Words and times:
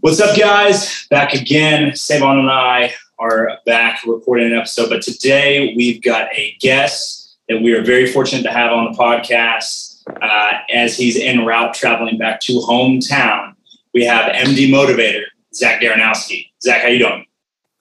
What's 0.00 0.20
up, 0.20 0.36
guys? 0.36 1.06
Back 1.10 1.32
again. 1.32 1.92
Sae'Von 1.92 2.40
and 2.40 2.50
I 2.50 2.92
are 3.18 3.58
back 3.66 4.04
recording 4.04 4.52
an 4.52 4.58
episode, 4.58 4.88
but 4.88 5.00
today 5.00 5.74
we've 5.76 6.02
got 6.02 6.32
a 6.34 6.56
guest 6.60 7.36
that 7.48 7.62
we 7.62 7.72
are 7.72 7.82
very 7.82 8.10
fortunate 8.10 8.42
to 8.42 8.50
have 8.50 8.72
on 8.72 8.90
the 8.90 8.98
podcast 8.98 10.02
uh, 10.20 10.58
as 10.72 10.96
he's 10.96 11.16
en 11.16 11.46
route 11.46 11.72
traveling 11.72 12.18
back 12.18 12.40
to 12.40 12.54
hometown. 12.54 13.54
We 13.94 14.04
have 14.04 14.32
MD 14.32 14.68
Motivator, 14.68 15.22
Zach 15.54 15.80
Dereniowski. 15.80 16.50
Zach, 16.62 16.82
how 16.82 16.88
you 16.88 16.98
doing? 16.98 17.24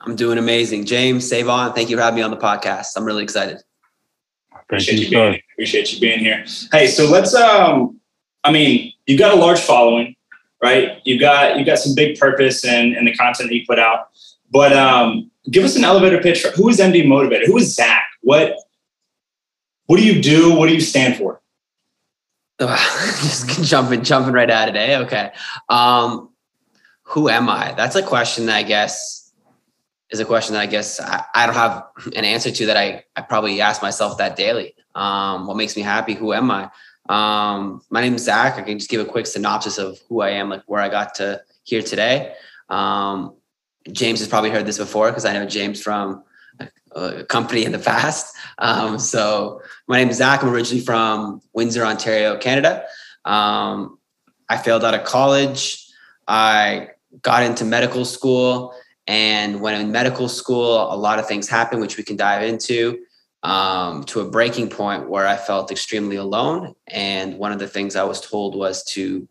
I'm 0.01 0.15
doing 0.15 0.37
amazing. 0.37 0.85
James, 0.85 1.29
Sae'Von, 1.29 1.73
thank 1.73 1.89
you 1.89 1.97
for 1.97 2.03
having 2.03 2.17
me 2.17 2.21
on 2.21 2.31
the 2.31 2.37
podcast. 2.37 2.89
I'm 2.95 3.05
really 3.05 3.23
excited. 3.23 3.57
Appreciate 4.53 4.99
you, 4.99 5.09
being, 5.09 5.39
appreciate 5.53 5.91
you 5.91 5.99
being 5.99 6.19
here. 6.19 6.45
Hey, 6.71 6.87
so 6.87 7.09
let's 7.09 7.33
um 7.33 7.99
I 8.43 8.51
mean, 8.51 8.93
you've 9.07 9.19
got 9.19 9.35
a 9.35 9.39
large 9.39 9.59
following, 9.59 10.14
right? 10.65 10.99
You've 11.05 11.21
got 11.21 11.57
you've 11.57 11.67
got 11.67 11.79
some 11.79 11.93
big 11.93 12.19
purpose 12.19 12.65
and 12.65 12.95
and 12.95 13.07
the 13.07 13.15
content 13.15 13.49
that 13.49 13.55
you 13.55 13.65
put 13.65 13.79
out. 13.79 14.09
But 14.51 14.73
um, 14.73 15.29
give 15.51 15.63
us 15.63 15.75
an 15.75 15.83
elevator 15.83 16.19
pitch 16.21 16.41
for 16.41 16.49
who 16.51 16.69
is 16.69 16.79
MD 16.79 17.05
Motivator? 17.05 17.45
Who 17.45 17.57
is 17.57 17.75
Zach? 17.75 18.05
What 18.21 18.55
what 19.85 19.97
do 19.97 20.05
you 20.05 20.21
do? 20.21 20.55
What 20.55 20.67
do 20.67 20.73
you 20.73 20.81
stand 20.81 21.17
for? 21.17 21.41
Just 22.59 23.63
jumping 23.63 24.03
jumping 24.03 24.33
right 24.33 24.49
at 24.49 24.69
it, 24.69 24.75
eh? 24.75 24.97
Okay. 24.99 25.31
Um, 25.69 26.29
who 27.03 27.29
am 27.29 27.49
I? 27.49 27.73
That's 27.73 27.95
a 27.95 28.01
question 28.01 28.47
that 28.47 28.55
I 28.55 28.63
guess 28.63 29.31
is 30.09 30.19
a 30.19 30.25
question 30.25 30.53
that 30.53 30.61
I 30.61 30.65
guess 30.65 30.99
I, 30.99 31.23
I 31.33 31.45
don't 31.45 31.55
have 31.55 31.83
an 32.15 32.25
answer 32.25 32.51
to 32.51 32.65
that 32.67 32.77
I, 32.77 33.03
I 33.15 33.21
probably 33.21 33.61
ask 33.61 33.81
myself 33.81 34.17
that 34.17 34.35
daily. 34.35 34.75
Um, 34.95 35.47
what 35.47 35.57
makes 35.57 35.75
me 35.75 35.81
happy? 35.81 36.13
Who 36.13 36.33
am 36.33 36.49
I? 36.49 36.69
Um, 37.07 37.81
my 37.89 38.01
name 38.01 38.15
is 38.15 38.23
Zach. 38.23 38.57
I 38.57 38.61
can 38.61 38.79
just 38.79 38.89
give 38.89 39.01
a 39.01 39.09
quick 39.09 39.27
synopsis 39.27 39.77
of 39.77 39.99
who 40.09 40.21
I 40.21 40.31
am, 40.31 40.49
like 40.49 40.63
where 40.65 40.81
I 40.81 40.89
got 40.89 41.15
to 41.15 41.41
here 41.63 41.81
today. 41.81 42.33
Um, 42.69 43.35
James 43.91 44.19
has 44.19 44.27
probably 44.27 44.49
heard 44.49 44.65
this 44.65 44.77
before 44.77 45.09
because 45.09 45.25
I 45.25 45.33
know 45.33 45.45
James 45.45 45.81
from 45.81 46.23
a, 46.91 47.23
company 47.25 47.65
in 47.65 47.71
the 47.71 47.79
past. 47.79 48.35
Um, 48.57 48.97
so 48.97 49.61
my 49.87 49.97
name 49.97 50.09
is 50.09 50.17
Zach. 50.17 50.41
I'm 50.41 50.49
originally 50.49 50.83
from 50.83 51.41
Windsor, 51.53 51.85
Ontario, 51.85 52.37
Canada. 52.37 52.85
Um, 53.25 53.99
I 54.49 54.57
failed 54.57 54.83
out 54.83 54.93
of 54.93 55.03
college. 55.03 55.85
I 56.27 56.89
got 57.21 57.43
into 57.43 57.65
medical 57.65 58.05
school. 58.05 58.73
And 59.07 59.61
when 59.61 59.79
in 59.79 59.91
medical 59.91 60.27
school, 60.27 60.91
a 60.91 60.97
lot 60.97 61.19
of 61.19 61.27
things 61.27 61.47
happened, 61.47 61.81
which 61.81 61.97
we 61.97 62.03
can 62.03 62.15
dive 62.15 62.41
into 62.41 62.99
um, 63.45 64.03
to 64.05 64.21
a 64.21 64.25
breaking 64.29 64.69
point 64.69 65.07
where 65.07 65.27
I 65.27 65.37
felt 65.37 65.71
extremely 65.71 66.15
alone. 66.15 66.73
And 66.87 67.37
one 67.37 67.51
of 67.51 67.59
the 67.59 67.67
things 67.67 67.95
I 67.95 68.03
was 68.03 68.19
told 68.19 68.55
was 68.55 68.83
to 68.85 69.27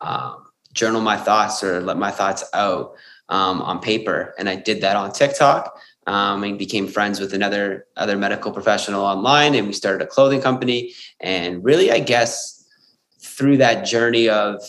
um, 0.00 0.46
journal 0.72 1.02
my 1.02 1.18
thoughts 1.18 1.62
or 1.62 1.82
let 1.82 1.98
my 1.98 2.10
thoughts 2.10 2.44
out 2.54 2.94
um, 3.28 3.60
on 3.60 3.80
paper. 3.80 4.34
And 4.38 4.48
I 4.48 4.56
did 4.56 4.80
that 4.80 4.96
on 4.96 5.12
TikTok. 5.12 5.78
Um, 6.06 6.42
and 6.42 6.58
became 6.58 6.88
friends 6.88 7.20
with 7.20 7.34
another 7.34 7.86
other 7.98 8.16
medical 8.16 8.50
professional 8.50 9.04
online, 9.04 9.54
and 9.54 9.66
we 9.66 9.74
started 9.74 10.00
a 10.00 10.06
clothing 10.06 10.40
company. 10.40 10.94
And 11.20 11.62
really, 11.62 11.92
I 11.92 11.98
guess 11.98 12.66
through 13.20 13.58
that 13.58 13.84
journey 13.84 14.26
of 14.30 14.62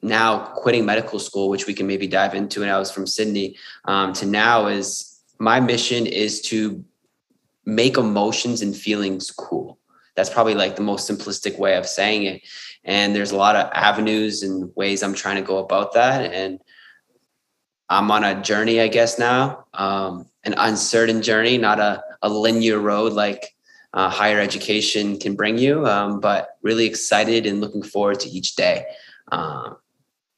now 0.00 0.38
quitting 0.56 0.86
medical 0.86 1.18
school, 1.18 1.50
which 1.50 1.66
we 1.66 1.74
can 1.74 1.86
maybe 1.86 2.06
dive 2.06 2.34
into, 2.34 2.62
and 2.62 2.70
I 2.70 2.78
was 2.78 2.90
from 2.90 3.06
Sydney 3.06 3.56
um, 3.84 4.14
to 4.14 4.24
now 4.24 4.68
is 4.68 5.20
my 5.38 5.60
mission 5.60 6.06
is 6.06 6.40
to 6.48 6.82
make 7.64 7.96
emotions 7.96 8.62
and 8.62 8.76
feelings 8.76 9.30
cool. 9.30 9.78
That's 10.16 10.30
probably 10.30 10.54
like 10.54 10.76
the 10.76 10.82
most 10.82 11.08
simplistic 11.08 11.58
way 11.58 11.76
of 11.76 11.86
saying 11.86 12.24
it. 12.24 12.42
And 12.84 13.14
there's 13.14 13.30
a 13.30 13.36
lot 13.36 13.56
of 13.56 13.70
avenues 13.72 14.42
and 14.42 14.70
ways 14.74 15.02
I'm 15.02 15.14
trying 15.14 15.36
to 15.36 15.42
go 15.42 15.58
about 15.58 15.94
that. 15.94 16.32
And 16.32 16.60
I'm 17.88 18.10
on 18.10 18.24
a 18.24 18.40
journey, 18.40 18.80
I 18.80 18.88
guess, 18.88 19.18
now, 19.18 19.66
um, 19.74 20.26
an 20.44 20.54
uncertain 20.56 21.22
journey, 21.22 21.58
not 21.58 21.80
a, 21.80 22.02
a 22.22 22.28
linear 22.28 22.78
road 22.78 23.12
like 23.12 23.54
uh, 23.92 24.08
higher 24.08 24.40
education 24.40 25.18
can 25.18 25.34
bring 25.34 25.58
you, 25.58 25.86
um, 25.86 26.20
but 26.20 26.56
really 26.62 26.86
excited 26.86 27.46
and 27.46 27.60
looking 27.60 27.82
forward 27.82 28.20
to 28.20 28.28
each 28.28 28.56
day. 28.56 28.84
Um, 29.32 29.76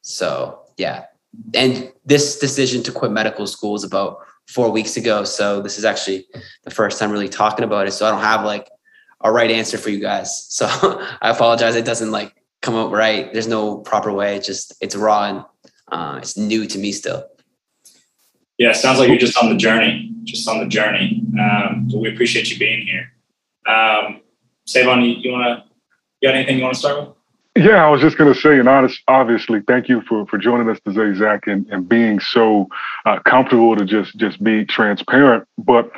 so, 0.00 0.60
yeah. 0.76 1.04
And 1.54 1.92
this 2.04 2.38
decision 2.38 2.82
to 2.84 2.92
quit 2.92 3.10
medical 3.10 3.46
school 3.46 3.74
is 3.74 3.84
about 3.84 4.18
four 4.48 4.70
weeks 4.70 4.96
ago. 4.96 5.24
So 5.24 5.62
this 5.62 5.78
is 5.78 5.84
actually 5.84 6.26
the 6.64 6.70
first 6.70 6.98
time 6.98 7.10
really 7.10 7.28
talking 7.28 7.64
about 7.64 7.86
it. 7.86 7.92
So 7.92 8.06
I 8.06 8.10
don't 8.10 8.20
have 8.20 8.44
like 8.44 8.68
a 9.22 9.30
right 9.30 9.50
answer 9.50 9.78
for 9.78 9.90
you 9.90 10.00
guys. 10.00 10.48
So 10.50 10.66
I 11.22 11.30
apologize. 11.30 11.76
It 11.76 11.84
doesn't 11.84 12.10
like 12.10 12.34
come 12.60 12.74
out 12.74 12.90
right. 12.90 13.32
There's 13.32 13.48
no 13.48 13.78
proper 13.78 14.12
way. 14.12 14.36
It's 14.36 14.46
just 14.46 14.74
it's 14.80 14.94
raw 14.94 15.24
and 15.24 15.44
uh, 15.90 16.18
it's 16.18 16.36
new 16.36 16.66
to 16.66 16.78
me 16.78 16.92
still. 16.92 17.26
Yeah, 18.58 18.72
sounds 18.72 18.98
like 18.98 19.08
you're 19.08 19.18
just 19.18 19.36
on 19.36 19.48
the 19.48 19.56
journey, 19.56 20.12
just 20.24 20.48
on 20.48 20.60
the 20.60 20.66
journey. 20.66 21.22
Um, 21.40 21.88
we 21.88 22.12
appreciate 22.12 22.50
you 22.50 22.58
being 22.58 22.86
here. 22.86 23.12
Um, 23.66 24.20
Sae'Von, 24.68 25.04
you, 25.04 25.14
you 25.20 25.32
want 25.32 25.44
to, 25.44 25.64
you 26.20 26.28
got 26.28 26.36
anything 26.36 26.58
you 26.58 26.64
want 26.64 26.74
to 26.74 26.78
start 26.78 27.00
with? 27.00 27.16
Yeah, 27.54 27.84
I 27.84 27.90
was 27.90 28.00
just 28.00 28.16
going 28.16 28.32
to 28.32 28.40
say, 28.40 28.58
and 28.58 28.68
honest, 28.68 29.02
obviously, 29.08 29.60
thank 29.60 29.88
you 29.88 30.00
for 30.02 30.26
for 30.26 30.38
joining 30.38 30.70
us 30.70 30.78
today, 30.86 31.12
Zach, 31.18 31.46
and, 31.46 31.66
and 31.68 31.86
being 31.86 32.18
so 32.18 32.68
uh, 33.04 33.18
comfortable 33.26 33.76
to 33.76 33.84
just 33.84 34.16
just 34.16 34.42
be 34.42 34.64
transparent. 34.64 35.46
But 35.58 35.90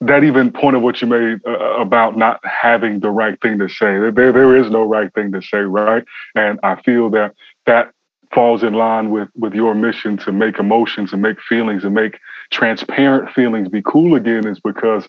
that 0.00 0.24
even 0.24 0.50
point 0.50 0.76
of 0.76 0.82
what 0.82 1.02
you 1.02 1.08
made 1.08 1.40
uh, 1.46 1.50
uh, 1.50 1.76
about 1.78 2.16
not 2.16 2.40
having 2.44 3.00
the 3.00 3.10
right 3.10 3.38
thing 3.42 3.58
to 3.58 3.68
say, 3.68 3.98
there 4.10 4.32
there 4.32 4.56
is 4.56 4.70
no 4.70 4.82
right 4.82 5.12
thing 5.12 5.30
to 5.32 5.42
say, 5.42 5.58
right? 5.58 6.04
And 6.34 6.58
I 6.62 6.80
feel 6.80 7.10
that 7.10 7.34
that 7.66 7.92
falls 8.32 8.62
in 8.62 8.72
line 8.72 9.10
with 9.10 9.28
with 9.34 9.52
your 9.52 9.74
mission 9.74 10.16
to 10.18 10.32
make 10.32 10.58
emotions 10.58 11.12
and 11.12 11.20
make 11.20 11.38
feelings 11.42 11.84
and 11.84 11.94
make 11.94 12.18
transparent 12.50 13.30
feelings 13.34 13.68
be 13.68 13.82
cool 13.82 14.14
again, 14.14 14.46
is 14.46 14.58
because 14.58 15.06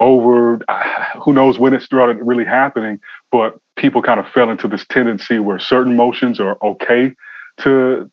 over 0.00 0.60
who 1.22 1.32
knows 1.32 1.58
when 1.58 1.72
it 1.72 1.80
started 1.80 2.18
really 2.20 2.44
happening, 2.44 3.00
but 3.32 3.58
people 3.76 4.02
kind 4.02 4.20
of 4.20 4.28
fell 4.28 4.50
into 4.50 4.68
this 4.68 4.86
tendency 4.86 5.38
where 5.38 5.58
certain 5.58 5.96
motions 5.96 6.40
are 6.40 6.56
okay 6.62 7.14
to 7.58 8.10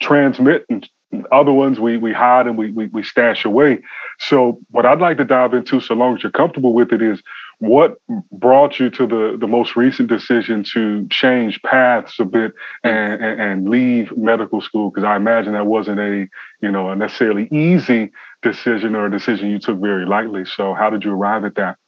transmit 0.00 0.64
and 0.68 0.88
other 1.30 1.52
ones 1.52 1.78
we 1.78 1.96
we 1.96 2.12
hide 2.12 2.46
and 2.46 2.58
we, 2.58 2.70
we 2.72 2.86
we 2.86 3.02
stash 3.02 3.44
away. 3.44 3.80
So 4.18 4.58
what 4.70 4.86
I'd 4.86 5.00
like 5.00 5.16
to 5.18 5.24
dive 5.24 5.54
into, 5.54 5.80
so 5.80 5.94
long 5.94 6.16
as 6.16 6.22
you're 6.22 6.32
comfortable 6.32 6.72
with 6.72 6.92
it, 6.92 7.02
is 7.02 7.22
what 7.58 7.96
brought 8.32 8.80
you 8.80 8.90
to 8.90 9.06
the 9.06 9.36
the 9.38 9.46
most 9.46 9.76
recent 9.76 10.08
decision 10.08 10.64
to 10.74 11.06
change 11.08 11.62
paths 11.62 12.18
a 12.18 12.24
bit 12.24 12.52
and 12.82 13.22
and, 13.22 13.40
and 13.40 13.68
leave 13.68 14.16
medical 14.16 14.60
school? 14.60 14.90
Because 14.90 15.04
I 15.04 15.16
imagine 15.16 15.52
that 15.52 15.66
wasn't 15.66 16.00
a 16.00 16.28
you 16.60 16.70
know 16.70 16.90
a 16.90 16.96
necessarily 16.96 17.48
easy 17.50 18.10
decision 18.42 18.94
or 18.94 19.06
a 19.06 19.10
decision 19.10 19.50
you 19.50 19.58
took 19.58 19.78
very 19.78 20.06
lightly. 20.06 20.44
So 20.44 20.74
how 20.74 20.90
did 20.90 21.04
you 21.04 21.12
arrive 21.12 21.44
at 21.44 21.54
that? 21.56 21.78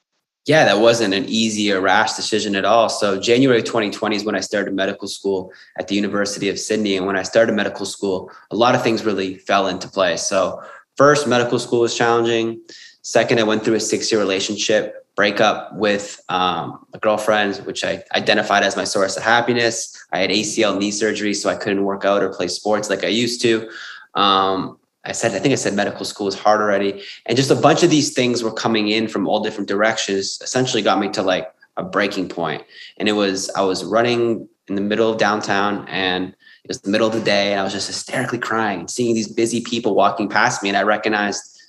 Yeah, 0.46 0.64
that 0.64 0.78
wasn't 0.78 1.12
an 1.12 1.24
easy 1.26 1.72
or 1.72 1.80
rash 1.80 2.14
decision 2.14 2.54
at 2.54 2.64
all. 2.64 2.88
So 2.88 3.20
January 3.20 3.62
2020 3.62 4.14
is 4.14 4.24
when 4.24 4.36
I 4.36 4.40
started 4.40 4.74
medical 4.74 5.08
school 5.08 5.52
at 5.76 5.88
the 5.88 5.96
University 5.96 6.48
of 6.48 6.58
Sydney. 6.58 6.96
And 6.96 7.04
when 7.04 7.16
I 7.16 7.24
started 7.24 7.52
medical 7.52 7.84
school, 7.84 8.30
a 8.52 8.56
lot 8.56 8.76
of 8.76 8.82
things 8.82 9.04
really 9.04 9.38
fell 9.38 9.66
into 9.66 9.88
place. 9.88 10.22
So 10.22 10.62
first, 10.96 11.26
medical 11.26 11.58
school 11.58 11.80
was 11.80 11.96
challenging. 11.96 12.60
Second, 13.02 13.40
I 13.40 13.42
went 13.42 13.64
through 13.64 13.74
a 13.74 13.80
six-year 13.80 14.20
relationship 14.20 15.04
breakup 15.16 15.74
with 15.74 16.22
um, 16.28 16.86
a 16.92 16.98
girlfriend, 16.98 17.56
which 17.66 17.84
I 17.84 18.04
identified 18.14 18.62
as 18.62 18.76
my 18.76 18.84
source 18.84 19.16
of 19.16 19.24
happiness. 19.24 19.96
I 20.12 20.20
had 20.20 20.30
ACL 20.30 20.78
knee 20.78 20.92
surgery, 20.92 21.34
so 21.34 21.50
I 21.50 21.56
couldn't 21.56 21.82
work 21.82 22.04
out 22.04 22.22
or 22.22 22.28
play 22.28 22.48
sports 22.48 22.88
like 22.88 23.02
I 23.02 23.08
used 23.08 23.42
to. 23.42 23.68
Um, 24.14 24.78
I 25.06 25.12
said, 25.12 25.34
I 25.34 25.38
think 25.38 25.52
I 25.52 25.56
said 25.56 25.74
medical 25.74 26.04
school 26.04 26.26
is 26.26 26.34
hard 26.34 26.60
already. 26.60 27.02
And 27.26 27.36
just 27.36 27.50
a 27.50 27.56
bunch 27.56 27.82
of 27.82 27.90
these 27.90 28.12
things 28.12 28.42
were 28.42 28.52
coming 28.52 28.88
in 28.88 29.08
from 29.08 29.28
all 29.28 29.40
different 29.40 29.68
directions, 29.68 30.38
essentially 30.42 30.82
got 30.82 30.98
me 30.98 31.08
to 31.10 31.22
like 31.22 31.52
a 31.76 31.84
breaking 31.84 32.28
point. 32.28 32.64
And 32.98 33.08
it 33.08 33.12
was, 33.12 33.48
I 33.50 33.62
was 33.62 33.84
running 33.84 34.48
in 34.68 34.74
the 34.74 34.80
middle 34.80 35.10
of 35.10 35.18
downtown 35.18 35.86
and 35.88 36.28
it 36.28 36.68
was 36.68 36.80
the 36.80 36.90
middle 36.90 37.06
of 37.06 37.12
the 37.12 37.20
day 37.20 37.52
and 37.52 37.60
I 37.60 37.62
was 37.62 37.72
just 37.72 37.86
hysterically 37.86 38.38
crying 38.38 38.88
seeing 38.88 39.14
these 39.14 39.28
busy 39.28 39.60
people 39.60 39.94
walking 39.94 40.28
past 40.28 40.62
me. 40.62 40.68
And 40.68 40.76
I 40.76 40.82
recognized 40.82 41.60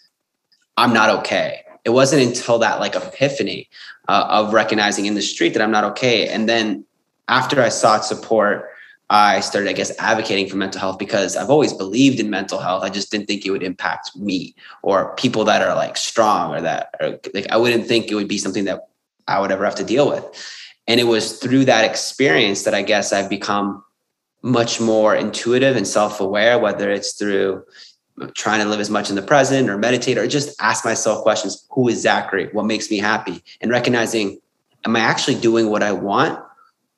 I'm 0.77 0.93
not 0.93 1.09
okay. 1.19 1.61
It 1.85 1.91
wasn't 1.91 2.23
until 2.23 2.59
that 2.59 2.79
like 2.79 2.95
epiphany 2.95 3.69
uh, 4.07 4.25
of 4.29 4.53
recognizing 4.53 5.05
in 5.05 5.13
the 5.13 5.21
street 5.21 5.53
that 5.53 5.61
I'm 5.61 5.71
not 5.71 5.83
okay. 5.83 6.27
And 6.27 6.49
then 6.49 6.85
after 7.27 7.61
I 7.61 7.69
sought 7.69 8.03
support, 8.03 8.69
I 9.09 9.39
started, 9.39 9.69
I 9.69 9.73
guess, 9.73 9.97
advocating 9.99 10.49
for 10.49 10.57
mental 10.57 10.81
health 10.81 10.99
because 10.99 11.37
I've 11.37 11.49
always 11.49 11.71
believed 11.71 12.19
in 12.19 12.29
mental 12.29 12.59
health. 12.59 12.83
I 12.83 12.89
just 12.89 13.09
didn't 13.09 13.27
think 13.27 13.45
it 13.45 13.51
would 13.51 13.63
impact 13.63 14.15
me 14.17 14.53
or 14.81 15.15
people 15.15 15.45
that 15.45 15.61
are 15.61 15.75
like 15.75 15.95
strong 15.95 16.53
or 16.53 16.61
that 16.61 16.93
are 16.99 17.17
like, 17.33 17.47
I 17.49 17.57
wouldn't 17.57 17.87
think 17.87 18.11
it 18.11 18.15
would 18.15 18.27
be 18.27 18.37
something 18.37 18.65
that 18.65 18.89
I 19.27 19.39
would 19.39 19.51
ever 19.51 19.63
have 19.63 19.75
to 19.75 19.83
deal 19.85 20.09
with. 20.09 20.25
And 20.87 20.99
it 20.99 21.05
was 21.05 21.39
through 21.39 21.65
that 21.65 21.85
experience 21.85 22.63
that 22.63 22.73
I 22.73 22.81
guess 22.81 23.13
I've 23.13 23.29
become 23.29 23.83
much 24.41 24.79
more 24.79 25.15
intuitive 25.15 25.75
and 25.75 25.87
self 25.87 26.19
aware, 26.19 26.59
whether 26.59 26.91
it's 26.91 27.13
through 27.13 27.63
trying 28.33 28.61
to 28.61 28.65
live 28.67 28.79
as 28.79 28.89
much 28.89 29.09
in 29.09 29.15
the 29.15 29.21
present 29.21 29.69
or 29.69 29.77
meditate 29.77 30.17
or 30.17 30.27
just 30.27 30.59
ask 30.61 30.83
myself 30.83 31.23
questions 31.23 31.65
Who 31.71 31.87
is 31.87 32.01
Zachary? 32.01 32.49
What 32.51 32.65
makes 32.65 32.89
me 32.89 32.97
happy? 32.97 33.43
And 33.61 33.71
recognizing, 33.71 34.39
am 34.85 34.95
I 34.95 34.99
actually 34.99 35.39
doing 35.39 35.69
what 35.69 35.83
I 35.83 35.91
want 35.91 36.39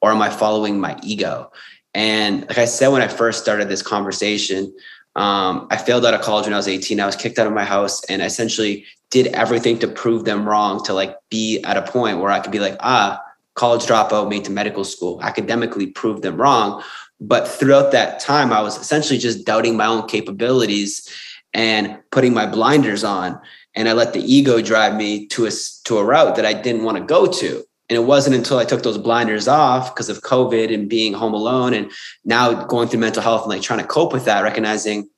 or 0.01 0.11
am 0.11 0.21
I 0.21 0.29
following 0.29 0.79
my 0.79 0.97
ego? 1.03 1.51
And 1.94 2.41
like 2.41 2.57
I 2.57 2.65
said, 2.65 2.89
when 2.89 3.01
I 3.01 3.07
first 3.07 3.41
started 3.41 3.68
this 3.68 3.81
conversation, 3.81 4.74
um, 5.15 5.68
I 5.71 5.77
failed 5.77 6.06
out 6.06 6.13
of 6.13 6.21
college 6.21 6.45
when 6.45 6.53
I 6.53 6.57
was 6.57 6.68
18. 6.68 7.00
I 7.00 7.06
was 7.06 7.15
kicked 7.15 7.39
out 7.39 7.47
of 7.47 7.53
my 7.53 7.65
house 7.65 8.03
and 8.06 8.21
I 8.21 8.25
essentially 8.25 8.86
did 9.09 9.27
everything 9.27 9.80
to 9.80 9.88
prove 9.88 10.25
them 10.25 10.47
wrong 10.47 10.83
to 10.86 10.94
like 10.94 11.15
be 11.30 11.62
at 11.63 11.77
a 11.77 11.81
point 11.81 12.19
where 12.19 12.31
I 12.31 12.39
could 12.39 12.51
be 12.51 12.59
like, 12.59 12.77
ah, 12.80 13.21
college 13.56 13.86
dropout, 13.86 14.30
made 14.30 14.45
to 14.45 14.51
medical 14.51 14.83
school, 14.83 15.21
academically 15.24 15.88
prove 15.88 16.21
them 16.21 16.39
wrong. 16.39 16.83
But 17.19 17.47
throughout 17.47 17.92
that 17.92 18.19
time, 18.19 18.53
I 18.53 18.62
was 18.62 18.77
essentially 18.77 19.19
just 19.19 19.45
doubting 19.45 19.75
my 19.75 19.88
own 19.88 20.07
capabilities 20.07 21.09
and 21.53 21.97
putting 22.12 22.33
my 22.33 22.45
blinders 22.45 23.03
on. 23.03 23.39
And 23.75 23.89
I 23.89 23.94
let 23.94 24.13
the 24.13 24.21
ego 24.21 24.62
drive 24.62 24.95
me 24.95 25.27
to 25.27 25.47
a, 25.47 25.51
to 25.85 25.97
a 25.97 26.03
route 26.03 26.35
that 26.35 26.45
I 26.45 26.53
didn't 26.53 26.83
want 26.83 26.97
to 26.97 27.03
go 27.03 27.27
to. 27.27 27.65
And 27.89 27.95
it 27.97 28.03
wasn't 28.06 28.36
until 28.36 28.59
I 28.59 28.65
took 28.65 28.83
those 28.83 29.00
blinders 29.00 29.47
off 29.47 29.94
because 29.94 30.09
of 30.09 30.21
COVID 30.21 30.71
and 30.71 30.88
being 30.88 31.13
home 31.13 31.33
alone 31.33 31.74
and 31.74 31.91
now 32.24 32.65
going 32.65 32.88
through 32.88 33.00
mental 33.00 33.24
health 33.24 33.41
and 33.41 33.50
like 33.50 33.63
trying 33.63 33.80
to 33.80 33.88
cope 33.88 34.13
with 34.13 34.25
that, 34.25 34.44
recognizing 34.44 35.09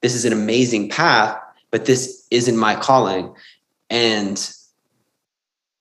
this 0.00 0.14
is 0.14 0.24
an 0.24 0.32
amazing 0.32 0.88
path, 0.88 1.36
but 1.70 1.86
this 1.86 2.26
isn't 2.30 2.56
my 2.56 2.76
calling. 2.76 3.34
And 3.90 4.54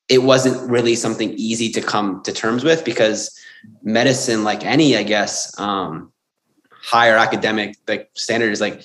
it 0.10 0.24
wasn't 0.24 0.69
really 0.69 0.96
something 0.96 1.34
easy 1.34 1.69
to 1.69 1.81
come 1.81 2.24
to 2.24 2.34
terms 2.34 2.63
with 2.63 2.84
because 2.84 3.40
medicine, 3.84 4.44
like 4.44 4.66
any, 4.66 4.98
I 4.98 5.04
guess, 5.04 5.57
um, 5.60 6.12
higher 6.81 7.18
academic 7.18 7.75
like 7.88 8.10
standard 8.16 8.52
is 8.52 8.62
like 8.62 8.81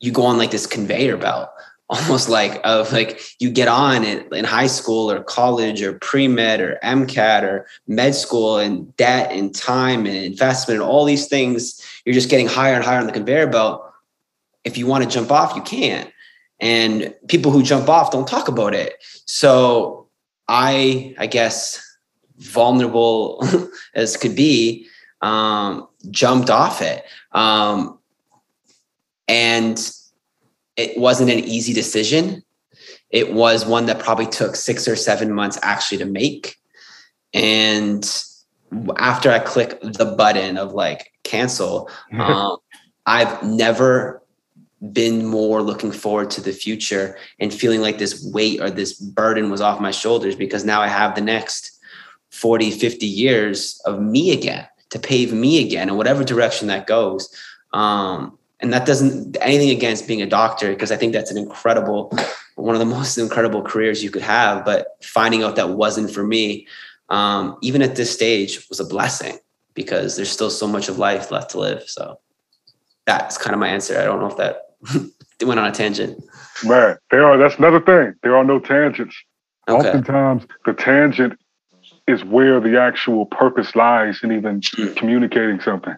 you 0.00 0.12
go 0.12 0.24
on 0.24 0.36
like 0.36 0.50
this 0.50 0.66
conveyor 0.66 1.16
belt 1.16 1.48
almost 1.92 2.28
like 2.28 2.58
of 2.64 2.90
like 2.92 3.20
you 3.38 3.50
get 3.50 3.68
on 3.68 4.02
in, 4.04 4.44
high 4.44 4.66
school 4.66 5.10
or 5.10 5.22
college 5.22 5.82
or 5.82 5.98
pre-med 5.98 6.60
or 6.60 6.78
MCAT 6.82 7.42
or 7.42 7.66
med 7.86 8.14
school 8.14 8.58
and 8.58 8.96
debt 8.96 9.30
and 9.30 9.54
time 9.54 10.06
and 10.06 10.16
investment 10.16 10.80
and 10.80 10.88
all 10.88 11.04
these 11.04 11.26
things, 11.26 11.80
you're 12.04 12.14
just 12.14 12.30
getting 12.30 12.48
higher 12.48 12.74
and 12.74 12.84
higher 12.84 12.98
on 12.98 13.06
the 13.06 13.12
conveyor 13.12 13.48
belt. 13.48 13.84
If 14.64 14.78
you 14.78 14.86
want 14.86 15.04
to 15.04 15.10
jump 15.10 15.30
off, 15.30 15.54
you 15.54 15.62
can't. 15.62 16.10
And 16.60 17.14
people 17.28 17.52
who 17.52 17.62
jump 17.62 17.88
off 17.88 18.10
don't 18.10 18.28
talk 18.28 18.48
about 18.48 18.74
it. 18.74 18.94
So 19.26 20.08
I, 20.48 21.14
I 21.18 21.26
guess, 21.26 21.84
vulnerable 22.38 23.44
as 23.94 24.16
could 24.16 24.34
be, 24.34 24.86
um, 25.20 25.88
jumped 26.10 26.48
off 26.48 26.80
it. 26.80 27.04
Um, 27.32 27.98
and 29.28 29.78
it 30.82 30.98
wasn't 30.98 31.30
an 31.30 31.38
easy 31.40 31.72
decision. 31.72 32.42
It 33.10 33.32
was 33.32 33.64
one 33.64 33.86
that 33.86 33.98
probably 33.98 34.26
took 34.26 34.56
six 34.56 34.88
or 34.88 34.96
seven 34.96 35.32
months 35.32 35.58
actually 35.62 35.98
to 35.98 36.06
make. 36.06 36.56
And 37.32 38.04
after 38.96 39.30
I 39.30 39.38
click 39.38 39.80
the 39.80 40.14
button 40.16 40.56
of 40.56 40.72
like 40.72 41.12
cancel, 41.24 41.90
um, 42.12 42.56
I've 43.06 43.42
never 43.42 44.22
been 44.92 45.24
more 45.26 45.62
looking 45.62 45.92
forward 45.92 46.30
to 46.30 46.40
the 46.40 46.52
future 46.52 47.16
and 47.38 47.54
feeling 47.54 47.80
like 47.80 47.98
this 47.98 48.28
weight 48.32 48.60
or 48.60 48.68
this 48.68 48.94
burden 48.94 49.50
was 49.50 49.60
off 49.60 49.80
my 49.80 49.92
shoulders 49.92 50.34
because 50.34 50.64
now 50.64 50.80
I 50.80 50.88
have 50.88 51.14
the 51.14 51.20
next 51.20 51.78
40, 52.30 52.72
50 52.72 53.06
years 53.06 53.80
of 53.84 54.00
me 54.00 54.32
again 54.32 54.66
to 54.90 54.98
pave 54.98 55.32
me 55.32 55.64
again 55.64 55.88
in 55.88 55.96
whatever 55.96 56.24
direction 56.24 56.66
that 56.68 56.86
goes. 56.86 57.32
Um, 57.72 58.38
and 58.62 58.72
that 58.72 58.86
doesn't 58.86 59.36
anything 59.40 59.70
against 59.70 60.06
being 60.06 60.22
a 60.22 60.26
doctor 60.26 60.70
because 60.70 60.90
i 60.90 60.96
think 60.96 61.12
that's 61.12 61.30
an 61.30 61.36
incredible 61.36 62.16
one 62.54 62.74
of 62.74 62.78
the 62.78 62.86
most 62.96 63.18
incredible 63.18 63.62
careers 63.62 64.02
you 64.02 64.10
could 64.10 64.22
have 64.22 64.64
but 64.64 64.96
finding 65.02 65.42
out 65.42 65.56
that 65.56 65.70
wasn't 65.70 66.10
for 66.10 66.24
me 66.24 66.66
um, 67.12 67.58
even 67.60 67.82
at 67.82 67.94
this 67.94 68.10
stage 68.10 68.66
was 68.70 68.80
a 68.80 68.84
blessing 68.84 69.38
because 69.74 70.16
there's 70.16 70.30
still 70.30 70.50
so 70.50 70.66
much 70.66 70.88
of 70.88 70.98
life 70.98 71.30
left 71.30 71.50
to 71.50 71.60
live. 71.60 71.88
So 71.88 72.18
that's 73.06 73.36
kind 73.38 73.54
of 73.54 73.60
my 73.60 73.68
answer. 73.68 73.98
I 73.98 74.04
don't 74.04 74.20
know 74.20 74.28
if 74.28 74.36
that 74.38 74.74
went 75.46 75.60
on 75.60 75.68
a 75.68 75.72
tangent. 75.72 76.22
Man 76.64 76.96
there 77.10 77.24
are 77.24 77.36
that's 77.36 77.56
another 77.56 77.80
thing. 77.80 78.14
There 78.22 78.36
are 78.36 78.44
no 78.44 78.58
tangents. 78.58 79.16
Okay. 79.68 79.88
oftentimes 79.88 80.44
the 80.64 80.72
tangent 80.72 81.38
is 82.08 82.24
where 82.24 82.58
the 82.60 82.80
actual 82.80 83.26
purpose 83.26 83.76
lies 83.76 84.20
in 84.22 84.32
even 84.32 84.60
mm. 84.60 84.96
communicating 84.96 85.60
something 85.60 85.94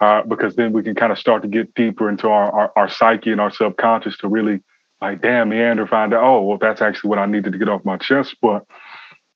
uh, 0.00 0.22
because 0.22 0.56
then 0.56 0.72
we 0.72 0.82
can 0.82 0.94
kind 0.94 1.12
of 1.12 1.18
start 1.18 1.42
to 1.42 1.48
get 1.48 1.74
deeper 1.74 2.08
into 2.08 2.28
our, 2.28 2.50
our, 2.52 2.72
our 2.76 2.88
psyche 2.88 3.32
and 3.32 3.40
our 3.40 3.50
subconscious 3.50 4.16
to 4.18 4.28
really 4.28 4.60
like, 5.00 5.22
damn, 5.22 5.50
meander, 5.50 5.86
find 5.86 6.12
out, 6.12 6.24
oh, 6.24 6.42
well, 6.42 6.58
that's 6.58 6.82
actually 6.82 7.10
what 7.10 7.18
I 7.18 7.26
needed 7.26 7.52
to 7.52 7.58
get 7.58 7.68
off 7.68 7.84
my 7.84 7.96
chest. 7.96 8.36
But 8.42 8.64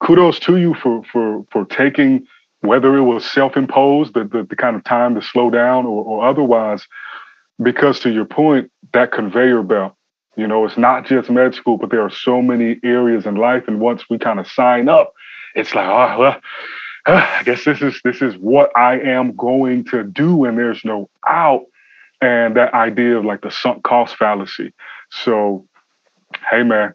kudos 0.02 0.40
to 0.40 0.56
you 0.56 0.74
for 0.74 1.02
for 1.04 1.44
for 1.52 1.64
taking 1.64 2.26
whether 2.60 2.96
it 2.96 3.02
was 3.02 3.24
self-imposed, 3.24 4.14
the, 4.14 4.24
the, 4.24 4.44
the 4.44 4.56
kind 4.56 4.76
of 4.76 4.84
time 4.84 5.16
to 5.16 5.22
slow 5.22 5.50
down 5.50 5.84
or, 5.84 6.04
or 6.04 6.24
otherwise, 6.24 6.86
because 7.60 7.98
to 8.00 8.10
your 8.10 8.24
point, 8.24 8.70
that 8.92 9.10
conveyor 9.10 9.64
belt, 9.64 9.94
you 10.36 10.46
know, 10.46 10.64
it's 10.64 10.78
not 10.78 11.04
just 11.04 11.28
med 11.28 11.54
school, 11.54 11.76
but 11.76 11.90
there 11.90 12.02
are 12.02 12.10
so 12.10 12.40
many 12.40 12.78
areas 12.84 13.26
in 13.26 13.34
life. 13.34 13.64
And 13.66 13.80
once 13.80 14.08
we 14.08 14.16
kind 14.16 14.38
of 14.38 14.46
sign 14.46 14.88
up, 14.88 15.12
it's 15.56 15.74
like, 15.74 15.86
oh, 15.86 16.18
well, 16.18 16.40
I 17.06 17.42
guess 17.44 17.64
this 17.64 17.82
is 17.82 18.00
this 18.04 18.22
is 18.22 18.36
what 18.36 18.76
I 18.76 18.98
am 19.00 19.34
going 19.34 19.84
to 19.86 20.04
do, 20.04 20.44
and 20.44 20.56
there's 20.56 20.84
no 20.84 21.10
out. 21.28 21.64
And 22.20 22.56
that 22.56 22.72
idea 22.72 23.18
of 23.18 23.24
like 23.24 23.40
the 23.40 23.50
sunk 23.50 23.82
cost 23.82 24.16
fallacy. 24.16 24.72
So, 25.10 25.66
hey 26.50 26.62
man, 26.62 26.94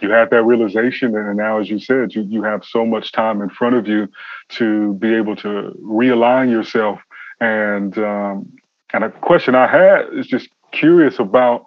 you 0.00 0.10
had 0.10 0.30
that 0.30 0.42
realization, 0.42 1.16
and 1.16 1.36
now, 1.36 1.60
as 1.60 1.70
you 1.70 1.78
said, 1.78 2.14
you 2.14 2.22
you 2.22 2.42
have 2.42 2.64
so 2.64 2.84
much 2.84 3.12
time 3.12 3.40
in 3.40 3.50
front 3.50 3.76
of 3.76 3.86
you 3.86 4.08
to 4.50 4.94
be 4.94 5.14
able 5.14 5.36
to 5.36 5.72
realign 5.80 6.50
yourself. 6.50 7.00
And 7.40 7.96
um, 7.98 8.52
and 8.92 9.04
a 9.04 9.10
question 9.10 9.54
I 9.54 9.68
had 9.68 10.06
is 10.12 10.26
just 10.26 10.48
curious 10.72 11.20
about 11.20 11.64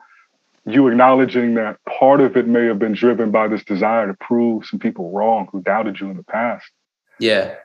you 0.65 0.87
acknowledging 0.87 1.53
that 1.55 1.77
part 1.85 2.19
of 2.19 2.35
it 2.35 2.47
may 2.47 2.65
have 2.65 2.79
been 2.79 2.93
driven 2.93 3.31
by 3.31 3.47
this 3.47 3.63
desire 3.63 4.07
to 4.07 4.13
prove 4.15 4.65
some 4.65 4.79
people 4.79 5.11
wrong 5.11 5.47
who 5.51 5.61
doubted 5.61 5.99
you 5.99 6.09
in 6.09 6.17
the 6.17 6.23
past. 6.23 6.65
Yeah. 7.19 7.55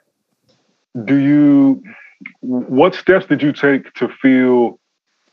Do 1.05 1.17
you, 1.17 1.83
what 2.41 2.95
steps 2.95 3.27
did 3.27 3.43
you 3.43 3.53
take 3.53 3.93
to 3.95 4.09
feel 4.09 4.79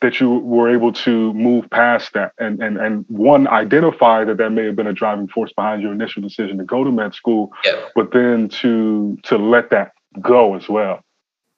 that 0.01 0.19
you 0.19 0.29
were 0.29 0.69
able 0.69 0.93
to 0.93 1.33
move 1.33 1.67
past 1.71 2.13
that 2.13 2.31
and, 2.37 2.61
and, 2.61 2.77
and 2.77 3.03
one, 3.07 3.47
identify 3.47 4.23
that 4.23 4.37
that 4.37 4.51
may 4.51 4.65
have 4.65 4.75
been 4.75 4.85
a 4.85 4.93
driving 4.93 5.27
force 5.27 5.51
behind 5.53 5.81
your 5.81 5.91
initial 5.91 6.21
decision 6.21 6.59
to 6.59 6.63
go 6.63 6.83
to 6.83 6.91
med 6.91 7.15
school, 7.15 7.51
yeah. 7.65 7.81
but 7.95 8.11
then 8.11 8.47
to, 8.47 9.17
to 9.23 9.37
let 9.37 9.71
that 9.71 9.93
go 10.21 10.55
as 10.55 10.69
well? 10.69 11.03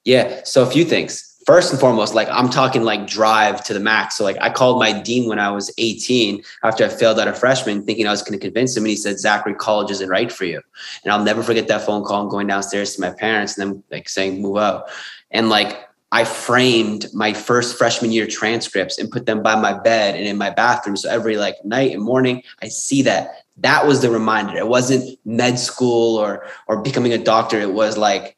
Yeah. 0.06 0.42
So 0.46 0.64
a 0.64 0.72
few 0.72 0.86
things 0.86 1.29
first 1.50 1.72
and 1.72 1.80
foremost, 1.80 2.14
like 2.14 2.28
I'm 2.30 2.48
talking 2.48 2.84
like 2.84 3.08
drive 3.08 3.64
to 3.64 3.74
the 3.74 3.80
max. 3.80 4.16
So 4.16 4.24
like 4.24 4.38
I 4.40 4.52
called 4.52 4.78
my 4.78 4.92
dean 5.02 5.28
when 5.28 5.40
I 5.40 5.50
was 5.50 5.74
18 5.80 6.44
after 6.62 6.86
I 6.86 6.90
failed 6.90 7.20
out 7.20 7.28
of 7.28 7.40
freshman, 7.40 7.84
thinking 7.84 8.06
I 8.06 8.12
was 8.12 8.22
going 8.22 8.40
to 8.40 8.46
convince 8.46 8.78
him. 8.78 8.84
And 8.84 8.92
he 8.92 8.96
said, 8.96 9.18
Zachary, 9.18 9.56
college 9.56 9.90
isn't 9.90 10.10
right 10.10 10.32
for 10.32 10.46
you. 10.46 10.62
And 11.04 11.12
I'll 11.12 11.24
never 11.24 11.42
forget 11.42 11.68
that 11.68 11.82
phone 11.82 12.04
call 12.04 12.22
and 12.22 12.30
going 12.30 12.46
downstairs 12.46 12.94
to 12.94 13.02
my 13.02 13.10
parents 13.10 13.58
and 13.58 13.68
them 13.72 13.84
like 13.90 14.08
saying, 14.10 14.44
move 14.44 14.58
out. 14.58 14.92
And 15.32 15.50
like 15.50 15.90
I 16.12 16.24
framed 16.24 17.08
my 17.16 17.34
first 17.34 17.80
freshman 17.80 18.12
year 18.12 18.28
transcripts 18.28 19.00
and 19.00 19.10
put 19.10 19.26
them 19.26 19.42
by 19.42 19.56
my 19.56 19.74
bed 19.74 20.18
and 20.18 20.28
in 20.28 20.38
my 20.38 20.52
bathroom. 20.52 20.98
So 20.98 21.10
every 21.10 21.38
like 21.38 21.56
night 21.66 21.94
and 21.94 22.04
morning, 22.04 22.44
I 22.62 22.68
see 22.68 23.02
that. 23.02 23.44
That 23.58 23.88
was 23.88 24.04
the 24.04 24.12
reminder. 24.12 24.56
It 24.56 24.68
wasn't 24.68 25.18
med 25.26 25.58
school 25.58 26.16
or 26.16 26.46
or 26.68 26.84
becoming 26.84 27.12
a 27.12 27.18
doctor. 27.18 27.60
It 27.60 27.74
was 27.74 27.98
like 27.98 28.38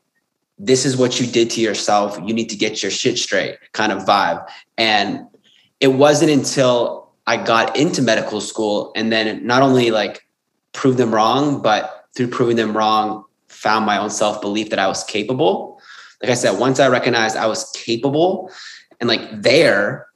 this 0.64 0.86
is 0.86 0.96
what 0.96 1.20
you 1.20 1.26
did 1.26 1.50
to 1.50 1.60
yourself. 1.60 2.20
You 2.24 2.34
need 2.36 2.50
to 2.50 2.56
get 2.56 2.84
your 2.84 2.92
shit 2.92 3.18
straight 3.18 3.58
kind 3.72 3.92
of 3.92 4.06
vibe. 4.06 4.48
And 4.78 5.26
it 5.80 5.88
wasn't 5.88 6.30
until 6.30 7.10
I 7.26 7.38
got 7.38 7.76
into 7.76 8.04
medical 8.04 8.40
school 8.42 8.92
and 8.96 9.12
then 9.12 9.46
not 9.46 9.64
only 9.64 9.90
like 9.90 10.28
proved 10.74 11.00
them 11.00 11.14
wrong, 11.14 11.64
but 11.64 12.06
through 12.16 12.28
proving 12.28 12.58
them 12.58 12.78
wrong, 12.78 13.24
found 13.48 13.88
my 13.88 13.98
own 13.98 14.12
self 14.12 14.40
belief 14.40 14.70
that 14.70 14.78
I 14.78 14.88
was 14.88 15.04
capable. 15.04 15.82
Like 16.22 16.32
I 16.32 16.36
said, 16.36 16.60
once 16.60 16.80
I 16.80 16.88
recognized 16.90 17.36
I 17.36 17.48
was 17.48 17.72
capable 17.72 18.52
and 19.00 19.08
like 19.10 19.42
there, 19.42 20.08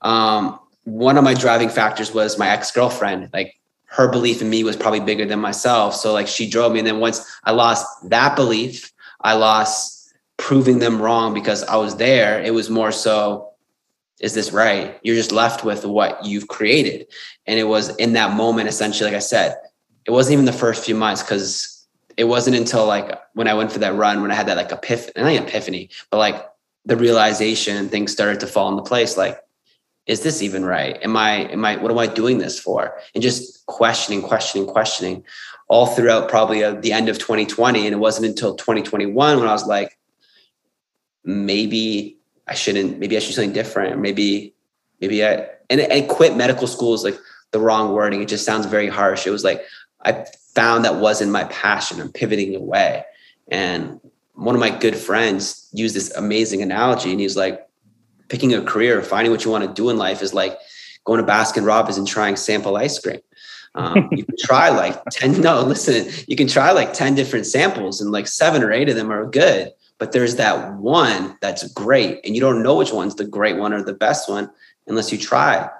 um, 0.00 0.58
one 0.82 1.16
of 1.16 1.22
my 1.22 1.34
driving 1.34 1.68
factors 1.68 2.12
was 2.12 2.38
my 2.38 2.48
ex 2.48 2.72
girlfriend. 2.72 3.30
Like 3.32 3.54
her 3.84 4.10
belief 4.10 4.42
in 4.42 4.50
me 4.50 4.64
was 4.64 4.74
probably 4.74 4.98
bigger 5.00 5.26
than 5.26 5.38
myself. 5.38 5.94
So 5.94 6.12
like 6.12 6.26
she 6.26 6.50
drove 6.50 6.72
me. 6.72 6.80
And 6.80 6.88
then 6.88 6.98
once 6.98 7.24
I 7.44 7.52
lost 7.52 7.86
that 8.10 8.34
belief, 8.34 8.91
I 9.24 9.34
lost 9.34 10.12
proving 10.36 10.78
them 10.78 11.00
wrong 11.00 11.34
because 11.34 11.62
I 11.64 11.76
was 11.76 11.96
there. 11.96 12.42
It 12.42 12.52
was 12.52 12.68
more 12.68 12.92
so, 12.92 13.50
is 14.20 14.34
this 14.34 14.52
right? 14.52 14.98
You're 15.02 15.16
just 15.16 15.32
left 15.32 15.64
with 15.64 15.84
what 15.84 16.24
you've 16.24 16.48
created. 16.48 17.06
And 17.46 17.58
it 17.58 17.64
was 17.64 17.94
in 17.96 18.14
that 18.14 18.36
moment, 18.36 18.68
essentially, 18.68 19.10
like 19.10 19.16
I 19.16 19.20
said, 19.20 19.56
it 20.04 20.10
wasn't 20.10 20.34
even 20.34 20.44
the 20.44 20.52
first 20.52 20.84
few 20.84 20.94
months 20.94 21.22
because 21.22 21.86
it 22.16 22.24
wasn't 22.24 22.56
until 22.56 22.86
like 22.86 23.18
when 23.34 23.48
I 23.48 23.54
went 23.54 23.72
for 23.72 23.78
that 23.78 23.94
run, 23.94 24.20
when 24.20 24.30
I 24.30 24.34
had 24.34 24.48
that 24.48 24.56
like 24.56 24.72
epiphany, 24.72 25.12
not 25.16 25.48
epiphany, 25.48 25.90
but 26.10 26.18
like 26.18 26.44
the 26.84 26.96
realization 26.96 27.76
and 27.76 27.90
things 27.90 28.12
started 28.12 28.40
to 28.40 28.46
fall 28.46 28.68
into 28.68 28.82
place. 28.82 29.16
Like, 29.16 29.38
is 30.06 30.22
this 30.22 30.42
even 30.42 30.64
right? 30.64 30.98
Am 31.02 31.16
I, 31.16 31.44
am 31.52 31.64
I, 31.64 31.76
what 31.76 31.92
am 31.92 31.98
I 31.98 32.08
doing 32.08 32.38
this 32.38 32.58
for? 32.58 32.98
And 33.14 33.22
just 33.22 33.64
questioning, 33.66 34.20
questioning, 34.20 34.66
questioning 34.66 35.24
all 35.72 35.86
throughout 35.86 36.28
probably 36.28 36.62
uh, 36.62 36.74
the 36.74 36.92
end 36.92 37.08
of 37.08 37.18
2020. 37.18 37.86
And 37.86 37.94
it 37.94 37.98
wasn't 37.98 38.26
until 38.26 38.54
2021 38.56 39.38
when 39.38 39.48
I 39.48 39.52
was 39.52 39.66
like, 39.66 39.98
maybe 41.24 42.18
I 42.46 42.52
shouldn't, 42.52 42.98
maybe 42.98 43.16
I 43.16 43.20
should 43.20 43.28
do 43.28 43.34
something 43.36 43.54
different. 43.54 43.98
Maybe, 43.98 44.54
maybe 45.00 45.24
I, 45.24 45.46
and, 45.70 45.80
and 45.80 46.08
quit 46.10 46.36
medical 46.36 46.66
school 46.66 46.92
is 46.92 47.04
like 47.04 47.16
the 47.52 47.58
wrong 47.58 47.94
wording. 47.94 48.20
It 48.20 48.28
just 48.28 48.44
sounds 48.44 48.66
very 48.66 48.88
harsh. 48.88 49.26
It 49.26 49.30
was 49.30 49.44
like, 49.44 49.62
I 50.04 50.26
found 50.54 50.84
that 50.84 50.96
wasn't 50.96 51.32
my 51.32 51.44
passion. 51.44 52.02
I'm 52.02 52.12
pivoting 52.12 52.54
away. 52.54 53.06
And 53.50 53.98
one 54.34 54.54
of 54.54 54.60
my 54.60 54.76
good 54.76 54.94
friends 54.94 55.70
used 55.72 55.96
this 55.96 56.14
amazing 56.14 56.60
analogy 56.60 57.12
and 57.12 57.18
he's 57.18 57.36
like, 57.36 57.66
picking 58.28 58.52
a 58.52 58.60
career, 58.60 59.00
finding 59.00 59.32
what 59.32 59.42
you 59.46 59.50
want 59.50 59.64
to 59.64 59.72
do 59.72 59.88
in 59.88 59.96
life 59.96 60.20
is 60.20 60.34
like 60.34 60.58
going 61.04 61.24
to 61.24 61.32
Baskin 61.32 61.66
Robbins 61.66 61.96
and 61.96 62.06
trying 62.06 62.36
sample 62.36 62.76
ice 62.76 62.98
cream. 62.98 63.20
Um, 63.74 64.08
you 64.12 64.24
can 64.24 64.36
try 64.38 64.68
like 64.68 65.02
10, 65.10 65.40
no, 65.40 65.62
listen, 65.62 66.12
you 66.26 66.36
can 66.36 66.46
try 66.46 66.72
like 66.72 66.92
10 66.92 67.14
different 67.14 67.46
samples 67.46 68.00
and 68.00 68.12
like 68.12 68.26
seven 68.26 68.62
or 68.62 68.70
eight 68.70 68.88
of 68.88 68.96
them 68.96 69.10
are 69.10 69.24
good, 69.26 69.72
but 69.98 70.12
there's 70.12 70.36
that 70.36 70.74
one 70.74 71.38
that's 71.40 71.66
great. 71.72 72.20
And 72.24 72.34
you 72.34 72.40
don't 72.40 72.62
know 72.62 72.76
which 72.76 72.92
one's 72.92 73.14
the 73.14 73.24
great 73.24 73.56
one 73.56 73.72
or 73.72 73.82
the 73.82 73.94
best 73.94 74.28
one 74.28 74.50
unless 74.86 75.10
you 75.10 75.18
try 75.18 75.70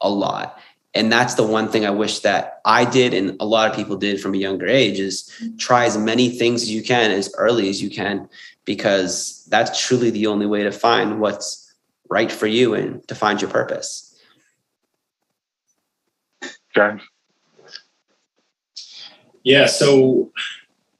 a 0.00 0.08
lot. 0.08 0.58
And 0.94 1.12
that's 1.12 1.34
the 1.34 1.46
one 1.46 1.68
thing 1.68 1.84
I 1.84 1.90
wish 1.90 2.20
that 2.20 2.60
I 2.64 2.84
did 2.84 3.12
and 3.14 3.36
a 3.40 3.44
lot 3.44 3.68
of 3.68 3.76
people 3.76 3.96
did 3.96 4.20
from 4.20 4.32
a 4.32 4.38
younger 4.38 4.66
age 4.66 5.00
is 5.00 5.28
try 5.58 5.86
as 5.86 5.98
many 5.98 6.30
things 6.30 6.62
as 6.62 6.70
you 6.70 6.82
can 6.82 7.10
as 7.10 7.34
early 7.36 7.68
as 7.68 7.82
you 7.82 7.90
can, 7.90 8.28
because 8.64 9.44
that's 9.50 9.86
truly 9.86 10.10
the 10.10 10.28
only 10.28 10.46
way 10.46 10.62
to 10.62 10.70
find 10.70 11.20
what's 11.20 11.74
right 12.08 12.30
for 12.30 12.46
you 12.46 12.74
and 12.74 13.06
to 13.08 13.14
find 13.14 13.42
your 13.42 13.50
purpose. 13.50 14.16
James? 16.74 17.02
Yeah, 19.44 19.66
so 19.66 20.32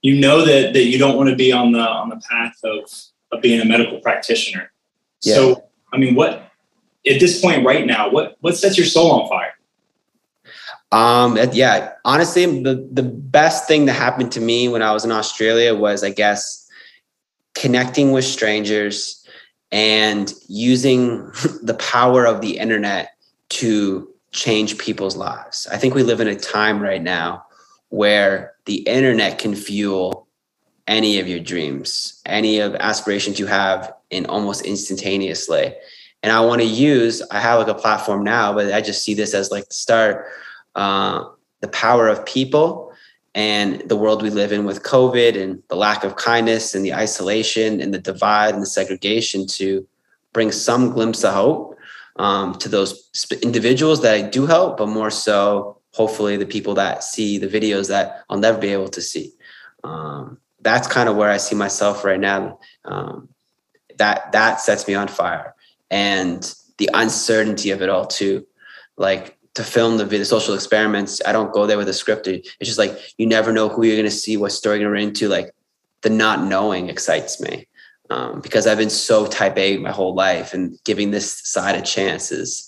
you 0.02 0.20
know 0.20 0.44
that 0.44 0.74
that 0.74 0.84
you 0.84 0.98
don't 0.98 1.16
want 1.16 1.30
to 1.30 1.36
be 1.36 1.50
on 1.50 1.72
the 1.72 1.80
on 1.80 2.10
the 2.10 2.20
path 2.30 2.58
of 2.62 2.90
of 3.32 3.42
being 3.42 3.60
a 3.60 3.64
medical 3.64 3.98
practitioner. 4.00 4.70
Yeah. 5.22 5.34
So 5.34 5.64
I 5.92 5.96
mean, 5.96 6.14
what 6.14 6.50
at 7.06 7.20
this 7.20 7.40
point 7.40 7.64
right 7.64 7.86
now, 7.86 8.10
what 8.10 8.36
what 8.40 8.56
sets 8.56 8.76
your 8.76 8.86
soul 8.86 9.10
on 9.12 9.28
fire? 9.28 9.54
Um, 10.92 11.38
yeah, 11.52 11.94
honestly, 12.04 12.44
the 12.62 12.86
the 12.92 13.02
best 13.02 13.66
thing 13.66 13.86
that 13.86 13.94
happened 13.94 14.30
to 14.32 14.40
me 14.40 14.68
when 14.68 14.82
I 14.82 14.92
was 14.92 15.04
in 15.04 15.10
Australia 15.10 15.74
was, 15.74 16.04
I 16.04 16.10
guess, 16.10 16.68
connecting 17.54 18.12
with 18.12 18.24
strangers 18.24 19.26
and 19.72 20.32
using 20.48 21.30
the 21.62 21.76
power 21.80 22.26
of 22.26 22.42
the 22.42 22.58
internet 22.58 23.16
to 23.48 24.08
change 24.32 24.78
people's 24.78 25.16
lives. 25.16 25.66
I 25.70 25.78
think 25.78 25.94
we 25.94 26.02
live 26.02 26.20
in 26.20 26.28
a 26.28 26.36
time 26.36 26.80
right 26.80 27.02
now 27.02 27.43
where 27.94 28.54
the 28.64 28.78
internet 28.88 29.38
can 29.38 29.54
fuel 29.54 30.26
any 30.88 31.20
of 31.20 31.28
your 31.28 31.38
dreams, 31.38 32.20
any 32.26 32.58
of 32.58 32.74
aspirations 32.74 33.38
you 33.38 33.46
have 33.46 33.92
in 34.10 34.26
almost 34.26 34.66
instantaneously. 34.66 35.72
And 36.24 36.32
I 36.32 36.40
want 36.40 36.60
to 36.60 36.66
use, 36.66 37.22
I 37.30 37.38
have 37.38 37.60
like 37.60 37.68
a 37.68 37.80
platform 37.80 38.24
now, 38.24 38.52
but 38.52 38.72
I 38.72 38.80
just 38.80 39.04
see 39.04 39.14
this 39.14 39.32
as 39.32 39.52
like 39.52 39.68
the 39.68 39.74
start, 39.74 40.26
uh, 40.74 41.24
the 41.60 41.68
power 41.68 42.08
of 42.08 42.26
people 42.26 42.92
and 43.32 43.88
the 43.88 43.96
world 43.96 44.22
we 44.22 44.30
live 44.30 44.50
in 44.50 44.64
with 44.64 44.82
COVID 44.82 45.40
and 45.40 45.62
the 45.68 45.76
lack 45.76 46.02
of 46.02 46.16
kindness 46.16 46.74
and 46.74 46.84
the 46.84 46.94
isolation 46.94 47.80
and 47.80 47.94
the 47.94 48.00
divide 48.00 48.54
and 48.54 48.62
the 48.62 48.66
segregation 48.66 49.46
to 49.46 49.86
bring 50.32 50.50
some 50.50 50.90
glimpse 50.90 51.22
of 51.22 51.32
hope 51.32 51.78
um, 52.16 52.54
to 52.56 52.68
those 52.68 53.08
individuals 53.40 54.02
that 54.02 54.14
I 54.14 54.22
do 54.22 54.46
help, 54.46 54.78
but 54.78 54.88
more 54.88 55.12
so 55.12 55.78
hopefully 55.94 56.36
the 56.36 56.46
people 56.46 56.74
that 56.74 57.04
see 57.04 57.38
the 57.38 57.48
videos 57.48 57.88
that 57.88 58.24
I'll 58.28 58.38
never 58.38 58.58
be 58.58 58.68
able 58.68 58.88
to 58.88 59.00
see. 59.00 59.32
Um, 59.82 60.38
that's 60.60 60.88
kind 60.88 61.08
of 61.08 61.16
where 61.16 61.30
I 61.30 61.36
see 61.36 61.54
myself 61.54 62.04
right 62.04 62.20
now. 62.20 62.58
Um, 62.84 63.28
that 63.98 64.32
that 64.32 64.60
sets 64.60 64.88
me 64.88 64.94
on 64.94 65.08
fire, 65.08 65.54
and 65.90 66.54
the 66.78 66.90
uncertainty 66.92 67.70
of 67.70 67.82
it 67.82 67.88
all 67.88 68.06
too. 68.06 68.46
Like 68.96 69.38
to 69.54 69.62
film 69.62 69.98
the 69.98 70.04
video, 70.04 70.24
social 70.24 70.54
experiments, 70.54 71.20
I 71.24 71.32
don't 71.32 71.52
go 71.52 71.66
there 71.66 71.78
with 71.78 71.88
a 71.88 71.92
script. 71.92 72.26
It's 72.26 72.48
just 72.60 72.78
like 72.78 72.98
you 73.18 73.26
never 73.26 73.52
know 73.52 73.68
who 73.68 73.84
you're 73.84 73.96
going 73.96 74.04
to 74.04 74.10
see, 74.10 74.36
what 74.36 74.52
story 74.52 74.80
you're 74.80 74.96
into. 74.96 75.28
Like 75.28 75.54
the 76.02 76.10
not 76.10 76.44
knowing 76.44 76.88
excites 76.88 77.40
me 77.40 77.66
um, 78.10 78.40
because 78.40 78.66
I've 78.66 78.78
been 78.78 78.90
so 78.90 79.26
type 79.26 79.56
A 79.56 79.76
my 79.78 79.90
whole 79.90 80.14
life, 80.14 80.54
and 80.54 80.78
giving 80.84 81.10
this 81.10 81.40
side 81.46 81.74
a 81.76 81.82
chance 81.82 82.32
is 82.32 82.63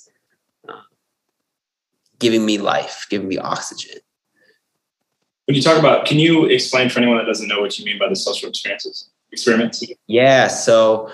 giving 2.18 2.44
me 2.44 2.58
life, 2.58 3.06
giving 3.10 3.28
me 3.28 3.38
oxygen. 3.38 4.00
When 5.46 5.54
you 5.54 5.62
talk 5.62 5.78
about, 5.78 6.06
can 6.06 6.18
you 6.18 6.46
explain 6.46 6.88
for 6.88 6.98
anyone 6.98 7.18
that 7.18 7.26
doesn't 7.26 7.48
know 7.48 7.60
what 7.60 7.78
you 7.78 7.84
mean 7.84 7.98
by 7.98 8.08
the 8.08 8.16
social 8.16 8.48
experiences 8.48 9.10
experiments? 9.30 9.84
Yeah. 10.06 10.48
So 10.48 11.10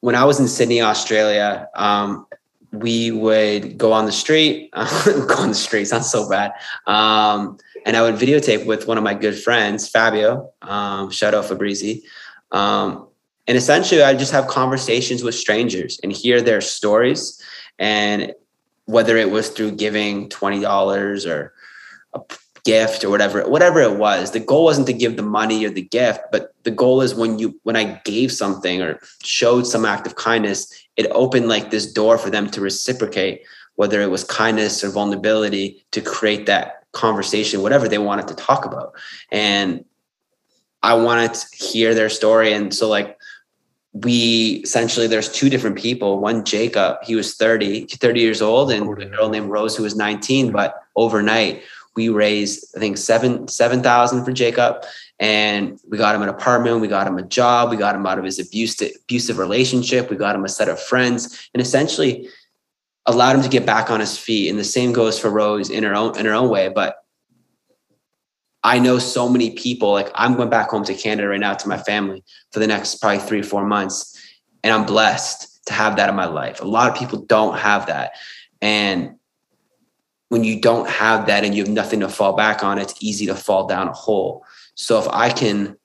when 0.00 0.14
I 0.14 0.24
was 0.24 0.40
in 0.40 0.48
Sydney, 0.48 0.80
Australia, 0.80 1.68
um, 1.74 2.26
we 2.72 3.10
would 3.10 3.78
go 3.78 3.92
on 3.92 4.06
the 4.06 4.12
street, 4.12 4.70
go 4.74 5.34
on 5.38 5.48
the 5.50 5.54
street, 5.54 5.86
sounds 5.86 6.10
so 6.10 6.28
bad. 6.28 6.52
Um, 6.86 7.58
and 7.84 7.96
I 7.96 8.02
would 8.02 8.16
videotape 8.16 8.66
with 8.66 8.88
one 8.88 8.98
of 8.98 9.04
my 9.04 9.14
good 9.14 9.38
friends, 9.38 9.88
Fabio, 9.88 10.52
um, 10.62 11.10
shout 11.10 11.34
out 11.34 11.44
Fabrizi. 11.44 12.02
Um, 12.50 13.08
and 13.46 13.56
essentially, 13.56 14.02
I 14.02 14.14
just 14.14 14.32
have 14.32 14.48
conversations 14.48 15.22
with 15.22 15.36
strangers 15.36 16.00
and 16.02 16.10
hear 16.10 16.40
their 16.42 16.60
stories. 16.60 17.40
And 17.78 18.34
whether 18.86 19.16
it 19.16 19.30
was 19.30 19.50
through 19.50 19.72
giving 19.72 20.28
$20 20.28 21.26
or 21.26 21.52
a 22.14 22.20
gift 22.64 23.04
or 23.04 23.10
whatever 23.10 23.48
whatever 23.48 23.80
it 23.80 23.96
was 23.96 24.32
the 24.32 24.40
goal 24.40 24.64
wasn't 24.64 24.84
to 24.84 24.92
give 24.92 25.16
the 25.16 25.22
money 25.22 25.64
or 25.64 25.70
the 25.70 25.82
gift 25.82 26.18
but 26.32 26.52
the 26.64 26.70
goal 26.72 27.00
is 27.00 27.14
when 27.14 27.38
you 27.38 27.56
when 27.62 27.76
i 27.76 28.00
gave 28.04 28.32
something 28.32 28.82
or 28.82 28.98
showed 29.22 29.64
some 29.64 29.84
act 29.84 30.04
of 30.04 30.16
kindness 30.16 30.66
it 30.96 31.06
opened 31.12 31.46
like 31.46 31.70
this 31.70 31.92
door 31.92 32.18
for 32.18 32.28
them 32.28 32.50
to 32.50 32.60
reciprocate 32.60 33.42
whether 33.76 34.00
it 34.00 34.10
was 34.10 34.24
kindness 34.24 34.82
or 34.82 34.90
vulnerability 34.90 35.86
to 35.92 36.00
create 36.00 36.46
that 36.46 36.82
conversation 36.96 37.62
whatever 37.62 37.88
they 37.88 37.98
wanted 37.98 38.26
to 38.26 38.34
talk 38.34 38.64
about. 38.64 38.94
And 39.30 39.84
i 40.82 40.94
wanted 40.94 41.34
to 41.34 41.46
hear 41.56 41.94
their 41.94 42.08
story. 42.08 42.52
And 42.52 42.74
so 42.74 42.88
like 42.88 43.15
we 44.02 44.60
essentially 44.64 45.06
there's 45.06 45.30
two 45.30 45.48
different 45.48 45.76
people. 45.76 46.18
One 46.18 46.44
jacob 46.44 46.98
he 47.02 47.14
was 47.14 47.34
30 47.36 47.86
30 47.86 48.20
years 48.20 48.42
old 48.42 48.70
and 48.70 48.86
a 49.00 49.06
girl 49.06 49.28
named 49.28 49.50
rose 49.50 49.76
who 49.76 49.82
was 49.82 49.96
19 49.96 50.52
but 50.52 50.82
overnight 50.96 51.62
we 51.94 52.08
raised 52.10 52.76
i 52.76 52.78
think 52.78 52.98
seven 52.98 53.48
seven 53.48 53.82
thousand 53.82 54.24
for 54.24 54.32
jacob 54.32 54.84
and 55.18 55.80
we 55.88 55.96
got 55.96 56.14
him 56.14 56.22
an 56.22 56.28
apartment 56.28 56.80
we 56.80 56.88
got 56.88 57.06
him 57.06 57.18
a 57.18 57.22
job 57.22 57.70
we 57.70 57.76
got 57.76 57.94
him 57.94 58.06
out 58.06 58.18
of 58.18 58.24
his 58.24 58.38
abusive 58.38 58.92
abusive 59.04 59.38
relationship 59.38 60.10
we 60.10 60.16
got 60.16 60.34
him 60.34 60.44
a 60.44 60.48
set 60.48 60.68
of 60.68 60.78
friends 60.78 61.48
and 61.54 61.62
essentially 61.62 62.28
allowed 63.06 63.36
him 63.36 63.42
to 63.42 63.48
get 63.48 63.64
back 63.64 63.90
on 63.90 64.00
his 64.00 64.18
feet 64.18 64.50
and 64.50 64.58
the 64.58 64.64
same 64.64 64.92
goes 64.92 65.18
for 65.18 65.30
rose 65.30 65.70
in 65.70 65.82
her 65.82 65.94
own 65.94 66.16
in 66.18 66.26
her 66.26 66.34
own 66.34 66.50
way 66.50 66.68
but 66.68 67.05
I 68.66 68.80
know 68.80 68.98
so 68.98 69.28
many 69.28 69.50
people. 69.50 69.92
Like 69.92 70.10
I'm 70.16 70.34
going 70.34 70.50
back 70.50 70.70
home 70.70 70.82
to 70.84 70.94
Canada 70.94 71.28
right 71.28 71.38
now 71.38 71.54
to 71.54 71.68
my 71.68 71.78
family 71.78 72.24
for 72.50 72.58
the 72.58 72.66
next 72.66 72.96
probably 72.96 73.20
three, 73.20 73.38
or 73.38 73.44
four 73.44 73.64
months. 73.64 74.20
And 74.64 74.74
I'm 74.74 74.84
blessed 74.84 75.64
to 75.66 75.72
have 75.72 75.94
that 75.96 76.08
in 76.08 76.16
my 76.16 76.24
life. 76.24 76.60
A 76.60 76.64
lot 76.64 76.90
of 76.90 76.98
people 76.98 77.20
don't 77.20 77.56
have 77.56 77.86
that. 77.86 78.14
And 78.60 79.14
when 80.30 80.42
you 80.42 80.60
don't 80.60 80.90
have 80.90 81.28
that 81.28 81.44
and 81.44 81.54
you 81.54 81.62
have 81.62 81.72
nothing 81.72 82.00
to 82.00 82.08
fall 82.08 82.32
back 82.32 82.64
on, 82.64 82.80
it's 82.80 82.96
easy 83.00 83.26
to 83.26 83.36
fall 83.36 83.68
down 83.68 83.86
a 83.86 83.92
hole. 83.92 84.44
So 84.74 84.98
if 84.98 85.06
I 85.12 85.30
can, 85.30 85.76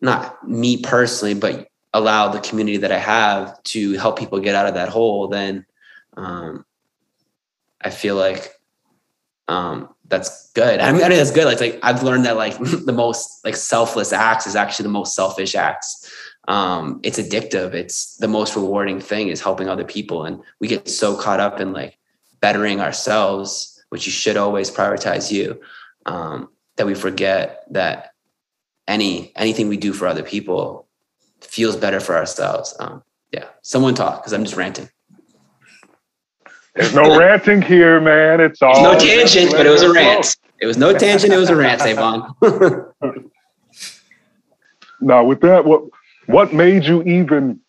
not 0.00 0.46
me 0.48 0.82
personally, 0.82 1.34
but 1.34 1.68
allow 1.94 2.26
the 2.26 2.40
community 2.40 2.78
that 2.78 2.90
I 2.90 2.98
have 2.98 3.62
to 3.62 3.92
help 3.92 4.18
people 4.18 4.40
get 4.40 4.56
out 4.56 4.66
of 4.66 4.74
that 4.74 4.88
hole, 4.88 5.28
then 5.28 5.64
um, 6.16 6.66
I 7.80 7.90
feel 7.90 8.16
like 8.16 8.50
um, 9.46 9.94
that's 10.08 10.52
good. 10.52 10.80
I 10.80 10.92
mean, 10.92 11.00
that's 11.00 11.30
good. 11.30 11.44
Like, 11.44 11.60
like 11.60 11.78
I've 11.82 12.02
learned 12.02 12.24
that 12.26 12.36
like 12.36 12.56
the 12.60 12.92
most 12.92 13.44
like 13.44 13.56
selfless 13.56 14.12
acts 14.12 14.46
is 14.46 14.56
actually 14.56 14.84
the 14.84 14.90
most 14.90 15.14
selfish 15.14 15.54
acts. 15.54 16.12
Um, 16.48 17.00
it's 17.02 17.18
addictive. 17.18 17.74
It's 17.74 18.16
the 18.18 18.28
most 18.28 18.54
rewarding 18.54 19.00
thing 19.00 19.28
is 19.28 19.40
helping 19.40 19.68
other 19.68 19.84
people, 19.84 20.24
and 20.24 20.40
we 20.60 20.68
get 20.68 20.88
so 20.88 21.16
caught 21.16 21.40
up 21.40 21.60
in 21.60 21.72
like 21.72 21.98
bettering 22.40 22.80
ourselves, 22.80 23.84
which 23.88 24.06
you 24.06 24.12
should 24.12 24.36
always 24.36 24.70
prioritize 24.70 25.32
you, 25.32 25.60
um, 26.06 26.48
that 26.76 26.86
we 26.86 26.94
forget 26.94 27.64
that 27.70 28.12
any 28.86 29.32
anything 29.34 29.68
we 29.68 29.76
do 29.76 29.92
for 29.92 30.06
other 30.06 30.22
people 30.22 30.86
feels 31.40 31.76
better 31.76 31.98
for 31.98 32.16
ourselves. 32.16 32.76
Um, 32.78 33.02
yeah, 33.32 33.46
someone 33.62 33.94
talk 33.94 34.22
because 34.22 34.32
I'm 34.32 34.44
just 34.44 34.56
ranting. 34.56 34.88
There's 36.76 36.94
no 36.94 37.18
ranting 37.18 37.62
here, 37.62 38.00
man. 38.00 38.40
It's 38.40 38.60
all 38.60 38.82
no 38.82 38.98
tangent, 38.98 39.52
but 39.52 39.66
it 39.66 39.70
was 39.70 39.82
a 39.82 39.92
rant. 39.92 40.36
It 40.60 40.66
was 40.66 40.76
no 40.76 40.96
tangent. 40.96 41.32
It 41.32 41.36
was 41.38 41.50
a 41.50 41.56
rant, 41.56 41.82
Avon. 41.82 42.34
now, 45.00 45.24
with 45.24 45.40
that, 45.40 45.64
what 45.64 45.84
what 46.26 46.52
made 46.52 46.84
you 46.84 47.02
even? 47.02 47.60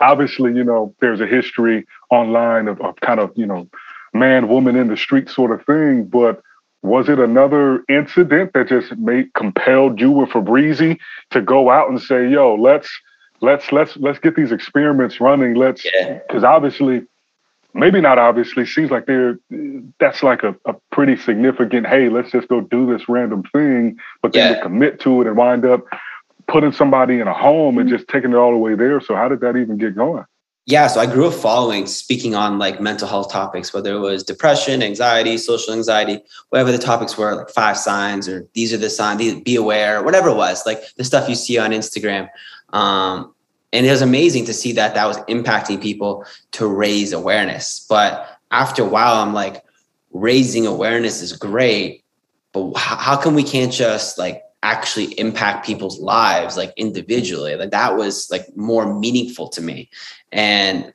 Obviously, 0.00 0.54
you 0.54 0.64
know, 0.64 0.94
there's 1.00 1.20
a 1.20 1.26
history 1.26 1.86
online 2.10 2.68
of, 2.68 2.80
of 2.80 2.96
kind 2.96 3.20
of 3.20 3.32
you 3.36 3.46
know, 3.46 3.68
man, 4.12 4.48
woman 4.48 4.76
in 4.76 4.88
the 4.88 4.96
street 4.96 5.28
sort 5.28 5.50
of 5.50 5.64
thing. 5.64 6.04
But 6.04 6.42
was 6.82 7.08
it 7.08 7.18
another 7.18 7.84
incident 7.88 8.52
that 8.52 8.68
just 8.68 8.96
made 8.96 9.32
compelled 9.34 10.00
you 10.00 10.10
with 10.10 10.30
Fabrizi 10.30 10.98
to 11.30 11.40
go 11.40 11.70
out 11.70 11.88
and 11.88 12.00
say, 12.00 12.28
"Yo, 12.28 12.54
let's 12.54 12.90
let's 13.40 13.72
let's 13.72 13.96
let's 13.96 14.18
get 14.18 14.36
these 14.36 14.52
experiments 14.52 15.20
running. 15.20 15.54
Let's 15.54 15.82
because 15.82 16.42
yeah. 16.42 16.48
obviously, 16.48 17.02
maybe 17.74 18.00
not 18.00 18.18
obviously, 18.18 18.66
seems 18.66 18.90
like 18.90 19.06
they're 19.06 19.38
that's 19.98 20.22
like 20.22 20.42
a, 20.42 20.54
a 20.64 20.74
pretty 20.92 21.16
significant. 21.16 21.86
Hey, 21.86 22.08
let's 22.08 22.30
just 22.30 22.48
go 22.48 22.60
do 22.60 22.86
this 22.86 23.08
random 23.08 23.42
thing, 23.52 23.98
but 24.22 24.32
then 24.32 24.52
yeah. 24.52 24.56
to 24.56 24.62
commit 24.62 25.00
to 25.00 25.20
it 25.20 25.26
and 25.26 25.36
wind 25.36 25.64
up 25.64 25.84
putting 26.48 26.72
somebody 26.72 27.20
in 27.20 27.28
a 27.28 27.34
home 27.34 27.78
and 27.78 27.88
just 27.88 28.08
taking 28.08 28.32
it 28.32 28.36
all 28.36 28.50
the 28.50 28.58
way 28.58 28.74
there. 28.74 29.00
So 29.00 29.14
how 29.14 29.28
did 29.28 29.40
that 29.40 29.56
even 29.56 29.78
get 29.78 29.94
going? 29.94 30.24
yeah 30.66 30.86
so 30.86 31.00
i 31.00 31.06
grew 31.06 31.26
up 31.26 31.34
following 31.34 31.86
speaking 31.86 32.34
on 32.34 32.58
like 32.58 32.80
mental 32.80 33.08
health 33.08 33.30
topics 33.30 33.72
whether 33.72 33.92
it 33.94 33.98
was 33.98 34.22
depression 34.22 34.82
anxiety 34.82 35.38
social 35.38 35.72
anxiety 35.72 36.20
whatever 36.50 36.70
the 36.70 36.78
topics 36.78 37.16
were 37.16 37.34
like 37.34 37.50
five 37.50 37.76
signs 37.76 38.28
or 38.28 38.46
these 38.54 38.72
are 38.72 38.76
the 38.76 38.90
signs 38.90 39.40
be 39.40 39.56
aware 39.56 40.02
whatever 40.02 40.28
it 40.28 40.36
was 40.36 40.64
like 40.66 40.82
the 40.96 41.04
stuff 41.04 41.28
you 41.28 41.34
see 41.34 41.58
on 41.58 41.70
instagram 41.70 42.28
um, 42.72 43.34
and 43.72 43.86
it 43.86 43.90
was 43.90 44.02
amazing 44.02 44.44
to 44.46 44.54
see 44.54 44.72
that 44.72 44.94
that 44.94 45.06
was 45.06 45.18
impacting 45.28 45.80
people 45.80 46.24
to 46.52 46.66
raise 46.66 47.12
awareness. 47.12 47.86
But 47.88 48.26
after 48.50 48.82
a 48.82 48.86
while 48.86 49.22
i'm 49.22 49.32
like 49.32 49.62
raising 50.12 50.66
awareness 50.66 51.22
is 51.22 51.32
great 51.32 52.04
but 52.52 52.72
how 52.76 53.16
come 53.16 53.34
we 53.34 53.44
can't 53.44 53.72
just 53.72 54.18
like 54.18 54.42
actually 54.62 55.18
impact 55.18 55.64
people's 55.64 56.00
lives 56.00 56.56
like 56.56 56.72
individually? 56.76 57.54
Like 57.56 57.70
that 57.70 57.96
was 57.96 58.30
like 58.30 58.44
more 58.56 58.92
meaningful 58.92 59.48
to 59.50 59.62
me. 59.62 59.88
And 60.32 60.92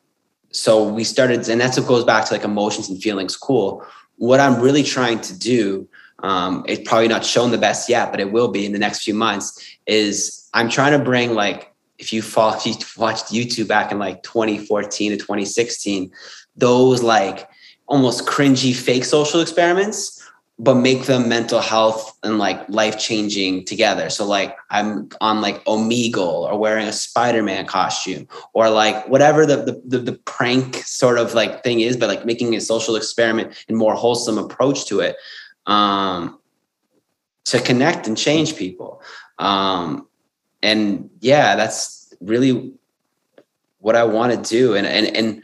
so 0.52 0.88
we 0.88 1.04
started 1.04 1.48
and 1.48 1.60
that's 1.60 1.80
what 1.80 1.88
goes 1.88 2.04
back 2.04 2.26
to 2.26 2.34
like 2.34 2.44
emotions 2.44 2.90
and 2.90 3.02
feelings. 3.02 3.38
Cool. 3.38 3.86
What 4.18 4.40
i'm 4.40 4.62
really 4.62 4.84
trying 4.84 5.20
to 5.22 5.38
do 5.38 5.88
um, 6.24 6.64
it's 6.68 6.88
probably 6.88 7.10
not 7.10 7.26
shown 7.26 7.52
the 7.52 7.58
best 7.58 7.90
yet 7.90 8.12
but 8.12 8.22
it 8.22 8.32
will 8.32 8.48
be 8.48 8.66
in 8.66 8.72
the 8.72 8.80
next 8.80 9.04
few 9.04 9.14
months 9.14 9.78
is 9.86 10.50
i'm 10.54 10.70
trying 10.70 10.98
to 10.98 11.04
bring 11.04 11.34
like 11.34 11.75
if 11.98 12.14
you 12.14 12.22
follow 12.22 12.56
if 12.66 12.66
you 12.66 12.76
watched 12.98 13.26
youtube 13.26 13.68
back 13.68 13.92
in 13.92 14.00
like 14.00 14.22
2014 14.24 15.12
to 15.12 15.18
2016 15.18 16.12
those 16.56 17.04
like 17.04 17.50
almost 17.88 18.26
cringy 18.26 18.76
fake 18.76 19.06
social 19.06 19.42
experiments 19.42 20.22
but 20.58 20.76
make 20.76 21.04
them 21.04 21.28
mental 21.28 21.60
health 21.60 22.18
and 22.24 22.38
like 22.38 22.68
life 22.70 22.98
changing 22.98 23.66
together. 23.66 24.10
So 24.10 24.26
like 24.26 24.56
I'm 24.70 25.10
on 25.20 25.42
like 25.42 25.64
Omegle 25.66 26.18
or 26.18 26.58
wearing 26.58 26.88
a 26.88 26.94
Spider-Man 26.94 27.66
costume 27.66 28.28
or 28.54 28.70
like 28.70 29.08
whatever 29.10 29.46
the, 29.46 29.58
the, 29.58 29.82
the, 29.86 29.98
the 30.00 30.14
prank 30.20 30.78
sort 30.78 31.18
of 31.18 31.34
like 31.34 31.64
thing 31.64 31.82
is, 31.82 31.98
but 31.98 32.08
like 32.08 32.26
making 32.26 32.56
a 32.56 32.62
social 32.62 32.96
experiment 32.96 33.66
and 33.68 33.78
more 33.78 33.96
wholesome 33.96 34.38
approach 34.38 34.86
to 34.86 35.02
it 35.02 35.18
um, 35.66 36.40
to 37.46 37.60
connect 37.60 38.08
and 38.08 38.18
change 38.18 38.56
people. 38.56 39.02
Um, 39.40 40.08
and 40.62 41.10
yeah, 41.20 41.56
that's 41.56 42.14
really 42.22 42.74
what 43.80 43.96
I 43.96 44.04
want 44.04 44.34
to 44.34 44.50
do. 44.50 44.76
And, 44.76 44.88
and, 44.88 45.16
and 45.16 45.44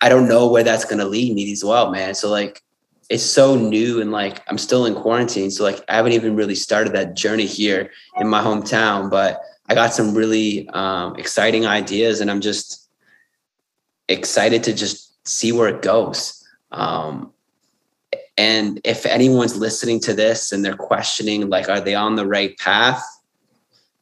I 0.00 0.08
don't 0.08 0.28
know 0.28 0.48
where 0.48 0.62
that's 0.62 0.84
going 0.84 0.98
to 0.98 1.04
lead 1.04 1.34
me 1.34 1.50
as 1.52 1.64
well, 1.64 1.90
man. 1.90 2.14
So 2.14 2.30
like, 2.30 2.62
it's 3.10 3.24
so 3.24 3.56
new 3.56 4.00
and 4.00 4.12
like 4.12 4.42
I'm 4.48 4.58
still 4.58 4.84
in 4.84 4.94
quarantine. 4.94 5.50
So 5.50 5.64
like 5.64 5.82
I 5.88 5.96
haven't 5.96 6.12
even 6.12 6.36
really 6.36 6.54
started 6.54 6.92
that 6.92 7.16
journey 7.16 7.46
here 7.46 7.90
in 8.18 8.28
my 8.28 8.42
hometown, 8.42 9.10
but 9.10 9.40
I 9.68 9.74
got 9.74 9.94
some 9.94 10.14
really 10.14 10.68
um, 10.70 11.16
exciting 11.16 11.66
ideas 11.66 12.20
and 12.20 12.30
I'm 12.30 12.40
just 12.40 12.88
excited 14.08 14.62
to 14.64 14.74
just 14.74 15.26
see 15.26 15.52
where 15.52 15.68
it 15.68 15.82
goes. 15.82 16.46
Um, 16.70 17.32
and 18.36 18.80
if 18.84 19.04
anyone's 19.04 19.56
listening 19.56 20.00
to 20.00 20.14
this 20.14 20.52
and 20.52 20.64
they're 20.64 20.76
questioning, 20.76 21.48
like, 21.48 21.68
are 21.68 21.80
they 21.80 21.94
on 21.94 22.14
the 22.14 22.26
right 22.26 22.56
path? 22.58 23.02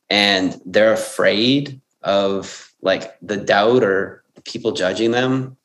And 0.09 0.61
they're 0.65 0.93
afraid 0.93 1.81
of 2.03 2.73
like 2.83 3.17
the 3.21 3.37
doubt 3.37 3.83
or 3.83 4.23
people 4.45 4.73
judging 4.73 5.11
them, 5.11 5.57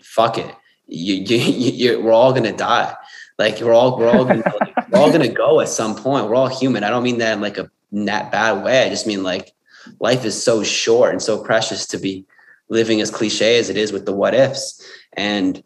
fuck 0.00 0.38
it 0.38 0.54
you, 0.86 1.16
you, 1.36 1.70
you 1.70 2.00
we're 2.00 2.12
all 2.12 2.32
gonna 2.32 2.56
die. 2.56 2.94
Like 3.38 3.60
we're 3.60 3.74
all 3.74 3.98
we're 3.98 4.08
all 4.08 4.24
gonna, 4.24 4.42
like, 4.60 4.88
we're 4.90 4.98
all 4.98 5.12
gonna 5.12 5.28
go 5.28 5.60
at 5.60 5.68
some 5.68 5.94
point. 5.94 6.28
We're 6.28 6.36
all 6.36 6.48
human. 6.48 6.84
I 6.84 6.90
don't 6.90 7.02
mean 7.02 7.18
that 7.18 7.34
in 7.34 7.40
like 7.40 7.58
a 7.58 7.70
that 7.92 8.32
bad 8.32 8.64
way. 8.64 8.84
I 8.84 8.88
just 8.88 9.06
mean 9.06 9.22
like 9.22 9.52
life 10.00 10.24
is 10.24 10.40
so 10.40 10.62
short 10.62 11.12
and 11.12 11.22
so 11.22 11.42
precious 11.42 11.86
to 11.88 11.98
be 11.98 12.24
living 12.68 13.00
as 13.00 13.10
cliche 13.10 13.58
as 13.58 13.70
it 13.70 13.76
is 13.76 13.92
with 13.92 14.06
the 14.06 14.12
what 14.12 14.34
ifs. 14.34 14.84
And 15.12 15.62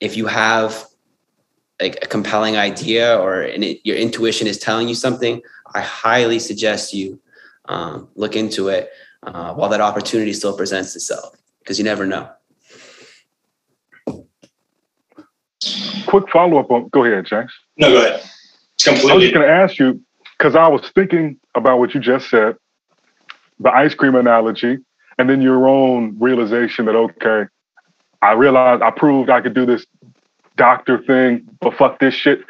if 0.00 0.16
you 0.16 0.26
have 0.26 0.84
like 1.80 1.98
a 2.02 2.06
compelling 2.06 2.56
idea 2.56 3.18
or 3.18 3.42
it, 3.42 3.80
your 3.84 3.96
intuition 3.96 4.46
is 4.46 4.58
telling 4.58 4.88
you 4.88 4.94
something, 4.94 5.40
I 5.74 5.80
highly 5.80 6.38
suggest 6.38 6.92
you 6.92 7.18
um, 7.72 8.08
look 8.14 8.36
into 8.36 8.68
it 8.68 8.90
uh, 9.22 9.54
while 9.54 9.68
that 9.70 9.80
opportunity 9.80 10.32
still 10.32 10.56
presents 10.56 10.94
itself 10.96 11.34
because 11.60 11.78
you 11.78 11.84
never 11.84 12.06
know. 12.06 12.30
quick 16.12 16.28
follow 16.28 16.58
up 16.58 16.70
on. 16.70 16.88
Go 16.88 17.04
ahead, 17.04 17.24
James. 17.24 17.50
No, 17.78 17.90
go 17.90 18.04
ahead. 18.04 18.22
It's 18.74 18.84
completely. 18.84 19.10
I 19.10 19.14
was 19.14 19.24
just 19.24 19.34
going 19.34 19.46
to 19.46 19.52
ask 19.52 19.78
you 19.78 20.00
because 20.36 20.54
I 20.54 20.68
was 20.68 20.82
thinking 20.94 21.40
about 21.54 21.78
what 21.78 21.94
you 21.94 22.00
just 22.00 22.28
said, 22.28 22.56
the 23.58 23.70
ice 23.74 23.94
cream 23.94 24.14
analogy, 24.14 24.76
and 25.18 25.30
then 25.30 25.40
your 25.40 25.66
own 25.66 26.18
realization 26.18 26.84
that 26.84 26.94
okay, 26.94 27.48
I 28.20 28.32
realized 28.32 28.82
I 28.82 28.90
proved 28.90 29.30
I 29.30 29.40
could 29.40 29.54
do 29.54 29.64
this 29.64 29.86
doctor 30.56 31.02
thing, 31.02 31.48
but 31.60 31.74
fuck 31.78 31.98
this 31.98 32.12
shit. 32.12 32.44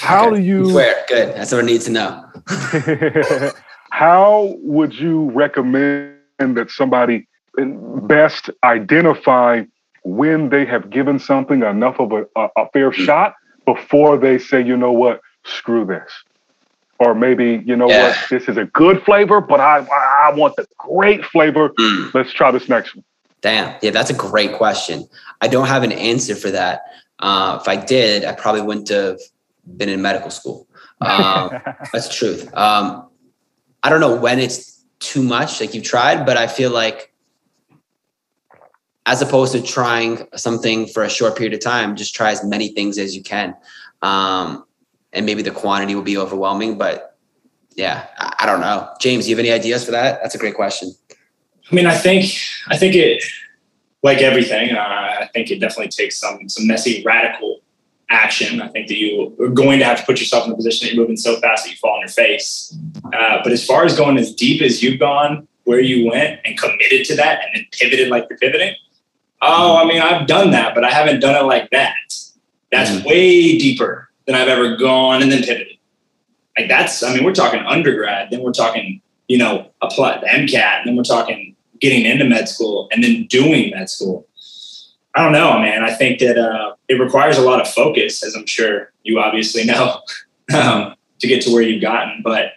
How 0.00 0.28
okay. 0.28 0.36
do 0.36 0.42
you 0.42 0.70
swear? 0.70 1.04
Good. 1.08 1.34
That's 1.34 1.50
what 1.50 1.64
I 1.64 1.66
need 1.66 1.80
to 1.80 1.90
know. 1.90 2.30
How 3.92 4.56
would 4.62 4.98
you 4.98 5.30
recommend 5.32 6.16
that 6.38 6.70
somebody 6.70 7.28
best 7.58 8.48
identify 8.64 9.64
when 10.02 10.48
they 10.48 10.64
have 10.64 10.88
given 10.88 11.18
something 11.18 11.62
enough 11.62 12.00
of 12.00 12.10
a, 12.10 12.24
a, 12.34 12.48
a 12.56 12.70
fair 12.72 12.90
mm. 12.90 12.94
shot 12.94 13.34
before 13.66 14.16
they 14.16 14.38
say, 14.38 14.64
you 14.64 14.78
know 14.78 14.92
what, 14.92 15.20
screw 15.44 15.84
this. 15.84 16.10
Or 17.00 17.14
maybe, 17.14 17.62
you 17.66 17.76
know 17.76 17.86
yeah. 17.86 18.08
what, 18.08 18.18
this 18.30 18.48
is 18.48 18.56
a 18.56 18.64
good 18.64 19.02
flavor, 19.02 19.42
but 19.42 19.60
I 19.60 19.86
I 20.26 20.32
want 20.32 20.56
the 20.56 20.66
great 20.78 21.22
flavor. 21.26 21.68
Mm. 21.68 22.14
Let's 22.14 22.32
try 22.32 22.50
this 22.50 22.70
next 22.70 22.96
one. 22.96 23.04
Damn. 23.42 23.78
Yeah, 23.82 23.90
that's 23.90 24.08
a 24.08 24.14
great 24.14 24.54
question. 24.54 25.06
I 25.42 25.48
don't 25.48 25.68
have 25.68 25.82
an 25.82 25.92
answer 25.92 26.34
for 26.34 26.50
that. 26.50 26.80
Uh, 27.18 27.58
if 27.60 27.68
I 27.68 27.76
did, 27.76 28.24
I 28.24 28.32
probably 28.32 28.62
wouldn't 28.62 28.88
have 28.88 29.18
been 29.76 29.90
in 29.90 30.00
medical 30.00 30.30
school. 30.30 30.66
Um, 31.02 31.50
that's 31.92 32.08
the 32.08 32.14
truth. 32.14 32.56
Um, 32.56 33.10
I 33.82 33.88
don't 33.88 34.00
know 34.00 34.14
when 34.14 34.38
it's 34.38 34.84
too 35.00 35.22
much, 35.22 35.60
like 35.60 35.74
you've 35.74 35.84
tried, 35.84 36.24
but 36.24 36.36
I 36.36 36.46
feel 36.46 36.70
like 36.70 37.12
as 39.04 39.20
opposed 39.20 39.52
to 39.52 39.62
trying 39.62 40.28
something 40.36 40.86
for 40.86 41.02
a 41.02 41.10
short 41.10 41.36
period 41.36 41.54
of 41.54 41.60
time, 41.60 41.96
just 41.96 42.14
try 42.14 42.30
as 42.30 42.44
many 42.44 42.68
things 42.68 42.98
as 42.98 43.16
you 43.16 43.22
can. 43.22 43.54
Um, 44.00 44.64
and 45.12 45.26
maybe 45.26 45.42
the 45.42 45.50
quantity 45.50 45.94
will 45.94 46.02
be 46.02 46.16
overwhelming, 46.16 46.78
but 46.78 47.18
yeah, 47.74 48.06
I, 48.18 48.34
I 48.40 48.46
don't 48.46 48.60
know. 48.60 48.88
James, 49.00 49.24
do 49.24 49.30
you 49.30 49.36
have 49.36 49.44
any 49.44 49.52
ideas 49.52 49.84
for 49.84 49.90
that? 49.90 50.20
That's 50.22 50.34
a 50.34 50.38
great 50.38 50.54
question. 50.54 50.92
I 51.70 51.74
mean, 51.74 51.86
I 51.86 51.96
think, 51.96 52.32
I 52.68 52.76
think 52.76 52.94
it, 52.94 53.24
like 54.02 54.18
everything, 54.18 54.70
uh, 54.70 54.78
I 54.78 55.28
think 55.32 55.50
it 55.50 55.58
definitely 55.58 55.88
takes 55.88 56.18
some, 56.18 56.48
some 56.48 56.66
messy, 56.66 57.02
radical 57.04 57.61
action. 58.12 58.60
I 58.60 58.68
think 58.68 58.88
that 58.88 58.96
you 58.96 59.34
are 59.40 59.48
going 59.48 59.78
to 59.78 59.84
have 59.84 59.98
to 59.98 60.04
put 60.04 60.20
yourself 60.20 60.46
in 60.46 60.52
a 60.52 60.56
position 60.56 60.86
that 60.86 60.94
you're 60.94 61.02
moving 61.02 61.16
so 61.16 61.40
fast 61.40 61.64
that 61.64 61.70
you 61.70 61.76
fall 61.76 61.94
on 61.94 62.00
your 62.00 62.08
face. 62.08 62.76
Uh, 63.12 63.38
but 63.42 63.52
as 63.52 63.64
far 63.64 63.84
as 63.84 63.96
going 63.96 64.18
as 64.18 64.34
deep 64.34 64.62
as 64.62 64.82
you've 64.82 65.00
gone, 65.00 65.48
where 65.64 65.80
you 65.80 66.10
went 66.10 66.40
and 66.44 66.58
committed 66.58 67.06
to 67.06 67.14
that 67.16 67.40
and 67.44 67.50
then 67.54 67.66
pivoted 67.72 68.08
like 68.08 68.26
you're 68.28 68.38
pivoting, 68.38 68.74
Oh, 69.44 69.76
I 69.76 69.84
mean, 69.84 70.00
I've 70.00 70.28
done 70.28 70.52
that, 70.52 70.72
but 70.72 70.84
I 70.84 70.90
haven't 70.90 71.18
done 71.18 71.34
it 71.34 71.46
like 71.46 71.68
that. 71.70 71.94
That's 72.70 72.90
mm-hmm. 72.90 73.08
way 73.08 73.58
deeper 73.58 74.08
than 74.24 74.36
I've 74.36 74.46
ever 74.46 74.76
gone 74.76 75.20
and 75.20 75.32
then 75.32 75.42
pivoted. 75.42 75.78
Like 76.56 76.68
that's, 76.68 77.02
I 77.02 77.12
mean, 77.12 77.24
we're 77.24 77.34
talking 77.34 77.60
undergrad, 77.60 78.30
then 78.30 78.40
we're 78.42 78.52
talking, 78.52 79.02
you 79.26 79.38
know, 79.38 79.70
apply 79.82 80.20
the 80.20 80.26
MCAT, 80.26 80.54
and 80.54 80.86
then 80.86 80.96
we're 80.96 81.02
talking 81.02 81.56
getting 81.80 82.04
into 82.04 82.24
med 82.24 82.48
school 82.48 82.88
and 82.92 83.02
then 83.02 83.26
doing 83.26 83.70
med 83.70 83.90
school. 83.90 84.28
I 85.14 85.22
don't 85.22 85.32
know, 85.32 85.58
man. 85.58 85.84
I 85.84 85.92
think 85.92 86.20
that 86.20 86.38
uh, 86.38 86.74
it 86.88 86.94
requires 86.94 87.36
a 87.38 87.42
lot 87.42 87.60
of 87.60 87.68
focus, 87.68 88.24
as 88.24 88.34
I'm 88.34 88.46
sure 88.46 88.92
you 89.02 89.18
obviously 89.18 89.64
know, 89.64 90.00
um, 90.54 90.94
to 91.18 91.26
get 91.26 91.42
to 91.42 91.52
where 91.52 91.62
you've 91.62 91.82
gotten. 91.82 92.22
But 92.22 92.52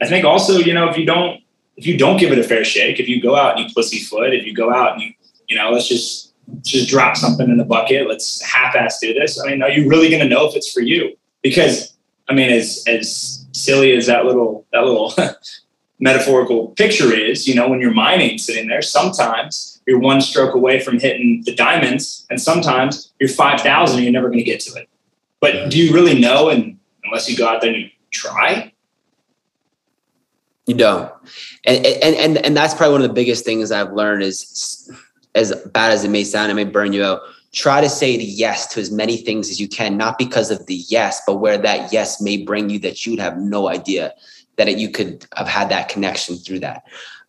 I 0.00 0.06
think 0.06 0.24
also, 0.24 0.58
you 0.58 0.72
know, 0.72 0.88
if 0.88 0.96
you 0.96 1.06
don't 1.06 1.42
if 1.76 1.86
you 1.86 1.96
don't 1.96 2.18
give 2.18 2.30
it 2.30 2.38
a 2.38 2.44
fair 2.44 2.62
shake, 2.62 3.00
if 3.00 3.08
you 3.08 3.22
go 3.22 3.36
out 3.36 3.56
and 3.56 3.66
you 3.66 3.74
pussyfoot, 3.74 4.34
if 4.34 4.44
you 4.44 4.54
go 4.54 4.72
out 4.72 4.92
and 4.94 5.02
you 5.02 5.12
you 5.48 5.56
know, 5.56 5.70
let's 5.70 5.88
just 5.88 6.32
just 6.62 6.88
drop 6.88 7.16
something 7.16 7.48
in 7.48 7.56
the 7.56 7.64
bucket. 7.64 8.08
Let's 8.08 8.42
half-ass 8.42 8.98
do 9.00 9.14
this. 9.14 9.40
I 9.40 9.48
mean, 9.48 9.62
are 9.62 9.70
you 9.70 9.88
really 9.88 10.08
going 10.08 10.22
to 10.22 10.28
know 10.28 10.48
if 10.48 10.56
it's 10.56 10.72
for 10.72 10.80
you? 10.80 11.16
Because 11.42 11.96
I 12.28 12.34
mean, 12.34 12.50
as 12.50 12.84
as 12.86 13.46
silly 13.52 13.96
as 13.96 14.06
that 14.06 14.24
little 14.24 14.66
that 14.72 14.84
little 14.84 15.12
metaphorical 16.00 16.68
picture 16.68 17.12
is, 17.12 17.46
you 17.46 17.54
know, 17.54 17.68
when 17.68 17.80
you're 17.80 17.92
mining 17.92 18.38
sitting 18.38 18.68
there, 18.68 18.82
sometimes 18.82 19.79
you're 19.90 19.98
one 19.98 20.20
stroke 20.20 20.54
away 20.54 20.80
from 20.80 20.98
hitting 20.98 21.42
the 21.44 21.54
diamonds, 21.54 22.24
and 22.30 22.40
sometimes 22.40 23.12
you're 23.18 23.28
five 23.28 23.60
thousand 23.60 23.96
and 23.96 24.04
you're 24.04 24.12
never 24.12 24.28
going 24.28 24.38
to 24.38 24.44
get 24.44 24.60
to 24.60 24.80
it. 24.80 24.88
But 25.40 25.70
do 25.70 25.76
you 25.78 25.92
really 25.92 26.18
know? 26.18 26.48
And 26.48 26.78
unless 27.04 27.28
you 27.28 27.36
go 27.36 27.48
out 27.48 27.60
there 27.60 27.72
and 27.74 27.82
you 27.82 27.90
try, 28.10 28.72
You 30.66 30.76
don't. 30.76 31.10
And, 31.64 31.84
and, 31.84 32.14
and, 32.14 32.38
and 32.38 32.56
that's 32.56 32.74
probably 32.74 32.92
one 32.92 33.02
of 33.02 33.08
the 33.08 33.14
biggest 33.14 33.44
things 33.44 33.72
I've 33.72 33.92
learned 33.92 34.22
is 34.22 34.88
as 35.34 35.52
bad 35.72 35.90
as 35.90 36.04
it 36.04 36.10
may 36.10 36.22
sound, 36.22 36.52
it 36.52 36.54
may 36.54 36.64
burn 36.64 36.92
you 36.92 37.02
out. 37.02 37.22
Try 37.52 37.80
to 37.80 37.88
say 37.88 38.16
the 38.16 38.24
yes 38.24 38.68
to 38.74 38.80
as 38.80 38.92
many 38.92 39.16
things 39.16 39.50
as 39.50 39.60
you 39.60 39.68
can, 39.68 39.96
not 39.96 40.16
because 40.16 40.52
of 40.52 40.66
the 40.66 40.76
yes, 40.88 41.20
but 41.26 41.36
where 41.36 41.58
that 41.58 41.92
yes 41.92 42.20
may 42.20 42.36
bring 42.36 42.70
you 42.70 42.78
that 42.80 43.04
you'd 43.04 43.18
have 43.18 43.38
no 43.38 43.68
idea 43.68 44.14
that 44.56 44.68
it, 44.68 44.78
you 44.78 44.90
could 44.90 45.26
have 45.34 45.48
had 45.48 45.68
that 45.70 45.88
connection 45.88 46.36
through 46.36 46.60
that. 46.60 46.84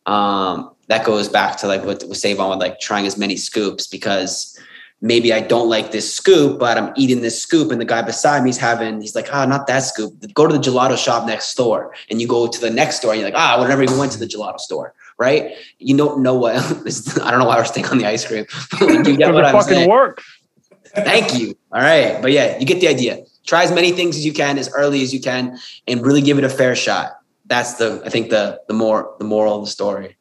Um, 0.06 0.72
that 0.92 1.06
goes 1.06 1.30
back 1.30 1.56
to 1.56 1.68
like 1.68 1.86
what 1.86 2.04
was 2.10 2.22
Sae'Von 2.22 2.50
with 2.50 2.60
like 2.60 2.82
trying 2.82 3.08
as 3.08 3.18
many 3.18 3.38
scoops 3.38 3.88
because 3.88 4.60
maybe 5.00 5.32
I 5.32 5.40
don't 5.40 5.70
like 5.70 5.94
this 5.94 6.14
scoop, 6.14 6.60
but 6.60 6.78
I'm 6.78 6.92
eating 6.98 7.22
this 7.22 7.42
scoop, 7.42 7.72
and 7.72 7.80
the 7.80 7.86
guy 7.86 8.02
beside 8.02 8.44
me's 8.44 8.58
having, 8.58 9.00
he's 9.00 9.16
like, 9.16 9.30
ah, 9.32 9.44
oh, 9.44 9.48
not 9.48 9.68
that 9.68 9.80
scoop. 9.80 10.14
Go 10.34 10.48
to 10.48 10.54
the 10.54 10.60
gelato 10.60 10.98
shop 10.98 11.26
next 11.26 11.56
door. 11.56 11.96
And 12.10 12.20
you 12.22 12.28
go 12.28 12.46
to 12.46 12.60
the 12.60 12.70
next 12.70 12.98
store, 12.98 13.12
and 13.12 13.22
you're 13.22 13.30
like, 13.30 13.40
ah, 13.40 13.56
oh, 13.58 13.64
I 13.64 13.70
never 13.70 13.84
even 13.84 13.98
went 13.98 14.12
to 14.12 14.20
the 14.20 14.26
gelato 14.26 14.60
store, 14.60 14.94
right? 15.18 15.54
You 15.80 15.96
don't 15.96 16.22
know 16.22 16.36
what, 16.36 16.56
I 17.24 17.32
don't 17.32 17.40
know 17.40 17.48
why 17.48 17.56
we're 17.56 17.64
staying 17.64 17.88
on 17.88 17.98
the 17.98 18.06
ice 18.06 18.28
cream. 18.28 18.46
you 18.82 19.16
get 19.16 19.34
what 19.34 19.46
it 19.46 19.48
I'm 19.48 19.54
fucking 19.54 19.74
saying. 19.74 19.90
works. 19.90 20.26
Thank 20.94 21.40
you. 21.40 21.56
All 21.72 21.82
right. 21.82 22.22
But 22.22 22.34
yeah, 22.34 22.60
you 22.60 22.66
get 22.66 22.82
the 22.82 22.90
idea. 22.90 23.24
Try 23.46 23.64
as 23.64 23.72
many 23.72 23.94
things 23.94 24.18
as 24.18 24.26
you 24.26 24.34
can, 24.34 24.58
as 24.58 24.70
early 24.74 25.02
as 25.04 25.14
you 25.14 25.22
can, 25.22 25.58
and 25.88 26.06
really 26.06 26.22
give 26.22 26.38
it 26.38 26.44
a 26.44 26.50
fair 26.50 26.76
shot. 26.76 27.18
That's 27.46 27.76
the, 27.76 28.02
I 28.06 28.10
think 28.10 28.30
the, 28.30 28.62
the 28.68 28.74
more, 28.74 29.16
the 29.20 29.26
moral 29.26 29.58
of 29.58 29.64
the 29.64 29.72
story. 29.72 30.18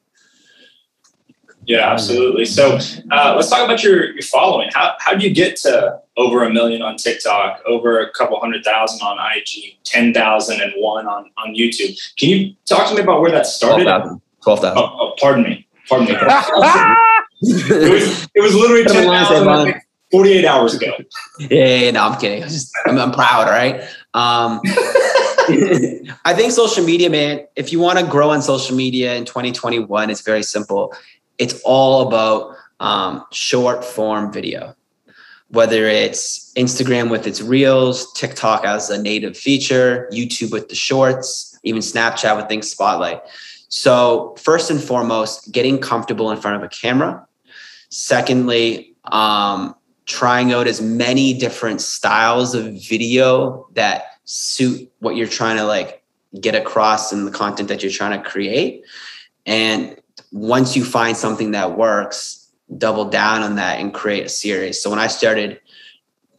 Yeah, 1.71 1.89
absolutely. 1.89 2.47
So 2.47 2.79
uh, 3.13 3.35
let's 3.37 3.49
talk 3.49 3.65
about 3.65 3.85
your, 3.85 4.11
your 4.11 4.23
following. 4.23 4.71
How, 4.75 4.97
how 4.99 5.15
do 5.15 5.25
you 5.25 5.33
get 5.33 5.55
to 5.59 6.01
over 6.17 6.43
a 6.43 6.51
million 6.53 6.83
on 6.83 6.97
TikTok, 6.97 7.63
over 7.65 8.01
a 8.01 8.11
couple 8.11 8.41
hundred 8.41 8.65
thousand 8.65 9.07
on 9.07 9.19
IG, 9.37 9.77
10,001 9.85 11.07
on, 11.07 11.31
on 11.39 11.55
YouTube? 11.55 11.97
Can 12.17 12.29
you 12.29 12.57
talk 12.65 12.89
to 12.89 12.97
me 12.97 13.03
about 13.03 13.21
where 13.21 13.31
that 13.31 13.47
started? 13.47 13.85
12,000. 13.85 14.21
12, 14.43 14.65
oh, 14.65 14.97
oh, 15.01 15.15
pardon 15.21 15.45
me. 15.45 15.65
Pardon 15.89 16.09
me. 16.09 16.15
it, 16.21 17.93
was, 17.93 18.29
it 18.35 18.43
was 18.43 18.55
literally 18.57 18.85
10,000 18.85 19.81
48 20.11 20.45
hours 20.45 20.75
ago. 20.75 20.93
Yeah, 21.39 21.93
no, 21.93 22.03
I'm 22.03 22.19
kidding. 22.19 22.43
I'm 22.43 22.49
just, 22.49 22.73
I'm, 22.85 22.99
I'm 22.99 23.13
proud. 23.13 23.47
right? 23.47 23.83
Um, 24.13 24.61
I 26.25 26.35
think 26.35 26.51
social 26.51 26.85
media, 26.85 27.09
man, 27.11 27.47
if 27.55 27.71
you 27.71 27.79
want 27.79 28.01
to 28.01 28.07
grow 28.07 28.31
on 28.31 28.43
social 28.43 28.75
media 28.75 29.15
in 29.15 29.25
2021, 29.25 30.11
it's 30.11 30.23
very 30.23 30.43
simple 30.43 30.93
it's 31.41 31.61
all 31.65 32.07
about 32.07 32.55
um, 32.79 33.25
short 33.33 33.85
form 33.85 34.31
video, 34.31 34.77
whether 35.49 35.87
it's 35.87 36.53
Instagram 36.55 37.11
with 37.11 37.27
its 37.27 37.41
reels, 37.41 38.13
TikTok 38.13 38.65
as 38.65 38.91
a 38.91 39.03
native 39.03 39.37
feature, 39.37 40.09
YouTube 40.13 40.53
with 40.53 40.69
the 40.69 40.75
shorts, 40.75 41.59
even 41.65 41.81
Snapchat 41.81 42.37
with 42.37 42.47
things 42.47 42.71
spotlight. 42.71 43.23
So, 43.69 44.35
first 44.39 44.71
and 44.71 44.81
foremost, 44.81 45.51
getting 45.51 45.79
comfortable 45.79 46.31
in 46.31 46.41
front 46.41 46.57
of 46.57 46.63
a 46.63 46.69
camera. 46.69 47.27
Secondly, 47.89 48.95
um, 49.05 49.75
trying 50.07 50.53
out 50.53 50.67
as 50.67 50.83
many 50.83 51.33
different 51.33 51.81
styles 51.81 52.55
of 52.55 52.65
video 52.87 53.67
that 53.75 54.05
suit 54.25 54.91
what 54.99 55.17
you're 55.17 55.27
trying 55.27 55.57
to 55.57 55.65
like 55.65 56.03
get 56.39 56.55
across 56.55 57.13
in 57.13 57.25
the 57.25 57.31
content 57.31 57.69
that 57.69 57.83
you're 57.83 57.93
trying 57.93 58.23
to 58.23 58.29
create. 58.29 58.85
And 59.47 59.97
once 60.33 60.77
you 60.77 60.85
find 60.85 61.17
something 61.17 61.53
that 61.53 61.77
works, 61.77 62.49
double 62.79 63.07
down 63.07 63.43
on 63.43 63.57
that 63.57 63.81
and 63.81 63.93
create 63.93 64.27
a 64.27 64.29
series. 64.29 64.81
So 64.81 64.91
when 64.91 64.99
I 64.99 65.09
started 65.09 65.61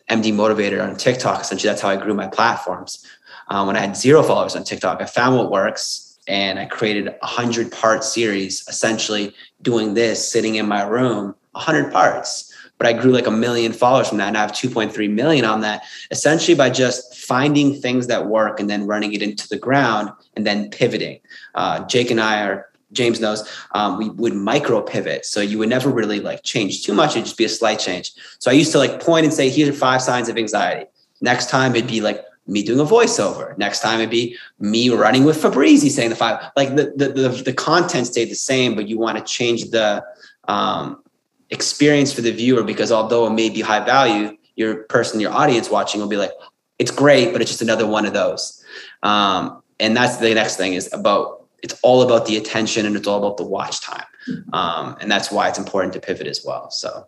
MD 0.09 0.33
Motivator 0.33 0.81
on 0.81 0.95
TikTok, 0.95 1.41
essentially 1.41 1.69
that's 1.69 1.81
how 1.81 1.89
I 1.89 1.97
grew 1.97 2.13
my 2.13 2.27
platforms. 2.27 3.05
Um, 3.49 3.67
when 3.67 3.75
I 3.75 3.79
had 3.79 3.97
zero 3.97 4.23
followers 4.23 4.55
on 4.55 4.63
TikTok, 4.63 5.01
I 5.01 5.05
found 5.05 5.37
what 5.37 5.51
works 5.51 6.19
and 6.27 6.59
I 6.59 6.65
created 6.65 7.13
a 7.21 7.25
hundred 7.25 7.71
part 7.71 8.03
series, 8.03 8.65
essentially 8.67 9.33
doing 9.61 9.93
this, 9.93 10.25
sitting 10.25 10.55
in 10.55 10.67
my 10.67 10.83
room, 10.83 11.35
a 11.55 11.59
hundred 11.59 11.91
parts. 11.91 12.47
But 12.77 12.87
I 12.87 12.93
grew 12.93 13.11
like 13.11 13.27
a 13.27 13.31
million 13.31 13.73
followers 13.73 14.09
from 14.09 14.17
that, 14.17 14.29
and 14.29 14.37
I 14.37 14.41
have 14.41 14.53
2.3 14.53 15.07
million 15.11 15.45
on 15.45 15.61
that. 15.61 15.83
Essentially, 16.09 16.55
by 16.55 16.71
just 16.71 17.15
finding 17.15 17.79
things 17.79 18.07
that 18.07 18.25
work 18.25 18.59
and 18.59 18.67
then 18.67 18.87
running 18.87 19.13
it 19.13 19.21
into 19.21 19.47
the 19.47 19.57
ground 19.57 20.09
and 20.35 20.47
then 20.47 20.71
pivoting. 20.71 21.19
Uh, 21.53 21.85
Jake 21.85 22.09
and 22.09 22.19
I 22.19 22.41
are 22.41 22.70
James 22.91 23.19
knows, 23.19 23.47
um, 23.73 23.97
we 23.97 24.09
would 24.09 24.33
micro 24.33 24.81
pivot. 24.81 25.25
So 25.25 25.41
you 25.41 25.57
would 25.59 25.69
never 25.69 25.89
really 25.89 26.19
like 26.19 26.43
change 26.43 26.83
too 26.83 26.93
much. 26.93 27.11
It'd 27.11 27.25
just 27.25 27.37
be 27.37 27.45
a 27.45 27.49
slight 27.49 27.79
change. 27.79 28.13
So 28.39 28.51
I 28.51 28.53
used 28.53 28.71
to 28.73 28.77
like 28.77 29.01
point 29.01 29.25
and 29.25 29.33
say, 29.33 29.49
here 29.49 29.69
are 29.69 29.73
five 29.73 30.01
signs 30.01 30.29
of 30.29 30.37
anxiety. 30.37 30.89
Next 31.21 31.49
time 31.49 31.75
it'd 31.75 31.89
be 31.89 32.01
like 32.01 32.23
me 32.47 32.63
doing 32.63 32.79
a 32.79 32.85
voiceover. 32.85 33.57
Next 33.57 33.81
time 33.81 33.99
it'd 33.99 34.09
be 34.09 34.37
me 34.59 34.89
running 34.89 35.23
with 35.23 35.41
Fabrizi 35.41 35.89
saying 35.89 36.09
the 36.09 36.15
five. 36.15 36.51
Like 36.55 36.75
the 36.75 36.93
the 36.95 37.09
the, 37.09 37.29
the 37.29 37.53
content 37.53 38.07
stayed 38.07 38.29
the 38.29 38.35
same, 38.35 38.75
but 38.75 38.87
you 38.87 38.97
want 38.97 39.17
to 39.17 39.23
change 39.23 39.69
the 39.69 40.03
um, 40.47 41.03
experience 41.49 42.11
for 42.11 42.21
the 42.21 42.31
viewer 42.31 42.63
because 42.63 42.91
although 42.91 43.27
it 43.27 43.31
may 43.31 43.49
be 43.49 43.61
high 43.61 43.83
value, 43.83 44.37
your 44.55 44.83
person, 44.83 45.19
your 45.19 45.31
audience 45.31 45.69
watching 45.69 46.01
will 46.01 46.07
be 46.07 46.17
like, 46.17 46.31
it's 46.79 46.91
great, 46.91 47.31
but 47.31 47.41
it's 47.41 47.51
just 47.51 47.61
another 47.61 47.85
one 47.85 48.05
of 48.05 48.13
those. 48.13 48.63
Um, 49.03 49.61
and 49.79 49.95
that's 49.95 50.17
the 50.17 50.33
next 50.33 50.57
thing 50.57 50.73
is 50.73 50.91
about 50.93 51.40
it's 51.61 51.79
all 51.81 52.01
about 52.01 52.25
the 52.25 52.37
attention 52.37 52.85
and 52.85 52.95
it's 52.95 53.07
all 53.07 53.19
about 53.19 53.37
the 53.37 53.45
watch 53.45 53.81
time. 53.81 54.05
Um, 54.53 54.97
and 54.99 55.11
that's 55.11 55.31
why 55.31 55.49
it's 55.49 55.59
important 55.59 55.93
to 55.93 55.99
pivot 55.99 56.27
as 56.27 56.43
well. 56.45 56.69
So 56.71 57.07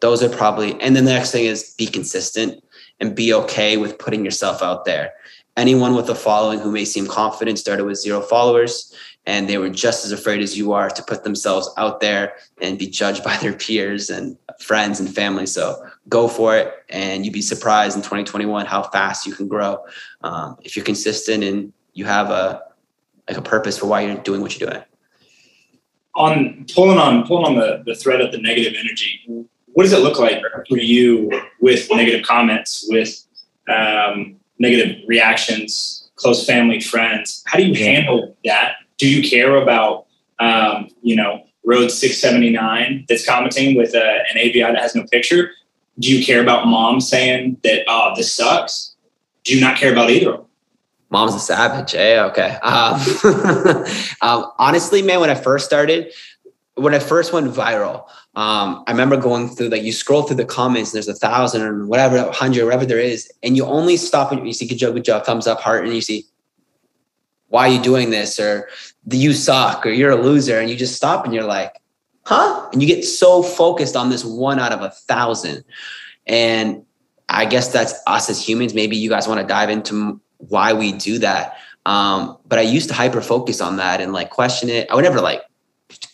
those 0.00 0.22
are 0.22 0.28
probably, 0.28 0.80
and 0.80 0.94
then 0.94 1.04
the 1.04 1.12
next 1.12 1.30
thing 1.30 1.46
is 1.46 1.74
be 1.78 1.86
consistent 1.86 2.62
and 3.00 3.14
be 3.14 3.32
okay 3.32 3.76
with 3.76 3.98
putting 3.98 4.24
yourself 4.24 4.62
out 4.62 4.84
there. 4.84 5.12
Anyone 5.56 5.94
with 5.94 6.08
a 6.10 6.14
following 6.14 6.58
who 6.58 6.72
may 6.72 6.84
seem 6.84 7.06
confident 7.06 7.58
started 7.58 7.84
with 7.84 7.98
zero 7.98 8.20
followers 8.20 8.92
and 9.26 9.48
they 9.48 9.56
were 9.56 9.70
just 9.70 10.04
as 10.04 10.12
afraid 10.12 10.40
as 10.40 10.58
you 10.58 10.72
are 10.72 10.90
to 10.90 11.02
put 11.02 11.24
themselves 11.24 11.70
out 11.76 12.00
there 12.00 12.34
and 12.60 12.78
be 12.78 12.88
judged 12.88 13.22
by 13.24 13.36
their 13.38 13.52
peers 13.52 14.10
and 14.10 14.36
friends 14.60 15.00
and 15.00 15.14
family. 15.14 15.46
So 15.46 15.84
go 16.08 16.28
for 16.28 16.56
it 16.56 16.72
and 16.88 17.24
you'd 17.24 17.32
be 17.32 17.42
surprised 17.42 17.96
in 17.96 18.02
2021 18.02 18.66
how 18.66 18.82
fast 18.82 19.26
you 19.26 19.32
can 19.32 19.48
grow. 19.48 19.84
Um, 20.22 20.56
if 20.62 20.76
you're 20.76 20.84
consistent 20.84 21.44
and 21.44 21.72
you 21.92 22.04
have 22.04 22.30
a, 22.30 22.62
like 23.28 23.36
a 23.36 23.42
purpose 23.42 23.78
for 23.78 23.86
why 23.86 24.02
you're 24.02 24.16
doing 24.16 24.40
what 24.40 24.58
you're 24.58 24.70
doing. 24.70 24.82
On 26.16 26.64
pulling 26.72 26.98
on 26.98 27.26
pulling 27.26 27.44
on 27.44 27.54
the, 27.56 27.82
the 27.86 27.94
thread 27.94 28.20
of 28.20 28.30
the 28.30 28.38
negative 28.38 28.74
energy, 28.78 29.46
what 29.72 29.82
does 29.82 29.92
it 29.92 30.00
look 30.00 30.18
like 30.18 30.40
for 30.68 30.78
you 30.78 31.30
with 31.60 31.88
negative 31.90 32.24
comments, 32.24 32.86
with 32.88 33.26
um, 33.68 34.36
negative 34.58 35.02
reactions, 35.08 36.08
close 36.14 36.46
family, 36.46 36.80
friends? 36.80 37.42
How 37.46 37.58
do 37.58 37.64
you 37.64 37.74
handle 37.74 38.36
that? 38.44 38.76
Do 38.98 39.08
you 39.08 39.28
care 39.28 39.56
about 39.56 40.06
um, 40.38 40.88
you 41.02 41.16
know 41.16 41.44
Road 41.64 41.88
679 41.88 43.06
that's 43.08 43.26
commenting 43.26 43.76
with 43.76 43.94
a, 43.94 44.04
uh, 44.04 44.18
an 44.30 44.38
AVI 44.38 44.60
that 44.60 44.78
has 44.78 44.94
no 44.94 45.04
picture? 45.04 45.50
Do 45.98 46.16
you 46.16 46.24
care 46.24 46.42
about 46.42 46.66
mom 46.66 47.00
saying 47.00 47.58
that 47.64 47.84
oh 47.88 48.12
this 48.16 48.32
sucks? 48.32 48.94
Do 49.42 49.54
you 49.54 49.60
not 49.60 49.76
care 49.76 49.92
about 49.92 50.10
either 50.10 50.30
of 50.30 50.36
them? 50.36 50.46
Mom's 51.14 51.34
a 51.34 51.38
savage. 51.38 51.94
Eh? 51.94 52.20
Okay. 52.24 52.58
Um, 52.62 52.94
um, 54.20 54.50
honestly, 54.58 55.00
man, 55.00 55.20
when 55.20 55.30
I 55.30 55.36
first 55.36 55.64
started, 55.64 56.12
when 56.74 56.92
I 56.92 56.98
first 56.98 57.32
went 57.32 57.46
viral, 57.46 58.08
um, 58.34 58.82
I 58.88 58.90
remember 58.90 59.16
going 59.16 59.48
through 59.48 59.68
like 59.68 59.84
you 59.84 59.92
scroll 59.92 60.24
through 60.24 60.38
the 60.38 60.44
comments 60.44 60.90
and 60.90 60.96
there's 60.96 61.08
a 61.08 61.14
thousand 61.14 61.62
or 61.62 61.86
whatever, 61.86 62.30
hundred, 62.32 62.64
whatever 62.64 62.84
there 62.84 62.98
is, 62.98 63.30
and 63.44 63.56
you 63.56 63.64
only 63.64 63.96
stop 63.96 64.32
and 64.32 64.44
you 64.44 64.52
see 64.52 64.66
good 64.66 64.78
job, 64.78 64.94
good 64.94 65.04
job, 65.04 65.24
thumbs 65.24 65.46
up, 65.46 65.60
heart, 65.60 65.84
and 65.84 65.94
you 65.94 66.00
see 66.00 66.24
why 67.46 67.68
are 67.68 67.72
you 67.72 67.80
doing 67.80 68.10
this 68.10 68.40
or 68.40 68.68
you 69.08 69.32
suck 69.32 69.86
or 69.86 69.90
you're 69.90 70.10
a 70.10 70.16
loser, 70.16 70.58
and 70.58 70.68
you 70.68 70.74
just 70.74 70.96
stop 70.96 71.24
and 71.24 71.32
you're 71.32 71.44
like, 71.44 71.80
huh? 72.26 72.68
And 72.72 72.82
you 72.82 72.88
get 72.88 73.04
so 73.04 73.40
focused 73.40 73.94
on 73.94 74.10
this 74.10 74.24
one 74.24 74.58
out 74.58 74.72
of 74.72 74.82
a 74.82 74.90
thousand, 74.90 75.62
and 76.26 76.84
I 77.28 77.44
guess 77.44 77.68
that's 77.68 77.94
us 78.08 78.28
as 78.28 78.44
humans. 78.44 78.74
Maybe 78.74 78.96
you 78.96 79.08
guys 79.08 79.28
want 79.28 79.40
to 79.40 79.46
dive 79.46 79.70
into 79.70 80.20
why 80.38 80.72
we 80.72 80.92
do 80.92 81.18
that. 81.18 81.56
Um, 81.86 82.38
but 82.46 82.58
I 82.58 82.62
used 82.62 82.88
to 82.88 82.94
hyper 82.94 83.20
focus 83.20 83.60
on 83.60 83.76
that 83.76 84.00
and 84.00 84.12
like 84.12 84.30
question 84.30 84.68
it. 84.68 84.90
I 84.90 84.94
would 84.94 85.04
never 85.04 85.20
like 85.20 85.42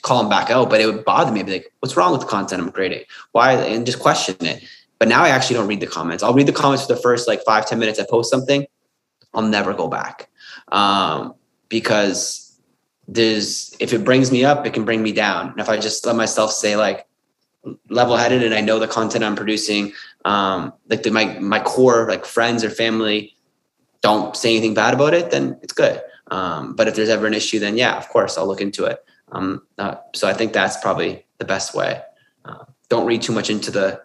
call 0.02 0.18
them 0.20 0.28
back 0.28 0.50
out, 0.50 0.68
but 0.68 0.80
it 0.80 0.86
would 0.86 1.04
bother 1.04 1.30
me. 1.30 1.40
I'd 1.40 1.46
be 1.46 1.52
like, 1.52 1.72
what's 1.78 1.96
wrong 1.96 2.12
with 2.12 2.22
the 2.22 2.26
content 2.26 2.60
I'm 2.60 2.72
creating? 2.72 3.04
Why? 3.32 3.52
And 3.52 3.86
just 3.86 4.00
question 4.00 4.36
it. 4.44 4.64
But 4.98 5.08
now 5.08 5.22
I 5.22 5.28
actually 5.28 5.56
don't 5.56 5.68
read 5.68 5.80
the 5.80 5.86
comments. 5.86 6.22
I'll 6.22 6.34
read 6.34 6.46
the 6.46 6.52
comments 6.52 6.86
for 6.86 6.94
the 6.94 7.00
first 7.00 7.28
like 7.28 7.42
five 7.44 7.66
ten 7.66 7.78
minutes 7.78 7.98
I 7.98 8.04
post 8.04 8.30
something. 8.30 8.66
I'll 9.32 9.42
never 9.42 9.72
go 9.72 9.88
back. 9.88 10.28
Um, 10.72 11.34
because 11.68 12.60
there's, 13.06 13.74
if 13.80 13.92
it 13.92 14.04
brings 14.04 14.30
me 14.30 14.44
up, 14.44 14.66
it 14.66 14.74
can 14.74 14.84
bring 14.84 15.02
me 15.02 15.12
down. 15.12 15.50
And 15.50 15.60
if 15.60 15.68
I 15.68 15.78
just 15.78 16.04
let 16.04 16.16
myself 16.16 16.52
say 16.52 16.76
like 16.76 17.06
level 17.88 18.16
headed 18.16 18.42
and 18.42 18.54
I 18.54 18.60
know 18.60 18.78
the 18.78 18.88
content 18.88 19.24
I'm 19.24 19.36
producing, 19.36 19.92
um, 20.24 20.72
like 20.88 21.02
the, 21.02 21.10
my, 21.10 21.38
my 21.38 21.60
core, 21.60 22.08
like 22.08 22.24
friends 22.24 22.64
or 22.64 22.70
family, 22.70 23.34
don't 24.02 24.36
say 24.36 24.50
anything 24.50 24.74
bad 24.74 24.94
about 24.94 25.14
it, 25.14 25.30
then 25.30 25.58
it's 25.62 25.72
good. 25.72 26.00
Um, 26.30 26.74
but 26.74 26.88
if 26.88 26.94
there's 26.94 27.08
ever 27.08 27.26
an 27.26 27.34
issue, 27.34 27.58
then 27.58 27.76
yeah, 27.76 27.96
of 27.96 28.08
course, 28.08 28.38
I'll 28.38 28.46
look 28.46 28.60
into 28.60 28.84
it. 28.84 29.04
Um, 29.32 29.62
uh, 29.78 29.96
so 30.14 30.28
I 30.28 30.32
think 30.32 30.52
that's 30.52 30.76
probably 30.78 31.24
the 31.38 31.44
best 31.44 31.74
way. 31.74 32.02
Uh, 32.44 32.64
don't 32.88 33.06
read 33.06 33.22
too 33.22 33.32
much 33.32 33.50
into 33.50 33.70
the 33.70 34.00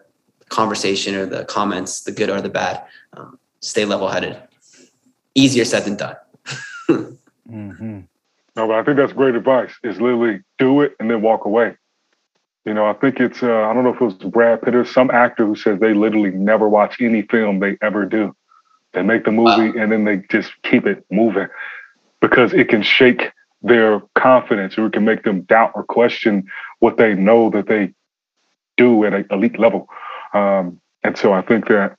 conversation 0.48 1.14
or 1.14 1.26
the 1.26 1.44
comments, 1.44 2.02
the 2.02 2.12
good 2.12 2.30
or 2.30 2.40
the 2.40 2.48
bad. 2.48 2.82
Um, 3.12 3.38
stay 3.60 3.84
level 3.84 4.08
headed. 4.08 4.40
Easier 5.34 5.64
said 5.64 5.84
than 5.84 5.96
done. 5.96 6.16
mm-hmm. 6.88 8.00
No, 8.56 8.66
but 8.66 8.70
I 8.70 8.82
think 8.82 8.96
that's 8.96 9.12
great 9.12 9.34
advice. 9.34 9.72
Is 9.82 10.00
literally 10.00 10.42
do 10.58 10.80
it 10.80 10.96
and 10.98 11.10
then 11.10 11.22
walk 11.22 11.44
away. 11.44 11.76
You 12.64 12.74
know, 12.74 12.86
I 12.86 12.94
think 12.94 13.20
it's 13.20 13.42
uh, 13.42 13.46
I 13.46 13.74
don't 13.74 13.84
know 13.84 13.94
if 13.94 14.00
it 14.00 14.04
was 14.04 14.14
Brad 14.14 14.62
Pitt 14.62 14.74
or 14.74 14.84
some 14.84 15.10
actor 15.10 15.46
who 15.46 15.54
says 15.54 15.78
they 15.78 15.94
literally 15.94 16.30
never 16.30 16.68
watch 16.68 17.00
any 17.00 17.22
film 17.22 17.60
they 17.60 17.76
ever 17.82 18.06
do. 18.06 18.34
They 18.96 19.02
make 19.02 19.26
the 19.26 19.30
movie 19.30 19.70
wow. 19.72 19.82
and 19.82 19.92
then 19.92 20.04
they 20.06 20.22
just 20.30 20.50
keep 20.62 20.86
it 20.86 21.04
moving 21.10 21.48
because 22.22 22.54
it 22.54 22.70
can 22.70 22.82
shake 22.82 23.30
their 23.60 24.00
confidence 24.14 24.78
or 24.78 24.86
it 24.86 24.94
can 24.94 25.04
make 25.04 25.22
them 25.22 25.42
doubt 25.42 25.72
or 25.74 25.84
question 25.84 26.46
what 26.78 26.96
they 26.96 27.12
know 27.12 27.50
that 27.50 27.66
they 27.66 27.92
do 28.78 29.04
at 29.04 29.12
an 29.12 29.26
elite 29.30 29.58
level. 29.58 29.86
Um, 30.32 30.80
and 31.04 31.16
so 31.18 31.34
I 31.34 31.42
think 31.42 31.68
that 31.68 31.98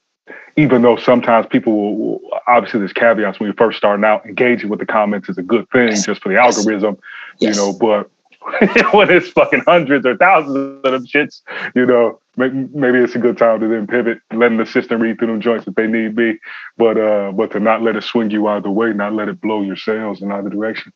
even 0.55 0.81
though 0.81 0.97
sometimes 0.97 1.45
people 1.45 1.77
will, 1.77 1.97
will, 1.97 2.19
obviously 2.47 2.79
there's 2.79 2.93
caveats 2.93 3.39
when 3.39 3.45
you're 3.45 3.53
first 3.53 3.77
starting 3.77 4.03
out, 4.03 4.25
engaging 4.25 4.69
with 4.69 4.79
the 4.79 4.85
comments 4.87 5.29
is 5.29 5.37
a 5.37 5.43
good 5.43 5.69
thing 5.69 5.93
just 6.01 6.23
for 6.23 6.29
the 6.29 6.35
yes. 6.35 6.57
algorithm, 6.57 6.97
yes. 7.37 7.55
you 7.55 7.61
know, 7.61 7.77
but 7.77 8.09
when 8.91 9.11
it's 9.11 9.29
fucking 9.29 9.61
hundreds 9.67 10.03
or 10.03 10.17
thousands 10.17 10.81
of 10.83 10.91
them 10.91 11.05
shits, 11.05 11.41
you 11.75 11.85
know, 11.85 12.19
maybe 12.37 12.99
it's 12.99 13.15
a 13.15 13.19
good 13.19 13.37
time 13.37 13.59
to 13.59 13.67
then 13.67 13.87
pivot, 13.87 14.19
letting 14.33 14.57
the 14.57 14.65
system 14.65 15.01
read 15.01 15.17
through 15.17 15.27
them 15.27 15.41
joints 15.41 15.67
if 15.67 15.75
they 15.75 15.87
need 15.87 16.15
be, 16.15 16.39
but 16.77 16.97
uh, 16.97 17.31
but 17.31 17.51
to 17.51 17.59
not 17.59 17.81
let 17.81 17.95
it 17.95 18.03
swing 18.03 18.29
you 18.29 18.47
either 18.47 18.69
way, 18.69 18.93
not 18.93 19.13
let 19.13 19.27
it 19.27 19.41
blow 19.41 19.61
your 19.61 19.75
sails 19.75 20.21
in 20.21 20.31
either 20.31 20.49
direction. 20.49 20.93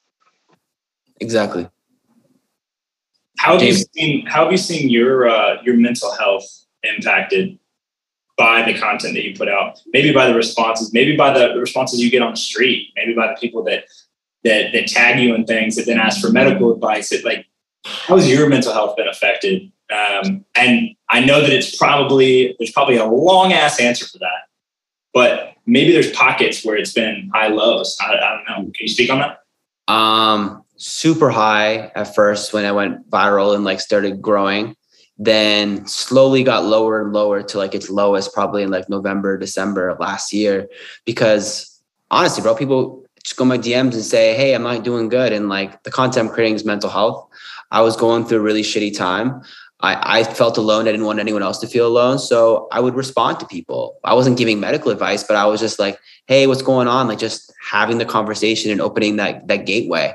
Exactly. 1.19 1.67
How 3.37 3.53
have 3.53 3.63
you 3.63 3.73
seen 3.73 4.25
How 4.27 4.43
have 4.43 4.51
you 4.51 4.57
seen 4.57 4.89
your 4.89 5.27
uh, 5.27 5.61
your 5.63 5.75
mental 5.75 6.11
health 6.15 6.45
impacted 6.83 7.57
by 8.37 8.61
the 8.61 8.77
content 8.77 9.15
that 9.15 9.23
you 9.23 9.35
put 9.35 9.49
out? 9.49 9.79
Maybe 9.87 10.13
by 10.13 10.27
the 10.27 10.35
responses, 10.35 10.93
maybe 10.93 11.15
by 11.15 11.33
the 11.33 11.55
responses 11.59 11.99
you 11.99 12.11
get 12.11 12.21
on 12.21 12.31
the 12.31 12.37
street, 12.37 12.89
maybe 12.95 13.15
by 13.15 13.27
the 13.27 13.35
people 13.39 13.63
that 13.63 13.85
that 14.43 14.73
that 14.73 14.87
tag 14.87 15.19
you 15.19 15.33
and 15.33 15.47
things 15.47 15.75
that 15.75 15.87
then 15.87 15.99
ask 15.99 16.21
for 16.21 16.31
medical 16.31 16.71
advice. 16.71 17.11
It 17.11 17.25
like 17.25 17.47
how 17.83 18.17
has 18.17 18.29
your 18.29 18.47
mental 18.47 18.73
health 18.73 18.95
been 18.95 19.07
affected? 19.07 19.71
Um, 19.91 20.45
and 20.55 20.89
I 21.09 21.19
know 21.19 21.41
that 21.41 21.51
it's 21.51 21.75
probably 21.75 22.55
there's 22.59 22.71
probably 22.71 22.97
a 22.97 23.05
long 23.05 23.53
ass 23.53 23.79
answer 23.79 24.05
for 24.05 24.19
that, 24.19 24.47
but 25.13 25.53
maybe 25.65 25.91
there's 25.91 26.11
pockets 26.11 26.63
where 26.63 26.75
it's 26.75 26.93
been 26.93 27.29
high 27.33 27.47
lows. 27.47 27.97
I, 27.99 28.15
I 28.15 28.35
don't 28.35 28.45
know. 28.47 28.71
Can 28.71 28.73
you 28.79 28.87
speak 28.87 29.09
on 29.09 29.19
that? 29.19 29.93
Um, 29.93 30.63
super 30.77 31.29
high 31.29 31.91
at 31.95 32.15
first 32.15 32.53
when 32.53 32.65
I 32.65 32.71
went 32.71 33.09
viral 33.09 33.55
and 33.55 33.63
like 33.63 33.79
started 33.79 34.21
growing. 34.21 34.75
Then 35.17 35.85
slowly 35.85 36.43
got 36.43 36.65
lower 36.65 36.99
and 37.01 37.13
lower 37.13 37.43
to 37.43 37.57
like 37.59 37.75
its 37.75 37.91
lowest 37.91 38.33
probably 38.33 38.63
in 38.63 38.71
like 38.71 38.89
November, 38.89 39.37
December 39.37 39.89
of 39.89 39.99
last 39.99 40.33
year. 40.33 40.67
Because 41.05 41.79
honestly, 42.09 42.41
bro, 42.41 42.55
people 42.55 43.05
just 43.23 43.37
go 43.37 43.45
my 43.45 43.57
DMs 43.57 43.93
and 43.93 44.03
say, 44.03 44.33
Hey, 44.35 44.55
I'm 44.55 44.63
not 44.63 44.83
doing 44.83 45.09
good. 45.09 45.31
And 45.31 45.47
like 45.47 45.83
the 45.83 45.91
content 45.91 46.27
I'm 46.27 46.33
creating 46.33 46.55
is 46.55 46.65
mental 46.65 46.89
health. 46.89 47.27
I 47.69 47.81
was 47.81 47.95
going 47.95 48.25
through 48.25 48.39
a 48.39 48.41
really 48.41 48.63
shitty 48.63 48.97
time. 48.97 49.41
I, 49.81 50.19
I 50.19 50.23
felt 50.23 50.57
alone. 50.57 50.87
I 50.87 50.91
didn't 50.91 51.05
want 51.05 51.19
anyone 51.19 51.43
else 51.43 51.57
to 51.59 51.67
feel 51.67 51.87
alone. 51.87 52.19
So 52.19 52.67
I 52.71 52.79
would 52.79 52.95
respond 52.95 53.39
to 53.39 53.47
people. 53.47 53.97
I 54.03 54.13
wasn't 54.13 54.37
giving 54.37 54.59
medical 54.59 54.91
advice, 54.91 55.23
but 55.23 55.35
I 55.35 55.45
was 55.45 55.59
just 55.59 55.79
like, 55.79 55.99
hey, 56.27 56.47
what's 56.47 56.61
going 56.61 56.87
on? 56.87 57.07
Like 57.07 57.19
just 57.19 57.51
having 57.61 57.97
the 57.97 58.05
conversation 58.05 58.71
and 58.71 58.81
opening 58.81 59.15
that 59.17 59.47
that 59.47 59.65
gateway. 59.65 60.13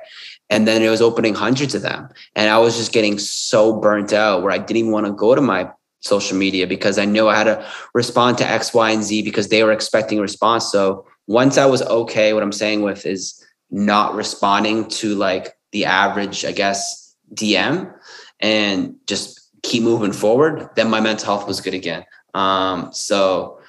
And 0.49 0.67
then 0.69 0.83
it 0.83 0.89
was 0.89 1.03
opening 1.03 1.35
hundreds 1.35 1.75
of 1.75 1.83
them. 1.83 2.09
And 2.37 2.51
I 2.51 2.59
was 2.59 2.77
just 2.77 2.93
getting 2.93 3.19
so 3.19 3.81
burnt 3.81 4.13
out 4.13 4.43
where 4.43 4.53
I 4.53 4.59
didn't 4.59 4.77
even 4.77 4.93
want 4.93 5.07
to 5.07 5.13
go 5.13 5.35
to 5.35 5.41
my 5.41 5.69
social 6.01 6.37
media 6.37 6.67
because 6.69 6.99
I 6.99 7.05
knew 7.05 7.29
I 7.29 7.37
had 7.37 7.45
to 7.45 7.67
respond 7.95 8.39
to 8.39 8.49
X, 8.49 8.73
Y, 8.73 8.91
and 8.91 9.03
Z 9.03 9.23
because 9.23 9.49
they 9.49 9.65
were 9.65 9.73
expecting 9.73 10.19
a 10.19 10.23
response. 10.23 10.71
So 10.71 11.05
once 11.27 11.59
I 11.59 11.67
was 11.67 11.83
okay, 11.83 12.33
what 12.33 12.45
I'm 12.45 12.53
saying 12.53 12.83
with 12.83 13.05
is 13.05 13.45
not 13.71 14.15
responding 14.15 14.89
to 14.89 15.17
like 15.17 15.57
the 15.73 15.87
average, 15.87 16.45
I 16.45 16.53
guess, 16.53 17.17
DM 17.35 17.93
and 18.41 18.97
just 19.07 19.36
keep 19.67 19.83
moving 19.83 20.13
forward, 20.13 20.69
then 20.77 20.89
my 20.89 21.01
mental 21.01 21.27
health 21.27 21.47
was 21.47 21.61
good 21.61 21.75
again. 21.75 22.05
Um, 22.35 22.91
so 22.93 23.61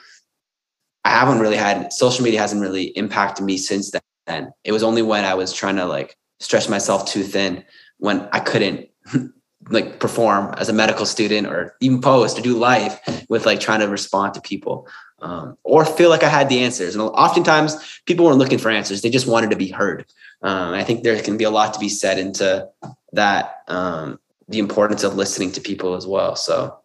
I 1.03 1.09
haven't 1.09 1.39
really 1.39 1.57
had 1.57 1.91
social 1.93 2.23
media 2.23 2.39
hasn't 2.39 2.61
really 2.61 2.85
impacted 2.97 3.45
me 3.45 3.57
since 3.57 3.91
then. 4.27 4.51
It 4.63 4.71
was 4.71 4.83
only 4.83 5.01
when 5.01 5.25
I 5.25 5.33
was 5.33 5.53
trying 5.53 5.77
to 5.77 5.85
like 5.85 6.17
stretch 6.39 6.69
myself 6.69 7.05
too 7.05 7.23
thin 7.23 7.63
when 7.97 8.27
I 8.31 8.39
couldn't 8.39 8.89
like 9.69 9.99
perform 9.99 10.53
as 10.57 10.69
a 10.69 10.73
medical 10.73 11.05
student 11.05 11.47
or 11.47 11.75
even 11.81 12.01
post 12.01 12.37
or 12.37 12.41
do 12.41 12.57
life 12.57 12.99
with 13.29 13.45
like 13.45 13.59
trying 13.59 13.79
to 13.79 13.87
respond 13.87 14.33
to 14.33 14.41
people 14.41 14.87
um, 15.19 15.57
or 15.63 15.85
feel 15.85 16.09
like 16.09 16.23
I 16.23 16.29
had 16.29 16.49
the 16.49 16.59
answers. 16.59 16.95
And 16.95 17.01
oftentimes 17.01 18.01
people 18.05 18.25
weren't 18.25 18.37
looking 18.37 18.59
for 18.59 18.69
answers; 18.69 19.01
they 19.01 19.09
just 19.09 19.27
wanted 19.27 19.49
to 19.49 19.55
be 19.55 19.69
heard. 19.69 20.05
Um, 20.41 20.73
I 20.73 20.83
think 20.83 21.03
there 21.03 21.19
can 21.21 21.37
be 21.37 21.43
a 21.43 21.49
lot 21.49 21.73
to 21.73 21.79
be 21.79 21.89
said 21.89 22.19
into 22.19 22.67
that, 23.13 23.63
um, 23.67 24.19
the 24.47 24.59
importance 24.59 25.03
of 25.03 25.15
listening 25.15 25.51
to 25.53 25.61
people 25.61 25.95
as 25.95 26.07
well. 26.07 26.35
So, 26.35 26.77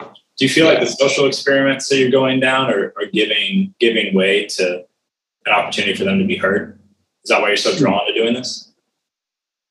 do 0.00 0.44
you 0.44 0.48
feel 0.48 0.66
yeah. 0.66 0.72
like 0.72 0.80
the 0.80 0.86
social 0.86 1.26
experiments 1.26 1.88
that 1.88 1.98
you're 1.98 2.10
going 2.10 2.40
down 2.40 2.70
are, 2.70 2.92
are 2.96 3.06
giving 3.12 3.74
giving 3.78 4.14
way 4.14 4.46
to 4.46 4.84
an 5.46 5.52
opportunity 5.52 5.94
for 5.94 6.04
them 6.04 6.18
to 6.18 6.24
be 6.24 6.36
heard? 6.36 6.78
Is 7.22 7.30
that 7.30 7.40
why 7.40 7.48
you're 7.48 7.56
so 7.56 7.76
drawn 7.76 8.06
to 8.06 8.14
doing 8.14 8.34
this? 8.34 8.72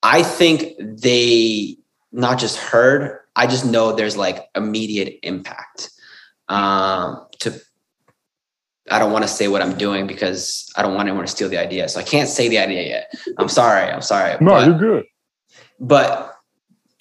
I 0.01 0.23
think 0.23 0.73
they 0.79 1.77
not 2.11 2.39
just 2.39 2.57
heard. 2.57 3.19
I 3.35 3.47
just 3.47 3.65
know 3.65 3.93
there's 3.93 4.17
like 4.17 4.47
immediate 4.55 5.19
impact. 5.23 5.89
Um, 6.49 7.25
to 7.39 7.59
I 8.91 8.99
don't 8.99 9.11
want 9.11 9.23
to 9.23 9.29
say 9.29 9.47
what 9.47 9.61
I'm 9.61 9.77
doing 9.77 10.07
because 10.07 10.69
I 10.75 10.81
don't 10.81 10.93
want 10.93 11.07
anyone 11.07 11.25
to 11.25 11.31
steal 11.31 11.49
the 11.49 11.57
idea. 11.57 11.87
So 11.87 11.99
I 11.99 12.03
can't 12.03 12.27
say 12.27 12.49
the 12.49 12.57
idea 12.57 12.83
yet. 12.83 13.13
I'm 13.37 13.47
sorry. 13.47 13.89
I'm 13.89 14.01
sorry. 14.01 14.35
No, 14.41 14.51
but, 14.51 14.67
you're 14.67 14.77
good. 14.77 15.05
But 15.79 16.35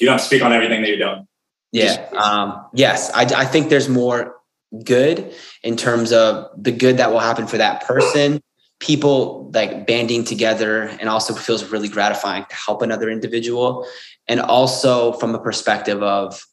you 0.03 0.09
don't 0.09 0.21
speak 0.21 0.43
on 0.43 0.53
everything 0.53 0.83
that 0.83 0.89
you're 0.89 0.99
doing. 0.99 1.29
Yeah. 1.71 2.09
Um, 2.17 2.67
yes. 2.75 3.11
I, 3.15 3.23
I 3.23 3.45
think 3.45 3.71
there's 3.71 3.89
more 3.89 4.37
good 4.85 5.33
in 5.63 5.77
terms 5.77 6.13
of 6.13 6.49
the 6.61 6.73
good 6.73 6.97
that 6.97 7.13
will 7.13 7.21
happen 7.21 7.47
for 7.47 7.59
that 7.59 7.85
person 7.85 8.43
people 8.81 9.49
like 9.55 9.87
banding 9.87 10.25
together 10.25 10.89
and 10.99 11.09
also 11.09 11.35
feels 11.35 11.71
really 11.71 11.87
gratifying 11.87 12.45
to 12.49 12.57
help 12.57 12.83
another 12.83 13.09
individual 13.09 13.87
and 14.27 14.41
also 14.41 15.13
from 15.13 15.35
a 15.35 15.39
perspective 15.39 16.03
of 16.03 16.45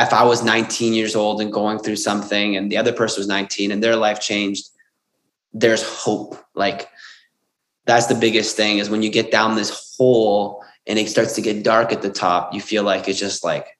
if 0.00 0.12
i 0.12 0.24
was 0.24 0.42
19 0.42 0.92
years 0.94 1.14
old 1.14 1.40
and 1.40 1.52
going 1.52 1.78
through 1.78 1.94
something 1.94 2.56
and 2.56 2.72
the 2.72 2.76
other 2.76 2.92
person 2.92 3.20
was 3.20 3.28
19 3.28 3.70
and 3.70 3.82
their 3.82 3.96
life 3.96 4.18
changed 4.18 4.70
there's 5.52 5.84
hope 5.84 6.36
like 6.54 6.88
that's 7.84 8.06
the 8.06 8.14
biggest 8.14 8.56
thing 8.56 8.78
is 8.78 8.88
when 8.90 9.02
you 9.02 9.10
get 9.10 9.30
down 9.30 9.54
this 9.54 9.94
hole 9.98 10.64
and 10.86 10.98
it 10.98 11.08
starts 11.08 11.34
to 11.34 11.40
get 11.40 11.64
dark 11.64 11.92
at 11.92 12.02
the 12.02 12.10
top 12.10 12.54
you 12.54 12.60
feel 12.60 12.82
like 12.82 13.08
it's 13.08 13.18
just 13.18 13.44
like 13.44 13.78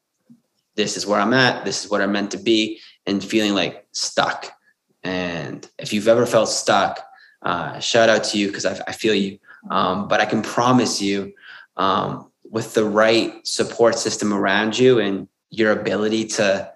this 0.74 0.96
is 0.96 1.06
where 1.06 1.20
i'm 1.20 1.34
at 1.34 1.64
this 1.64 1.84
is 1.84 1.90
what 1.90 2.00
i'm 2.00 2.12
meant 2.12 2.30
to 2.30 2.38
be 2.38 2.80
and 3.06 3.22
feeling 3.22 3.54
like 3.54 3.86
stuck 3.92 4.52
and 5.02 5.68
if 5.78 5.92
you've 5.92 6.08
ever 6.08 6.26
felt 6.26 6.48
stuck 6.48 7.04
uh, 7.44 7.78
shout 7.78 8.08
out 8.08 8.24
to 8.24 8.38
you 8.38 8.46
because 8.48 8.64
I, 8.64 8.80
I, 8.88 8.92
feel 8.92 9.14
you. 9.14 9.38
Um, 9.70 10.08
but 10.08 10.20
I 10.20 10.24
can 10.24 10.40
promise 10.42 11.00
you, 11.00 11.34
um, 11.76 12.30
with 12.50 12.72
the 12.74 12.84
right 12.84 13.46
support 13.46 13.98
system 13.98 14.32
around 14.32 14.78
you 14.78 14.98
and 14.98 15.28
your 15.50 15.72
ability 15.72 16.26
to 16.26 16.70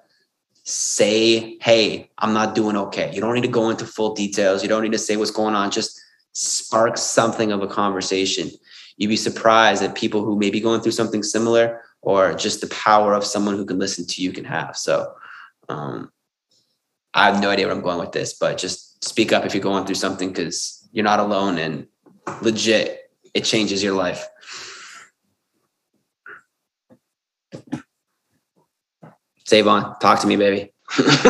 say, 0.64 1.56
hey, 1.60 2.10
I'm 2.18 2.34
not 2.34 2.54
doing 2.54 2.76
okay. 2.76 3.10
You 3.14 3.20
don't 3.20 3.34
need 3.34 3.42
to 3.42 3.48
go 3.48 3.70
into 3.70 3.86
full 3.86 4.14
details. 4.14 4.62
You 4.62 4.68
don't 4.68 4.82
need 4.82 4.92
to 4.92 4.98
say 4.98 5.16
what's 5.16 5.30
going 5.30 5.54
on. 5.54 5.70
Just 5.70 6.00
spark 6.32 6.98
something 6.98 7.52
of 7.52 7.62
a 7.62 7.66
conversation. 7.66 8.50
You'd 8.98 9.08
be 9.08 9.16
surprised 9.16 9.82
at 9.82 9.94
people 9.94 10.24
who 10.24 10.38
may 10.38 10.50
be 10.50 10.60
going 10.60 10.80
through 10.80 10.92
something 10.92 11.22
similar 11.22 11.80
or 12.02 12.34
just 12.34 12.60
the 12.60 12.66
power 12.66 13.14
of 13.14 13.24
someone 13.24 13.56
who 13.56 13.64
can 13.64 13.78
listen 13.78 14.06
to 14.06 14.22
you 14.22 14.32
can 14.32 14.44
have. 14.44 14.76
So 14.76 15.14
um, 15.68 16.12
I 17.14 17.30
have 17.30 17.40
no 17.40 17.48
idea 17.48 17.66
where 17.66 17.74
I'm 17.74 17.82
going 17.82 17.98
with 17.98 18.12
this, 18.12 18.34
but 18.34 18.58
just 18.58 19.02
speak 19.02 19.32
up 19.32 19.46
if 19.46 19.54
you're 19.54 19.62
going 19.62 19.86
through 19.86 19.94
something 19.94 20.28
because 20.28 20.86
you're 20.92 21.04
not 21.04 21.20
alone 21.20 21.58
and 21.58 21.86
legit, 22.42 23.10
it 23.34 23.44
changes 23.44 23.82
your 23.82 23.94
life. 23.94 24.26
Sae'Von, 29.48 29.98
talk 30.00 30.20
to 30.20 30.26
me, 30.26 30.36
baby. 30.36 30.72
It's 30.96 31.28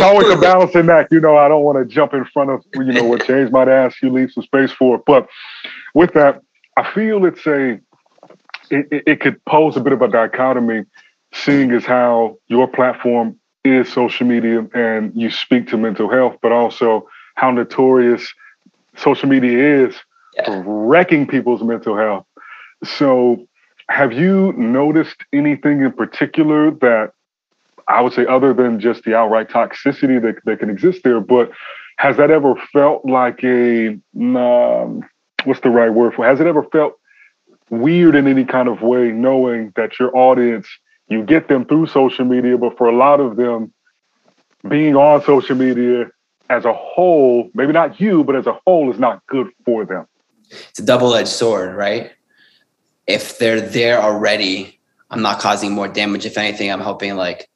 always 0.00 0.28
a 0.30 0.36
balancing 0.36 0.88
act. 0.90 1.12
You 1.12 1.20
know, 1.20 1.36
I 1.36 1.48
don't 1.48 1.62
want 1.62 1.78
to 1.78 1.84
jump 1.84 2.14
in 2.14 2.24
front 2.26 2.50
of, 2.50 2.64
you 2.74 2.84
know, 2.84 3.04
what 3.04 3.26
James 3.26 3.50
might 3.50 3.68
ask 3.68 4.00
you, 4.02 4.10
leave 4.10 4.32
some 4.32 4.42
space 4.42 4.72
for 4.72 4.96
it. 4.96 5.02
But 5.06 5.28
with 5.94 6.14
that, 6.14 6.40
I 6.76 6.90
feel 6.92 7.24
it's 7.26 7.46
a, 7.46 7.80
it, 8.70 9.02
it 9.06 9.20
could 9.20 9.44
pose 9.44 9.76
a 9.76 9.80
bit 9.80 9.92
of 9.92 10.00
a 10.02 10.08
dichotomy, 10.08 10.84
seeing 11.32 11.70
as 11.72 11.84
how 11.84 12.38
your 12.48 12.66
platform 12.68 13.38
is 13.64 13.92
social 13.92 14.26
media 14.26 14.66
and 14.74 15.12
you 15.14 15.30
speak 15.30 15.68
to 15.68 15.76
mental 15.76 16.10
health, 16.10 16.36
but 16.42 16.52
also 16.52 17.06
how 17.34 17.50
notorious 17.50 18.32
social 18.96 19.28
media 19.28 19.86
is 19.86 19.94
yeah. 20.34 20.62
wrecking 20.64 21.26
people's 21.26 21.62
mental 21.62 21.96
health. 21.96 22.26
So, 22.84 23.46
have 23.88 24.12
you 24.12 24.52
noticed 24.54 25.16
anything 25.32 25.82
in 25.82 25.92
particular 25.92 26.70
that 26.70 27.12
I 27.88 28.00
would 28.00 28.12
say, 28.12 28.26
other 28.26 28.52
than 28.52 28.80
just 28.80 29.04
the 29.04 29.14
outright 29.14 29.48
toxicity 29.48 30.20
that, 30.22 30.36
that 30.44 30.58
can 30.60 30.70
exist 30.70 31.02
there, 31.04 31.20
but 31.20 31.50
has 31.98 32.16
that 32.16 32.30
ever 32.30 32.54
felt 32.72 33.04
like 33.04 33.42
a 33.44 33.98
um, 34.14 35.04
what's 35.44 35.60
the 35.60 35.70
right 35.70 35.90
word 35.90 36.14
for? 36.14 36.24
Has 36.24 36.40
it 36.40 36.46
ever 36.46 36.64
felt 36.64 36.98
weird 37.70 38.14
in 38.14 38.26
any 38.26 38.44
kind 38.44 38.68
of 38.68 38.82
way, 38.82 39.12
knowing 39.12 39.72
that 39.76 39.98
your 39.98 40.16
audience 40.16 40.66
you 41.08 41.22
get 41.22 41.48
them 41.48 41.64
through 41.64 41.86
social 41.86 42.24
media, 42.24 42.56
but 42.56 42.76
for 42.78 42.88
a 42.88 42.96
lot 42.96 43.20
of 43.20 43.36
them, 43.36 43.72
being 44.68 44.96
on 44.96 45.22
social 45.24 45.56
media 45.56 46.10
as 46.48 46.64
a 46.64 46.72
whole, 46.72 47.50
maybe 47.54 47.72
not 47.72 48.00
you, 48.00 48.24
but 48.24 48.34
as 48.36 48.46
a 48.46 48.58
whole, 48.66 48.90
is 48.90 48.98
not 48.98 49.24
good 49.26 49.48
for 49.64 49.84
them. 49.84 50.06
It's 50.50 50.78
a 50.78 50.84
double 50.84 51.14
edged 51.14 51.28
sword, 51.28 51.74
right? 51.74 52.12
If 53.06 53.38
they're 53.38 53.60
there 53.60 54.00
already, 54.00 54.78
I'm 55.10 55.22
not 55.22 55.40
causing 55.40 55.72
more 55.72 55.88
damage. 55.88 56.24
If 56.24 56.38
anything, 56.38 56.70
I'm 56.70 56.80
helping 56.80 57.16
like 57.16 57.48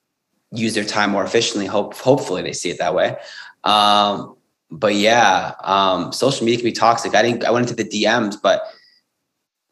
use 0.57 0.75
their 0.75 0.85
time 0.85 1.11
more 1.11 1.25
efficiently. 1.25 1.67
Hope 1.67 1.95
hopefully 1.95 2.43
they 2.43 2.53
see 2.53 2.71
it 2.71 2.79
that 2.79 2.95
way. 2.95 3.17
Um, 3.65 4.37
but 4.71 4.95
yeah, 4.95 5.55
um, 5.63 6.13
social 6.13 6.45
media 6.45 6.59
can 6.59 6.65
be 6.65 6.73
toxic. 6.73 7.15
I 7.15 7.23
didn't. 7.23 7.45
I 7.45 7.51
went 7.51 7.71
into 7.71 7.83
the 7.83 7.89
DMs, 7.89 8.37
but 8.41 8.63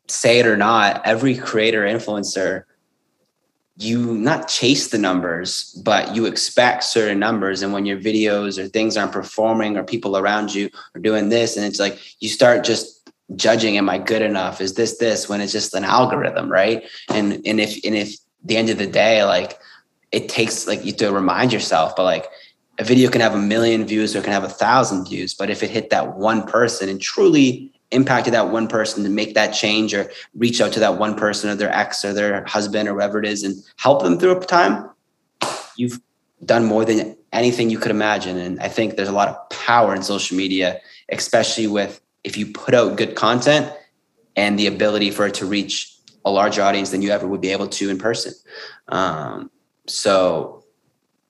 say 0.09 0.39
it 0.39 0.47
or 0.47 0.57
not, 0.57 1.03
every 1.05 1.37
creator 1.37 1.83
influencer 1.83 2.65
you 3.77 4.15
not 4.15 4.47
chase 4.47 4.89
the 4.89 4.99
numbers, 4.99 5.73
but 5.85 6.15
you 6.15 6.27
expect 6.27 6.85
certain 6.85 7.19
numbers. 7.19 7.63
And 7.63 7.73
when 7.73 7.87
your 7.87 7.99
videos 7.99 8.57
or 8.57 8.69
things 8.69 8.97
aren't 8.97 9.13
performing 9.13 9.77
or 9.77 9.83
people 9.83 10.17
around 10.17 10.55
you 10.55 10.71
are 10.95 11.01
doing 11.01 11.29
this, 11.29 11.57
and 11.57 11.67
it's 11.67 11.81
like 11.81 11.99
you 12.21 12.29
start 12.29 12.65
just 12.65 13.11
judging, 13.35 13.77
am 13.77 13.89
I 13.89 13.99
good 13.99 14.23
enough? 14.23 14.61
Is 14.61 14.75
this 14.75 14.99
this 14.99 15.29
when 15.29 15.41
it's 15.41 15.53
just 15.53 15.75
an 15.75 15.85
algorithm, 15.85 16.51
right? 16.51 16.85
And 17.09 17.43
and 17.45 17.61
if 17.61 17.85
and 17.85 17.97
if 17.97 18.17
the 18.45 18.57
end 18.57 18.71
of 18.71 18.79
the 18.79 18.87
day, 18.87 19.25
like 19.25 19.59
it 20.15 20.29
takes 20.29 20.67
like 20.67 20.85
you 20.85 20.93
to 20.93 21.13
remind 21.13 21.53
yourself, 21.53 21.97
but 21.97 22.05
like 22.05 22.27
a 22.79 22.85
video 22.85 23.11
can 23.11 23.21
have 23.21 23.35
a 23.35 23.39
million 23.39 23.85
views 23.85 24.15
or 24.15 24.21
it 24.21 24.25
can 24.25 24.33
have 24.33 24.45
a 24.45 24.49
thousand 24.49 25.07
views, 25.07 25.35
but 25.35 25.51
if 25.51 25.63
it 25.63 25.71
hit 25.71 25.91
that 25.91 26.17
one 26.17 26.47
person 26.47 26.89
and 26.89 27.01
truly 27.01 27.73
impacted 27.91 28.33
that 28.33 28.51
one 28.51 28.69
person 28.69 29.03
to 29.03 29.11
make 29.11 29.35
that 29.35 29.49
change 29.53 29.93
or 29.93 30.11
reach 30.35 30.61
out 30.61 30.73
to 30.73 30.81
that 30.81 30.99
one 30.99 31.17
person 31.17 31.51
or 31.51 31.57
their 31.57 31.73
ex 31.73 32.05
or 32.05 32.13
their 32.13 32.45
husband 32.45 32.89
or 32.89 32.95
whoever 32.95 33.19
it 33.19 33.27
is 33.27 33.43
and 33.43 33.57
help 33.77 34.03
them 34.03 34.19
through 34.19 34.37
a 34.37 34.41
time, 34.41 34.89
you've 35.77 36.01
done 36.45 36.65
more 36.65 36.85
than 36.85 37.17
anything 37.33 37.71
you 37.71 37.79
could 37.79 37.91
imagine. 37.91 38.39
And 38.39 38.61
I 38.61 38.69
think 38.69 38.97
there's 38.97 39.09
a 39.09 39.13
lot 39.13 39.29
of 39.29 39.49
power 39.51 39.95
in 39.95 40.03
social 40.03 40.37
media, 40.37 40.81
especially 41.11 41.67
with 41.67 42.01
if 42.23 42.37
you 42.37 42.47
put 42.47 42.75
out 42.75 42.97
good 42.97 43.17
content 43.17 43.73
and 44.37 44.59
the 44.59 44.69
ability 44.69 45.11
for 45.11 45.27
it 45.27 45.35
to 45.35 45.47
reach 45.47 45.93
a 46.25 46.31
larger 46.31 46.63
audience 46.63 46.91
than 46.91 47.03
you 47.03 47.11
ever 47.11 47.27
would 47.27 47.41
be 47.41 47.51
able 47.51 47.69
to 47.69 47.91
in 47.91 47.99
person. 47.99 48.33
Um, 48.89 49.51
so, 49.87 50.65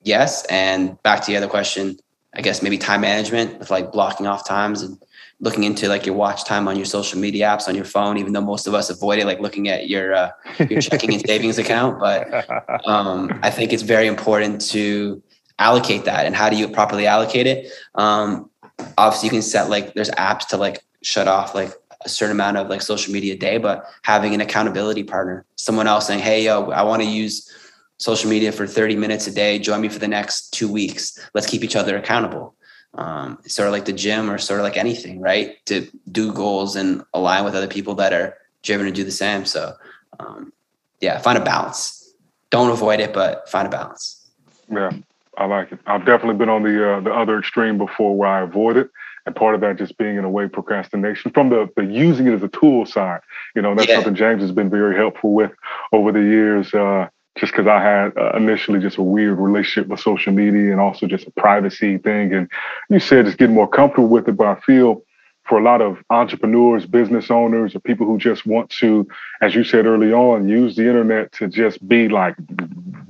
yes. 0.02 0.44
And 0.46 1.02
back 1.02 1.22
to 1.22 1.30
the 1.30 1.36
other 1.36 1.48
question, 1.48 1.98
I 2.34 2.40
guess 2.40 2.62
maybe 2.62 2.78
time 2.78 3.02
management 3.02 3.58
with 3.58 3.70
like 3.70 3.92
blocking 3.92 4.26
off 4.26 4.46
times 4.46 4.82
and 4.82 5.00
looking 5.40 5.64
into 5.64 5.88
like 5.88 6.06
your 6.06 6.14
watch 6.14 6.44
time 6.44 6.66
on 6.68 6.76
your 6.76 6.84
social 6.84 7.20
media 7.20 7.46
apps 7.46 7.68
on 7.68 7.74
your 7.74 7.84
phone, 7.84 8.18
even 8.18 8.32
though 8.32 8.40
most 8.40 8.66
of 8.66 8.74
us 8.74 8.90
avoid 8.90 9.18
it, 9.18 9.26
like 9.26 9.40
looking 9.40 9.68
at 9.68 9.88
your 9.88 10.14
uh, 10.14 10.30
your 10.68 10.80
checking 10.80 11.12
and 11.12 11.24
savings 11.26 11.58
account. 11.58 12.00
But 12.00 12.48
um, 12.86 13.38
I 13.42 13.50
think 13.50 13.72
it's 13.72 13.82
very 13.82 14.06
important 14.06 14.60
to 14.70 15.22
allocate 15.58 16.04
that. 16.04 16.26
And 16.26 16.34
how 16.34 16.48
do 16.50 16.56
you 16.56 16.68
properly 16.68 17.06
allocate 17.06 17.46
it? 17.46 17.72
Um, 17.94 18.50
obviously, 18.98 19.28
you 19.28 19.30
can 19.30 19.42
set 19.42 19.68
like 19.68 19.94
there's 19.94 20.10
apps 20.12 20.48
to 20.48 20.56
like 20.56 20.82
shut 21.02 21.28
off 21.28 21.54
like 21.54 21.72
a 22.04 22.08
certain 22.08 22.32
amount 22.32 22.56
of 22.56 22.68
like 22.68 22.82
social 22.82 23.12
media 23.12 23.34
a 23.34 23.36
day, 23.36 23.58
but 23.58 23.84
having 24.02 24.34
an 24.34 24.40
accountability 24.40 25.04
partner, 25.04 25.44
someone 25.56 25.86
else 25.86 26.06
saying, 26.06 26.20
"Hey, 26.20 26.44
yo, 26.44 26.70
I 26.70 26.82
want 26.82 27.02
to 27.02 27.08
use." 27.08 27.50
Social 27.98 28.28
media 28.28 28.52
for 28.52 28.66
30 28.66 28.96
minutes 28.96 29.26
a 29.26 29.32
day 29.32 29.58
join 29.58 29.80
me 29.80 29.88
for 29.88 29.98
the 29.98 30.08
next 30.08 30.50
two 30.52 30.70
weeks 30.70 31.18
let's 31.34 31.46
keep 31.46 31.62
each 31.62 31.76
other 31.76 31.96
accountable 31.96 32.54
um, 32.96 33.38
sort 33.46 33.66
of 33.66 33.72
like 33.72 33.84
the 33.84 33.92
gym 33.92 34.30
or 34.30 34.38
sort 34.38 34.60
of 34.60 34.64
like 34.64 34.76
anything, 34.76 35.20
right? 35.20 35.64
To 35.66 35.88
do 36.10 36.32
goals 36.32 36.76
and 36.76 37.02
align 37.12 37.44
with 37.44 37.54
other 37.54 37.66
people 37.66 37.94
that 37.96 38.12
are 38.12 38.36
driven 38.62 38.86
to 38.86 38.92
do 38.92 39.04
the 39.04 39.10
same. 39.10 39.44
So, 39.44 39.74
um, 40.20 40.52
yeah, 41.00 41.18
find 41.18 41.36
a 41.36 41.44
balance. 41.44 42.12
Don't 42.50 42.70
avoid 42.70 43.00
it, 43.00 43.12
but 43.12 43.48
find 43.48 43.66
a 43.66 43.70
balance. 43.70 44.30
Yeah, 44.70 44.92
I 45.36 45.46
like 45.46 45.72
it. 45.72 45.80
I've 45.86 46.06
definitely 46.06 46.36
been 46.36 46.48
on 46.48 46.62
the 46.62 46.94
uh, 46.94 47.00
the 47.00 47.12
other 47.12 47.38
extreme 47.38 47.78
before 47.78 48.16
where 48.16 48.28
I 48.28 48.42
avoid 48.42 48.76
it, 48.76 48.90
and 49.26 49.34
part 49.34 49.56
of 49.56 49.60
that 49.62 49.76
just 49.76 49.98
being 49.98 50.16
in 50.16 50.24
a 50.24 50.30
way 50.30 50.48
procrastination 50.48 51.32
from 51.32 51.50
the 51.50 51.68
the 51.76 51.84
using 51.84 52.28
it 52.28 52.32
as 52.32 52.42
a 52.42 52.48
tool 52.48 52.86
side. 52.86 53.20
You 53.56 53.62
know, 53.62 53.74
that's 53.74 53.88
yeah. 53.88 53.96
something 53.96 54.14
James 54.14 54.40
has 54.40 54.52
been 54.52 54.70
very 54.70 54.94
helpful 54.94 55.34
with 55.34 55.50
over 55.92 56.12
the 56.12 56.22
years. 56.22 56.72
Uh, 56.72 57.08
just 57.36 57.52
because 57.52 57.66
I 57.66 57.80
had 57.80 58.16
uh, 58.16 58.32
initially 58.36 58.80
just 58.80 58.98
a 58.98 59.02
weird 59.02 59.38
relationship 59.38 59.88
with 59.88 60.00
social 60.00 60.32
media 60.32 60.70
and 60.70 60.80
also 60.80 61.06
just 61.06 61.26
a 61.26 61.30
privacy 61.32 61.98
thing. 61.98 62.32
And 62.32 62.48
you 62.88 63.00
said 63.00 63.26
just 63.26 63.38
getting 63.38 63.54
more 63.54 63.68
comfortable 63.68 64.08
with 64.08 64.28
it, 64.28 64.36
but 64.36 64.46
I 64.46 64.60
feel 64.60 65.02
for 65.44 65.58
a 65.58 65.62
lot 65.62 65.82
of 65.82 65.98
entrepreneurs, 66.10 66.86
business 66.86 67.30
owners, 67.30 67.74
or 67.74 67.80
people 67.80 68.06
who 68.06 68.18
just 68.18 68.46
want 68.46 68.70
to, 68.70 69.06
as 69.42 69.54
you 69.54 69.62
said 69.62 69.84
early 69.84 70.12
on, 70.12 70.48
use 70.48 70.76
the 70.76 70.86
internet 70.86 71.32
to 71.32 71.48
just 71.48 71.86
be 71.86 72.08
like 72.08 72.34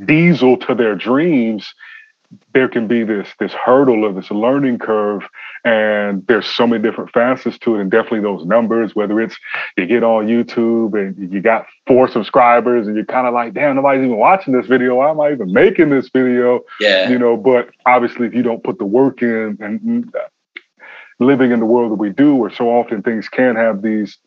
diesel 0.05 0.57
to 0.57 0.75
their 0.75 0.97
dreams 0.97 1.75
there 2.53 2.68
can 2.68 2.87
be 2.87 3.03
this 3.03 3.29
this 3.38 3.53
hurdle 3.53 4.05
or 4.05 4.12
this 4.12 4.31
learning 4.31 4.79
curve 4.79 5.23
and 5.64 6.27
there's 6.27 6.47
so 6.47 6.66
many 6.66 6.83
different 6.83 7.11
facets 7.12 7.59
to 7.59 7.77
it 7.77 7.81
and 7.81 7.90
definitely 7.90 8.20
those 8.20 8.44
numbers 8.47 8.94
whether 8.94 9.20
it's 9.20 9.37
you 9.77 9.87
get 9.87 10.03
on 10.03 10.27
youtube 10.27 10.94
and 10.99 11.33
you 11.33 11.40
got 11.40 11.66
four 11.87 12.09
subscribers 12.09 12.87
and 12.87 12.97
you're 12.97 13.05
kind 13.05 13.27
of 13.27 13.35
like 13.35 13.55
damn 13.55 13.77
nobody's 13.77 14.05
even 14.05 14.16
watching 14.16 14.55
this 14.55 14.66
video. 14.66 14.97
Why 14.97 15.11
am 15.11 15.20
i 15.20 15.33
even 15.33 15.53
making 15.53 15.90
this 15.90 16.09
video? 16.09 16.61
Yeah. 16.81 17.09
You 17.09 17.18
know 17.18 17.37
but 17.37 17.70
obviously 17.87 18.27
if 18.27 18.35
you 18.35 18.42
don't 18.42 18.62
put 18.62 18.79
the 18.79 18.85
work 18.85 19.23
in 19.23 19.59
and 19.61 20.12
living 21.18 21.53
in 21.53 21.61
the 21.61 21.66
world 21.66 21.92
that 21.92 21.97
we 21.97 22.11
do 22.11 22.35
where 22.35 22.51
so 22.51 22.68
often 22.68 23.03
things 23.03 23.29
can 23.29 23.57
have 23.57 23.83
these 23.83 24.18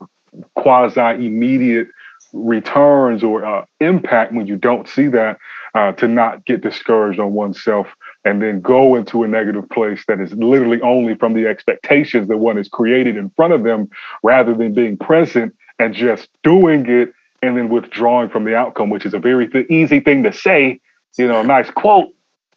quasi 0.55 0.99
immediate 1.25 1.87
returns 2.33 3.23
or 3.23 3.45
uh, 3.45 3.65
impact 3.79 4.33
when 4.33 4.47
you 4.47 4.57
don't 4.57 4.87
see 4.87 5.07
that 5.07 5.37
uh, 5.77 5.91
to 5.91 6.07
not 6.07 6.43
get 6.45 6.61
discouraged 6.61 7.19
on 7.19 7.33
oneself 7.33 7.85
and 8.25 8.41
then 8.41 8.59
go 8.59 8.95
into 8.95 9.23
a 9.23 9.27
negative 9.27 9.69
place 9.69 10.03
that 10.07 10.19
is 10.19 10.33
literally 10.33 10.81
only 10.81 11.13
from 11.13 11.35
the 11.35 11.45
expectations 11.45 12.27
that 12.27 12.37
one 12.37 12.57
has 12.57 12.67
created 12.67 13.15
in 13.15 13.29
front 13.31 13.53
of 13.53 13.63
them 13.63 13.87
rather 14.23 14.55
than 14.55 14.73
being 14.73 14.97
present 14.97 15.55
and 15.77 15.93
just 15.93 16.29
doing 16.41 16.89
it 16.89 17.13
and 17.43 17.55
then 17.55 17.69
withdrawing 17.69 18.27
from 18.27 18.43
the 18.43 18.55
outcome, 18.55 18.89
which 18.89 19.05
is 19.05 19.13
a 19.13 19.19
very 19.19 19.47
th- 19.47 19.67
easy 19.69 19.99
thing 19.99 20.23
to 20.23 20.33
say, 20.33 20.79
you 21.15 21.27
know, 21.27 21.43
nice 21.43 21.69
quote, 21.69 22.11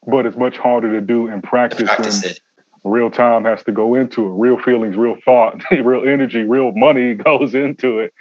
but 0.07 0.25
it's 0.25 0.39
much 0.39 0.57
harder 0.57 0.91
to 0.91 1.03
do 1.03 1.29
in 1.29 1.43
practice. 1.43 1.91
practice. 1.95 2.41
Real 2.85 3.11
time 3.11 3.45
has 3.45 3.63
to 3.65 3.73
go 3.73 3.95
into 3.95 4.29
it. 4.29 4.31
Real 4.31 4.59
feelings, 4.59 4.97
real 4.97 5.19
thought, 5.27 5.63
real 5.71 6.09
energy, 6.09 6.45
real 6.45 6.73
money 6.73 7.13
goes 7.29 7.55
into 7.55 7.99
it. 7.99 8.15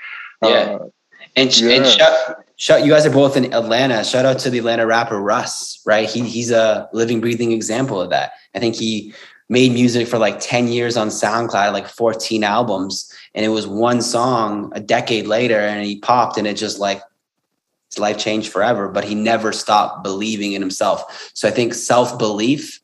Yeah. 0.43 0.49
Uh, 0.49 0.89
and, 1.38 1.57
yeah. 1.57 1.71
and 1.71 1.85
shout, 1.85 2.43
shout, 2.59 2.85
you 2.85 2.91
guys 2.91 3.05
are 3.05 3.11
both 3.11 3.35
in 3.35 3.53
Atlanta. 3.53 4.03
Shout 4.03 4.25
out 4.25 4.37
to 4.39 4.49
the 4.49 4.59
Atlanta 4.59 4.85
rapper 4.85 5.19
Russ, 5.19 5.81
right? 5.85 6.07
He, 6.07 6.21
he's 6.27 6.51
a 6.51 6.87
living, 6.93 7.21
breathing 7.21 7.51
example 7.51 7.99
of 7.99 8.11
that. 8.11 8.33
I 8.53 8.59
think 8.59 8.75
he 8.75 9.13
made 9.47 9.71
music 9.71 10.07
for 10.07 10.19
like 10.19 10.39
10 10.39 10.67
years 10.67 10.95
on 10.95 11.07
SoundCloud, 11.07 11.73
like 11.73 11.87
14 11.87 12.43
albums. 12.43 13.11
And 13.33 13.43
it 13.45 13.49
was 13.49 13.65
one 13.65 14.01
song 14.01 14.71
a 14.75 14.79
decade 14.79 15.25
later 15.25 15.57
and 15.57 15.83
he 15.85 15.99
popped 15.99 16.37
and 16.37 16.45
it 16.45 16.55
just 16.55 16.79
like 16.79 17.01
his 17.89 17.97
life 17.97 18.19
changed 18.19 18.51
forever, 18.51 18.89
but 18.89 19.05
he 19.05 19.15
never 19.15 19.51
stopped 19.51 20.03
believing 20.03 20.51
in 20.53 20.61
himself. 20.61 21.31
So 21.33 21.47
I 21.47 21.51
think 21.51 21.73
self 21.73 22.19
belief 22.19 22.81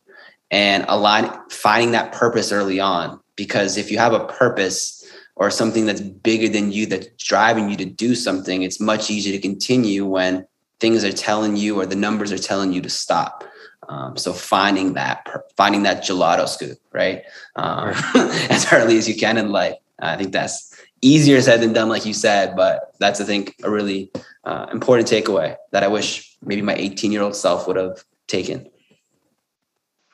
and 0.50 0.86
align, 0.88 1.30
finding 1.50 1.92
that 1.92 2.14
purpose 2.14 2.52
early 2.52 2.80
on, 2.80 3.20
because 3.36 3.78
if 3.78 3.92
you 3.92 3.98
have 4.00 4.14
a 4.14 4.26
purpose, 4.26 5.05
or 5.36 5.52
something 5.52 5.86
that's 5.86 6.02
bigger 6.02 6.48
than 6.48 6.72
you 6.72 6.86
that's 6.86 7.08
driving 7.24 7.70
you 7.70 7.76
to 7.78 7.86
do 7.86 8.16
something, 8.16 8.64
it's 8.64 8.80
much 8.80 9.10
easier 9.10 9.34
to 9.34 9.42
continue 9.42 10.06
when 10.06 10.48
things 10.80 11.04
are 11.04 11.12
telling 11.12 11.56
you 11.58 11.80
or 11.80 11.86
the 11.86 11.96
numbers 11.96 12.32
are 12.32 12.38
telling 12.38 12.72
you 12.72 12.82
to 12.82 12.90
stop. 12.90 13.44
Um, 13.88 14.18
so 14.18 14.34
finding 14.34 14.94
that, 14.94 15.28
finding 15.56 15.84
that 15.84 16.04
gelato 16.04 16.48
scoop, 16.48 16.78
right? 16.92 17.24
Um, 17.56 17.94
as 18.50 18.72
early 18.72 18.98
as 18.98 19.08
you 19.08 19.16
can 19.16 19.38
in 19.38 19.50
life. 19.50 19.76
I 20.00 20.18
think 20.18 20.32
that's 20.32 20.76
easier 21.02 21.42
said 21.42 21.62
than 21.62 21.74
done, 21.74 21.90
like 21.90 22.06
you 22.06 22.14
said, 22.14 22.56
but 22.56 22.94
that's, 23.00 23.22
I 23.22 23.26
think, 23.26 23.56
a 23.64 23.70
really 23.70 24.12
uh, 24.44 24.68
important 24.72 25.08
takeaway 25.08 25.56
that 25.72 25.84
I 25.84 25.88
wish 25.88 26.36
maybe 26.42 26.62
my 26.62 26.76
18 26.76 27.12
year 27.12 27.22
old 27.22 27.36
self 27.36 27.68
would 27.68 27.78
have 27.78 28.04
taken. 28.28 28.70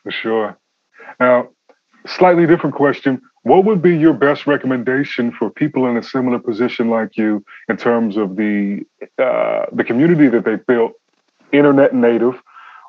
For 0.03 0.11
sure. 0.11 0.57
Now, 1.19 1.49
slightly 2.07 2.47
different 2.47 2.75
question. 2.75 3.21
What 3.43 3.65
would 3.65 3.81
be 3.81 3.97
your 3.97 4.13
best 4.13 4.45
recommendation 4.45 5.31
for 5.31 5.49
people 5.49 5.87
in 5.87 5.97
a 5.97 6.03
similar 6.03 6.39
position 6.39 6.89
like 6.89 7.17
you 7.17 7.43
in 7.69 7.77
terms 7.77 8.17
of 8.17 8.35
the 8.35 8.85
uh, 9.17 9.65
the 9.71 9.83
community 9.83 10.27
that 10.27 10.45
they 10.45 10.55
built, 10.55 10.93
internet 11.51 11.93
native? 11.93 12.41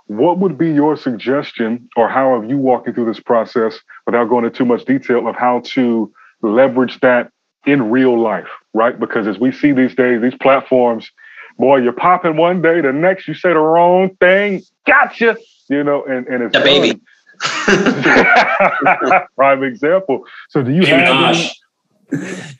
What 0.08 0.38
would 0.38 0.58
be 0.58 0.70
your 0.70 0.96
suggestion, 0.96 1.88
or 1.96 2.08
how 2.08 2.38
have 2.38 2.50
you 2.50 2.58
walking 2.58 2.92
through 2.92 3.06
this 3.06 3.20
process 3.20 3.78
without 4.04 4.28
going 4.28 4.44
into 4.44 4.58
too 4.58 4.66
much 4.66 4.84
detail 4.84 5.26
of 5.26 5.36
how 5.36 5.60
to 5.66 6.12
leverage 6.42 7.00
that 7.00 7.30
in 7.64 7.90
real 7.90 8.18
life, 8.18 8.48
right? 8.74 8.98
Because 8.98 9.26
as 9.26 9.38
we 9.38 9.52
see 9.52 9.72
these 9.72 9.94
days, 9.94 10.20
these 10.20 10.34
platforms, 10.34 11.10
boy, 11.58 11.78
you're 11.78 11.92
popping 11.92 12.36
one 12.36 12.60
day, 12.60 12.80
the 12.80 12.92
next 12.92 13.28
you 13.28 13.34
say 13.34 13.50
the 13.50 13.58
wrong 13.58 14.14
thing, 14.16 14.62
gotcha, 14.86 15.36
you 15.68 15.84
know, 15.84 16.04
and, 16.04 16.26
and 16.26 16.42
it's 16.42 16.52
the 16.52 16.60
baby. 16.60 17.00
Prime 19.36 19.62
example. 19.62 20.26
So 20.48 20.62
do 20.62 20.72
you 20.72 20.86
have 20.86 21.34
any, 21.34 21.52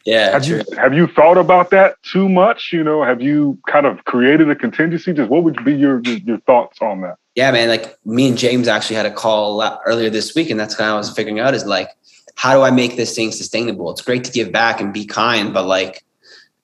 yeah. 0.04 0.30
Have 0.32 0.44
true. 0.44 0.62
you 0.68 0.76
have 0.76 0.94
you 0.94 1.06
thought 1.06 1.38
about 1.38 1.70
that 1.70 2.02
too 2.02 2.28
much? 2.28 2.72
You 2.72 2.82
know, 2.82 3.04
have 3.04 3.20
you 3.20 3.58
kind 3.68 3.86
of 3.86 4.04
created 4.04 4.50
a 4.50 4.56
contingency? 4.56 5.12
Just 5.12 5.30
what 5.30 5.44
would 5.44 5.62
be 5.64 5.74
your 5.74 6.00
your 6.00 6.38
thoughts 6.40 6.78
on 6.80 7.02
that? 7.02 7.16
Yeah, 7.34 7.50
man. 7.50 7.68
Like 7.68 7.96
me 8.04 8.28
and 8.28 8.38
James 8.38 8.68
actually 8.68 8.96
had 8.96 9.06
a 9.06 9.12
call 9.12 9.62
earlier 9.84 10.10
this 10.10 10.34
week, 10.34 10.50
and 10.50 10.58
that's 10.58 10.74
kind 10.74 10.88
of 10.88 10.92
what 10.92 10.96
I 10.96 10.98
was 10.98 11.12
figuring 11.12 11.40
out 11.40 11.54
is 11.54 11.66
like, 11.66 11.88
how 12.36 12.54
do 12.54 12.62
I 12.62 12.70
make 12.70 12.96
this 12.96 13.14
thing 13.14 13.32
sustainable? 13.32 13.90
It's 13.90 14.02
great 14.02 14.24
to 14.24 14.32
give 14.32 14.52
back 14.52 14.80
and 14.80 14.92
be 14.92 15.04
kind, 15.04 15.52
but 15.52 15.66
like, 15.66 16.02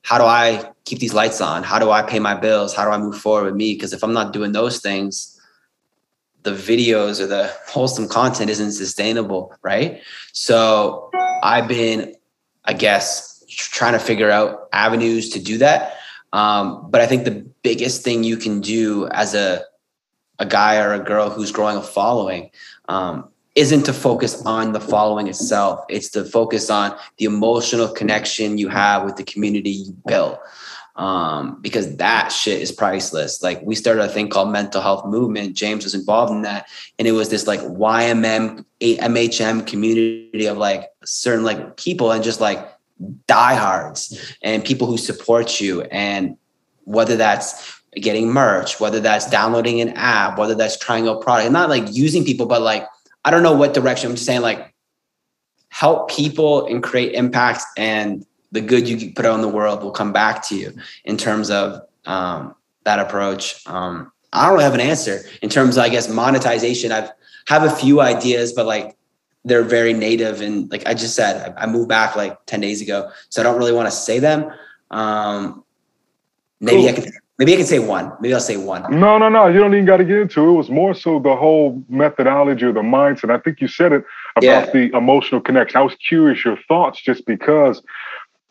how 0.03 0.19
do 0.19 0.25
I 0.25 0.71
keep 0.85 0.99
these 0.99 1.14
lights 1.14 1.41
on? 1.41 1.62
How 1.62 1.79
do 1.79 1.91
I 1.91 2.03
pay 2.03 2.19
my 2.19 2.35
bills? 2.35 2.75
How 2.75 2.85
do 2.85 2.91
I 2.91 2.99
move 2.99 3.19
forward 3.19 3.45
with 3.45 3.55
me? 3.55 3.75
Because 3.75 3.93
if 3.93 4.03
I'm 4.03 4.14
not 4.14 4.33
doing 4.33 4.53
those 4.53 4.81
things, 4.81 5.38
the 6.43 6.53
videos 6.53 7.20
or 7.20 7.26
the 7.26 7.53
wholesome 7.66 8.09
content 8.09 8.51
isn't 8.51 8.72
sustainable, 8.72 9.55
right? 9.62 10.01
So 10.32 11.11
I've 11.43 11.68
been, 11.68 12.14
I 12.64 12.72
guess, 12.72 13.45
trying 13.49 13.95
to 13.95 13.99
figure 13.99 14.30
out 14.30 14.68
avenues 14.72 15.30
to 15.30 15.41
do 15.41 15.59
that. 15.59 15.97
Um, 16.32 16.91
but 16.91 17.01
I 17.01 17.07
think 17.07 17.24
the 17.24 17.47
biggest 17.62 18.03
thing 18.03 18.22
you 18.22 18.36
can 18.36 18.61
do 18.61 19.09
as 19.09 19.34
a 19.34 19.62
a 20.39 20.47
guy 20.47 20.78
or 20.78 20.93
a 20.93 21.01
girl 21.01 21.30
who's 21.30 21.51
growing 21.51 21.76
a 21.76 21.82
following 21.82 22.51
um, 22.89 23.28
isn't 23.55 23.82
to 23.84 23.93
focus 23.93 24.41
on 24.47 24.72
the 24.72 24.80
following 24.80 25.26
itself. 25.26 25.84
It's 25.89 26.11
to 26.11 26.24
focus 26.24 26.70
on 26.70 26.97
the 27.16 27.24
emotional 27.24 27.89
connection 27.89 28.57
you 28.57 28.68
have 28.68 29.05
with 29.05 29.16
the 29.16 29.24
community 29.24 29.70
you 29.70 29.97
built. 30.07 30.39
Um, 30.99 31.61
because 31.62 31.96
that 31.99 32.32
shit 32.32 32.61
is 32.61 32.72
priceless. 32.72 33.40
Like 33.40 33.62
we 33.62 33.76
started 33.76 34.03
a 34.03 34.09
thing 34.09 34.28
called 34.28 34.51
mental 34.51 34.82
health 34.82 35.07
movement. 35.07 35.55
James 35.55 35.84
was 35.84 35.94
involved 35.94 36.32
in 36.32 36.42
that. 36.42 36.66
And 36.99 37.07
it 37.07 37.12
was 37.12 37.28
this 37.28 37.46
like 37.46 37.61
YMM, 37.61 38.64
MHM 38.80 39.64
community 39.64 40.46
of 40.46 40.59
like 40.59 40.90
certain 41.05 41.44
like 41.44 41.76
people 41.76 42.11
and 42.11 42.24
just 42.24 42.40
like 42.40 42.68
diehards 43.28 44.34
and 44.42 44.64
people 44.64 44.88
who 44.88 44.99
support 44.99 45.61
you. 45.61 45.82
And 45.82 46.36
whether 46.82 47.16
that's 47.16 47.80
getting 47.94 48.28
merch, 48.32 48.80
whether 48.80 48.99
that's 48.99 49.30
downloading 49.30 49.80
an 49.80 49.90
app, 49.90 50.36
whether 50.36 50.57
that's 50.57 50.76
trying 50.78 51.07
a 51.07 51.14
product, 51.14 51.46
and 51.46 51.53
not 51.53 51.68
like 51.68 51.84
using 51.92 52.24
people, 52.24 52.46
but 52.46 52.62
like 52.62 52.86
I 53.24 53.30
don't 53.30 53.42
know 53.42 53.57
what 53.57 53.74
direction. 53.74 54.11
I'm 54.11 54.16
just 54.16 54.26
saying 54.26 54.40
like 54.40 54.74
help 55.68 56.11
people 56.11 56.66
and 56.66 56.82
create 56.82 57.12
impact 57.14 57.62
and 57.76 58.24
the 58.53 58.61
good 58.61 58.88
you 58.88 59.12
put 59.12 59.26
out 59.26 59.34
in 59.34 59.40
the 59.42 59.49
world 59.49 59.82
will 59.82 59.90
come 59.90 60.12
back 60.12 60.42
to 60.49 60.57
you 60.57 60.72
in 61.05 61.16
terms 61.16 61.51
of 61.51 61.82
um, 62.07 62.55
that 62.84 62.99
approach. 62.99 63.66
Um, 63.66 64.11
I 64.32 64.46
don't 64.46 64.55
really 64.55 64.64
have 64.64 64.74
an 64.74 64.80
answer 64.80 65.20
in 65.42 65.49
terms 65.49 65.76
of, 65.76 65.84
I 65.84 65.88
guess, 65.88 66.09
monetization. 66.09 66.92
I've 66.92 67.11
have 67.49 67.62
a 67.62 67.70
few 67.70 68.01
ideas, 68.01 68.53
but 68.53 68.66
like 68.66 68.94
they're 69.44 69.62
very 69.62 69.94
native. 69.94 70.42
And 70.42 70.70
like 70.70 70.86
I 70.86 70.92
just 70.92 71.14
said, 71.14 71.55
I, 71.57 71.62
I 71.62 71.66
moved 71.66 71.88
back 71.88 72.14
like 72.14 72.44
10 72.44 72.61
days 72.61 72.82
ago. 72.82 73.11
So 73.30 73.40
I 73.40 73.44
don't 73.44 73.57
really 73.57 73.72
want 73.72 73.86
to 73.86 73.90
say 73.90 74.18
them. 74.18 74.53
Um, 74.90 75.64
maybe 76.61 76.82
cool. 76.82 76.88
I 76.88 76.92
can 76.92 77.12
Maybe 77.38 77.53
I 77.53 77.57
can 77.57 77.66
say 77.66 77.78
one. 77.78 78.12
Maybe 78.20 78.34
I'll 78.34 78.40
say 78.40 78.57
one. 78.57 78.82
No, 78.99 79.16
no, 79.16 79.28
no. 79.28 79.46
You 79.46 79.61
don't 79.61 79.72
even 79.72 79.84
got 79.84 79.99
to 79.99 80.05
get 80.05 80.18
into 80.18 80.44
it. 80.44 80.49
It 80.49 80.57
was 80.57 80.70
more 80.70 80.92
so 80.92 81.20
the 81.20 81.36
whole 81.36 81.80
methodology 81.88 82.64
or 82.64 82.72
the 82.72 82.80
mindset. 82.80 83.30
I 83.30 83.38
think 83.38 83.61
you 83.61 83.68
said 83.68 83.92
it 83.92 84.05
about 84.34 84.66
yeah. 84.66 84.70
the 84.72 84.96
emotional 84.96 85.40
connection. 85.40 85.76
I 85.76 85.82
was 85.82 85.94
curious 85.94 86.44
your 86.44 86.59
thoughts 86.66 87.01
just 87.01 87.26
because 87.26 87.80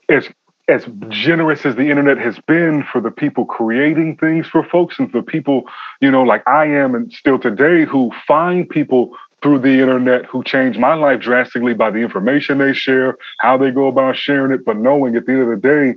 as 0.10 0.28
as 0.70 0.86
generous 1.08 1.66
as 1.66 1.76
the 1.78 1.90
internet 1.90 2.18
has 2.18 2.38
been 2.46 2.84
for 2.84 3.00
the 3.00 3.12
people 3.12 3.46
creating 3.46 4.18
things 4.18 4.46
for 4.48 4.66
folks 4.66 5.00
and 5.00 5.10
for 5.10 5.22
people, 5.22 5.64
you 6.02 6.12
know, 6.12 6.24
like 6.24 6.46
I 6.46 6.66
am 6.66 6.94
and 6.94 7.12
still 7.14 7.40
today 7.40 7.86
who 7.86 8.12
find 8.28 8.68
people 8.68 9.16
through 9.42 9.60
the 9.60 9.80
internet 9.80 10.26
who 10.26 10.44
change 10.44 10.78
my 10.78 10.94
life 10.94 11.22
drastically 11.22 11.74
by 11.74 11.90
the 11.92 12.00
information 12.00 12.58
they 12.58 12.74
share, 12.74 13.18
how 13.40 13.58
they 13.58 13.72
go 13.72 13.88
about 13.88 14.18
sharing 14.18 14.52
it, 14.52 14.66
but 14.66 14.76
knowing 14.76 15.16
at 15.16 15.26
the 15.26 15.32
end 15.32 15.42
of 15.44 15.50
the 15.50 15.56
day, 15.56 15.96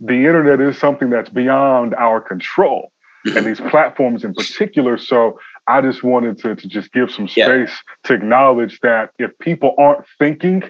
the 0.00 0.26
internet 0.26 0.60
is 0.60 0.76
something 0.78 1.10
that's 1.10 1.30
beyond 1.30 1.94
our 1.94 2.20
control 2.20 2.92
and 3.24 3.46
these 3.46 3.60
platforms 3.60 4.24
in 4.24 4.34
particular. 4.34 4.96
So 4.98 5.38
I 5.66 5.82
just 5.82 6.02
wanted 6.02 6.38
to, 6.38 6.56
to 6.56 6.68
just 6.68 6.90
give 6.92 7.12
some 7.12 7.28
space 7.28 7.36
yeah. 7.36 7.68
to 8.04 8.14
acknowledge 8.14 8.80
that 8.80 9.10
if 9.18 9.38
people 9.38 9.74
aren't 9.78 10.06
thinking 10.18 10.62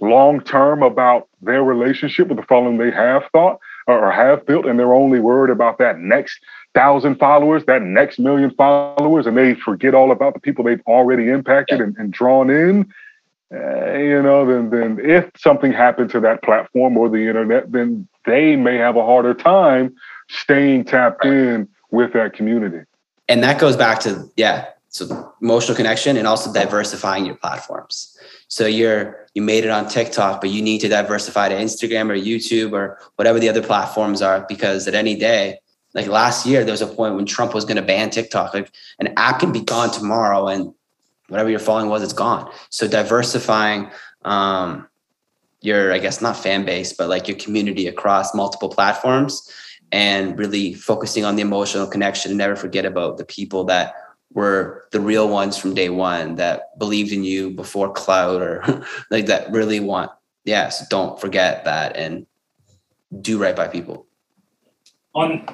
long 0.00 0.40
term 0.40 0.82
about 0.82 1.28
their 1.40 1.62
relationship 1.62 2.28
with 2.28 2.38
the 2.38 2.44
following 2.44 2.78
they 2.78 2.90
have 2.90 3.24
thought 3.32 3.58
or 3.86 4.10
have 4.10 4.46
built, 4.46 4.66
and 4.66 4.78
they're 4.78 4.94
only 4.94 5.20
worried 5.20 5.52
about 5.52 5.78
that 5.78 5.98
next 5.98 6.40
thousand 6.74 7.16
followers, 7.16 7.64
that 7.66 7.82
next 7.82 8.18
million 8.18 8.50
followers, 8.50 9.26
and 9.26 9.36
they 9.36 9.54
forget 9.54 9.94
all 9.94 10.10
about 10.10 10.34
the 10.34 10.40
people 10.40 10.64
they've 10.64 10.82
already 10.86 11.28
impacted 11.28 11.80
and, 11.80 11.96
and, 11.98 12.12
drawn 12.12 12.50
in. 12.50 12.90
Uh, 13.54 13.92
you 13.92 14.22
know, 14.22 14.44
then 14.46 14.70
then 14.70 14.98
if 14.98 15.30
something 15.36 15.70
happened 15.70 16.10
to 16.10 16.18
that 16.18 16.42
platform 16.42 16.96
or 16.96 17.08
the 17.08 17.28
internet, 17.28 17.70
then 17.70 18.08
they 18.24 18.56
may 18.56 18.76
have 18.76 18.96
a 18.96 19.04
harder 19.04 19.34
time 19.34 19.94
staying 20.28 20.84
tapped 20.84 21.24
in 21.24 21.68
with 21.90 22.12
that 22.14 22.32
community. 22.32 22.84
And 23.28 23.42
that 23.42 23.60
goes 23.60 23.76
back 23.76 24.00
to, 24.00 24.28
yeah, 24.36 24.66
so 24.88 25.32
emotional 25.40 25.76
connection 25.76 26.16
and 26.16 26.26
also 26.26 26.52
diversifying 26.52 27.26
your 27.26 27.36
platforms. 27.36 28.18
So 28.48 28.66
you're 28.66 29.26
you 29.34 29.42
made 29.42 29.64
it 29.64 29.70
on 29.70 29.88
TikTok, 29.88 30.40
but 30.40 30.50
you 30.50 30.62
need 30.62 30.80
to 30.80 30.88
diversify 30.88 31.48
to 31.48 31.54
Instagram 31.54 32.10
or 32.10 32.16
YouTube 32.16 32.72
or 32.72 33.00
whatever 33.16 33.40
the 33.40 33.48
other 33.48 33.62
platforms 33.62 34.22
are 34.22 34.46
because 34.48 34.86
at 34.86 34.94
any 34.94 35.16
day, 35.16 35.58
like 35.92 36.06
last 36.06 36.46
year, 36.46 36.64
there 36.64 36.72
was 36.72 36.82
a 36.82 36.86
point 36.86 37.16
when 37.16 37.26
Trump 37.26 37.54
was 37.54 37.64
going 37.64 37.76
to 37.76 37.82
ban 37.82 38.10
TikTok. 38.10 38.54
Like 38.54 38.70
an 39.00 39.12
app 39.16 39.40
can 39.40 39.52
be 39.52 39.60
gone 39.60 39.90
tomorrow, 39.90 40.48
and 40.48 40.72
whatever 41.28 41.50
your 41.50 41.58
following 41.58 41.88
was, 41.88 42.02
it's 42.02 42.12
gone. 42.12 42.50
So 42.70 42.86
diversifying 42.86 43.90
um, 44.24 44.88
your 45.64 45.92
i 45.92 45.98
guess 45.98 46.20
not 46.20 46.36
fan 46.36 46.64
base 46.64 46.92
but 46.92 47.08
like 47.08 47.26
your 47.26 47.38
community 47.38 47.88
across 47.88 48.34
multiple 48.34 48.68
platforms 48.68 49.50
and 49.92 50.38
really 50.38 50.74
focusing 50.74 51.24
on 51.24 51.36
the 51.36 51.42
emotional 51.42 51.86
connection 51.86 52.30
and 52.30 52.38
never 52.38 52.54
forget 52.54 52.84
about 52.84 53.16
the 53.16 53.24
people 53.24 53.64
that 53.64 53.94
were 54.32 54.86
the 54.90 55.00
real 55.00 55.28
ones 55.28 55.56
from 55.56 55.74
day 55.74 55.88
one 55.88 56.36
that 56.36 56.78
believed 56.78 57.12
in 57.12 57.24
you 57.24 57.50
before 57.50 57.92
cloud 57.92 58.42
or 58.42 58.84
like 59.10 59.26
that 59.26 59.50
really 59.52 59.80
want 59.80 60.10
yeah 60.44 60.68
so 60.68 60.84
don't 60.90 61.20
forget 61.20 61.64
that 61.64 61.96
and 61.96 62.26
do 63.20 63.38
right 63.38 63.54
by 63.54 63.68
people 63.68 64.06
on 65.14 65.46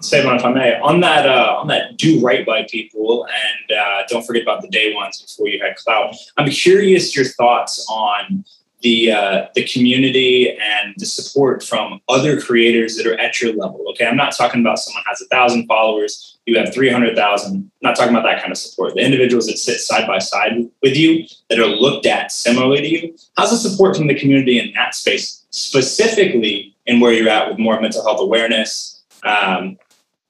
say 0.00 0.24
one 0.24 0.36
if 0.36 0.44
I 0.44 0.52
may 0.52 0.78
on 0.80 1.00
that 1.00 1.26
uh, 1.26 1.56
on 1.58 1.68
that 1.68 1.96
do 1.96 2.20
right 2.20 2.44
by 2.44 2.64
people 2.64 3.26
and 3.26 3.78
uh, 3.78 4.02
don't 4.08 4.24
forget 4.24 4.42
about 4.42 4.62
the 4.62 4.68
day 4.68 4.94
ones 4.94 5.20
before 5.20 5.48
you 5.48 5.62
had 5.62 5.76
cloud. 5.76 6.14
I'm 6.36 6.50
curious 6.50 7.16
your 7.16 7.24
thoughts 7.24 7.84
on 7.90 8.44
the 8.84 9.10
uh, 9.10 9.46
the 9.54 9.64
community 9.64 10.50
and 10.50 10.94
the 10.98 11.06
support 11.06 11.64
from 11.64 12.00
other 12.08 12.38
creators 12.40 12.96
that 12.96 13.06
are 13.06 13.18
at 13.18 13.40
your 13.40 13.54
level. 13.54 13.82
Okay, 13.90 14.06
I'm 14.06 14.16
not 14.16 14.36
talking 14.36 14.60
about 14.60 14.78
someone 14.78 15.02
has 15.08 15.22
a 15.22 15.26
thousand 15.26 15.66
followers, 15.66 16.38
you 16.44 16.58
have 16.58 16.72
three 16.72 16.90
hundred 16.90 17.16
thousand. 17.16 17.70
Not 17.80 17.96
talking 17.96 18.14
about 18.14 18.24
that 18.24 18.40
kind 18.40 18.52
of 18.52 18.58
support. 18.58 18.94
The 18.94 19.00
individuals 19.00 19.46
that 19.46 19.56
sit 19.56 19.80
side 19.80 20.06
by 20.06 20.18
side 20.18 20.52
with 20.82 20.96
you 20.96 21.26
that 21.48 21.58
are 21.58 21.66
looked 21.66 22.04
at 22.04 22.30
similarly 22.30 22.82
to 22.82 22.88
you. 22.88 23.16
How's 23.36 23.50
the 23.50 23.56
support 23.68 23.96
from 23.96 24.06
the 24.06 24.14
community 24.14 24.58
in 24.58 24.72
that 24.74 24.94
space, 24.94 25.44
specifically 25.50 26.76
in 26.84 27.00
where 27.00 27.12
you're 27.12 27.28
at 27.28 27.48
with 27.48 27.58
more 27.58 27.80
mental 27.80 28.04
health 28.04 28.20
awareness 28.20 29.02
um, 29.24 29.78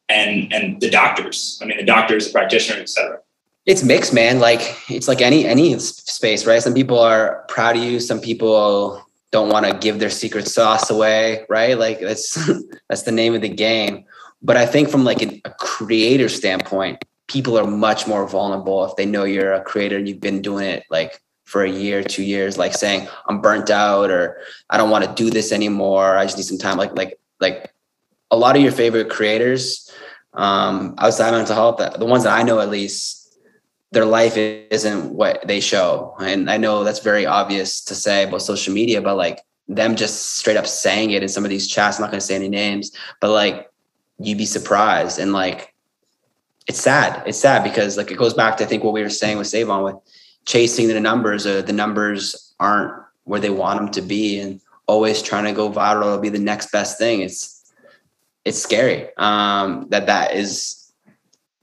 and 0.08 0.52
and 0.52 0.80
the 0.80 0.90
doctors? 0.90 1.58
I 1.60 1.66
mean, 1.66 1.78
the 1.78 1.84
doctors, 1.84 2.28
the 2.28 2.32
practitioners, 2.32 2.80
et 2.80 2.88
cetera 2.88 3.23
it's 3.66 3.82
mixed 3.82 4.12
man. 4.12 4.40
Like 4.40 4.76
it's 4.88 5.08
like 5.08 5.20
any 5.20 5.46
any 5.46 5.78
space 5.78 6.46
right? 6.46 6.62
Some 6.62 6.74
people 6.74 6.98
are 6.98 7.44
proud 7.48 7.76
of 7.76 7.82
you. 7.82 8.00
Some 8.00 8.20
people 8.20 9.02
don't 9.30 9.48
want 9.48 9.66
to 9.66 9.76
give 9.76 9.98
their 9.98 10.10
secret 10.10 10.46
sauce 10.46 10.90
away 10.90 11.44
right? 11.48 11.78
Like 11.78 12.00
that's 12.00 12.38
that's 12.88 13.02
the 13.02 13.12
name 13.12 13.34
of 13.34 13.42
the 13.42 13.48
game. 13.48 14.04
But 14.42 14.58
i 14.58 14.66
think 14.66 14.90
from 14.90 15.04
like 15.04 15.22
a 15.22 15.40
creator 15.58 16.28
standpoint 16.28 17.02
people 17.28 17.58
are 17.58 17.66
much 17.66 18.06
more 18.06 18.28
vulnerable 18.28 18.84
if 18.84 18.94
they 18.96 19.06
know 19.06 19.24
you're 19.24 19.54
a 19.54 19.62
creator 19.62 19.96
and 19.96 20.06
you've 20.06 20.20
been 20.20 20.42
doing 20.42 20.66
it 20.66 20.84
like 20.90 21.18
for 21.44 21.64
a 21.64 21.70
year 21.70 22.04
two 22.04 22.22
years 22.22 22.58
like 22.58 22.74
saying 22.74 23.08
i'm 23.26 23.40
burnt 23.40 23.70
out 23.70 24.10
or 24.10 24.36
i 24.68 24.76
don't 24.76 24.90
want 24.90 25.02
to 25.02 25.14
do 25.14 25.30
this 25.30 25.50
anymore. 25.50 26.18
I 26.18 26.24
just 26.24 26.36
need 26.36 26.44
some 26.44 26.58
time. 26.58 26.76
Like 26.76 26.94
like 26.94 27.18
like 27.40 27.72
a 28.30 28.36
lot 28.36 28.56
of 28.56 28.62
your 28.62 28.72
favorite 28.72 29.08
creators 29.08 29.90
um 30.34 30.94
outside 30.98 31.30
mental 31.30 31.54
health 31.54 31.78
the 31.98 32.04
ones 32.04 32.24
that 32.24 32.36
i 32.38 32.42
know 32.42 32.60
at 32.60 32.68
least 32.68 33.23
their 33.94 34.04
life 34.04 34.36
isn't 34.36 35.10
what 35.10 35.46
they 35.46 35.60
show. 35.60 36.14
And 36.20 36.50
I 36.50 36.56
know 36.56 36.84
that's 36.84 36.98
very 36.98 37.24
obvious 37.24 37.82
to 37.84 37.94
say 37.94 38.24
about 38.24 38.42
social 38.42 38.74
media, 38.74 39.00
but 39.00 39.16
like 39.16 39.40
them 39.68 39.96
just 39.96 40.36
straight 40.36 40.56
up 40.56 40.66
saying 40.66 41.12
it 41.12 41.22
in 41.22 41.28
some 41.28 41.44
of 41.44 41.50
these 41.50 41.68
chats, 41.68 41.96
I'm 41.96 42.02
not 42.02 42.10
going 42.10 42.20
to 42.20 42.26
say 42.26 42.34
any 42.34 42.48
names, 42.48 42.92
but 43.20 43.30
like 43.30 43.70
you'd 44.18 44.38
be 44.38 44.46
surprised. 44.46 45.18
And 45.18 45.32
like, 45.32 45.74
it's 46.66 46.80
sad. 46.80 47.22
It's 47.26 47.38
sad 47.38 47.62
because 47.62 47.96
like 47.96 48.10
it 48.10 48.18
goes 48.18 48.34
back 48.34 48.56
to 48.56 48.64
I 48.64 48.66
think 48.66 48.82
what 48.82 48.92
we 48.92 49.02
were 49.02 49.10
saying 49.10 49.38
with 49.38 49.46
Sae'Von 49.46 49.84
with 49.84 49.96
chasing 50.44 50.88
the 50.88 51.00
numbers 51.00 51.46
or 51.46 51.62
the 51.62 51.72
numbers 51.72 52.54
aren't 52.58 52.92
where 53.24 53.40
they 53.40 53.50
want 53.50 53.78
them 53.78 53.90
to 53.92 54.02
be 54.02 54.40
and 54.40 54.60
always 54.86 55.22
trying 55.22 55.44
to 55.44 55.52
go 55.52 55.70
viral 55.70 56.16
to 56.16 56.20
be 56.20 56.30
the 56.30 56.38
next 56.38 56.72
best 56.72 56.98
thing. 56.98 57.20
It's, 57.20 57.72
it's 58.44 58.60
scary 58.60 59.08
um, 59.16 59.86
that 59.90 60.06
that 60.06 60.34
is 60.34 60.83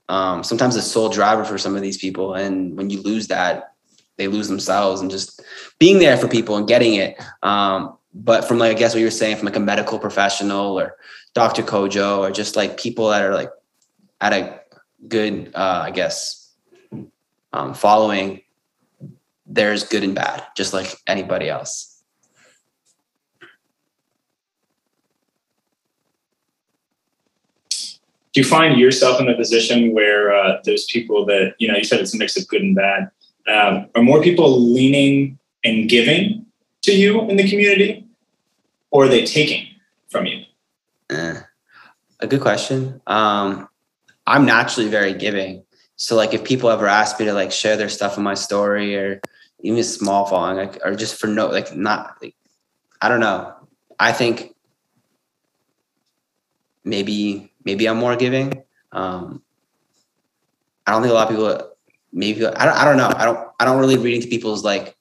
um, 0.08 0.44
sometimes 0.44 0.74
the 0.74 0.82
sole 0.82 1.08
driver 1.08 1.44
for 1.44 1.58
some 1.58 1.76
of 1.76 1.82
these 1.82 1.98
people. 1.98 2.34
And 2.34 2.76
when 2.76 2.90
you 2.90 3.00
lose 3.02 3.28
that, 3.28 3.74
they 4.16 4.28
lose 4.28 4.48
themselves 4.48 5.00
and 5.00 5.10
just 5.10 5.42
being 5.78 5.98
there 5.98 6.16
for 6.16 6.28
people 6.28 6.56
and 6.56 6.68
getting 6.68 6.94
it. 6.94 7.20
Um, 7.42 7.96
but 8.14 8.46
from 8.46 8.58
like 8.58 8.76
I 8.76 8.78
guess 8.78 8.94
what 8.94 9.00
you're 9.00 9.10
saying 9.10 9.36
from 9.36 9.46
like 9.46 9.56
a 9.56 9.60
medical 9.60 9.98
professional 9.98 10.78
or 10.78 10.96
Dr. 11.34 11.62
Kojo 11.62 12.18
or 12.18 12.30
just 12.30 12.56
like 12.56 12.78
people 12.78 13.08
that 13.08 13.24
are 13.24 13.34
like 13.34 13.50
at 14.20 14.32
a 14.32 14.60
good 15.08 15.50
uh, 15.54 15.82
I 15.84 15.90
guess 15.90 16.52
um, 17.52 17.74
following, 17.74 18.42
there's 19.46 19.84
good 19.84 20.04
and 20.04 20.14
bad, 20.14 20.44
just 20.56 20.72
like 20.72 20.94
anybody 21.06 21.48
else. 21.48 21.91
Do 28.32 28.40
you 28.40 28.46
find 28.46 28.78
yourself 28.78 29.20
in 29.20 29.28
a 29.28 29.36
position 29.36 29.92
where 29.92 30.34
uh, 30.34 30.58
those 30.64 30.86
people 30.86 31.26
that 31.26 31.54
you 31.58 31.68
know 31.68 31.76
you 31.76 31.84
said 31.84 32.00
it's 32.00 32.14
a 32.14 32.18
mix 32.18 32.36
of 32.36 32.46
good 32.48 32.62
and 32.62 32.74
bad 32.74 33.10
um, 33.48 33.88
are 33.94 34.02
more 34.02 34.22
people 34.22 34.60
leaning 34.60 35.38
and 35.64 35.88
giving 35.88 36.46
to 36.82 36.92
you 36.92 37.22
in 37.28 37.36
the 37.36 37.48
community? 37.48 38.06
Or 38.90 39.04
are 39.04 39.08
they 39.08 39.24
taking 39.24 39.66
from 40.10 40.26
you? 40.26 40.44
Eh, 41.10 41.40
a 42.20 42.26
good 42.26 42.40
question. 42.40 43.00
Um, 43.06 43.68
i'm 44.26 44.44
naturally 44.46 44.88
very 44.88 45.14
giving. 45.14 45.64
So 45.96 46.14
like 46.16 46.34
if 46.34 46.44
people 46.44 46.70
ever 46.70 46.86
ask 46.86 47.18
me 47.18 47.26
to 47.26 47.32
like 47.32 47.52
share 47.52 47.76
their 47.76 47.88
stuff 47.88 48.16
in 48.16 48.22
my 48.22 48.34
story 48.34 48.96
or 48.96 49.20
even 49.60 49.82
small 49.82 50.26
following 50.26 50.56
like, 50.56 50.78
or 50.84 50.94
just 50.94 51.16
for 51.16 51.26
no 51.28 51.46
like 51.48 51.74
not 51.74 52.16
like 52.22 52.34
i 53.00 53.08
don't 53.08 53.20
know. 53.20 53.54
I 53.98 54.12
think 54.12 54.54
maybe 56.84 57.51
maybe 57.64 57.88
I'm 57.88 57.98
more 57.98 58.16
giving. 58.16 58.62
Um, 58.92 59.42
I 60.86 60.92
don't 60.92 61.02
think 61.02 61.12
a 61.12 61.14
lot 61.14 61.30
of 61.30 61.34
people 61.34 61.72
maybe 62.12 62.46
I 62.46 62.64
don't 62.64 62.76
I 62.76 62.84
don't 62.84 62.96
know. 62.96 63.12
I 63.14 63.24
don't 63.24 63.48
I 63.60 63.64
don't 63.64 63.78
really 63.78 63.98
read 63.98 64.16
into 64.16 64.28
people's 64.28 64.64
like 64.64 64.96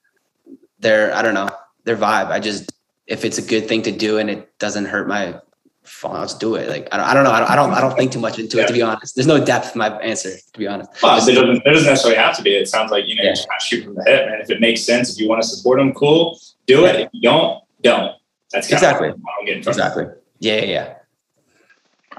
their 0.79 1.13
I 1.13 1.21
don't 1.21 1.33
know 1.33 1.49
their 1.83 1.97
vibe. 1.97 2.27
I 2.27 2.39
just 2.39 2.71
if 3.07 3.25
it's 3.25 3.37
a 3.37 3.41
good 3.41 3.67
thing 3.67 3.81
to 3.83 3.91
do 3.91 4.17
and 4.17 4.29
it 4.29 4.57
doesn't 4.59 4.85
hurt 4.85 5.07
my 5.07 5.39
phone, 5.83 6.15
I'll 6.15 6.23
just 6.23 6.39
do 6.39 6.55
it. 6.55 6.69
Like 6.69 6.87
I 6.91 6.97
don't, 6.97 7.05
I 7.07 7.13
don't 7.13 7.23
know. 7.23 7.31
I 7.31 7.39
don't, 7.39 7.49
I 7.49 7.55
don't 7.55 7.71
I 7.73 7.81
don't 7.81 7.97
think 7.97 8.11
too 8.11 8.19
much 8.19 8.39
into 8.39 8.57
yeah. 8.57 8.63
it 8.63 8.67
to 8.67 8.73
be 8.73 8.81
honest. 8.81 9.15
There's 9.15 9.27
no 9.27 9.43
depth 9.43 9.75
in 9.75 9.79
my 9.79 9.89
answer 9.99 10.31
to 10.31 10.59
be 10.59 10.67
honest. 10.67 10.91
Well, 11.01 11.17
it 11.17 11.33
doesn't, 11.33 11.49
it 11.49 11.63
doesn't 11.63 11.87
necessarily 11.87 12.19
have 12.19 12.37
to 12.37 12.43
be. 12.43 12.55
It 12.55 12.67
sounds 12.67 12.91
like 12.91 13.07
you 13.07 13.15
know 13.15 13.23
yeah. 13.23 13.29
you 13.29 13.35
just 13.35 13.49
shoot 13.61 13.83
from 13.83 13.95
the 13.95 14.03
hip, 14.03 14.27
man. 14.27 14.39
If 14.39 14.49
it 14.49 14.61
makes 14.61 14.83
sense, 14.83 15.13
if 15.13 15.19
you 15.19 15.27
want 15.27 15.41
to 15.41 15.47
support 15.47 15.79
them, 15.79 15.93
cool, 15.93 16.39
do 16.67 16.85
it. 16.85 16.95
If 16.95 17.09
you 17.13 17.21
don't, 17.21 17.63
don't. 17.81 18.15
That's 18.51 18.71
exactly 18.71 19.11
exactly. 19.47 20.05
Yeah, 20.39 20.55
yeah, 20.57 20.65
yeah. 20.65 20.95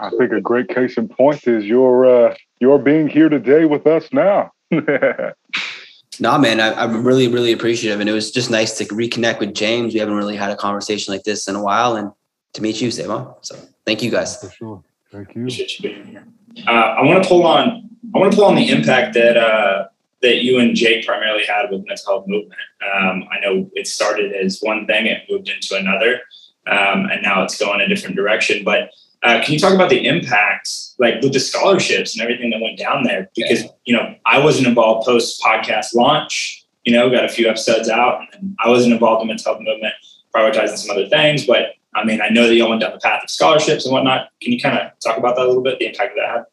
I 0.03 0.11
think 0.11 0.33
a 0.33 0.41
great 0.41 0.69
case 0.69 0.97
in 0.97 1.09
point 1.09 1.47
is 1.47 1.65
your 1.65 2.07
uh, 2.07 2.35
your 2.59 2.79
being 2.79 3.09
here 3.09 3.29
today 3.29 3.65
with 3.65 3.87
us 3.87 4.13
now. 4.13 4.53
no, 4.71 6.39
man, 6.39 6.61
I, 6.61 6.83
am 6.83 7.05
really, 7.05 7.29
really 7.29 7.53
appreciative, 7.53 8.01
and 8.01 8.09
it 8.09 8.13
was 8.13 8.33
just 8.33 8.51
nice 8.51 8.77
to 8.79 8.85
reconnect 8.87 9.39
with 9.39 9.55
James. 9.55 9.95
We 9.95 10.01
haven't 10.01 10.17
really 10.17 10.37
had 10.37 10.51
a 10.51 10.57
conversation 10.57 11.15
like 11.15 11.23
this 11.23 11.47
in 11.47 11.55
a 11.55 11.63
while, 11.63 11.95
and 11.95 12.11
to 12.55 12.63
meet 12.63 12.81
you, 12.81 12.89
Sae'Von. 12.89 13.37
So, 13.43 13.57
thank 13.87 14.03
you 14.03 14.11
guys. 14.11 14.41
For 14.41 14.51
sure. 14.51 14.85
Thank 15.13 15.35
you. 15.37 15.43
Appreciate 15.43 15.79
you 15.79 15.89
being 15.89 16.07
here. 16.07 16.27
Uh, 16.67 16.71
I 16.71 17.03
want 17.05 17.23
to 17.23 17.29
pull 17.29 17.47
on. 17.47 17.89
I 18.15 18.19
want 18.19 18.33
to 18.33 18.37
pull 18.37 18.47
on 18.47 18.57
the 18.57 18.71
impact 18.71 19.15
that 19.15 19.37
uh, 19.37 19.87
that 20.23 20.43
you 20.43 20.59
and 20.59 20.75
Jake 20.75 21.07
primarily 21.07 21.45
had 21.45 21.71
with 21.71 21.87
mental 21.87 22.13
health 22.13 22.27
movement. 22.27 22.61
Um, 22.93 23.25
I 23.31 23.39
know 23.41 23.71
it 23.75 23.87
started 23.87 24.33
as 24.33 24.59
one 24.61 24.87
thing, 24.87 25.07
it 25.07 25.23
moved 25.31 25.49
into 25.49 25.77
another, 25.77 26.21
um, 26.67 27.07
and 27.11 27.23
now 27.23 27.45
it's 27.45 27.59
going 27.59 27.81
a 27.81 27.89
different 27.89 28.17
direction. 28.17 28.65
But 28.65 28.91
uh, 29.23 29.41
can 29.43 29.55
you 29.55 29.59
talk 29.59 29.73
about 29.73 29.89
the 29.89 30.05
impact, 30.07 30.69
like 30.99 31.21
with 31.23 31.33
the 31.33 31.39
scholarships 31.39 32.15
and 32.15 32.23
everything 32.23 32.51
that 32.51 32.61
went 32.61 32.79
down 32.79 33.05
there? 33.05 33.31
Because 33.37 33.65
you 33.85 33.95
know, 33.95 34.15
I 34.27 34.39
wasn't 34.39 34.67
involved 34.67 35.07
post 35.07 35.41
podcast 35.41 35.95
launch. 35.95 36.65
You 36.85 36.93
know, 36.93 37.09
got 37.11 37.25
a 37.25 37.29
few 37.29 37.49
episodes 37.49 37.89
out, 37.89 38.21
and 38.33 38.57
I 38.65 38.69
wasn't 38.69 38.95
involved 38.95 39.23
in 39.23 39.29
the 39.29 39.35
mental 39.35 39.55
health 39.55 39.63
movement, 39.65 39.95
prioritizing 40.35 40.77
some 40.77 40.91
other 40.91 41.09
things. 41.09 41.47
But 41.47 41.75
I 41.95 42.05
mean, 42.05 42.21
I 42.21 42.31
know 42.31 42.49
that 42.49 42.55
you 42.55 42.65
all 42.65 42.71
went 42.71 42.81
down 42.81 42.93
the 42.93 42.99
path 42.99 43.23
of 43.23 43.31
scholarships 43.31 43.85
and 43.85 43.93
whatnot. 43.93 44.29
Can 44.41 44.53
you 44.53 44.61
kind 44.61 44.77
of 44.77 44.91
talk 44.99 45.19
about 45.19 45.37
that 45.37 45.45
a 45.45 45.49
little 45.49 45.63
bit, 45.63 45.79
the 45.79 45.87
impact 45.87 46.15
that 46.17 46.29
had? 46.29 46.45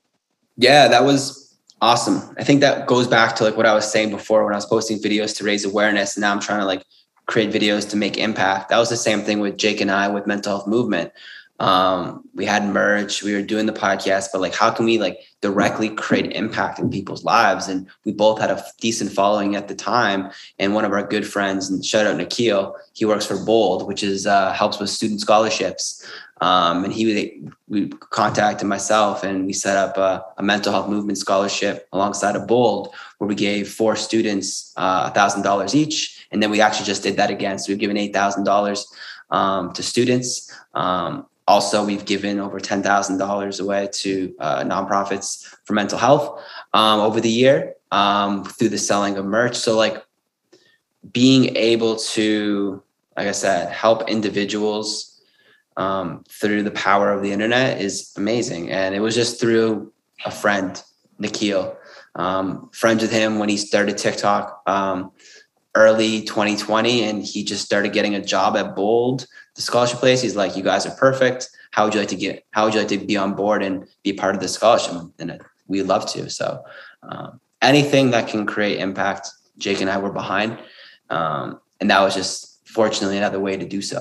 Yeah, 0.58 0.88
that 0.90 1.04
was 1.04 1.58
awesome. 1.82 2.36
I 2.38 2.44
think 2.44 2.60
that 2.62 2.86
goes 2.86 3.08
back 3.08 3.36
to 3.38 3.46
like 3.46 3.58
what 3.58 3.66
I 3.66 3.74
was 3.74 3.92
saying 3.92 4.12
before 4.12 4.46
when 4.46 4.54
I 4.54 4.58
was 4.58 4.66
posting 4.68 5.00
videos 5.00 5.36
to 5.38 5.44
raise 5.44 5.66
awareness. 5.66 6.16
And 6.16 6.22
now 6.22 6.32
I'm 6.32 6.40
trying 6.40 6.60
to 6.60 6.66
like 6.66 6.84
create 7.26 7.50
videos 7.50 7.90
to 7.90 7.98
make 7.98 8.18
impact. 8.18 8.70
That 8.70 8.78
was 8.78 8.90
the 8.90 8.98
same 8.98 9.22
thing 9.22 9.40
with 9.40 9.58
Jake 9.58 9.82
and 9.82 9.90
I 9.90 10.08
with 10.10 10.28
mental 10.28 10.58
health 10.58 10.68
movement 10.68 11.12
um, 11.60 12.24
we 12.34 12.46
had 12.46 12.66
merch 12.66 13.22
we 13.22 13.34
were 13.34 13.42
doing 13.42 13.66
the 13.66 13.74
podcast 13.74 14.30
but 14.32 14.40
like 14.42 14.56
how 14.56 14.72
can 14.72 14.86
we 14.86 14.98
like 14.98 15.20
directly 15.42 15.90
create 15.90 16.32
impact 16.34 16.80
in 16.80 16.90
people's 16.90 17.24
lives? 17.24 17.68
And 17.68 17.88
we 18.06 18.12
both 18.12 18.40
had 18.40 18.50
a 18.50 18.64
decent 18.80 19.12
following 19.12 19.56
at 19.56 19.68
the 19.68 19.76
time 19.76 20.32
and 20.58 20.74
one 20.74 20.86
of 20.86 20.92
our 20.92 21.06
good 21.06 21.28
friends 21.28 21.70
and 21.70 21.84
shout 21.84 22.06
out 22.06 22.18
Nikhil 22.18 22.76
he 22.94 23.06
works 23.06 23.26
for 23.26 23.44
bold 23.44 23.88
which 23.88 24.04
is 24.04 24.26
uh, 24.26 24.54
helps 24.54 24.80
with 24.80 24.90
student 24.90 25.22
scholarships. 25.22 26.06
Um, 26.42 26.86
and 26.86 26.94
he 26.94 27.44
we 27.68 27.88
contacted 27.88 28.66
myself 28.66 29.24
and 29.24 29.46
we 29.46 29.52
set 29.52 29.76
up 29.76 29.98
a, 29.98 30.24
a, 30.38 30.44
mental 30.44 30.72
health 30.72 30.88
movement 30.88 31.18
scholarship 31.18 31.90
alongside 31.92 32.38
of 32.38 32.48
bold 32.48 32.96
where 33.18 33.28
we 33.28 33.36
gave 33.36 33.68
four 33.68 33.98
students 33.98 34.74
uh, 34.78 35.10
a 35.12 35.14
thousand 35.14 35.42
dollars 35.42 35.76
each 35.76 36.26
and 36.32 36.42
then 36.42 36.50
we 36.50 36.62
actually 36.62 36.86
just 36.86 37.04
did 37.04 37.18
that 37.18 37.30
again. 37.30 37.60
So 37.60 37.72
we've 37.72 37.80
given 37.80 37.98
eight 37.98 38.14
thousand 38.14 38.42
um, 38.42 38.46
dollars 38.46 38.88
to 39.32 39.84
students. 39.84 40.54
Um, 40.74 41.26
also, 41.50 41.84
we've 41.84 42.06
given 42.06 42.40
over 42.40 42.60
$10,000 42.60 43.60
away 43.60 43.90
to 43.92 44.36
uh, 44.40 44.64
nonprofits 44.64 45.48
for 45.66 45.74
mental 45.74 45.98
health 45.98 46.44
um, 46.76 47.00
over 47.00 47.20
the 47.20 47.30
year 47.30 47.74
um, 47.92 48.44
through 48.44 48.70
the 48.70 48.78
selling 48.78 49.18
of 49.18 49.26
merch. 49.26 49.56
So, 49.56 49.76
like, 49.76 50.06
being 51.12 51.58
able 51.58 51.96
to, 51.96 52.84
like 53.18 53.28
I 53.28 53.32
said, 53.32 53.72
help 53.72 54.08
individuals 54.08 55.20
um, 55.76 56.24
through 56.30 56.62
the 56.62 56.72
power 56.72 57.12
of 57.12 57.24
the 57.24 57.32
internet 57.32 57.82
is 57.82 58.14
amazing. 58.16 58.70
And 58.70 58.94
it 58.94 59.00
was 59.00 59.16
just 59.16 59.40
through 59.40 59.92
a 60.26 60.32
friend, 60.32 60.80
Nikhil. 61.18 61.76
Um, 62.14 62.70
friends 62.74 63.02
with 63.02 63.12
him 63.12 63.40
when 63.40 63.50
he 63.50 63.58
started 63.58 63.98
TikTok 63.98 64.62
um, 64.68 65.12
early 65.76 66.22
2020, 66.22 67.04
and 67.04 67.24
he 67.24 67.44
just 67.44 67.64
started 67.64 67.94
getting 67.94 68.16
a 68.16 68.24
job 68.24 68.58
at 68.58 68.76
Bold 68.76 69.26
the 69.60 69.64
scholarship 69.64 70.00
place. 70.00 70.22
He's 70.22 70.38
like, 70.38 70.56
you 70.56 70.64
guys 70.64 70.86
are 70.86 70.96
perfect. 70.96 71.50
How 71.72 71.84
would 71.84 71.94
you 71.94 72.00
like 72.00 72.10
to 72.10 72.16
get, 72.16 72.46
how 72.52 72.64
would 72.64 72.74
you 72.74 72.80
like 72.80 72.90
to 72.90 72.98
be 72.98 73.18
on 73.18 73.36
board 73.36 73.62
and 73.62 73.86
be 74.04 74.14
part 74.14 74.34
of 74.34 74.42
the 74.42 74.48
scholarship? 74.48 74.94
And 75.20 75.42
we'd 75.68 75.84
love 75.84 76.10
to. 76.14 76.30
So 76.30 76.64
um, 77.04 77.42
anything 77.62 78.12
that 78.12 78.30
can 78.30 78.46
create 78.46 78.80
impact, 78.80 79.30
Jake 79.58 79.82
and 79.82 79.90
I 79.90 79.98
were 79.98 80.14
behind. 80.14 80.60
Um, 81.10 81.60
and 81.82 81.92
that 81.92 82.02
was 82.02 82.16
just 82.16 82.66
fortunately 82.68 83.18
another 83.18 83.40
way 83.40 83.58
to 83.58 83.66
do 83.66 83.82
so. 83.82 84.00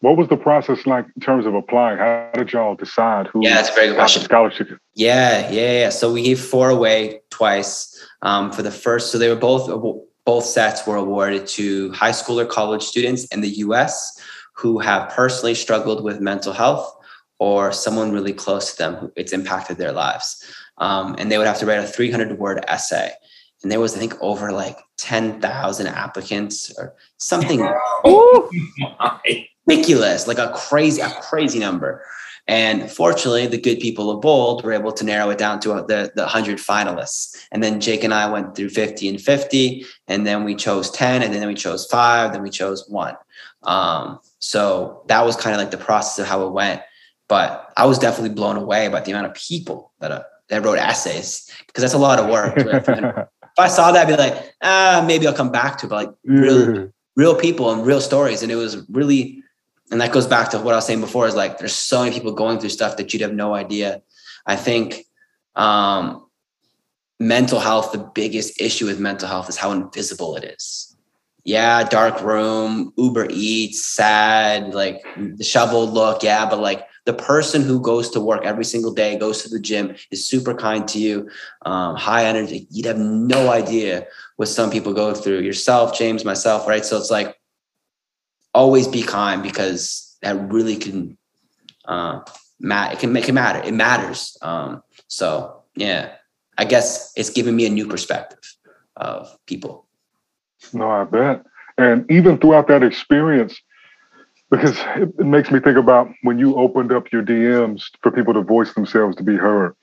What 0.00 0.16
was 0.16 0.28
the 0.28 0.36
process 0.36 0.86
like 0.86 1.06
in 1.16 1.22
terms 1.22 1.46
of 1.46 1.54
applying? 1.54 1.98
How 1.98 2.30
did 2.34 2.52
y'all 2.52 2.74
decide 2.74 3.28
who? 3.28 3.40
Yeah, 3.42 3.54
that's 3.54 3.70
a 3.70 3.72
very 3.72 3.88
good 3.88 3.96
question. 3.96 4.22
Scholarship. 4.22 4.78
Yeah, 4.94 5.50
yeah, 5.50 5.80
yeah. 5.80 5.88
So 5.88 6.12
we 6.12 6.22
gave 6.22 6.40
four 6.40 6.68
away 6.68 7.22
twice 7.30 7.98
um, 8.22 8.52
for 8.52 8.62
the 8.62 8.70
first. 8.70 9.10
So 9.10 9.18
they 9.18 9.28
were 9.28 9.36
both 9.36 9.68
both 10.26 10.44
sets 10.44 10.86
were 10.86 10.96
awarded 10.96 11.46
to 11.46 11.92
high 11.92 12.10
school 12.10 12.38
or 12.38 12.44
college 12.44 12.82
students 12.82 13.24
in 13.26 13.40
the 13.40 13.48
US 13.48 14.20
who 14.54 14.78
have 14.80 15.08
personally 15.10 15.54
struggled 15.54 16.02
with 16.02 16.20
mental 16.20 16.52
health 16.52 16.92
or 17.38 17.72
someone 17.72 18.12
really 18.12 18.32
close 18.32 18.72
to 18.72 18.78
them 18.78 18.94
who 18.96 19.12
it's 19.16 19.32
impacted 19.32 19.78
their 19.78 19.92
lives. 19.92 20.42
Um, 20.78 21.14
and 21.18 21.30
they 21.30 21.38
would 21.38 21.46
have 21.46 21.58
to 21.60 21.66
write 21.66 21.78
a 21.78 21.86
300 21.86 22.38
word 22.38 22.64
essay. 22.66 23.12
And 23.62 23.72
there 23.72 23.80
was, 23.80 23.96
I 23.96 23.98
think, 23.98 24.14
over 24.20 24.52
like 24.52 24.78
10,000 24.98 25.86
applicants 25.86 26.72
or 26.76 26.94
something 27.18 27.60
ridiculous, 29.66 30.26
like 30.26 30.38
a 30.38 30.52
crazy, 30.54 31.00
a 31.00 31.10
crazy 31.10 31.58
number. 31.58 32.04
And 32.48 32.88
fortunately, 32.90 33.48
the 33.48 33.60
good 33.60 33.80
people 33.80 34.08
of 34.10 34.20
Bold 34.20 34.64
were 34.64 34.72
able 34.72 34.92
to 34.92 35.04
narrow 35.04 35.30
it 35.30 35.38
down 35.38 35.58
to 35.60 35.68
the, 35.68 36.12
the 36.14 36.22
100 36.22 36.58
finalists. 36.58 37.36
And 37.50 37.60
then 37.62 37.80
Jake 37.80 38.04
and 38.04 38.14
I 38.14 38.30
went 38.30 38.54
through 38.54 38.68
50 38.68 39.08
and 39.08 39.20
50, 39.20 39.84
and 40.06 40.24
then 40.24 40.44
we 40.44 40.54
chose 40.54 40.90
10, 40.92 41.22
and 41.22 41.34
then 41.34 41.46
we 41.48 41.54
chose 41.54 41.86
five, 41.86 42.32
then 42.32 42.42
we 42.42 42.50
chose 42.50 42.88
one. 42.88 43.16
Um, 43.64 44.20
so 44.38 45.02
that 45.08 45.24
was 45.24 45.34
kind 45.34 45.54
of 45.54 45.60
like 45.60 45.72
the 45.72 45.76
process 45.76 46.20
of 46.20 46.28
how 46.28 46.46
it 46.46 46.52
went. 46.52 46.82
But 47.28 47.72
I 47.76 47.86
was 47.86 47.98
definitely 47.98 48.34
blown 48.34 48.56
away 48.56 48.86
by 48.88 49.00
the 49.00 49.10
amount 49.10 49.26
of 49.26 49.34
people 49.34 49.92
that, 49.98 50.12
uh, 50.12 50.22
that 50.48 50.64
wrote 50.64 50.78
essays 50.78 51.50
because 51.66 51.82
that's 51.82 51.94
a 51.94 51.98
lot 51.98 52.20
of 52.20 52.30
work. 52.30 52.54
if 52.58 53.28
I 53.58 53.66
saw 53.66 53.90
that, 53.90 54.06
I'd 54.06 54.08
be 54.08 54.16
like, 54.16 54.54
ah, 54.62 55.02
maybe 55.04 55.26
I'll 55.26 55.34
come 55.34 55.50
back 55.50 55.78
to 55.78 55.86
it. 55.86 55.88
But 55.88 56.06
like 56.06 56.14
real, 56.24 56.92
real 57.16 57.34
people 57.34 57.72
and 57.72 57.84
real 57.84 58.00
stories. 58.00 58.44
And 58.44 58.52
it 58.52 58.54
was 58.54 58.88
really 58.88 59.42
and 59.90 60.00
that 60.00 60.12
goes 60.12 60.26
back 60.26 60.50
to 60.50 60.58
what 60.58 60.74
I 60.74 60.78
was 60.78 60.86
saying 60.86 61.00
before 61.00 61.26
is 61.26 61.34
like 61.34 61.58
there's 61.58 61.74
so 61.74 62.02
many 62.02 62.12
people 62.12 62.32
going 62.32 62.58
through 62.58 62.70
stuff 62.70 62.96
that 62.96 63.12
you'd 63.12 63.22
have 63.22 63.32
no 63.32 63.54
idea. 63.54 64.02
I 64.46 64.56
think 64.56 65.04
um, 65.54 66.26
mental 67.20 67.60
health, 67.60 67.92
the 67.92 68.10
biggest 68.14 68.60
issue 68.60 68.86
with 68.86 69.00
mental 69.00 69.28
health 69.28 69.48
is 69.48 69.56
how 69.56 69.70
invisible 69.72 70.36
it 70.36 70.44
is. 70.44 70.96
Yeah, 71.44 71.84
dark 71.84 72.20
room, 72.22 72.92
Uber 72.96 73.28
Eats, 73.30 73.84
sad, 73.84 74.74
like 74.74 75.00
the 75.16 75.44
shovel 75.44 75.86
look, 75.88 76.24
yeah, 76.24 76.44
but 76.48 76.58
like 76.58 76.88
the 77.04 77.14
person 77.14 77.62
who 77.62 77.80
goes 77.80 78.10
to 78.10 78.20
work 78.20 78.44
every 78.44 78.64
single 78.64 78.92
day, 78.92 79.16
goes 79.16 79.44
to 79.44 79.48
the 79.48 79.60
gym, 79.60 79.94
is 80.10 80.26
super 80.26 80.54
kind 80.54 80.88
to 80.88 80.98
you, 80.98 81.30
um, 81.64 81.94
high 81.94 82.24
energy. 82.24 82.66
You'd 82.70 82.86
have 82.86 82.98
no 82.98 83.52
idea 83.52 84.08
what 84.34 84.48
some 84.48 84.72
people 84.72 84.92
go 84.92 85.14
through. 85.14 85.40
Yourself, 85.40 85.96
James, 85.96 86.24
myself, 86.24 86.66
right? 86.66 86.84
So 86.84 86.96
it's 86.96 87.12
like 87.12 87.38
always 88.56 88.88
be 88.88 89.02
kind 89.02 89.42
because 89.42 90.16
that 90.22 90.34
really 90.50 90.76
can 90.76 91.18
uh, 91.84 92.20
matter. 92.58 92.94
It 92.94 92.98
can 92.98 93.12
make 93.12 93.28
it 93.28 93.32
matter. 93.32 93.60
It 93.62 93.74
matters. 93.74 94.36
Um, 94.40 94.82
so 95.08 95.62
yeah, 95.76 96.14
I 96.56 96.64
guess 96.64 97.12
it's 97.16 97.30
given 97.30 97.54
me 97.54 97.66
a 97.66 97.70
new 97.70 97.86
perspective 97.86 98.40
of 98.96 99.28
people. 99.46 99.86
No, 100.72 100.90
I 100.90 101.04
bet. 101.04 101.44
And 101.76 102.10
even 102.10 102.38
throughout 102.38 102.68
that 102.68 102.82
experience, 102.82 103.60
because 104.50 104.78
it, 104.96 105.10
it 105.18 105.26
makes 105.26 105.50
me 105.50 105.60
think 105.60 105.76
about 105.76 106.08
when 106.22 106.38
you 106.38 106.56
opened 106.56 106.92
up 106.92 107.12
your 107.12 107.22
DMs 107.22 107.90
for 108.02 108.10
people 108.10 108.32
to 108.32 108.40
voice 108.40 108.72
themselves 108.72 109.16
to 109.16 109.22
be 109.22 109.36
heard. 109.36 109.74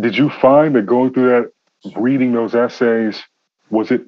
Did 0.00 0.16
you 0.16 0.30
find 0.30 0.74
that 0.74 0.86
going 0.86 1.12
through 1.12 1.28
that, 1.28 1.52
reading 1.96 2.32
those 2.32 2.54
essays, 2.54 3.22
was 3.68 3.90
it 3.90 4.02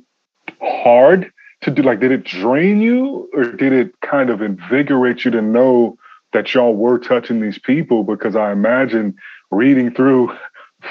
hard 0.60 1.30
to 1.62 1.70
do? 1.70 1.82
Like, 1.82 2.00
did 2.00 2.12
it 2.12 2.24
drain 2.24 2.80
you, 2.80 3.28
or 3.32 3.44
did 3.44 3.72
it 3.72 4.00
kind 4.00 4.30
of 4.30 4.42
invigorate 4.42 5.24
you 5.24 5.30
to 5.32 5.42
know 5.42 5.98
that 6.32 6.54
y'all 6.54 6.74
were 6.74 6.98
touching 6.98 7.40
these 7.40 7.58
people? 7.58 8.04
Because 8.04 8.36
I 8.36 8.52
imagine 8.52 9.16
reading 9.50 9.94
through 9.94 10.36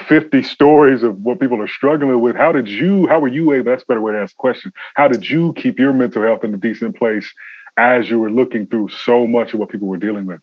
50 0.08 0.42
stories 0.42 1.02
of 1.02 1.18
what 1.18 1.40
people 1.40 1.60
are 1.62 1.68
struggling 1.68 2.20
with. 2.20 2.36
How 2.36 2.52
did 2.52 2.68
you, 2.68 3.06
how 3.06 3.20
were 3.20 3.28
you 3.28 3.52
able, 3.52 3.70
that's 3.70 3.82
a 3.82 3.86
better 3.86 4.00
way 4.00 4.12
to 4.12 4.20
ask 4.20 4.34
the 4.34 4.38
question. 4.38 4.72
How 4.94 5.08
did 5.08 5.28
you 5.28 5.52
keep 5.54 5.78
your 5.78 5.92
mental 5.92 6.22
health 6.22 6.44
in 6.44 6.52
a 6.54 6.58
decent 6.58 6.96
place 6.96 7.32
as 7.76 8.08
you 8.08 8.18
were 8.18 8.30
looking 8.30 8.66
through 8.66 8.88
so 8.88 9.26
much 9.26 9.54
of 9.54 9.60
what 9.60 9.68
people 9.68 9.88
were 9.88 9.96
dealing 9.96 10.26
with? 10.26 10.40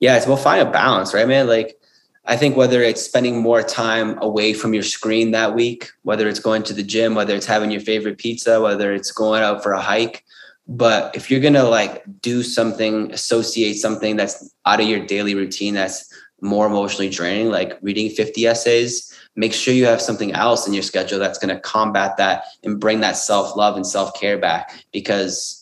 Yeah, 0.00 0.16
it's 0.16 0.26
about 0.26 0.40
finding 0.40 0.66
a 0.66 0.70
balance, 0.70 1.14
right, 1.14 1.28
man? 1.28 1.46
Like, 1.46 1.76
I 2.24 2.36
think 2.36 2.56
whether 2.56 2.82
it's 2.82 3.02
spending 3.02 3.38
more 3.38 3.62
time 3.62 4.16
away 4.22 4.54
from 4.54 4.74
your 4.74 4.84
screen 4.84 5.32
that 5.32 5.54
week, 5.54 5.90
whether 6.02 6.28
it's 6.28 6.38
going 6.38 6.62
to 6.64 6.72
the 6.72 6.82
gym, 6.82 7.14
whether 7.14 7.34
it's 7.34 7.46
having 7.46 7.70
your 7.70 7.80
favorite 7.80 8.18
pizza, 8.18 8.60
whether 8.60 8.92
it's 8.92 9.10
going 9.10 9.42
out 9.42 9.62
for 9.62 9.72
a 9.72 9.80
hike, 9.80 10.24
but 10.68 11.14
if 11.16 11.30
you're 11.30 11.40
gonna 11.40 11.64
like 11.64 12.04
do 12.20 12.42
something, 12.42 13.12
associate 13.12 13.74
something 13.74 14.16
that's 14.16 14.54
out 14.66 14.80
of 14.80 14.86
your 14.86 15.04
daily 15.04 15.34
routine 15.34 15.74
that's 15.74 16.12
more 16.40 16.66
emotionally 16.66 17.08
draining, 17.08 17.50
like 17.50 17.78
reading 17.82 18.10
50 18.10 18.46
essays, 18.46 19.12
make 19.36 19.52
sure 19.52 19.74
you 19.74 19.86
have 19.86 20.00
something 20.00 20.32
else 20.32 20.66
in 20.66 20.72
your 20.72 20.82
schedule 20.82 21.18
that's 21.18 21.38
going 21.38 21.54
to 21.54 21.60
combat 21.60 22.16
that 22.16 22.44
and 22.62 22.80
bring 22.80 23.00
that 23.00 23.16
self 23.16 23.56
love 23.56 23.76
and 23.76 23.86
self 23.86 24.14
care 24.14 24.38
back 24.38 24.84
because 24.92 25.58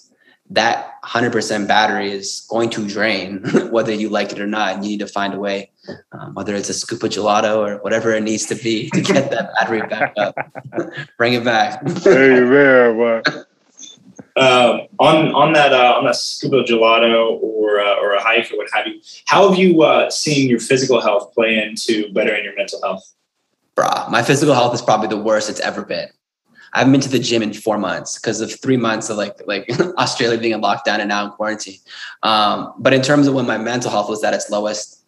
that 0.50 1.00
100% 1.04 1.68
battery 1.68 2.10
is 2.10 2.46
going 2.50 2.70
to 2.70 2.86
drain 2.86 3.42
whether 3.70 3.92
you 3.92 4.08
like 4.08 4.32
it 4.32 4.40
or 4.40 4.46
not. 4.46 4.74
And 4.74 4.84
you 4.84 4.90
need 4.90 5.00
to 5.00 5.06
find 5.06 5.32
a 5.32 5.38
way, 5.38 5.70
um, 6.12 6.34
whether 6.34 6.54
it's 6.54 6.68
a 6.68 6.74
scoop 6.74 7.02
of 7.02 7.10
gelato 7.10 7.58
or 7.58 7.82
whatever 7.82 8.12
it 8.12 8.22
needs 8.22 8.46
to 8.46 8.54
be 8.54 8.90
to 8.90 9.00
get 9.00 9.30
that 9.30 9.52
battery 9.54 9.82
back 9.82 10.14
up. 10.16 10.34
bring 11.18 11.34
it 11.34 11.44
back. 11.44 11.86
hey, 12.02 12.40
man, 12.40 12.96
but 12.98 13.46
um, 14.36 14.86
on 14.98 15.34
on 15.34 15.52
that 15.54 15.72
uh, 15.72 15.94
on 15.96 16.04
that 16.04 16.16
scuba 16.16 16.62
gelato 16.64 17.40
or 17.42 17.80
uh, 17.80 17.96
or 17.96 18.12
a 18.12 18.22
hike 18.22 18.50
or 18.52 18.58
what 18.58 18.68
have 18.72 18.86
you, 18.86 19.00
how 19.26 19.48
have 19.48 19.58
you 19.58 19.82
uh, 19.82 20.10
seen 20.10 20.48
your 20.48 20.60
physical 20.60 21.00
health 21.00 21.32
play 21.34 21.58
into 21.58 22.12
bettering 22.12 22.44
your 22.44 22.54
mental 22.56 22.80
health? 22.82 23.14
Bruh, 23.76 24.10
my 24.10 24.22
physical 24.22 24.54
health 24.54 24.74
is 24.74 24.82
probably 24.82 25.08
the 25.08 25.16
worst 25.16 25.50
it's 25.50 25.60
ever 25.60 25.84
been. 25.84 26.08
I 26.72 26.78
haven't 26.78 26.92
been 26.92 27.00
to 27.00 27.08
the 27.08 27.18
gym 27.18 27.42
in 27.42 27.52
four 27.52 27.78
months 27.78 28.18
because 28.18 28.40
of 28.40 28.60
three 28.60 28.76
months 28.76 29.10
of 29.10 29.16
like 29.16 29.36
like 29.46 29.68
Australia 29.98 30.38
being 30.38 30.52
in 30.52 30.60
lockdown 30.60 31.00
and 31.00 31.08
now 31.08 31.24
in 31.26 31.30
quarantine. 31.32 31.78
Um, 32.22 32.72
but 32.78 32.92
in 32.92 33.02
terms 33.02 33.26
of 33.26 33.34
when 33.34 33.46
my 33.46 33.58
mental 33.58 33.90
health 33.90 34.08
was 34.08 34.22
at 34.22 34.34
its 34.34 34.50
lowest, 34.50 34.99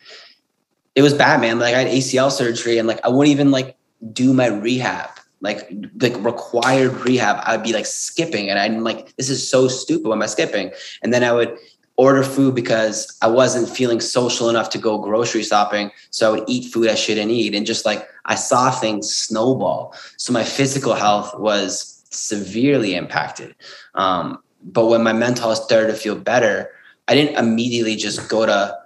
it 0.95 1.03
was 1.03 1.15
bad, 1.15 1.41
man. 1.41 1.59
Like 1.59 1.75
I 1.75 1.79
had 1.81 1.89
ACL 1.89 2.31
surgery 2.31 2.79
and 2.79 2.89
like 2.89 3.05
I 3.05 3.09
wouldn't 3.09 3.33
even 3.33 3.51
like 3.51 3.77
do 4.13 4.33
my 4.33 4.47
rehab 4.47 5.11
like 5.43 5.69
like 6.01 6.15
required 6.25 6.93
rehab, 7.01 7.43
I'd 7.45 7.65
be 7.65 7.73
like 7.73 7.85
skipping, 7.85 8.49
and 8.49 8.59
I'm 8.59 8.85
like, 8.85 9.15
this 9.17 9.29
is 9.29 9.47
so 9.47 9.69
stupid. 9.69 10.07
Why 10.07 10.15
am 10.15 10.23
I 10.23 10.27
skipping? 10.27 10.71
And 11.03 11.13
then 11.13 11.25
I 11.25 11.33
would 11.33 11.59
order 11.97 12.23
food 12.23 12.55
because 12.55 13.19
I 13.21 13.27
wasn't 13.27 13.69
feeling 13.69 14.01
social 14.01 14.49
enough 14.49 14.71
to 14.71 14.79
go 14.79 14.99
grocery 14.99 15.43
shopping. 15.43 15.91
So 16.11 16.29
I 16.29 16.39
would 16.39 16.49
eat 16.49 16.73
food 16.73 16.89
I 16.89 16.95
shouldn't 16.95 17.31
eat, 17.31 17.55
and 17.55 17.67
just 17.67 17.85
like 17.85 18.09
I 18.25 18.37
saw 18.37 18.71
things 18.71 19.15
snowball. 19.15 19.95
So 20.17 20.33
my 20.33 20.45
physical 20.45 20.95
health 20.95 21.37
was 21.37 22.05
severely 22.11 22.95
impacted. 22.95 23.57
Um, 23.97 24.39
but 24.63 24.87
when 24.87 25.03
my 25.03 25.13
mental 25.13 25.49
health 25.49 25.65
started 25.65 25.89
to 25.89 25.95
feel 25.95 26.15
better, 26.15 26.71
I 27.09 27.17
didn't 27.17 27.37
immediately 27.37 27.97
just 27.97 28.29
go 28.29 28.47
to 28.47 28.79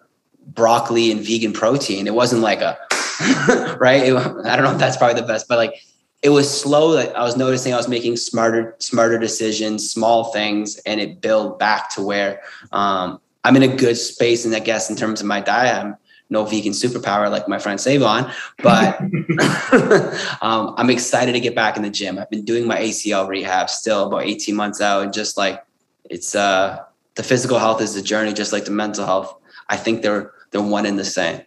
broccoli 0.47 1.11
and 1.11 1.21
vegan 1.21 1.53
protein. 1.53 2.07
It 2.07 2.15
wasn't 2.15 2.43
like 2.43 2.61
a 2.61 2.79
right. 3.81 4.03
It, 4.05 4.15
I 4.15 4.57
don't 4.57 4.65
know 4.65 4.73
if 4.73 4.79
that's 4.79 4.97
probably 4.97 5.21
the 5.21 5.27
best, 5.27 5.49
but 5.49 5.57
like 5.57 5.83
it 6.23 6.31
was 6.31 6.49
slow 6.61 6.93
that 6.93 7.17
I 7.17 7.23
was 7.23 7.37
noticing 7.37 7.73
I 7.73 7.77
was 7.77 7.89
making 7.89 8.17
smarter, 8.17 8.75
smarter 8.79 9.19
decisions, 9.19 9.91
small 9.91 10.25
things, 10.33 10.77
and 10.79 11.01
it 11.01 11.21
built 11.21 11.59
back 11.59 11.91
to 11.95 12.03
where 12.03 12.41
um, 12.73 13.21
I'm 13.45 13.57
in 13.57 13.63
a 13.63 13.77
good 13.77 13.97
space. 13.97 14.45
And 14.45 14.55
I 14.55 14.61
guess 14.61 14.91
in 14.91 14.97
terms 14.97 15.21
of 15.21 15.27
my 15.27 15.41
diet, 15.41 15.85
I'm 15.85 15.97
no 16.29 16.45
vegan 16.45 16.73
superpower 16.73 17.31
like 17.31 17.49
my 17.49 17.59
friend 17.59 17.79
Sae'Von, 17.79 18.33
but 18.63 19.01
um, 20.43 20.75
I'm 20.77 20.91
excited 20.91 21.33
to 21.33 21.41
get 21.41 21.55
back 21.55 21.77
in 21.77 21.83
the 21.83 21.91
gym. 21.91 22.19
I've 22.19 22.31
been 22.31 22.45
doing 22.45 22.67
my 22.67 22.79
ACL 22.79 23.29
rehab 23.29 23.71
still 23.71 24.09
about 24.09 24.25
18 24.25 24.57
months 24.57 24.81
out, 24.81 25.05
and 25.05 25.13
just 25.13 25.37
like 25.37 25.65
it's 26.11 26.35
uh, 26.35 26.83
the 27.15 27.23
physical 27.23 27.59
health 27.59 27.81
is 27.81 27.95
a 27.97 28.03
journey, 28.03 28.33
just 28.33 28.53
like 28.53 28.65
the 28.65 28.71
mental 28.71 29.07
health. 29.07 29.35
I 29.69 29.77
think 29.77 30.03
they're 30.03 30.33
they're 30.51 30.63
one 30.63 30.87
and 30.87 30.99
the 30.99 31.05
same. 31.05 31.43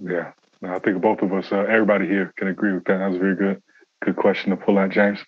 Yeah, 0.00 0.32
I 0.62 0.78
think 0.78 1.00
both 1.00 1.22
of 1.22 1.32
us, 1.32 1.50
uh, 1.50 1.60
everybody 1.60 2.06
here 2.06 2.32
can 2.36 2.48
agree 2.48 2.72
with 2.72 2.84
that. 2.84 2.98
That 2.98 3.08
was 3.08 3.16
a 3.16 3.20
very 3.20 3.36
good, 3.36 3.62
good 4.04 4.16
question 4.16 4.50
to 4.50 4.56
pull 4.56 4.78
out, 4.78 4.90
James. 4.90 5.18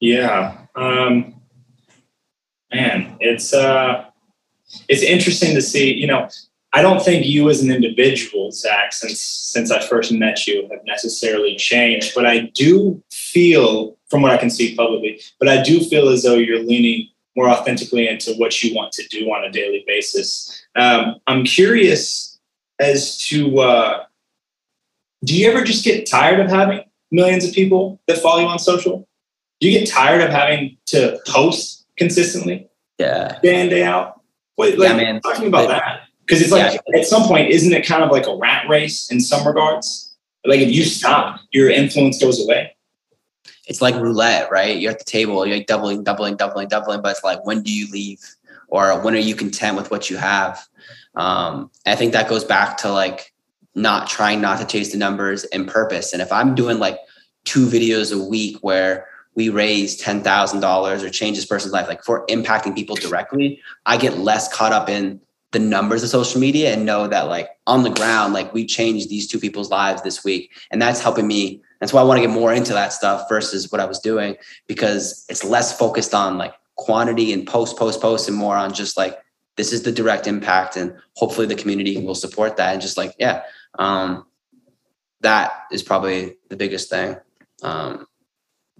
Yeah, 0.00 0.58
um, 0.76 1.34
man, 2.72 3.16
it's 3.20 3.52
uh, 3.52 4.06
it's 4.88 5.02
interesting 5.02 5.54
to 5.54 5.62
see. 5.62 5.94
You 5.94 6.06
know, 6.06 6.28
I 6.72 6.82
don't 6.82 7.02
think 7.02 7.26
you 7.26 7.50
as 7.50 7.62
an 7.62 7.70
individual, 7.70 8.50
Zach, 8.50 8.92
since 8.92 9.20
since 9.20 9.70
I 9.70 9.80
first 9.80 10.12
met 10.12 10.46
you, 10.46 10.68
have 10.70 10.84
necessarily 10.86 11.56
changed. 11.56 12.12
But 12.14 12.26
I 12.26 12.50
do 12.54 13.02
feel, 13.10 13.96
from 14.08 14.22
what 14.22 14.32
I 14.32 14.36
can 14.36 14.50
see 14.50 14.74
publicly, 14.74 15.20
but 15.38 15.48
I 15.48 15.62
do 15.62 15.80
feel 15.80 16.08
as 16.08 16.22
though 16.22 16.36
you're 16.36 16.62
leaning 16.62 17.08
more 17.36 17.48
authentically 17.48 18.08
into 18.08 18.34
what 18.34 18.62
you 18.62 18.74
want 18.74 18.92
to 18.92 19.06
do 19.08 19.26
on 19.30 19.44
a 19.44 19.50
daily 19.50 19.84
basis. 19.86 20.64
Um, 20.74 21.16
I'm 21.26 21.44
curious 21.44 22.38
as 22.80 23.18
to 23.28 23.60
uh, 23.60 24.04
do 25.24 25.36
you 25.36 25.50
ever 25.50 25.64
just 25.64 25.84
get 25.84 26.08
tired 26.08 26.40
of 26.40 26.48
having 26.48 26.82
millions 27.10 27.44
of 27.44 27.52
people 27.52 28.00
that 28.06 28.18
follow 28.18 28.40
you 28.40 28.46
on 28.46 28.58
social? 28.58 29.06
Do 29.60 29.68
you 29.68 29.78
get 29.78 29.88
tired 29.88 30.22
of 30.22 30.30
having 30.30 30.78
to 30.86 31.20
post 31.26 31.86
consistently? 31.98 32.68
Yeah. 32.98 33.38
Day 33.42 33.60
in, 33.60 33.68
day 33.68 33.84
out? 33.84 34.20
Wait, 34.56 34.78
like, 34.78 34.90
yeah, 34.90 34.96
man. 34.96 35.20
talking 35.20 35.48
about 35.48 35.68
but, 35.68 35.78
that. 35.78 36.00
Because 36.20 36.42
it's 36.42 36.52
like 36.52 36.80
yeah. 36.88 36.98
at 36.98 37.06
some 37.06 37.24
point, 37.24 37.48
isn't 37.50 37.72
it 37.72 37.86
kind 37.86 38.02
of 38.02 38.10
like 38.10 38.26
a 38.26 38.36
rat 38.36 38.68
race 38.68 39.10
in 39.10 39.20
some 39.20 39.46
regards? 39.46 40.16
Like 40.46 40.60
if 40.60 40.70
you 40.70 40.84
stop, 40.84 41.40
your 41.50 41.68
influence 41.68 42.20
goes 42.20 42.42
away. 42.42 42.74
It's 43.70 43.80
like 43.80 43.94
roulette, 43.94 44.50
right? 44.50 44.78
You're 44.78 44.90
at 44.90 44.98
the 44.98 45.04
table, 45.04 45.46
you're 45.46 45.56
like 45.58 45.68
doubling, 45.68 46.02
doubling, 46.02 46.36
doubling, 46.36 46.66
doubling, 46.66 47.02
but 47.02 47.12
it's 47.12 47.22
like 47.22 47.46
when 47.46 47.62
do 47.62 47.72
you 47.72 47.86
leave? 47.92 48.18
Or 48.66 49.00
when 49.00 49.14
are 49.14 49.18
you 49.18 49.36
content 49.36 49.76
with 49.76 49.92
what 49.92 50.10
you 50.10 50.16
have? 50.16 50.60
Um, 51.14 51.70
I 51.86 51.94
think 51.94 52.12
that 52.12 52.28
goes 52.28 52.44
back 52.44 52.78
to 52.78 52.90
like 52.90 53.32
not 53.76 54.08
trying 54.08 54.40
not 54.40 54.58
to 54.58 54.66
chase 54.66 54.90
the 54.90 54.98
numbers 54.98 55.44
and 55.44 55.68
purpose. 55.68 56.12
And 56.12 56.20
if 56.20 56.32
I'm 56.32 56.56
doing 56.56 56.80
like 56.80 56.98
two 57.44 57.66
videos 57.66 58.12
a 58.12 58.18
week 58.28 58.56
where 58.60 59.06
we 59.36 59.50
raise 59.50 59.96
ten 59.96 60.22
thousand 60.24 60.58
dollars 60.58 61.04
or 61.04 61.08
change 61.08 61.36
this 61.36 61.46
person's 61.46 61.72
life, 61.72 61.86
like 61.86 62.02
for 62.02 62.26
impacting 62.26 62.74
people 62.74 62.96
directly, 62.96 63.60
I 63.86 63.98
get 63.98 64.18
less 64.18 64.52
caught 64.52 64.72
up 64.72 64.88
in 64.88 65.20
the 65.52 65.60
numbers 65.60 66.02
of 66.02 66.08
social 66.08 66.40
media 66.40 66.72
and 66.72 66.84
know 66.84 67.06
that 67.06 67.28
like 67.28 67.50
on 67.68 67.84
the 67.84 67.90
ground, 67.90 68.34
like 68.34 68.52
we 68.52 68.66
changed 68.66 69.08
these 69.08 69.28
two 69.28 69.38
people's 69.38 69.70
lives 69.70 70.02
this 70.02 70.24
week. 70.24 70.50
And 70.72 70.82
that's 70.82 71.00
helping 71.00 71.28
me. 71.28 71.62
That's 71.80 71.92
why 71.92 72.00
I 72.00 72.04
want 72.04 72.18
to 72.18 72.26
get 72.26 72.32
more 72.32 72.52
into 72.52 72.72
that 72.74 72.92
stuff 72.92 73.28
versus 73.28 73.72
what 73.72 73.80
I 73.80 73.86
was 73.86 73.98
doing 73.98 74.36
because 74.66 75.24
it's 75.28 75.44
less 75.44 75.76
focused 75.76 76.14
on 76.14 76.38
like 76.38 76.54
quantity 76.76 77.32
and 77.32 77.46
post, 77.46 77.76
post, 77.76 78.00
post, 78.00 78.28
and 78.28 78.36
more 78.36 78.56
on 78.56 78.72
just 78.72 78.96
like 78.96 79.18
this 79.56 79.72
is 79.72 79.82
the 79.82 79.92
direct 79.92 80.26
impact 80.26 80.76
and 80.76 80.94
hopefully 81.16 81.46
the 81.46 81.54
community 81.54 81.98
will 81.98 82.14
support 82.14 82.56
that 82.56 82.72
and 82.72 82.82
just 82.82 82.96
like 82.96 83.14
yeah 83.18 83.42
um, 83.78 84.26
that 85.20 85.52
is 85.70 85.82
probably 85.82 86.36
the 86.48 86.56
biggest 86.56 86.90
thing. 86.90 87.16
Um, 87.62 88.06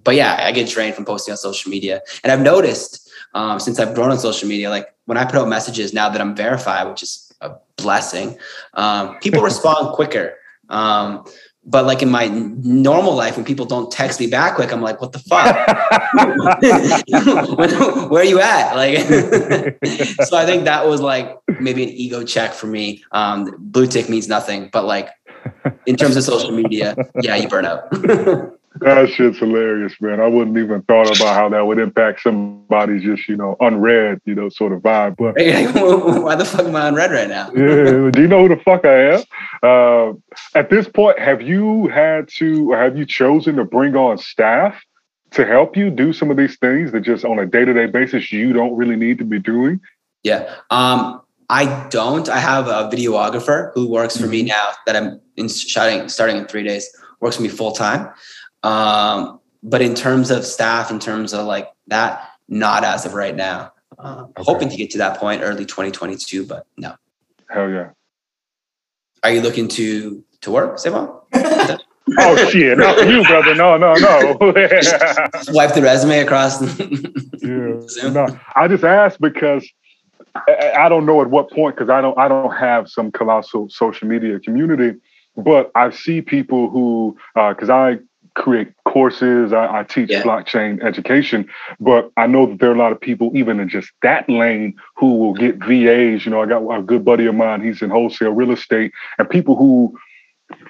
but 0.02 0.14
yeah 0.14 0.40
i 0.40 0.52
get 0.52 0.68
drained 0.68 0.94
from 0.94 1.04
posting 1.04 1.32
on 1.32 1.36
social 1.36 1.70
media. 1.70 2.00
And 2.24 2.32
i've 2.32 2.40
noticed 2.40 3.10
um, 3.34 3.60
since 3.60 3.78
i've 3.78 3.94
grown 3.94 4.10
on 4.10 4.18
social 4.18 4.48
media 4.48 4.70
like 4.70 4.88
when 5.04 5.18
i 5.18 5.24
put 5.24 5.36
out 5.36 5.48
messages 5.48 5.92
now 5.92 6.08
that 6.08 6.20
i'm 6.20 6.34
verified 6.34 6.88
which 6.88 7.02
is 7.02 7.30
a 7.40 7.52
blessing 7.76 8.38
um, 8.74 9.18
people 9.18 9.42
respond 9.50 9.94
quicker. 9.94 10.36
Um, 10.68 11.24
but 11.64 11.84
like 11.84 12.02
in 12.02 12.10
my 12.10 12.28
normal 12.28 13.14
life, 13.14 13.36
when 13.36 13.44
people 13.44 13.66
don't 13.66 13.92
text 13.92 14.18
me 14.18 14.26
back 14.26 14.54
quick, 14.54 14.72
I'm 14.72 14.80
like, 14.80 15.00
what 15.00 15.12
the 15.12 15.18
fuck? 15.18 15.54
Where 18.10 18.22
are 18.22 18.26
you 18.26 18.40
at? 18.40 18.74
Like, 18.74 18.98
so 20.26 20.36
I 20.36 20.46
think 20.46 20.64
that 20.64 20.86
was 20.86 21.00
like 21.00 21.36
maybe 21.60 21.82
an 21.82 21.90
ego 21.90 22.24
check 22.24 22.54
for 22.54 22.66
me. 22.66 23.04
Um, 23.12 23.54
blue 23.58 23.86
tick 23.86 24.08
means 24.08 24.26
nothing, 24.26 24.70
but 24.72 24.84
like 24.84 25.10
in 25.86 25.96
terms 25.96 26.16
of 26.16 26.24
social 26.24 26.52
media, 26.52 26.96
yeah, 27.20 27.36
you 27.36 27.48
burn 27.48 27.66
out. 27.66 27.92
That 28.76 29.10
shit's 29.10 29.38
hilarious, 29.38 30.00
man. 30.00 30.20
I 30.20 30.28
wouldn't 30.28 30.56
even 30.56 30.82
thought 30.82 31.08
about 31.08 31.34
how 31.34 31.48
that 31.48 31.66
would 31.66 31.80
impact 31.80 32.22
somebody's 32.22 33.02
just, 33.02 33.28
you 33.28 33.36
know, 33.36 33.56
unread, 33.58 34.20
you 34.24 34.36
know, 34.36 34.48
sort 34.48 34.72
of 34.72 34.80
vibe. 34.80 35.16
But 35.16 35.34
why 36.22 36.36
the 36.36 36.44
fuck 36.44 36.66
am 36.66 36.76
I 36.76 36.86
unread 36.86 37.10
right 37.10 37.28
now? 37.28 37.50
yeah, 37.52 38.10
do 38.10 38.20
you 38.20 38.28
know 38.28 38.46
who 38.46 38.54
the 38.54 38.62
fuck 38.62 38.84
I 38.84 39.14
am? 39.14 39.22
Uh, 39.62 40.12
at 40.56 40.70
this 40.70 40.88
point, 40.88 41.18
have 41.18 41.42
you 41.42 41.88
had 41.88 42.28
to, 42.36 42.70
have 42.70 42.96
you 42.96 43.04
chosen 43.04 43.56
to 43.56 43.64
bring 43.64 43.96
on 43.96 44.18
staff 44.18 44.80
to 45.32 45.44
help 45.44 45.76
you 45.76 45.90
do 45.90 46.12
some 46.12 46.30
of 46.30 46.36
these 46.36 46.56
things 46.58 46.92
that 46.92 47.00
just 47.00 47.24
on 47.24 47.40
a 47.40 47.46
day 47.46 47.64
to 47.64 47.72
day 47.74 47.86
basis 47.86 48.32
you 48.32 48.52
don't 48.52 48.76
really 48.76 48.96
need 48.96 49.18
to 49.18 49.24
be 49.24 49.40
doing? 49.40 49.80
Yeah. 50.22 50.54
Um, 50.70 51.22
I 51.48 51.88
don't. 51.90 52.28
I 52.28 52.38
have 52.38 52.68
a 52.68 52.88
videographer 52.88 53.72
who 53.74 53.88
works 53.88 54.16
for 54.16 54.28
me 54.28 54.40
mm-hmm. 54.40 54.48
now 54.48 54.68
that 54.86 54.94
I'm 54.94 55.20
in 55.36 55.48
shooting 55.48 56.08
starting 56.08 56.36
in 56.36 56.46
three 56.46 56.62
days. 56.62 56.88
Works 57.20 57.36
for 57.36 57.42
me 57.42 57.48
full 57.48 57.72
time. 57.72 58.08
Um, 58.62 59.40
but 59.62 59.82
in 59.82 59.94
terms 59.94 60.30
of 60.30 60.44
staff, 60.44 60.90
in 60.90 60.98
terms 60.98 61.32
of 61.32 61.46
like 61.46 61.70
that, 61.88 62.30
not 62.48 62.84
as 62.84 63.06
of 63.06 63.14
right 63.14 63.34
now. 63.34 63.72
Uh, 63.98 64.24
okay. 64.24 64.42
Hoping 64.44 64.68
to 64.68 64.76
get 64.76 64.90
to 64.90 64.98
that 64.98 65.18
point 65.18 65.42
early 65.42 65.64
2022, 65.64 66.46
but 66.46 66.66
no. 66.76 66.94
Hell 67.48 67.70
yeah. 67.70 67.90
Are 69.22 69.30
you 69.30 69.40
looking 69.40 69.68
to 69.68 70.24
to 70.40 70.50
work, 70.50 70.76
Sae'Von? 70.76 71.20
oh 72.18 72.48
shit, 72.50 72.78
not 72.78 72.98
for 72.98 73.04
you, 73.04 73.22
brother. 73.24 73.54
No, 73.54 73.76
no, 73.76 73.94
no. 73.94 74.36
Wipe 74.40 75.74
the 75.74 75.80
resume 75.82 76.20
across. 76.20 76.60
yeah, 77.42 78.08
no. 78.10 78.40
I 78.56 78.68
just 78.68 78.84
asked 78.84 79.20
because 79.20 79.68
I, 80.34 80.72
I 80.78 80.88
don't 80.88 81.04
know 81.04 81.20
at 81.20 81.28
what 81.28 81.50
point 81.50 81.76
because 81.76 81.90
I 81.90 82.00
don't 82.00 82.16
I 82.18 82.28
don't 82.28 82.52
have 82.56 82.88
some 82.88 83.12
colossal 83.12 83.68
social 83.68 84.08
media 84.08 84.40
community, 84.40 84.98
but 85.36 85.70
I 85.74 85.90
see 85.90 86.22
people 86.22 86.70
who 86.70 87.18
because 87.34 87.68
uh, 87.68 87.74
I 87.74 87.98
create 88.40 88.72
courses. 88.86 89.52
I, 89.52 89.80
I 89.80 89.82
teach 89.84 90.10
yeah. 90.10 90.22
blockchain 90.22 90.82
education, 90.82 91.48
but 91.78 92.10
I 92.16 92.26
know 92.26 92.46
that 92.46 92.58
there 92.58 92.70
are 92.70 92.74
a 92.74 92.78
lot 92.78 92.92
of 92.92 93.00
people, 93.00 93.30
even 93.34 93.60
in 93.60 93.68
just 93.68 93.90
that 94.02 94.28
lane, 94.28 94.74
who 94.96 95.16
will 95.16 95.34
get 95.34 95.58
mm-hmm. 95.58 96.14
VAs. 96.14 96.24
You 96.24 96.30
know, 96.32 96.42
I 96.42 96.46
got 96.46 96.66
a 96.66 96.82
good 96.82 97.04
buddy 97.04 97.26
of 97.26 97.34
mine. 97.34 97.62
He's 97.62 97.82
in 97.82 97.90
wholesale 97.90 98.32
real 98.32 98.52
estate, 98.52 98.92
and 99.18 99.28
people 99.28 99.56
who 99.56 99.96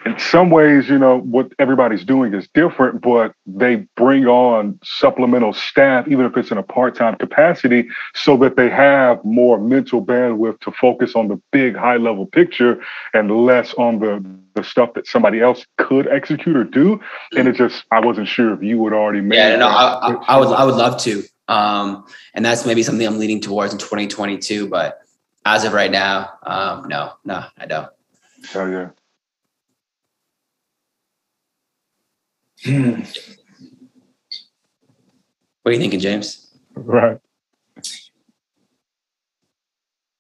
in 0.07 0.18
some 0.18 0.51
ways, 0.51 0.88
you 0.88 0.98
know, 0.98 1.18
what 1.18 1.53
everybody's 1.59 2.05
doing 2.05 2.32
is 2.32 2.48
different, 2.55 3.03
but 3.03 3.34
they 3.46 3.86
bring 3.96 4.26
on 4.26 4.78
supplemental 4.82 5.53
staff, 5.53 6.09
even 6.09 6.24
if 6.24 6.36
it's 6.36 6.51
in 6.51 6.59
a 6.59 6.62
part 6.62 6.94
time 6.94 7.16
capacity, 7.16 7.88
so 8.14 8.36
that 8.38 8.57
they 8.57 8.70
have 8.70 9.22
more 9.24 9.61
mental 9.61 10.05
bandwidth 10.05 10.61
to 10.61 10.72
focus 10.72 11.14
on 11.14 11.28
the 11.28 11.40
big 11.53 11.76
high 11.76 11.96
level 11.96 12.24
picture 12.24 12.82
and 13.12 13.44
less 13.44 13.74
on 13.74 13.98
the, 13.98 14.24
the 14.55 14.64
stuff 14.64 14.94
that 14.94 15.07
somebody 15.07 15.40
else 15.40 15.66
could 15.76 16.09
execute 16.09 16.57
or 16.57 16.64
do. 16.64 17.01
And 17.36 17.46
it 17.46 17.57
just, 17.57 17.84
I 17.90 18.01
wasn't 18.01 18.28
sure 18.28 18.55
if 18.55 18.62
you 18.62 18.78
would 18.78 18.94
already 18.94 19.20
make 19.20 19.36
Yeah, 19.36 19.57
no, 19.57 19.68
I, 19.68 20.12
I, 20.12 20.12
I, 20.28 20.36
would, 20.38 20.48
I 20.48 20.64
would 20.64 20.76
love 20.76 21.01
to. 21.03 21.22
Um, 21.48 22.07
and 22.32 22.44
that's 22.44 22.64
maybe 22.64 22.82
something 22.82 23.07
I'm 23.07 23.18
leaning 23.18 23.40
towards 23.40 23.72
in 23.72 23.78
2022. 23.78 24.68
But 24.68 25.03
as 25.44 25.64
of 25.64 25.74
right 25.74 25.90
now, 25.90 26.30
um, 26.42 26.88
no, 26.88 27.12
no, 27.24 27.44
I 27.59 27.66
don't. 27.66 27.90
Hell 28.51 28.70
yeah. 28.70 28.90
Hmm. 32.64 33.00
What 35.62 35.70
are 35.70 35.72
you 35.72 35.78
thinking, 35.78 36.00
James? 36.00 36.46
Right. 36.74 37.18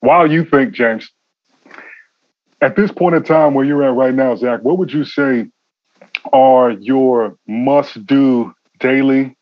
While 0.00 0.30
you 0.30 0.44
think, 0.44 0.74
James, 0.74 1.10
at 2.60 2.76
this 2.76 2.90
point 2.90 3.14
in 3.14 3.22
time 3.22 3.54
where 3.54 3.64
you're 3.64 3.82
at 3.82 3.94
right 3.94 4.14
now, 4.14 4.34
Zach, 4.34 4.60
what 4.62 4.78
would 4.78 4.92
you 4.92 5.04
say 5.04 5.48
are 6.32 6.70
your 6.70 7.36
must 7.46 8.06
do 8.06 8.54
daily 8.78 9.36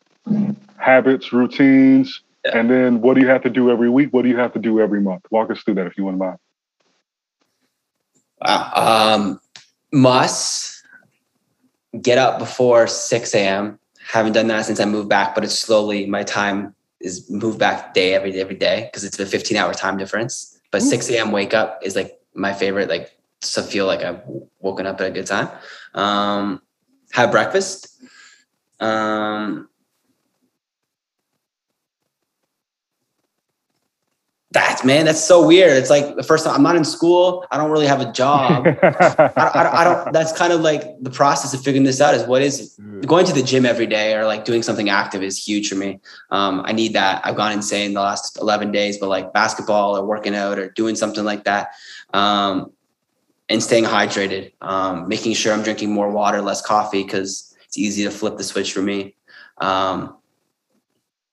habits, 0.77 1.33
routines? 1.33 2.21
Yeah. 2.45 2.57
And 2.57 2.69
then 2.69 3.01
what 3.01 3.15
do 3.15 3.21
you 3.21 3.27
have 3.27 3.43
to 3.43 3.49
do 3.49 3.69
every 3.69 3.89
week? 3.89 4.09
What 4.11 4.23
do 4.23 4.29
you 4.29 4.37
have 4.37 4.53
to 4.53 4.59
do 4.59 4.79
every 4.79 5.01
month? 5.01 5.25
Walk 5.31 5.51
us 5.51 5.61
through 5.63 5.75
that 5.75 5.87
if 5.87 5.97
you 5.97 6.05
wouldn't 6.05 6.19
mind. 6.19 6.37
Wow. 8.41 8.71
Um, 8.73 9.39
must 9.91 10.78
get 12.01 12.17
up 12.17 12.39
before 12.39 12.87
6 12.87 13.35
a.m. 13.35 13.79
Haven't 14.07 14.33
done 14.33 14.47
that 14.47 14.65
since 14.65 14.79
I 14.79 14.85
moved 14.85 15.09
back, 15.09 15.35
but 15.35 15.43
it's 15.43 15.57
slowly 15.57 16.05
my 16.05 16.23
time 16.23 16.75
is 16.99 17.29
moved 17.29 17.59
back 17.59 17.93
day 17.93 18.13
every 18.13 18.31
day, 18.31 18.41
every 18.41 18.55
day 18.55 18.85
because 18.85 19.03
it's 19.03 19.19
a 19.19 19.25
15 19.25 19.57
hour 19.57 19.73
time 19.73 19.97
difference. 19.97 20.59
But 20.71 20.81
6 20.81 21.09
a.m. 21.09 21.31
wake 21.31 21.53
up 21.53 21.79
is 21.83 21.95
like 21.95 22.19
my 22.33 22.53
favorite, 22.53 22.89
like 22.89 23.17
to 23.41 23.63
feel 23.63 23.85
like 23.85 24.01
I've 24.01 24.21
woken 24.59 24.85
up 24.85 24.99
at 25.01 25.07
a 25.07 25.11
good 25.11 25.25
time. 25.25 25.49
Um, 25.93 26.61
have 27.11 27.31
breakfast. 27.31 28.01
Um, 28.79 29.68
That 34.51 34.83
man, 34.83 35.05
that's 35.05 35.23
so 35.23 35.45
weird. 35.45 35.77
It's 35.77 35.91
like 35.91 36.15
the 36.15 36.23
first 36.23 36.43
time 36.43 36.55
I'm 36.55 36.63
not 36.63 36.75
in 36.75 36.83
school. 36.83 37.45
I 37.51 37.57
don't 37.57 37.69
really 37.69 37.85
have 37.85 38.01
a 38.01 38.11
job. 38.11 38.65
I, 38.81 39.31
I, 39.37 39.81
I, 39.81 39.83
don't. 39.83 40.11
That's 40.13 40.31
kind 40.31 40.51
of 40.51 40.61
like 40.61 40.81
the 41.03 41.11
process 41.11 41.53
of 41.53 41.61
figuring 41.61 41.83
this 41.83 42.01
out. 42.01 42.15
Is 42.15 42.23
what 42.23 42.41
is 42.41 42.75
mm. 42.81 43.05
going 43.05 43.27
to 43.27 43.33
the 43.33 43.43
gym 43.43 43.63
every 43.63 43.85
day 43.85 44.15
or 44.15 44.25
like 44.25 44.45
doing 44.45 44.63
something 44.63 44.89
active 44.89 45.21
is 45.21 45.37
huge 45.37 45.69
for 45.69 45.75
me. 45.75 45.99
Um, 46.31 46.63
I 46.65 46.71
need 46.71 46.93
that. 46.93 47.21
I've 47.23 47.35
gone 47.35 47.51
insane 47.51 47.93
the 47.93 48.01
last 48.01 48.39
11 48.41 48.71
days, 48.71 48.97
but 48.97 49.07
like 49.07 49.33
basketball 49.33 49.95
or 49.95 50.03
working 50.03 50.33
out 50.33 50.57
or 50.57 50.71
doing 50.71 50.95
something 50.95 51.23
like 51.23 51.43
that, 51.43 51.69
um, 52.15 52.71
and 53.49 53.61
staying 53.61 53.83
hydrated, 53.83 54.53
um, 54.61 55.07
making 55.07 55.35
sure 55.35 55.53
I'm 55.53 55.61
drinking 55.61 55.91
more 55.91 56.09
water, 56.09 56.41
less 56.41 56.63
coffee 56.63 57.03
because 57.03 57.55
it's 57.65 57.77
easy 57.77 58.03
to 58.03 58.09
flip 58.09 58.37
the 58.37 58.43
switch 58.43 58.73
for 58.73 58.81
me. 58.81 59.13
Um, 59.59 60.17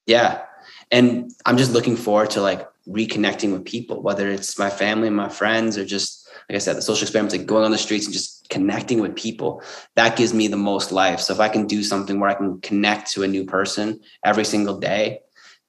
yeah, 0.04 0.42
and 0.90 1.32
I'm 1.46 1.56
just 1.56 1.72
looking 1.72 1.96
forward 1.96 2.30
to 2.30 2.42
like 2.42 2.68
reconnecting 2.88 3.52
with 3.52 3.64
people, 3.64 4.02
whether 4.02 4.28
it's 4.28 4.58
my 4.58 4.70
family, 4.70 5.08
and 5.08 5.16
my 5.16 5.28
friends, 5.28 5.76
or 5.76 5.84
just 5.84 6.28
like 6.48 6.56
I 6.56 6.58
said, 6.58 6.76
the 6.76 6.82
social 6.82 7.02
experiments, 7.02 7.34
like 7.34 7.46
going 7.46 7.64
on 7.64 7.70
the 7.70 7.78
streets 7.78 8.06
and 8.06 8.12
just 8.12 8.48
connecting 8.48 9.00
with 9.00 9.16
people. 9.16 9.62
That 9.96 10.16
gives 10.16 10.32
me 10.32 10.48
the 10.48 10.56
most 10.56 10.92
life. 10.92 11.20
So 11.20 11.32
if 11.32 11.40
I 11.40 11.48
can 11.48 11.66
do 11.66 11.82
something 11.82 12.20
where 12.20 12.30
I 12.30 12.34
can 12.34 12.60
connect 12.60 13.10
to 13.12 13.24
a 13.24 13.28
new 13.28 13.44
person 13.44 14.00
every 14.24 14.44
single 14.44 14.78
day, 14.78 15.20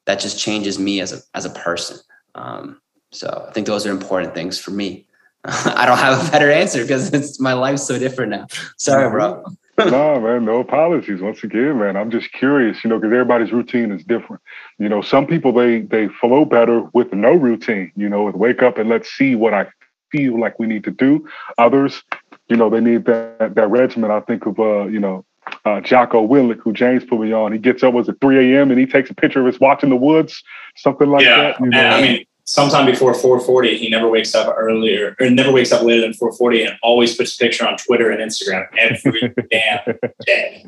that 0.06 0.20
just 0.20 0.40
changes 0.40 0.78
me 0.78 1.02
as 1.02 1.14
a 1.14 1.20
as 1.34 1.46
a 1.46 1.50
person. 1.50 1.98
Um, 2.36 2.82
so 3.12 3.48
I 3.50 3.54
think 3.54 3.68
those 3.68 3.86
are 3.86 3.92
important 3.92 4.34
things 4.34 4.60
for 4.60 4.72
me. 4.72 5.08
I 5.44 5.86
don't 5.86 5.98
have 5.98 6.28
a 6.28 6.32
better 6.32 6.52
answer 6.52 6.82
because 6.84 7.14
it's 7.14 7.40
my 7.40 7.54
life's 7.54 7.84
so 7.84 7.98
different 7.98 8.32
now. 8.32 8.48
Sorry, 8.78 9.10
bro 9.10 9.44
no, 9.78 10.20
man, 10.20 10.46
no 10.46 10.60
apologies. 10.60 11.22
Once 11.22 11.44
again, 11.44 11.80
man, 11.80 11.96
I'm 11.96 12.10
just 12.10 12.32
curious, 12.32 12.84
you 12.84 12.90
know, 12.90 12.98
because 12.98 13.14
everybody's 13.14 13.52
routine 13.52 13.92
is 13.92 14.04
different. 14.04 14.42
You 14.80 14.90
know, 14.90 15.02
some 15.02 15.28
people 15.28 15.54
they 15.54 15.82
they 15.82 16.08
flow 16.08 16.46
better 16.46 16.82
with 16.94 17.14
no 17.14 17.34
routine. 17.34 17.92
You 17.96 18.10
know, 18.10 18.24
with 18.24 18.36
wake 18.36 18.64
up 18.64 18.78
and 18.78 18.90
let's 18.90 19.10
see 19.10 19.36
what 19.36 19.54
I 19.54 19.68
feel 20.12 20.40
like 20.40 20.58
we 20.60 20.68
need 20.68 20.84
to 20.86 20.92
do. 20.92 21.28
Others, 21.58 22.04
you 22.48 22.56
know, 22.56 22.70
they 22.70 22.82
need 22.82 23.06
that 23.06 23.54
that 23.56 23.70
regimen. 23.70 24.10
I 24.10 24.22
think 24.22 24.46
of 24.46 24.60
uh, 24.60 24.86
you 24.86 25.00
know, 25.00 25.26
uh, 25.66 25.82
Jocko 25.82 26.28
Willink, 26.28 26.60
who 26.62 26.74
James 26.74 27.04
put 27.06 27.20
me 27.20 27.32
on. 27.34 27.52
He 27.52 27.60
gets 27.60 27.84
up 27.84 27.94
was 27.94 28.10
at 28.10 28.20
3 28.20 28.56
a.m. 28.56 28.72
and 28.72 28.80
he 28.80 28.86
takes 28.86 29.10
a 29.10 29.16
picture 29.16 29.46
of 29.46 29.54
us 29.54 29.60
watching 29.60 29.90
the 29.90 29.96
woods, 29.96 30.44
something 30.76 31.10
like 31.10 31.24
yeah, 31.24 31.38
that. 31.38 31.60
You 31.60 31.68
know? 31.68 31.80
I 31.80 32.02
mean, 32.02 32.26
sometime 32.48 32.86
before 32.86 33.14
4:40. 33.14 33.78
He 33.78 33.90
never 33.90 34.10
wakes 34.10 34.34
up 34.34 34.54
earlier, 34.58 35.16
or 35.20 35.30
never 35.30 35.52
wakes 35.52 35.72
up 35.72 35.84
later 35.84 36.02
than 36.02 36.14
4:40, 36.14 36.68
and 36.68 36.80
always 36.82 37.16
puts 37.16 37.36
a 37.36 37.38
picture 37.38 37.68
on 37.68 37.78
Twitter 37.78 38.10
and 38.10 38.20
Instagram 38.20 38.66
every 38.78 39.34
damn 39.52 40.00
day. 40.26 40.66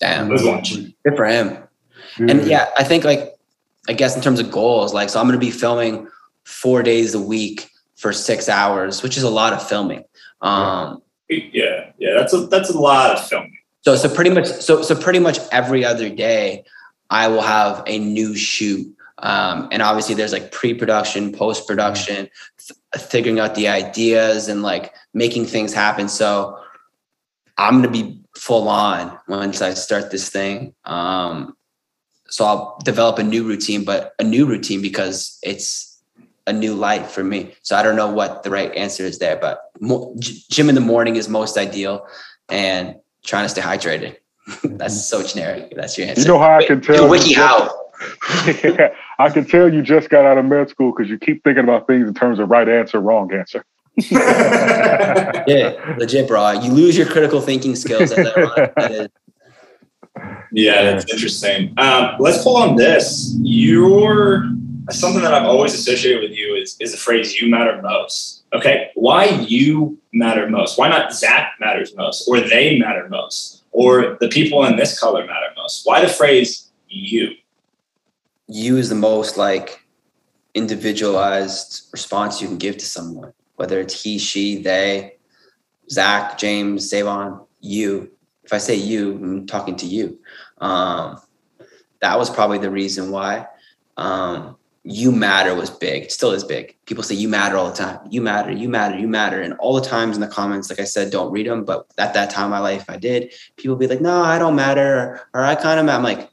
Damn, 0.00 0.28
good 0.28 1.16
for 1.16 1.26
him. 1.26 1.58
And 2.18 2.46
yeah, 2.46 2.70
I 2.76 2.82
think 2.82 3.04
like 3.04 3.34
I 3.88 3.92
guess 3.92 4.16
in 4.16 4.22
terms 4.22 4.40
of 4.40 4.50
goals, 4.50 4.92
like 4.92 5.08
so 5.08 5.20
I'm 5.20 5.26
going 5.26 5.38
to 5.38 5.46
be 5.46 5.52
filming 5.52 6.08
four 6.44 6.82
days 6.82 7.14
a 7.14 7.20
week 7.20 7.70
for 7.96 8.12
six 8.12 8.48
hours, 8.48 9.02
which 9.02 9.16
is 9.16 9.22
a 9.22 9.30
lot 9.30 9.52
of 9.52 9.66
filming. 9.66 10.04
Um, 10.40 11.02
yeah, 11.28 11.92
yeah, 11.98 12.14
that's 12.14 12.32
a 12.32 12.46
that's 12.46 12.70
a 12.70 12.78
lot 12.78 13.16
of 13.16 13.26
filming. 13.26 13.56
So 13.82 13.94
so 13.96 14.08
pretty 14.08 14.30
much 14.30 14.46
so 14.46 14.82
so 14.82 14.94
pretty 14.94 15.18
much 15.18 15.38
every 15.52 15.84
other 15.84 16.08
day, 16.08 16.64
I 17.10 17.28
will 17.28 17.42
have 17.42 17.82
a 17.86 17.98
new 17.98 18.34
shoot 18.34 18.94
um, 19.20 19.68
and 19.72 19.82
obviously 19.82 20.14
there's 20.14 20.32
like 20.32 20.52
pre-production 20.52 21.32
post-production 21.32 22.28
th- 22.58 23.04
figuring 23.04 23.38
out 23.38 23.54
the 23.54 23.68
ideas 23.68 24.48
and 24.48 24.62
like 24.62 24.94
making 25.14 25.46
things 25.46 25.72
happen 25.72 26.08
so 26.08 26.58
i'm 27.58 27.80
going 27.80 27.92
to 27.92 28.02
be 28.02 28.20
full 28.36 28.68
on 28.68 29.18
once 29.28 29.62
i 29.62 29.74
start 29.74 30.10
this 30.10 30.28
thing 30.28 30.74
um, 30.84 31.56
so 32.28 32.44
i'll 32.44 32.78
develop 32.84 33.18
a 33.18 33.22
new 33.22 33.44
routine 33.44 33.84
but 33.84 34.14
a 34.18 34.24
new 34.24 34.46
routine 34.46 34.82
because 34.82 35.38
it's 35.42 36.02
a 36.46 36.52
new 36.52 36.74
life 36.74 37.10
for 37.10 37.22
me 37.22 37.54
so 37.62 37.76
i 37.76 37.82
don't 37.82 37.96
know 37.96 38.10
what 38.10 38.42
the 38.42 38.50
right 38.50 38.74
answer 38.74 39.04
is 39.04 39.18
there 39.18 39.36
but 39.36 39.70
mo- 39.80 40.14
gym 40.18 40.68
in 40.68 40.74
the 40.74 40.80
morning 40.80 41.16
is 41.16 41.28
most 41.28 41.56
ideal 41.56 42.06
and 42.48 42.96
trying 43.24 43.44
to 43.44 43.48
stay 43.48 43.60
hydrated. 43.60 44.16
That's 44.64 45.06
so 45.06 45.22
generic. 45.22 45.72
That's 45.76 45.96
your 45.96 46.08
answer. 46.08 46.22
You 46.22 46.28
know 46.28 46.38
how 46.38 46.58
I 46.58 46.66
can 46.66 46.80
tell. 46.80 47.08
wiki 47.08 47.36
out. 47.36 47.70
Yeah, 48.46 48.94
I 49.18 49.30
can 49.30 49.44
tell 49.44 49.72
you 49.72 49.82
just 49.82 50.08
got 50.08 50.24
out 50.24 50.38
of 50.38 50.44
med 50.44 50.68
school 50.68 50.92
because 50.92 51.10
you 51.10 51.18
keep 51.18 51.44
thinking 51.44 51.64
about 51.64 51.86
things 51.86 52.08
in 52.08 52.14
terms 52.14 52.38
of 52.38 52.48
right 52.48 52.68
answer, 52.68 53.00
wrong 53.00 53.32
answer. 53.32 53.64
yeah, 54.10 55.94
legit, 55.98 56.28
bro. 56.28 56.52
You 56.52 56.72
lose 56.72 56.96
your 56.96 57.06
critical 57.06 57.40
thinking 57.40 57.74
skills. 57.76 58.12
yeah, 60.52 60.82
that's 60.82 61.12
interesting. 61.12 61.74
Um, 61.76 62.16
let's 62.18 62.42
pull 62.42 62.56
on 62.56 62.76
this. 62.76 63.36
Your 63.42 64.44
something 64.90 65.22
that 65.22 65.34
I've 65.34 65.46
always 65.46 65.74
associated 65.74 66.22
with 66.22 66.36
you 66.36 66.54
is 66.54 66.76
is 66.80 66.92
the 66.92 66.98
phrase 66.98 67.40
"you 67.40 67.50
matter 67.50 67.80
most." 67.82 68.44
Okay, 68.52 68.90
why 68.94 69.26
you 69.26 69.98
matter 70.12 70.48
most? 70.48 70.78
Why 70.78 70.88
not 70.88 71.12
Zach 71.12 71.52
matters 71.60 71.94
most, 71.94 72.26
or 72.28 72.40
they 72.40 72.78
matter 72.78 73.08
most, 73.08 73.64
or 73.72 74.16
the 74.20 74.28
people 74.28 74.64
in 74.64 74.76
this 74.76 74.98
color 74.98 75.26
matter 75.26 75.52
most? 75.56 75.84
Why 75.84 76.00
the 76.00 76.08
phrase 76.08 76.70
"you"? 76.88 77.34
Is 78.52 78.88
the 78.88 78.94
most 78.94 79.36
like 79.36 79.84
individualized 80.54 81.88
response 81.92 82.42
you 82.42 82.48
can 82.48 82.58
give 82.58 82.76
to 82.78 82.86
someone 82.86 83.32
whether 83.60 83.78
it's 83.78 84.02
he, 84.02 84.16
she, 84.16 84.62
they, 84.62 85.16
Zach, 85.90 86.38
James, 86.38 86.90
Sae'Von, 86.90 87.46
you. 87.60 88.10
If 88.42 88.54
I 88.54 88.56
say 88.58 88.74
you, 88.74 89.12
I'm 89.12 89.46
talking 89.46 89.76
to 89.76 89.86
you. 89.86 90.18
Um, 90.62 91.20
that 92.00 92.18
was 92.18 92.30
probably 92.30 92.56
the 92.56 92.70
reason 92.70 93.10
why 93.10 93.46
um, 93.98 94.56
you 94.82 95.12
matter 95.12 95.54
was 95.54 95.68
big. 95.68 96.04
It 96.04 96.10
still 96.10 96.30
is 96.30 96.42
big. 96.42 96.74
People 96.86 97.04
say 97.04 97.16
you 97.16 97.28
matter 97.28 97.58
all 97.58 97.68
the 97.68 97.76
time. 97.76 97.98
You 98.08 98.22
matter, 98.22 98.50
you 98.50 98.70
matter, 98.70 98.98
you 98.98 99.06
matter. 99.06 99.42
And 99.42 99.52
all 99.58 99.74
the 99.78 99.86
times 99.86 100.16
in 100.16 100.22
the 100.22 100.26
comments, 100.26 100.70
like 100.70 100.80
I 100.80 100.84
said, 100.84 101.12
don't 101.12 101.30
read 101.30 101.46
them. 101.46 101.66
But 101.66 101.84
at 101.98 102.14
that 102.14 102.30
time 102.30 102.46
in 102.46 102.52
my 102.52 102.60
life, 102.60 102.86
I 102.88 102.96
did. 102.96 103.34
People 103.58 103.76
be 103.76 103.88
like, 103.88 104.00
no, 104.00 104.22
I 104.22 104.38
don't 104.38 104.56
matter. 104.56 105.20
Or, 105.34 105.40
or 105.42 105.44
I 105.44 105.54
kind 105.54 105.78
of, 105.78 105.94
I'm 105.94 106.02
like, 106.02 106.29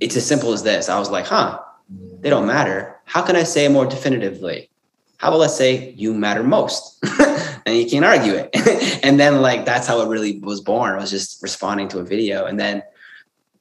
it's 0.00 0.16
as 0.16 0.26
simple 0.26 0.52
as 0.52 0.62
this. 0.62 0.88
I 0.88 0.98
was 0.98 1.10
like, 1.10 1.26
huh, 1.26 1.60
they 2.20 2.30
don't 2.30 2.46
matter. 2.46 2.96
How 3.04 3.22
can 3.22 3.36
I 3.36 3.44
say 3.44 3.68
more 3.68 3.86
definitively? 3.86 4.70
how 5.20 5.28
about 5.28 5.40
let's 5.40 5.56
say 5.56 5.90
you 5.98 6.14
matter 6.14 6.42
most 6.42 6.98
and 7.66 7.76
you 7.76 7.84
can't 7.86 8.06
argue 8.06 8.32
it 8.32 8.48
and 9.04 9.20
then 9.20 9.42
like 9.42 9.66
that's 9.66 9.86
how 9.86 10.00
it 10.00 10.08
really 10.08 10.38
was 10.40 10.62
born 10.62 10.94
i 10.94 10.96
was 10.96 11.10
just 11.10 11.42
responding 11.42 11.88
to 11.88 11.98
a 11.98 12.02
video 12.02 12.46
and 12.46 12.58
then 12.58 12.82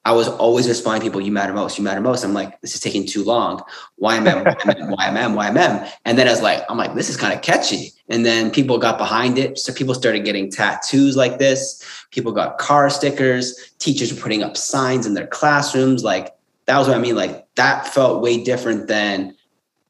i 0.10 0.12
was 0.12 0.28
always 0.28 0.68
responding 0.68 1.03
people 1.03 1.22
you 1.22 1.32
matter 1.32 1.53
most 1.53 1.78
you 1.78 1.84
matter 1.84 2.01
most. 2.01 2.24
I'm 2.24 2.34
like 2.34 2.60
this 2.62 2.74
is 2.76 2.82
taking 2.82 3.05
too 3.05 3.24
long. 3.24 3.62
Ymm 4.01 4.26
ymm 4.26 4.43
ymm 4.43 5.53
ymm 5.55 5.91
and 6.05 6.18
then 6.18 6.28
i 6.28 6.32
was 6.32 6.41
like 6.41 6.64
i'm 6.70 6.78
like 6.78 6.95
this 6.95 7.10
is 7.10 7.18
kind 7.18 7.34
of 7.34 7.41
catchy. 7.41 7.91
And 8.12 8.26
then 8.26 8.49
people 8.49 8.80
got 8.80 8.97
behind 8.97 9.38
it. 9.38 9.60
So 9.60 9.72
people 9.72 9.93
started 9.93 10.26
getting 10.26 10.49
tattoos 10.49 11.16
like 11.16 11.38
this. 11.38 11.62
People 12.10 12.32
got 12.32 12.57
car 12.57 12.89
stickers. 12.89 13.53
Teachers 13.78 14.12
were 14.12 14.20
putting 14.20 14.41
up 14.41 14.57
signs 14.57 15.05
in 15.05 15.14
their 15.14 15.28
classrooms. 15.28 16.03
Like 16.03 16.36
that 16.66 16.80
was 16.80 16.88
what 16.88 16.97
i 16.97 16.99
mean. 16.99 17.16
Like 17.16 17.45
that 17.55 17.88
felt 17.88 18.24
way 18.24 18.43
different 18.43 18.88
than 18.88 19.36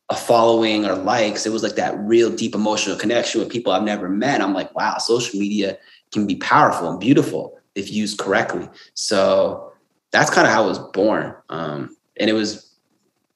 a 0.10 0.16
following 0.16 0.86
or 0.86 0.96
likes. 0.96 1.46
It 1.46 1.54
was 1.54 1.64
like 1.64 1.76
that 1.76 1.98
real 2.00 2.30
deep 2.30 2.56
emotional 2.56 2.98
connection 2.98 3.40
with 3.40 3.50
people 3.50 3.72
I've 3.72 3.84
never 3.84 4.10
met. 4.10 4.42
I'm 4.42 4.54
like, 4.54 4.76
wow, 4.76 4.98
social 4.98 5.40
media 5.40 5.78
can 6.12 6.28
be 6.28 6.36
powerful 6.36 6.90
and 6.90 7.00
beautiful 7.00 7.58
if 7.76 7.92
used 7.92 8.18
correctly. 8.18 8.68
So 8.96 9.69
that's 10.12 10.30
kind 10.30 10.48
of 10.48 10.54
how 10.54 10.66
it 10.66 10.68
was 10.68 10.80
born. 10.80 11.36
Um, 11.50 11.96
and 12.20 12.30
it 12.30 12.34
was 12.34 12.74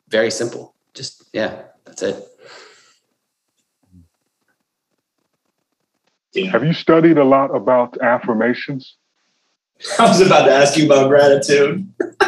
very 0.09 0.31
simple. 0.31 0.73
Just, 0.93 1.29
yeah, 1.33 1.63
that's 1.85 2.01
it. 2.01 2.23
Have 6.51 6.65
you 6.65 6.73
studied 6.73 7.17
a 7.17 7.23
lot 7.23 7.55
about 7.55 7.97
affirmations? 8.01 8.95
I 9.99 10.07
was 10.07 10.21
about 10.21 10.45
to 10.45 10.51
ask 10.51 10.77
you 10.77 10.85
about 10.85 11.07
gratitude. 11.09 11.87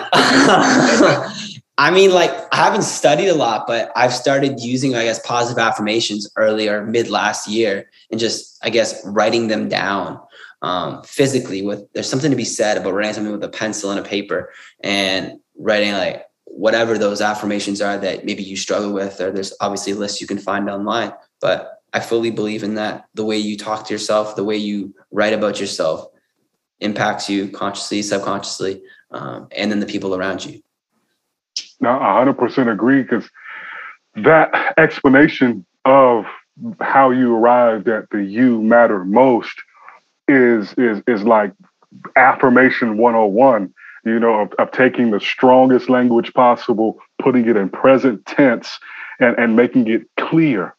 I 1.78 1.92
mean, 1.92 2.12
like 2.12 2.32
I 2.54 2.58
haven't 2.58 2.84
studied 2.84 3.28
a 3.28 3.36
lot, 3.36 3.66
but 3.68 3.92
I've 3.96 4.14
started 4.14 4.60
using, 4.60 4.96
I 4.96 5.04
guess, 5.04 5.20
positive 5.26 5.58
affirmations 5.58 6.30
earlier, 6.38 6.86
mid 6.86 7.10
last 7.10 7.50
year, 7.50 7.90
and 8.12 8.20
just, 8.20 8.58
I 8.64 8.70
guess, 8.70 9.06
writing 9.06 9.48
them 9.48 9.68
down 9.68 10.20
um, 10.62 11.04
physically. 11.04 11.62
With 11.62 11.92
there's 11.94 12.10
something 12.10 12.32
to 12.32 12.38
be 12.38 12.46
said 12.46 12.78
about 12.78 12.94
writing 12.94 13.14
something 13.14 13.32
with 13.32 13.44
a 13.44 13.50
pencil 13.50 13.92
and 13.92 14.00
a 14.00 14.04
paper 14.04 14.52
and 14.82 15.40
writing 15.58 15.94
like 15.94 16.26
whatever 16.46 16.98
those 16.98 17.22
affirmations 17.22 17.82
are 17.82 17.98
that 17.98 18.26
maybe 18.26 18.44
you 18.44 18.56
struggle 18.56 18.94
with, 18.94 19.20
or 19.20 19.32
there's 19.32 19.54
obviously 19.60 19.94
lists 19.94 20.22
you 20.22 20.28
can 20.28 20.38
find 20.38 20.70
online. 20.70 21.14
But 21.42 21.82
I 21.94 22.00
fully 22.00 22.32
believe 22.32 22.64
in 22.64 22.76
that. 22.76 23.06
The 23.14 23.26
way 23.26 23.38
you 23.38 23.58
talk 23.58 23.88
to 23.88 23.94
yourself, 23.94 24.36
the 24.36 24.44
way 24.44 24.58
you 24.58 24.94
write 25.12 25.34
about 25.34 25.60
yourself, 25.60 26.08
impacts 26.80 27.30
you 27.30 27.50
consciously, 27.50 28.02
subconsciously, 28.02 28.82
um, 29.12 29.48
and 29.52 29.72
then 29.72 29.80
the 29.80 29.86
people 29.86 30.16
around 30.16 30.46
you. 30.46 30.62
Now, 31.80 32.00
I 32.00 32.24
100% 32.26 32.72
agree 32.72 33.04
because 33.04 33.30
that 34.16 34.74
explanation 34.78 35.66
of 35.84 36.26
how 36.80 37.12
you 37.12 37.36
arrived 37.36 37.88
at 37.88 38.10
the 38.10 38.24
you 38.24 38.62
matter 38.62 39.04
most 39.04 39.62
is 40.28 40.74
is 40.78 41.02
is 41.08 41.24
like 41.24 41.54
affirmation 42.16 42.98
101 42.98 43.74
you 44.06 44.20
know 44.20 44.42
of, 44.42 44.54
of 44.60 44.72
taking 44.72 45.12
the 45.12 45.20
strongest 45.20 45.90
language 45.90 46.34
possible 46.34 47.00
putting 47.20 47.48
it 47.48 47.56
in 47.56 47.70
present 47.70 48.26
tense 48.26 48.80
and 49.20 49.38
and 49.38 49.56
making 49.56 49.88
it 49.88 50.04
clear 50.18 50.76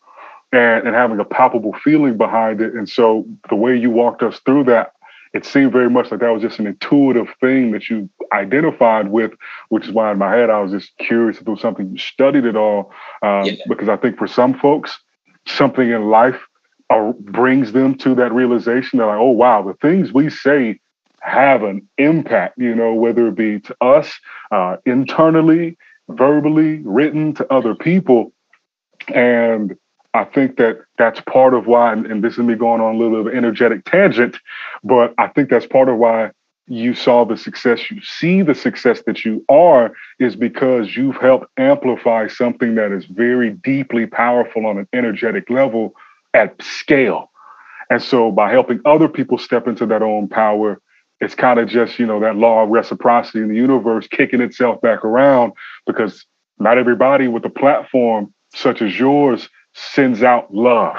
and, 0.53 0.87
and 0.87 0.95
having 0.95 1.19
a 1.19 1.25
palpable 1.25 1.73
feeling 1.85 2.17
behind 2.17 2.61
it 2.61 2.75
and 2.75 2.89
so 2.89 3.27
the 3.49 3.57
way 3.57 3.77
you 3.77 3.91
walked 3.91 4.23
us 4.23 4.41
through 4.41 4.65
that 4.65 4.93
it 5.37 5.45
seemed 5.45 5.73
very 5.73 5.91
much 5.91 6.11
like 6.11 6.21
that 6.21 6.33
was 6.33 6.43
just 6.43 6.59
an 6.59 6.67
intuitive 6.67 7.29
thing 7.41 7.73
that 7.73 7.91
you 7.91 8.09
identified 8.33 9.09
with, 9.09 9.33
which 9.69 9.87
is 9.87 9.93
why 9.93 10.11
in 10.11 10.19
my 10.19 10.35
head 10.35 10.49
I 10.49 10.61
was 10.61 10.73
just 10.73 10.97
curious 10.97 11.37
if 11.37 11.43
it 11.43 11.51
was 11.51 11.61
something 11.61 11.91
you 11.91 11.99
studied 11.99 12.47
at 12.47 12.57
all. 12.57 12.93
Um, 13.23 13.45
yeah. 13.45 13.55
Because 13.69 13.89
I 13.89 13.97
think 13.97 14.17
for 14.17 14.27
some 14.27 14.59
folks, 14.59 14.99
something 15.47 15.91
in 15.91 16.09
life 16.09 16.41
brings 17.21 17.73
them 17.73 17.97
to 17.99 18.15
that 18.15 18.33
realization. 18.33 18.99
They're 18.99 19.07
like, 19.07 19.19
oh, 19.19 19.31
wow, 19.31 19.63
the 19.63 19.75
things 19.75 20.13
we 20.13 20.31
say 20.31 20.81
have 21.21 21.63
an 21.63 21.89
impact, 21.99 22.59
you 22.59 22.75
know, 22.75 22.95
whether 22.95 23.29
it 23.29 23.35
be 23.35 23.61
to 23.61 23.77
us 23.81 24.13
uh, 24.53 24.77
internally, 24.87 25.77
verbally, 26.09 26.81
written 26.85 27.35
to 27.35 27.53
other 27.53 27.75
people. 27.75 28.33
And 29.09 29.77
I 30.15 30.25
think 30.25 30.57
that 30.57 30.79
that's 30.99 31.21
part 31.21 31.55
of 31.55 31.67
why, 31.67 31.93
and 31.93 32.23
this 32.23 32.35
is 32.35 32.39
me 32.39 32.55
going 32.55 32.81
on 32.81 32.95
a 32.95 32.99
little 32.99 33.23
bit 33.23 33.27
of 33.27 33.27
an 33.27 33.37
energetic 33.37 33.85
tangent, 33.85 34.37
but 34.85 35.13
I 35.19 35.29
think 35.29 35.51
that's 35.51 35.67
part 35.67 35.89
of 35.89 35.97
why 35.97 36.31
you 36.69 36.95
saw 36.95 37.25
the 37.25 37.37
success 37.37 37.91
you 37.93 38.01
see 38.03 38.43
the 38.43 38.55
success 38.55 39.03
that 39.07 39.25
you 39.25 39.45
are 39.49 39.93
is 40.19 40.35
because 40.35 40.97
you've 40.97 41.17
helped 41.17 41.47
amplify 41.59 42.27
something 42.27 42.75
that 42.75 42.91
is 42.91 43.05
very 43.05 43.51
deeply 43.51 44.05
powerful 44.05 44.67
on 44.67 44.79
an 44.79 44.89
energetic 44.93 45.49
level 45.49 45.95
at 46.37 46.63
scale. 46.63 47.31
And 47.89 48.03
so 48.03 48.31
by 48.31 48.51
helping 48.51 48.81
other 48.85 49.09
people 49.09 49.39
step 49.39 49.67
into 49.67 49.87
that 49.87 50.03
own 50.03 50.29
power, 50.29 50.81
it's 51.21 51.35
kind 51.35 51.59
of 51.59 51.69
just, 51.69 51.99
you 51.99 52.07
know, 52.07 52.21
that 52.21 52.37
law 52.37 52.63
of 52.63 52.69
reciprocity 52.69 53.41
in 53.41 53.49
the 53.49 53.57
universe 53.57 54.07
kicking 54.07 54.41
itself 54.41 54.81
back 54.83 55.05
around 55.05 55.55
because 55.87 56.27
not 56.59 56.79
everybody 56.79 57.27
with 57.27 57.45
a 57.47 57.51
platform 57.51 58.35
such 58.55 58.83
as 58.83 58.99
yours 58.99 59.49
sends 59.75 60.23
out 60.23 60.53
love. 60.55 60.97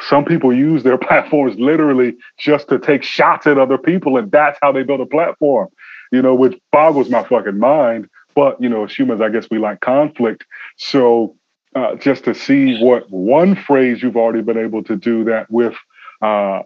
Some 0.00 0.24
people 0.24 0.52
use 0.52 0.82
their 0.82 0.98
platforms 1.08 1.58
literally 1.58 2.16
just 2.38 2.68
to 2.68 2.78
take 2.78 3.02
shots 3.02 3.46
at 3.46 3.58
other 3.58 3.78
people, 3.78 4.16
and 4.16 4.30
that's 4.32 4.58
how 4.62 4.72
they 4.72 4.82
build 4.82 5.00
a 5.00 5.06
platform, 5.06 5.68
you 6.10 6.22
know, 6.22 6.34
which 6.34 6.58
boggles 6.70 7.10
my 7.10 7.24
fucking 7.24 7.58
mind. 7.58 8.08
But, 8.34 8.60
you 8.62 8.68
know, 8.70 8.84
as 8.84 8.94
humans, 8.94 9.20
I 9.20 9.28
guess 9.28 9.48
we 9.50 9.58
like 9.58 9.80
conflict. 9.80 10.46
So 10.78 11.36
uh, 11.74 11.96
just 11.96 12.24
to 12.24 12.34
see 12.34 12.78
what 12.82 13.10
one 13.10 13.56
phrase 13.56 14.02
you've 14.02 14.16
already 14.16 14.42
been 14.42 14.58
able 14.58 14.82
to 14.84 14.96
do 14.96 15.24
that 15.24 15.50
with, 15.50 15.74
uh, 16.20 16.62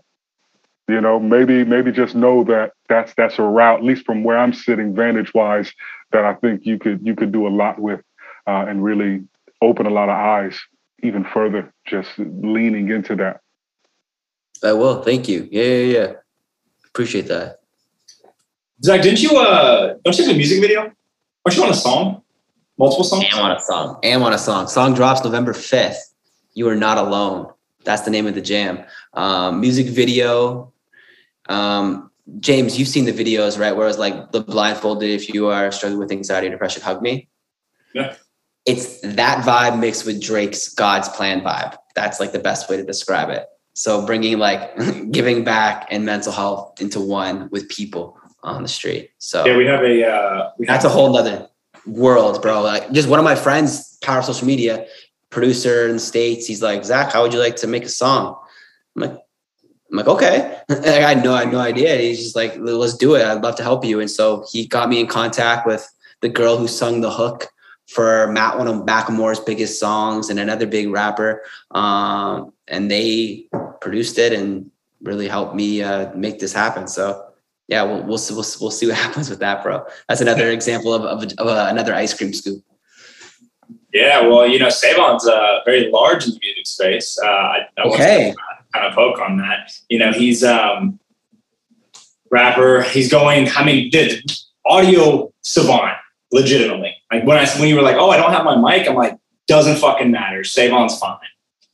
you 0.88 1.00
know, 1.00 1.18
maybe 1.18 1.64
maybe 1.64 1.92
just 1.92 2.14
know 2.14 2.44
that 2.44 2.72
that's 2.88 3.14
that's 3.14 3.38
a 3.38 3.42
route, 3.42 3.78
at 3.78 3.84
least 3.84 4.04
from 4.04 4.24
where 4.24 4.38
I'm 4.38 4.52
sitting, 4.52 4.94
vantage 4.94 5.34
wise, 5.34 5.72
that 6.12 6.24
I 6.24 6.34
think 6.34 6.66
you 6.66 6.78
could 6.78 7.04
you 7.04 7.14
could 7.14 7.32
do 7.32 7.46
a 7.46 7.50
lot 7.50 7.78
with, 7.78 8.00
uh, 8.46 8.66
and 8.68 8.82
really 8.84 9.24
open 9.60 9.86
a 9.86 9.90
lot 9.90 10.08
of 10.08 10.16
eyes 10.16 10.58
even 11.02 11.24
further, 11.24 11.72
just 11.84 12.10
leaning 12.18 12.90
into 12.90 13.16
that. 13.16 13.40
I 14.62 14.72
will. 14.72 15.02
Thank 15.02 15.28
you. 15.28 15.48
Yeah, 15.50 15.64
yeah, 15.64 15.98
yeah. 15.98 16.12
Appreciate 16.86 17.28
that. 17.28 17.60
Zach, 18.82 19.02
didn't 19.02 19.22
you 19.22 19.36
uh 19.36 19.94
don't 20.04 20.16
you 20.18 20.24
have 20.24 20.34
a 20.34 20.36
music 20.36 20.60
video? 20.60 20.92
Aren't 21.44 21.56
you 21.56 21.64
on 21.64 21.70
a 21.70 21.74
song? 21.74 22.22
Multiple 22.78 23.04
songs? 23.04 23.24
Am 23.32 23.40
on 23.40 23.50
a 23.52 23.60
song. 23.60 23.98
Am 24.02 24.22
on 24.22 24.32
a 24.32 24.38
song. 24.38 24.68
Song 24.68 24.94
drops 24.94 25.24
November 25.24 25.52
5th. 25.52 25.96
You 26.54 26.68
are 26.68 26.76
not 26.76 26.98
alone. 26.98 27.52
That's 27.84 28.02
the 28.02 28.10
name 28.10 28.26
of 28.26 28.34
the 28.34 28.40
jam. 28.40 28.84
Um, 29.14 29.60
music 29.60 29.86
video. 29.86 30.72
Um, 31.48 32.10
James, 32.40 32.78
you've 32.78 32.88
seen 32.88 33.04
the 33.04 33.12
videos, 33.12 33.58
right? 33.58 33.76
Where 33.76 33.88
it's 33.88 33.98
like 33.98 34.32
the 34.32 34.40
blindfolded, 34.40 35.08
if 35.08 35.32
you 35.32 35.46
are 35.46 35.70
struggling 35.70 36.00
with 36.00 36.10
anxiety 36.10 36.48
or 36.48 36.50
depression, 36.50 36.82
hug 36.82 37.00
me. 37.00 37.28
Yeah 37.94 38.14
it's 38.66 39.00
that 39.00 39.44
vibe 39.44 39.78
mixed 39.78 40.04
with 40.04 40.20
Drake's 40.20 40.68
God's 40.68 41.08
Plan 41.08 41.40
vibe. 41.40 41.76
That's 41.94 42.20
like 42.20 42.32
the 42.32 42.40
best 42.40 42.68
way 42.68 42.76
to 42.76 42.84
describe 42.84 43.30
it. 43.30 43.46
So 43.74 44.04
bringing 44.04 44.38
like 44.38 44.76
giving 45.10 45.44
back 45.44 45.86
and 45.90 46.04
mental 46.04 46.32
health 46.32 46.80
into 46.80 47.00
one 47.00 47.48
with 47.50 47.68
people 47.68 48.18
on 48.42 48.62
the 48.62 48.68
street. 48.68 49.10
So 49.18 49.46
yeah, 49.46 49.56
we 49.56 49.66
have 49.66 49.82
a 49.82 50.06
uh, 50.06 50.50
we 50.58 50.66
that's 50.66 50.84
a 50.84 50.88
whole 50.88 51.12
nother 51.12 51.48
world, 51.86 52.42
bro. 52.42 52.62
Like 52.62 52.90
just 52.92 53.08
one 53.08 53.18
of 53.18 53.24
my 53.24 53.34
friends, 53.34 53.96
power 54.02 54.22
social 54.22 54.46
media 54.46 54.86
producer 55.30 55.86
in 55.86 55.94
the 55.94 56.00
states. 56.00 56.46
He's 56.46 56.62
like, 56.62 56.84
Zach, 56.84 57.12
how 57.12 57.22
would 57.22 57.32
you 57.32 57.38
like 57.38 57.56
to 57.56 57.66
make 57.66 57.84
a 57.84 57.88
song? 57.88 58.38
I'm 58.96 59.02
like, 59.02 59.18
I'm 59.90 59.98
like, 59.98 60.08
okay. 60.08 60.60
I 60.70 60.74
had 60.74 61.24
no, 61.24 61.34
I 61.34 61.44
had 61.44 61.52
no 61.52 61.60
idea. 61.60 61.96
He's 61.96 62.22
just 62.22 62.36
like, 62.36 62.56
let's 62.58 62.96
do 62.96 63.14
it. 63.14 63.24
I'd 63.24 63.42
love 63.42 63.56
to 63.56 63.62
help 63.62 63.84
you. 63.84 64.00
And 64.00 64.10
so 64.10 64.44
he 64.50 64.66
got 64.66 64.88
me 64.88 65.00
in 65.00 65.06
contact 65.06 65.66
with 65.66 65.88
the 66.20 66.28
girl 66.28 66.56
who 66.56 66.66
sung 66.66 67.00
the 67.00 67.10
hook 67.10 67.48
for 67.88 68.26
Matt, 68.32 68.58
one 68.58 68.66
of 68.66 68.84
Macklemore's 68.84 69.38
biggest 69.40 69.78
songs, 69.78 70.28
and 70.28 70.40
another 70.40 70.66
big 70.66 70.88
rapper. 70.88 71.42
Um, 71.70 72.52
and 72.66 72.90
they 72.90 73.46
produced 73.80 74.18
it 74.18 74.32
and 74.32 74.70
really 75.02 75.28
helped 75.28 75.54
me 75.54 75.82
uh, 75.82 76.12
make 76.14 76.40
this 76.40 76.52
happen. 76.52 76.88
So 76.88 77.25
yeah, 77.68 77.82
we'll, 77.82 78.02
we'll, 78.02 78.20
we'll, 78.30 78.44
we'll 78.60 78.70
see 78.70 78.86
what 78.86 78.96
happens 79.06 79.28
with 79.30 79.40
that, 79.40 79.62
bro. 79.62 79.84
That's 80.08 80.20
another 80.20 80.50
example 80.58 80.94
of, 80.94 81.02
of, 81.02 81.32
of 81.38 81.46
uh, 81.46 81.66
another 81.68 81.94
ice 81.94 82.14
cream 82.14 82.32
scoop. 82.32 82.62
Yeah, 83.92 84.26
well, 84.26 84.46
you 84.46 84.58
know, 84.58 84.68
Sae'Von's 84.68 85.26
uh, 85.26 85.60
very 85.64 85.90
large 85.90 86.26
in 86.26 86.32
the 86.32 86.38
music 86.42 86.66
space. 86.66 87.18
Uh, 87.22 87.26
I, 87.26 87.58
I 87.78 87.82
okay. 87.82 88.34
Kind 88.74 88.86
of 88.86 88.94
poke 88.94 89.18
on 89.20 89.38
that. 89.38 89.72
You 89.88 89.98
know, 89.98 90.12
he's 90.12 90.44
um 90.44 91.00
rapper. 92.30 92.82
He's 92.82 93.10
going. 93.10 93.48
I 93.56 93.64
mean, 93.64 93.88
did 93.88 94.30
audio 94.66 95.32
savant 95.40 95.96
legitimately. 96.30 96.94
Like 97.10 97.24
when 97.24 97.38
I 97.38 97.48
when 97.58 97.68
you 97.68 97.76
were 97.76 97.82
like, 97.82 97.96
oh, 97.96 98.10
I 98.10 98.18
don't 98.18 98.32
have 98.32 98.44
my 98.44 98.56
mic. 98.56 98.86
I'm 98.86 98.96
like, 98.96 99.16
doesn't 99.46 99.76
fucking 99.76 100.10
matter. 100.10 100.40
Sae'Von's 100.40 100.98
fine. 100.98 101.16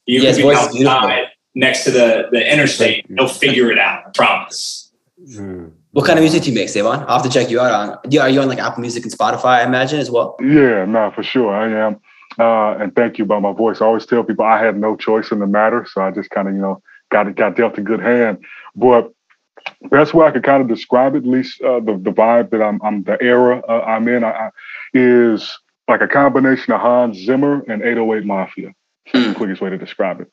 You 0.06 0.20
yes, 0.20 0.36
can 0.36 0.48
be 0.48 0.54
outside 0.54 1.24
next 1.56 1.84
to 1.84 1.90
the 1.90 2.28
the 2.30 2.52
interstate. 2.52 3.06
He'll 3.08 3.26
figure 3.26 3.72
it 3.72 3.78
out. 3.78 4.04
I 4.06 4.10
promise. 4.10 4.92
Mm. 5.20 5.72
What 5.92 6.06
kind 6.06 6.18
of 6.18 6.22
music 6.22 6.42
do 6.42 6.48
you 6.48 6.54
make, 6.54 6.68
Sae'Von? 6.68 7.04
I'll 7.06 7.18
have 7.18 7.22
to 7.22 7.28
check 7.28 7.50
you 7.50 7.60
out 7.60 7.70
on. 7.70 8.18
Are 8.18 8.28
you 8.30 8.40
on 8.40 8.48
like 8.48 8.58
Apple 8.58 8.80
Music 8.80 9.02
and 9.02 9.12
Spotify? 9.12 9.60
I 9.60 9.64
imagine 9.64 10.00
as 10.00 10.10
well. 10.10 10.36
Yeah, 10.40 10.86
no, 10.86 11.10
for 11.10 11.22
sure 11.22 11.54
I 11.54 11.86
am. 11.86 12.00
Uh, 12.38 12.82
and 12.82 12.96
thank 12.96 13.18
you 13.18 13.24
about 13.24 13.42
my 13.42 13.52
voice. 13.52 13.82
I 13.82 13.84
always 13.84 14.06
tell 14.06 14.24
people 14.24 14.46
I 14.46 14.58
have 14.62 14.74
no 14.74 14.96
choice 14.96 15.30
in 15.30 15.38
the 15.38 15.46
matter, 15.46 15.86
so 15.90 16.00
I 16.00 16.10
just 16.10 16.30
kind 16.30 16.48
of 16.48 16.54
you 16.54 16.60
know 16.60 16.82
got 17.10 17.34
got 17.36 17.56
dealt 17.56 17.76
a 17.76 17.82
good 17.82 18.00
hand. 18.00 18.42
But 18.74 19.12
best 19.90 20.14
way 20.14 20.26
I 20.26 20.30
could 20.30 20.44
kind 20.44 20.62
of 20.62 20.68
describe 20.68 21.14
it, 21.14 21.18
at 21.18 21.26
least 21.26 21.60
uh, 21.60 21.80
the 21.80 21.98
the 21.98 22.10
vibe 22.10 22.50
that 22.50 22.62
I'm, 22.62 22.80
I'm 22.82 23.02
the 23.02 23.22
era 23.22 23.62
uh, 23.68 23.82
I'm 23.82 24.08
in, 24.08 24.24
I, 24.24 24.30
I, 24.30 24.50
is 24.94 25.58
like 25.88 26.00
a 26.00 26.08
combination 26.08 26.72
of 26.72 26.80
Hans 26.80 27.18
Zimmer 27.18 27.62
and 27.68 27.82
808 27.82 28.24
Mafia. 28.24 28.72
That's 29.12 29.26
the 29.26 29.32
hmm. 29.32 29.36
quickest 29.36 29.60
way 29.60 29.68
to 29.68 29.76
describe 29.76 30.22
it. 30.22 30.30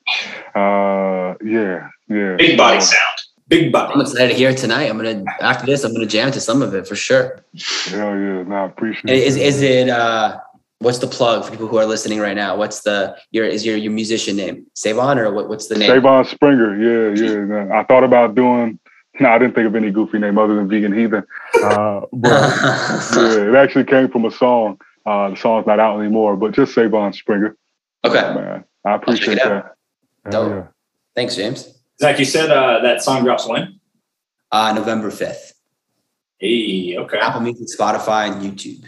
Uh, 0.55 1.35
yeah, 1.43 1.89
yeah. 2.07 2.37
Big 2.37 2.57
body 2.57 2.79
sound. 2.79 3.19
Big 3.49 3.71
body. 3.71 3.93
I'm 3.95 4.01
excited 4.01 4.29
to 4.29 4.35
hear 4.35 4.51
it 4.51 4.57
tonight. 4.57 4.89
I'm 4.89 4.97
gonna 4.97 5.23
after 5.41 5.65
this, 5.65 5.83
I'm 5.83 5.91
gonna 5.91 6.05
jam 6.05 6.31
to 6.31 6.39
some 6.39 6.61
of 6.61 6.75
it 6.75 6.87
for 6.87 6.95
sure. 6.95 7.43
Hell 7.87 8.17
yeah, 8.17 8.43
no, 8.43 8.55
I 8.55 8.65
appreciate 8.65 9.11
is, 9.11 9.35
it. 9.35 9.41
Is 9.41 9.55
is 9.55 9.61
it 9.63 9.89
uh 9.89 10.39
what's 10.77 10.99
the 10.99 11.07
plug 11.07 11.43
for 11.43 11.51
people 11.51 11.67
who 11.67 11.77
are 11.77 11.85
listening 11.85 12.19
right 12.19 12.35
now? 12.35 12.55
What's 12.55 12.81
the 12.81 13.17
your 13.31 13.45
is 13.45 13.65
your 13.65 13.75
your 13.75 13.91
musician 13.91 14.35
name? 14.35 14.67
Sae'Von 14.75 15.17
or 15.17 15.33
what, 15.33 15.49
what's 15.49 15.67
the 15.67 15.79
name? 15.79 15.89
Sae'Von 15.89 16.27
Springer. 16.27 16.75
Yeah, 16.77 17.67
yeah. 17.67 17.79
I 17.79 17.83
thought 17.85 18.03
about 18.03 18.35
doing 18.35 18.79
no, 19.19 19.29
I 19.29 19.39
didn't 19.39 19.55
think 19.55 19.67
of 19.67 19.75
any 19.75 19.89
goofy 19.89 20.19
name 20.19 20.37
other 20.37 20.55
than 20.55 20.69
Vegan 20.69 20.93
Heathen. 20.97 21.23
Uh, 21.63 22.01
but 22.13 22.29
yeah, 22.29 23.49
it 23.49 23.55
actually 23.55 23.85
came 23.85 24.09
from 24.09 24.25
a 24.25 24.31
song. 24.31 24.79
Uh, 25.05 25.31
the 25.31 25.35
song's 25.35 25.65
not 25.65 25.79
out 25.79 25.99
anymore, 25.99 26.37
but 26.37 26.51
just 26.51 26.75
Sae'Von 26.75 27.15
Springer. 27.15 27.57
Okay. 28.05 28.21
man, 28.21 28.63
I 28.85 28.93
appreciate 28.93 29.35
that. 29.35 29.73
Dope. 30.29 30.51
Yeah. 30.51 30.67
Thanks, 31.15 31.35
James. 31.35 31.78
Zach, 32.01 32.17
you 32.17 32.25
said 32.25 32.49
uh, 32.49 32.79
that 32.81 33.01
song 33.01 33.23
drops 33.23 33.47
when? 33.47 33.79
Uh, 34.51 34.71
November 34.73 35.11
5th. 35.11 35.53
Hey, 36.37 36.95
okay. 36.97 37.17
Apple 37.19 37.41
Music, 37.41 37.67
Spotify, 37.77 38.31
and 38.31 38.41
YouTube. 38.41 38.85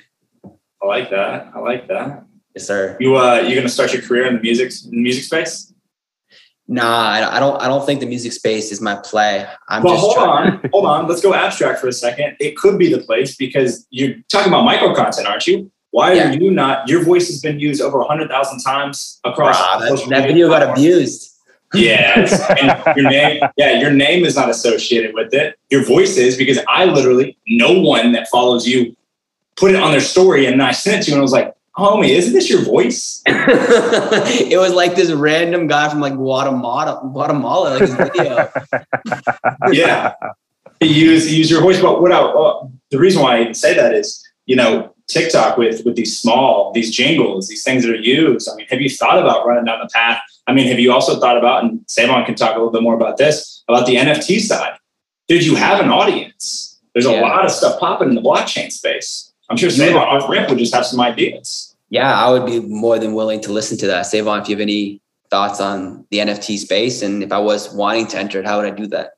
I 0.82 0.86
like 0.86 1.10
that. 1.10 1.52
I 1.54 1.60
like 1.60 1.88
that. 1.90 2.26
Yes, 2.56 2.68
sir. 2.68 2.98
You 3.00 3.18
uh, 3.18 3.42
you 3.42 3.56
gonna 3.56 3.70
start 3.70 3.94
your 3.94 4.02
career 4.02 4.26
in 4.26 4.36
the 4.36 4.42
music 4.42 4.72
in 4.86 4.92
the 4.92 5.02
music 5.02 5.26
space? 5.26 5.74
Nah, 6.68 7.10
I 7.10 7.40
don't. 7.40 7.62
I 7.62 7.68
don't 7.68 7.86
think 7.86 8.00
the 8.00 8.06
music 8.06 8.32
space 8.32 8.72
is 8.72 8.82
my 8.82 8.96
play. 8.96 9.46
I'm 9.68 9.84
well, 9.84 9.96
just 9.96 10.06
hold 10.06 10.18
on, 10.18 10.70
hold 10.72 10.86
on. 10.86 11.08
Let's 11.08 11.22
go 11.22 11.34
abstract 11.34 11.80
for 11.80 11.88
a 11.88 11.94
second. 11.94 12.38
It 12.40 12.58
could 12.58 12.80
be 12.80 12.92
the 12.92 13.00
place 13.00 13.36
because 13.36 13.86
you're 13.90 14.16
talking 14.30 14.52
about 14.52 14.64
micro 14.64 14.96
content, 14.96 15.28
aren't 15.28 15.48
you? 15.48 15.72
Why 15.92 16.14
yeah. 16.14 16.30
are 16.30 16.34
you 16.34 16.52
not? 16.52 16.88
Your 16.88 17.04
voice 17.04 17.28
has 17.28 17.42
been 17.42 17.60
used 17.60 17.82
over 17.82 18.02
hundred 18.04 18.30
thousand 18.30 18.60
times 18.60 19.20
across. 19.26 19.58
that, 19.58 20.10
that 20.10 20.28
video 20.28 20.48
got 20.48 20.64
abused. 20.64 21.31
Yeah, 21.74 22.94
your 22.96 23.10
name. 23.10 23.42
Yeah, 23.58 23.80
your 23.80 23.92
name 23.92 24.26
is 24.26 24.36
not 24.36 24.50
associated 24.50 25.14
with 25.14 25.34
it. 25.34 25.58
Your 25.70 25.86
voice 25.86 26.18
is 26.18 26.36
because 26.36 26.60
I 26.68 26.86
literally 26.86 27.38
no 27.48 27.80
one 27.80 28.12
that 28.12 28.28
follows 28.30 28.68
you 28.68 28.96
put 29.56 29.72
it 29.72 29.78
on 29.78 29.92
their 29.92 30.02
story, 30.02 30.46
and 30.48 30.62
I 30.62 30.72
sent 30.72 31.02
it 31.02 31.06
to 31.06 31.12
you, 31.12 31.16
and 31.16 31.22
I 31.22 31.24
was 31.24 31.32
like, 31.32 31.54
"Homie, 31.78 32.10
isn't 32.10 32.34
this 32.34 32.50
your 32.50 32.62
voice?" 32.62 33.22
it 33.26 34.60
was 34.60 34.74
like 34.74 34.96
this 34.96 35.12
random 35.12 35.68
guy 35.68 35.88
from 35.88 36.02
like 36.02 36.16
Guatemala, 36.16 37.00
Guatemala, 37.14 37.70
like 37.70 37.82
his 37.82 37.94
video. 37.94 38.52
yeah, 39.72 40.14
use 40.82 41.32
use 41.32 41.50
your 41.50 41.62
voice. 41.62 41.80
But 41.80 42.02
what 42.02 42.12
I, 42.12 42.20
uh, 42.20 42.68
the 42.90 43.00
reason 43.00 43.22
why 43.22 43.38
I 43.38 43.42
even 43.42 43.54
say 43.54 43.74
that 43.76 43.94
is, 43.94 44.22
you 44.46 44.56
know, 44.56 44.94
TikTok 45.08 45.58
with 45.58 45.86
with 45.86 45.96
these 45.96 46.20
small 46.20 46.72
these 46.74 46.92
jingles, 46.92 47.48
these 47.48 47.64
things 47.64 47.86
that 47.86 47.92
are 47.92 48.02
used. 48.02 48.50
I 48.52 48.56
mean, 48.56 48.68
have 48.70 48.82
you 48.82 48.90
thought 48.90 49.20
about 49.20 49.46
running 49.46 49.66
down 49.66 49.80
the 49.80 49.90
path? 49.94 50.22
I 50.52 50.54
mean, 50.54 50.68
have 50.68 50.82
you 50.82 50.92
also 50.92 51.18
thought 51.18 51.38
about, 51.38 51.64
and 51.64 51.80
Sae'Von 51.88 52.26
can 52.26 52.36
talk 52.36 52.56
a 52.56 52.58
little 52.58 52.74
bit 52.74 52.84
more 52.84 52.94
about 52.94 53.16
this, 53.16 53.64
about 53.70 53.86
the 53.86 53.96
NFT 53.96 54.42
side? 54.42 54.78
Did 55.30 55.46
you 55.46 55.56
have 55.56 55.80
an 55.80 55.90
audience? 55.90 56.78
There's 56.94 57.06
a 57.06 57.12
yeah. 57.14 57.22
lot 57.22 57.46
of 57.46 57.52
stuff 57.52 57.80
popping 57.80 58.10
in 58.10 58.16
the 58.16 58.22
blockchain 58.22 58.70
space. 58.70 59.32
I'm 59.50 59.56
sure 59.56 59.70
Sae'Von 59.70 59.96
off 59.96 60.30
rip 60.30 60.50
would 60.50 60.58
just 60.58 60.76
have 60.76 60.86
some 60.86 61.00
ideas. 61.00 61.74
Yeah, 61.90 62.14
I 62.14 62.30
would 62.32 62.46
be 62.46 62.60
more 62.60 63.00
than 63.00 63.14
willing 63.14 63.40
to 63.42 63.54
listen 63.54 63.78
to 63.78 63.88
that. 63.88 64.08
Sae'Von, 64.08 64.42
if 64.42 64.50
you 64.50 64.56
have 64.58 64.62
any 64.62 65.00
thoughts 65.30 65.62
on 65.62 66.06
the 66.12 66.18
NFT 66.18 66.58
space, 66.58 67.02
and 67.02 67.24
if 67.24 67.32
I 67.32 67.40
was 67.40 67.74
wanting 67.74 68.08
to 68.08 68.18
enter 68.18 68.42
it, 68.42 68.46
how 68.46 68.60
would 68.60 68.74
I 68.74 68.76
do 68.76 68.88
that? 68.88 69.14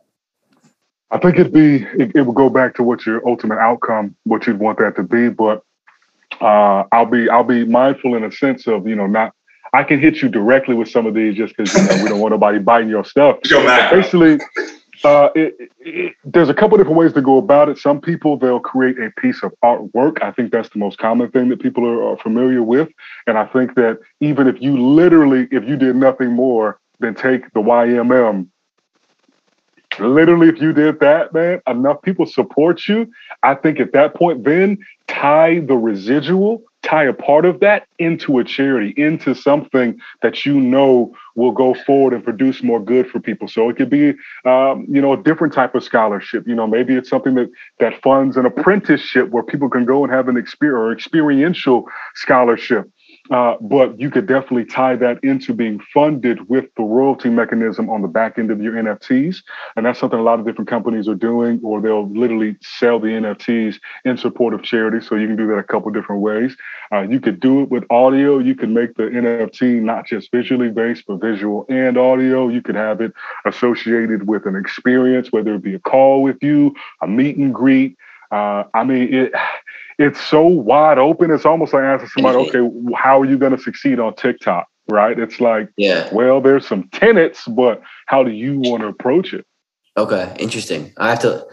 I 1.10 1.18
think 1.18 1.40
it'd 1.40 1.52
be 1.52 1.78
it, 1.98 2.12
it 2.14 2.22
would 2.28 2.36
go 2.36 2.52
back 2.52 2.76
to 2.76 2.84
what 2.84 3.08
your 3.08 3.28
ultimate 3.28 3.58
outcome, 3.58 4.16
what 4.26 4.46
you'd 4.46 4.60
want 4.60 4.78
that 4.78 4.96
to 4.98 5.04
be. 5.04 5.30
But 5.30 5.64
uh, 6.40 6.84
I'll 6.92 7.08
be 7.08 7.28
I'll 7.28 7.44
be 7.44 7.66
mindful 7.66 8.14
in 8.14 8.24
a 8.24 8.32
sense 8.32 8.68
of 8.68 8.88
you 8.88 8.96
know 8.96 9.08
not 9.08 9.34
I 9.74 9.84
can 9.84 10.00
hit 10.00 10.22
you 10.22 10.30
directly 10.30 10.76
with 10.76 10.90
some 10.90 11.06
of 11.06 11.14
these 11.14 11.36
just 11.36 11.56
because 11.58 11.74
you 11.74 11.84
know 11.84 12.04
we 12.04 12.10
don't 12.10 12.20
want 12.20 12.32
nobody 12.32 12.60
biting 12.60 12.90
your 12.90 13.04
stuff. 13.04 13.38
Basically, 13.92 14.40
uh, 15.04 15.30
it, 15.36 15.72
it, 15.80 16.14
there's 16.24 16.50
a 16.50 16.54
couple 16.54 16.78
different 16.78 16.98
ways 16.98 17.14
to 17.14 17.22
go 17.22 17.38
about 17.38 17.70
it. 17.70 17.78
Some 17.78 18.00
people 18.00 18.38
they'll 18.38 18.60
create 18.60 19.00
a 19.00 19.12
piece 19.20 19.42
of 19.44 19.54
artwork. 19.64 20.22
I 20.22 20.32
think 20.32 20.52
that's 20.52 20.70
the 20.70 20.80
most 20.80 21.00
common 21.00 21.32
thing 21.32 21.50
that 21.50 21.62
people 21.62 21.86
are, 21.86 22.12
are 22.12 22.18
familiar 22.18 22.62
with, 22.62 22.90
and 23.28 23.38
I 23.38 23.46
think 23.48 23.76
that 23.76 24.00
even 24.20 24.48
if 24.48 24.62
you 24.62 24.78
literally, 24.78 25.48
if 25.52 25.68
you 25.68 25.76
did 25.76 25.96
nothing 25.96 26.32
more 26.32 26.80
than 27.00 27.16
take 27.16 27.52
the 27.54 27.60
YMM 27.60 28.48
Literally, 30.00 30.50
if 30.50 30.62
you 30.62 30.74
did 30.74 31.00
that, 31.00 31.34
man, 31.34 31.62
enough 31.68 32.02
people 32.02 32.26
support 32.26 32.88
you. 32.88 33.12
I 33.44 33.56
think 33.56 33.80
at 33.80 33.94
that 33.94 34.16
point, 34.16 34.44
then 34.44 34.78
tie 35.08 35.60
the 35.60 35.76
residual, 35.76 36.64
tie 36.84 37.06
a 37.06 37.14
part 37.14 37.46
of 37.46 37.60
that 37.62 37.88
into 37.98 38.38
a 38.38 38.44
charity, 38.44 38.94
into 38.98 39.34
something 39.34 40.00
that 40.22 40.46
you 40.46 40.60
know 40.60 41.16
will 41.36 41.52
go 41.52 41.74
forward 41.74 42.14
and 42.14 42.24
produce 42.24 42.62
more 42.62 42.80
good 42.80 43.10
for 43.10 43.20
people. 43.20 43.48
So 43.48 43.70
it 43.70 43.78
could 43.78 43.90
be, 43.90 44.10
um, 44.46 44.86
you 44.88 45.02
know, 45.02 45.14
a 45.14 45.24
different 45.24 45.54
type 45.54 45.74
of 45.74 45.84
scholarship. 45.84 46.48
You 46.48 46.56
know, 46.56 46.68
maybe 46.68 46.94
it's 46.96 47.10
something 47.10 47.36
that 47.36 47.50
that 47.80 48.02
funds 48.02 48.38
an 48.38 48.46
apprenticeship 48.46 49.30
where 49.30 49.44
people 49.44 49.70
can 49.70 49.86
go 49.86 50.04
and 50.04 50.14
have 50.14 50.28
an 50.28 50.38
experience 50.38 50.78
or 50.78 50.92
experiential 50.92 51.86
scholarship. 52.16 52.90
Uh, 53.34 53.58
but 53.62 54.00
you 54.00 54.12
could 54.12 54.28
definitely 54.28 54.64
tie 54.64 54.96
that 54.96 55.18
into 55.24 55.56
being 55.56 55.80
funded 55.92 56.48
with 56.50 56.66
the 56.78 56.84
royalty 56.84 57.30
mechanism 57.30 57.90
on 57.90 58.04
the 58.04 58.08
back 58.08 58.38
end 58.38 58.52
of 58.52 58.62
your 58.62 58.74
NFTs. 58.74 59.38
And 59.76 59.88
that's 59.88 60.00
something 60.00 60.20
a 60.20 60.22
lot 60.22 60.40
of 60.40 60.46
different 60.46 60.70
companies 60.70 61.08
are 61.08 61.16
doing, 61.16 61.60
or 61.64 61.82
they'll 61.82 62.08
literally 62.08 62.58
sell 62.62 63.00
the 63.00 63.08
NFTs 63.08 63.80
in 64.06 64.18
support 64.18 64.54
of 64.54 64.62
charity. 64.62 65.04
So 65.04 65.16
you 65.16 65.26
can 65.26 65.36
do 65.36 65.48
that 65.48 65.58
a 65.58 65.64
couple 65.64 65.90
different 65.90 66.22
ways. 66.22 66.56
Uh, 66.92 67.02
you 67.02 67.20
could 67.20 67.40
do 67.40 67.64
it 67.64 67.72
with 67.72 67.86
audio. 67.90 68.38
You 68.38 68.54
can 68.54 68.72
make 68.72 68.94
the 68.98 69.06
NFT 69.06 69.82
not 69.82 70.06
just 70.06 70.30
visually 70.32 70.70
based, 70.70 71.06
but 71.08 71.20
visual 71.20 71.66
and 71.70 71.98
audio. 71.98 72.50
You 72.50 72.62
could 72.62 72.76
have 72.76 73.02
it 73.02 73.14
associated 73.46 74.28
with 74.28 74.46
an 74.46 74.56
experience, 74.56 75.32
whether 75.32 75.56
it 75.56 75.64
be 75.64 75.74
a 75.74 75.80
call 75.80 76.22
with 76.22 76.38
you, 76.44 76.76
a 77.02 77.08
meet 77.08 77.38
and 77.38 77.52
greet. 77.52 77.98
Uh, 78.32 78.66
I 78.76 78.84
mean, 78.84 79.12
it 79.12 79.34
it's 79.98 80.22
so 80.22 80.46
wide 80.46 80.98
open. 80.98 81.32
It's 81.32 81.46
almost 81.46 81.74
like 81.74 81.84
asking 81.84 82.10
somebody, 82.10 82.38
okay, 82.56 82.96
how 82.96 83.20
are 83.22 83.26
you 83.26 83.38
going 83.38 83.56
to 83.56 83.62
succeed 83.62 84.00
on 84.00 84.16
TikTok? 84.16 84.68
Right? 84.90 85.18
It's 85.18 85.40
like, 85.40 85.70
yeah, 85.78 86.10
well, 86.12 86.42
there's 86.42 86.68
some 86.68 86.90
tenets, 86.90 87.48
but 87.48 87.82
how 88.06 88.24
do 88.24 88.32
you 88.32 88.60
want 88.60 88.82
to 88.82 88.88
approach 88.88 89.34
it? 89.34 89.46
Okay, 89.96 90.36
interesting. 90.40 90.92
I 90.98 91.12
have 91.12 91.20
to, 91.20 91.46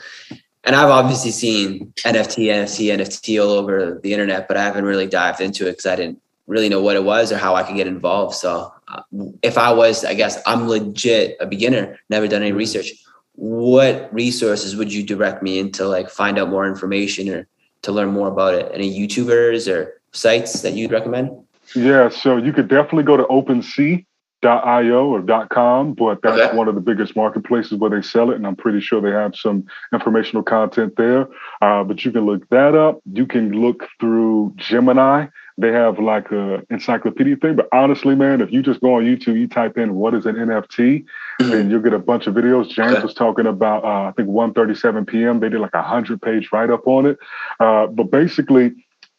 and 0.64 0.74
I've 0.74 0.90
obviously 0.90 1.30
seen 1.30 1.92
NFT, 2.04 2.46
NFT, 2.46 2.92
NFT 2.98 3.42
all 3.42 3.50
over 3.50 4.00
the 4.02 4.12
internet, 4.12 4.48
but 4.48 4.56
I 4.56 4.64
haven't 4.64 4.84
really 4.84 5.06
dived 5.06 5.40
into 5.40 5.68
it 5.68 5.72
because 5.72 5.86
I 5.86 5.96
didn't 5.96 6.20
really 6.46 6.68
know 6.68 6.82
what 6.82 6.96
it 6.96 7.04
was 7.04 7.30
or 7.30 7.38
how 7.38 7.54
I 7.54 7.62
could 7.62 7.76
get 7.76 7.86
involved. 7.86 8.34
So 8.34 8.72
uh, 8.88 9.02
if 9.42 9.56
I 9.56 9.72
was, 9.72 10.04
I 10.04 10.14
guess 10.14 10.42
I'm 10.46 10.68
legit 10.68 11.36
a 11.38 11.46
beginner, 11.46 11.98
never 12.08 12.26
done 12.26 12.42
any 12.42 12.52
research. 12.52 12.90
What 13.34 14.12
resources 14.12 14.74
would 14.74 14.92
you 14.92 15.04
direct 15.04 15.42
me 15.42 15.60
into 15.60 15.86
like 15.86 16.10
find 16.10 16.38
out 16.38 16.48
more 16.48 16.66
information 16.66 17.28
or 17.28 17.46
to 17.82 17.92
learn 17.92 18.10
more 18.10 18.28
about 18.28 18.54
it? 18.54 18.70
Any 18.72 18.90
YouTubers 18.98 19.72
or 19.72 20.00
sites 20.12 20.62
that 20.62 20.74
you'd 20.74 20.92
recommend? 20.92 21.30
Yeah, 21.74 22.08
so 22.08 22.36
you 22.36 22.52
could 22.52 22.68
definitely 22.68 23.04
go 23.04 23.16
to 23.16 23.24
OpenSea 23.24 24.04
io 24.48 25.06
or 25.06 25.46
com 25.48 25.92
but 25.92 26.22
that's 26.22 26.40
okay. 26.40 26.56
one 26.56 26.68
of 26.68 26.74
the 26.74 26.80
biggest 26.80 27.14
marketplaces 27.14 27.74
where 27.74 27.90
they 27.90 28.00
sell 28.00 28.30
it 28.30 28.36
and 28.36 28.46
i'm 28.46 28.56
pretty 28.56 28.80
sure 28.80 29.00
they 29.00 29.10
have 29.10 29.36
some 29.36 29.64
informational 29.92 30.42
content 30.42 30.94
there 30.96 31.28
uh, 31.60 31.84
but 31.84 32.04
you 32.04 32.10
can 32.10 32.24
look 32.24 32.48
that 32.48 32.74
up 32.74 33.00
you 33.12 33.26
can 33.26 33.52
look 33.52 33.86
through 33.98 34.52
gemini 34.56 35.26
they 35.60 35.72
have 35.72 35.98
like 35.98 36.30
a 36.32 36.62
encyclopedia 36.70 37.36
thing 37.36 37.56
but 37.56 37.68
honestly 37.72 38.14
man 38.14 38.40
if 38.40 38.50
you 38.52 38.62
just 38.62 38.80
go 38.80 38.94
on 38.94 39.04
youtube 39.04 39.38
you 39.38 39.46
type 39.46 39.76
in 39.78 39.94
what 39.94 40.14
is 40.14 40.26
an 40.26 40.34
nft 40.36 40.68
mm-hmm. 40.78 41.50
then 41.50 41.70
you'll 41.70 41.80
get 41.80 41.92
a 41.92 41.98
bunch 41.98 42.26
of 42.26 42.34
videos 42.34 42.68
james 42.68 42.92
okay. 42.92 43.02
was 43.02 43.14
talking 43.14 43.46
about 43.46 43.84
uh, 43.84 44.08
i 44.08 44.12
think 44.16 44.28
137 44.28 45.06
p.m 45.06 45.40
they 45.40 45.48
did 45.48 45.60
like 45.60 45.74
a 45.74 45.78
100 45.78 46.20
page 46.22 46.48
write-up 46.52 46.86
on 46.86 47.06
it 47.06 47.18
uh, 47.60 47.86
but 47.86 48.10
basically 48.10 48.72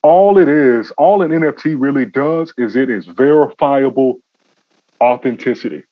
all 0.04 0.38
it 0.38 0.48
is 0.48 0.92
all 0.98 1.22
an 1.22 1.32
nft 1.32 1.76
really 1.80 2.06
does 2.06 2.54
is 2.58 2.76
it 2.76 2.89
is 2.89 3.06
verifiable 3.06 4.20
authenticity. 5.02 5.84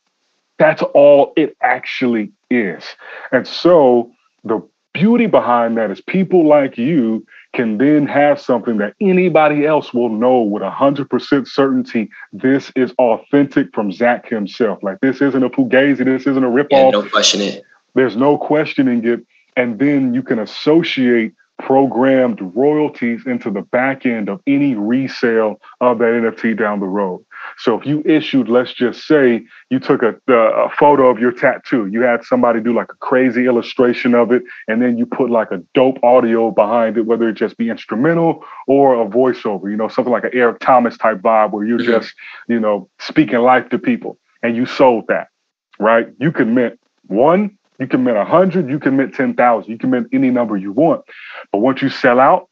That's 0.57 0.81
all 0.93 1.33
it 1.35 1.57
actually 1.61 2.31
is. 2.49 2.83
And 3.31 3.47
so 3.47 4.11
the 4.43 4.61
beauty 4.99 5.27
behind 5.27 5.77
that 5.77 5.89
is 5.91 6.01
people 6.01 6.45
like 6.45 6.77
you 6.77 7.25
can 7.53 7.77
then 7.77 8.05
have 8.05 8.39
something 8.39 8.77
that 8.77 8.93
anybody 8.99 9.65
else 9.65 9.93
will 9.93 10.09
know 10.09 10.41
with 10.41 10.61
100% 10.61 11.47
certainty 11.47 12.09
this 12.33 12.71
is 12.75 12.93
authentic 12.99 13.73
from 13.73 13.91
Zach 13.91 14.27
himself. 14.27 14.83
Like 14.83 14.99
this 14.99 15.21
isn't 15.21 15.43
a 15.43 15.49
fugazi, 15.49 16.03
this 16.03 16.27
isn't 16.27 16.43
a 16.43 16.47
ripoff. 16.47 16.67
Yeah, 16.71 16.89
no 16.91 17.09
question 17.09 17.41
it. 17.41 17.63
There's 17.95 18.17
no 18.17 18.37
questioning 18.37 19.05
it. 19.05 19.25
And 19.55 19.79
then 19.79 20.13
you 20.13 20.21
can 20.21 20.39
associate 20.39 21.33
programmed 21.59 22.39
royalties 22.55 23.21
into 23.25 23.51
the 23.51 23.61
back 23.61 24.05
end 24.05 24.29
of 24.29 24.41
any 24.47 24.75
resale 24.75 25.59
of 25.81 25.99
that 25.99 26.05
NFT 26.05 26.57
down 26.57 26.79
the 26.79 26.87
road. 26.87 27.23
So 27.57 27.77
if 27.77 27.85
you 27.85 28.01
issued, 28.05 28.47
let's 28.47 28.73
just 28.73 29.05
say 29.05 29.43
you 29.69 29.79
took 29.79 30.01
a, 30.01 30.15
a, 30.31 30.69
photo 30.69 31.09
of 31.09 31.19
your 31.19 31.31
tattoo, 31.31 31.87
you 31.87 32.01
had 32.01 32.23
somebody 32.23 32.61
do 32.61 32.73
like 32.73 32.91
a 32.91 32.95
crazy 32.95 33.45
illustration 33.45 34.15
of 34.15 34.31
it, 34.31 34.43
and 34.67 34.81
then 34.81 34.97
you 34.97 35.05
put 35.05 35.29
like 35.29 35.51
a 35.51 35.61
dope 35.73 36.01
audio 36.03 36.49
behind 36.51 36.97
it, 36.97 37.05
whether 37.05 37.29
it 37.29 37.33
just 37.33 37.57
be 37.57 37.69
instrumental 37.69 38.43
or 38.67 39.01
a 39.01 39.05
voiceover, 39.05 39.69
you 39.69 39.77
know, 39.77 39.89
something 39.89 40.13
like 40.13 40.23
an 40.23 40.31
Eric 40.33 40.59
Thomas 40.59 40.97
type 40.97 41.19
vibe 41.19 41.51
where 41.51 41.65
you're 41.65 41.79
mm-hmm. 41.79 41.91
just, 41.91 42.15
you 42.47 42.59
know, 42.59 42.89
speaking 42.99 43.39
life 43.39 43.69
to 43.69 43.77
people, 43.77 44.17
and 44.41 44.55
you 44.55 44.65
sold 44.65 45.05
that, 45.07 45.27
right? 45.77 46.07
You 46.19 46.31
can 46.31 46.53
mint 46.53 46.79
one, 47.07 47.57
you 47.79 47.87
can 47.87 48.03
mint 48.03 48.17
a 48.17 48.25
hundred, 48.25 48.69
you 48.69 48.79
can 48.79 48.97
mint 48.97 49.13
ten 49.13 49.33
thousand, 49.33 49.71
you 49.71 49.77
can 49.77 49.89
mint 49.89 50.07
any 50.11 50.29
number 50.29 50.57
you 50.57 50.71
want, 50.71 51.03
but 51.51 51.59
once 51.59 51.81
you 51.81 51.89
sell 51.89 52.19
out, 52.19 52.49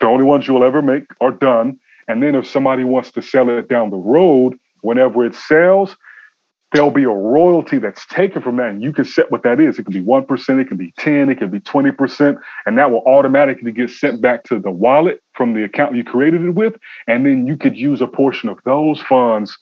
the 0.00 0.06
only 0.06 0.24
ones 0.24 0.46
you'll 0.46 0.64
ever 0.64 0.82
make 0.82 1.04
are 1.20 1.32
done 1.32 1.78
and 2.08 2.22
then 2.22 2.34
if 2.34 2.46
somebody 2.46 2.84
wants 2.84 3.10
to 3.12 3.22
sell 3.22 3.50
it 3.50 3.68
down 3.68 3.90
the 3.90 3.96
road, 3.96 4.58
whenever 4.80 5.24
it 5.24 5.34
sells, 5.34 5.96
there'll 6.72 6.90
be 6.90 7.04
a 7.04 7.08
royalty 7.08 7.78
that's 7.78 8.06
taken 8.06 8.42
from 8.42 8.56
that. 8.56 8.70
And 8.70 8.82
you 8.82 8.92
can 8.92 9.04
set 9.04 9.30
what 9.30 9.42
that 9.44 9.60
is. 9.60 9.78
It 9.78 9.84
can 9.84 9.92
be 9.92 10.02
1%, 10.02 10.60
it 10.60 10.68
can 10.68 10.76
be 10.76 10.92
10, 10.98 11.30
it 11.30 11.38
can 11.38 11.50
be 11.50 11.60
20%. 11.60 12.38
And 12.66 12.78
that 12.78 12.90
will 12.90 13.02
automatically 13.06 13.72
get 13.72 13.90
sent 13.90 14.20
back 14.20 14.44
to 14.44 14.58
the 14.58 14.70
wallet 14.70 15.22
from 15.32 15.54
the 15.54 15.64
account 15.64 15.96
you 15.96 16.04
created 16.04 16.42
it 16.42 16.50
with. 16.50 16.74
And 17.06 17.24
then 17.24 17.46
you 17.46 17.56
could 17.56 17.76
use 17.76 18.00
a 18.00 18.06
portion 18.06 18.48
of 18.48 18.58
those 18.64 19.00
funds 19.02 19.56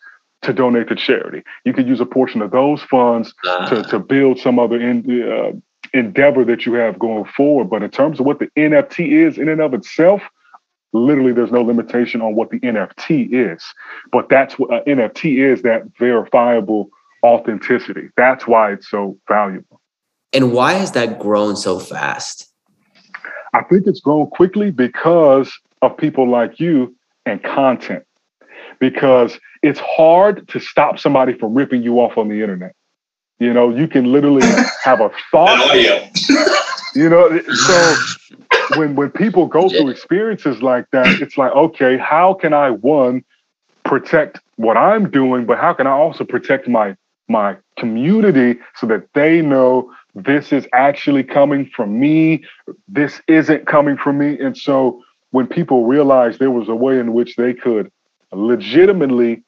to 0.44 0.52
donate 0.52 0.88
to 0.88 0.94
charity. 0.94 1.42
You 1.64 1.72
could 1.72 1.86
use 1.86 2.00
a 2.00 2.06
portion 2.06 2.42
of 2.42 2.50
those 2.50 2.82
funds 2.82 3.34
uh, 3.46 3.68
to, 3.68 3.82
to 3.90 3.98
build 3.98 4.38
some 4.38 4.58
other 4.58 4.80
in, 4.80 5.22
uh, 5.22 5.52
endeavor 5.92 6.44
that 6.44 6.66
you 6.66 6.74
have 6.74 6.98
going 6.98 7.24
forward. 7.24 7.70
But 7.70 7.82
in 7.82 7.90
terms 7.90 8.20
of 8.20 8.26
what 8.26 8.38
the 8.38 8.48
NFT 8.56 9.12
is 9.12 9.38
in 9.38 9.48
and 9.48 9.60
of 9.60 9.74
itself, 9.74 10.22
literally 10.92 11.32
there's 11.32 11.52
no 11.52 11.62
limitation 11.62 12.20
on 12.22 12.34
what 12.34 12.50
the 12.50 12.60
NFT 12.60 13.32
is. 13.32 13.64
But 14.12 14.28
that's 14.28 14.58
what 14.58 14.86
an 14.86 14.98
NFT 14.98 15.38
is 15.38 15.62
that 15.62 15.82
verifiable 15.98 16.90
authenticity. 17.24 18.10
That's 18.16 18.46
why 18.46 18.72
it's 18.72 18.88
so 18.88 19.18
valuable. 19.28 19.80
And 20.32 20.52
why 20.52 20.74
has 20.74 20.92
that 20.92 21.20
grown 21.20 21.56
so 21.56 21.78
fast? 21.78 22.50
I 23.52 23.62
think 23.62 23.86
it's 23.86 24.00
grown 24.00 24.28
quickly 24.28 24.72
because 24.72 25.52
of 25.80 25.96
people 25.96 26.28
like 26.28 26.58
you 26.58 26.94
and 27.24 27.42
content. 27.42 28.04
Because 28.90 29.38
it's 29.62 29.80
hard 29.80 30.46
to 30.48 30.60
stop 30.60 30.98
somebody 30.98 31.32
from 31.32 31.54
ripping 31.54 31.82
you 31.82 32.00
off 32.00 32.18
on 32.18 32.28
the 32.28 32.42
internet. 32.42 32.74
You 33.38 33.52
know, 33.52 33.74
you 33.74 33.88
can 33.88 34.12
literally 34.12 34.46
have 34.84 35.00
a 35.00 35.10
thought. 35.30 35.58
you 36.94 37.08
know, 37.08 37.40
so 37.66 37.96
when 38.76 38.94
when 38.94 39.10
people 39.10 39.46
go 39.46 39.68
through 39.68 39.88
experiences 39.88 40.62
like 40.62 40.86
that, 40.92 41.20
it's 41.22 41.38
like, 41.38 41.52
okay, 41.52 41.96
how 41.96 42.34
can 42.34 42.52
I 42.52 42.70
one 42.70 43.24
protect 43.84 44.40
what 44.56 44.76
I'm 44.76 45.10
doing, 45.10 45.46
but 45.46 45.58
how 45.58 45.72
can 45.72 45.86
I 45.86 45.92
also 45.92 46.24
protect 46.24 46.68
my 46.68 46.96
my 47.28 47.56
community 47.78 48.60
so 48.76 48.86
that 48.88 49.08
they 49.14 49.40
know 49.40 49.90
this 50.14 50.52
is 50.52 50.68
actually 50.74 51.24
coming 51.24 51.70
from 51.74 51.98
me, 51.98 52.44
this 52.86 53.20
isn't 53.28 53.66
coming 53.66 53.96
from 53.96 54.18
me. 54.18 54.38
And 54.38 54.56
so 54.56 55.02
when 55.30 55.46
people 55.46 55.86
realized 55.86 56.38
there 56.38 56.50
was 56.50 56.68
a 56.68 56.74
way 56.74 56.98
in 56.98 57.12
which 57.14 57.36
they 57.36 57.54
could 57.54 57.90
legitimately 58.36 59.42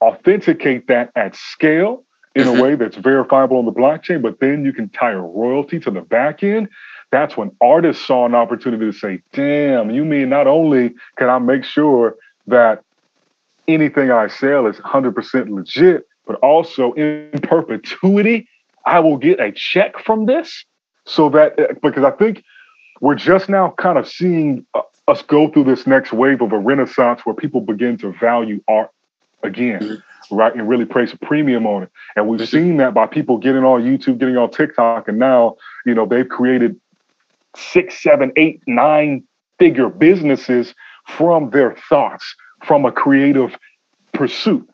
authenticate 0.00 0.86
that 0.88 1.10
at 1.16 1.34
scale 1.34 2.04
in 2.34 2.44
mm-hmm. 2.44 2.58
a 2.58 2.62
way 2.62 2.74
that's 2.74 2.96
verifiable 2.96 3.58
on 3.58 3.64
the 3.64 3.72
blockchain, 3.72 4.22
but 4.22 4.40
then 4.40 4.64
you 4.64 4.72
can 4.72 4.88
tie 4.90 5.12
a 5.12 5.20
royalty 5.20 5.80
to 5.80 5.90
the 5.90 6.00
back 6.00 6.42
end 6.42 6.68
that's 7.10 7.36
when 7.36 7.50
artists 7.60 8.06
saw 8.06 8.26
an 8.26 8.34
opportunity 8.34 8.84
to 8.84 8.92
say, 8.92 9.22
damn, 9.32 9.90
you 9.90 10.04
mean 10.04 10.28
not 10.28 10.46
only 10.46 10.94
can 11.16 11.28
I 11.28 11.38
make 11.38 11.64
sure 11.64 12.16
that 12.46 12.82
anything 13.66 14.10
I 14.10 14.28
sell 14.28 14.66
is 14.66 14.76
100% 14.76 15.50
legit, 15.50 16.06
but 16.26 16.36
also 16.36 16.92
in 16.94 17.30
perpetuity, 17.42 18.48
I 18.84 19.00
will 19.00 19.16
get 19.16 19.40
a 19.40 19.52
check 19.52 19.98
from 19.98 20.26
this. 20.26 20.64
So 21.06 21.30
that, 21.30 21.80
because 21.82 22.04
I 22.04 22.10
think 22.10 22.44
we're 23.00 23.14
just 23.14 23.48
now 23.48 23.74
kind 23.78 23.98
of 23.98 24.06
seeing 24.06 24.66
us 25.08 25.22
go 25.22 25.48
through 25.50 25.64
this 25.64 25.86
next 25.86 26.12
wave 26.12 26.40
of 26.42 26.52
a 26.52 26.58
renaissance 26.58 27.22
where 27.24 27.34
people 27.34 27.60
begin 27.60 27.96
to 27.98 28.12
value 28.12 28.62
art 28.68 28.90
again. 29.42 29.80
Mm-hmm 29.80 29.94
right? 30.30 30.54
And 30.54 30.68
really 30.68 30.84
place 30.84 31.12
a 31.12 31.18
premium 31.18 31.66
on 31.66 31.84
it. 31.84 31.90
And 32.16 32.28
we've 32.28 32.46
seen 32.48 32.76
that 32.78 32.94
by 32.94 33.06
people 33.06 33.38
getting 33.38 33.64
on 33.64 33.82
YouTube, 33.82 34.18
getting 34.18 34.36
on 34.36 34.50
TikTok, 34.50 35.08
and 35.08 35.18
now, 35.18 35.56
you 35.86 35.94
know, 35.94 36.06
they've 36.06 36.28
created 36.28 36.78
six, 37.56 38.02
seven, 38.02 38.32
eight, 38.36 38.62
nine 38.66 39.24
figure 39.58 39.88
businesses 39.88 40.74
from 41.06 41.50
their 41.50 41.76
thoughts, 41.88 42.34
from 42.64 42.84
a 42.84 42.92
creative 42.92 43.56
pursuit. 44.12 44.68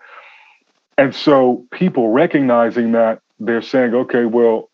And 0.99 1.15
so 1.15 1.65
people 1.71 2.11
recognizing 2.11 2.93
that 2.93 3.21
they're 3.41 3.63
saying, 3.63 3.95
okay, 3.95 4.25
well, 4.25 4.71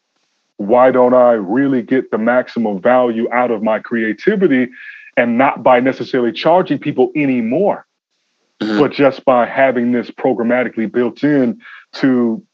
why 0.57 0.91
don't 0.91 1.15
I 1.15 1.33
really 1.33 1.83
get 1.83 2.11
the 2.11 2.19
maximum 2.19 2.81
value 2.81 3.31
out 3.33 3.51
of 3.51 3.63
my 3.63 3.79
creativity 3.79 4.69
and 5.17 5.39
not 5.39 5.63
by 5.63 5.81
necessarily 5.81 6.33
charging 6.33 6.79
people 6.79 7.11
anymore, 7.15 7.87
mm-hmm. 8.61 8.79
but 8.79 8.93
just 8.93 9.25
by 9.25 9.47
having 9.47 9.93
this 9.93 10.11
programmatically 10.11 10.91
built 10.91 11.23
in 11.25 11.61
to 11.95 12.45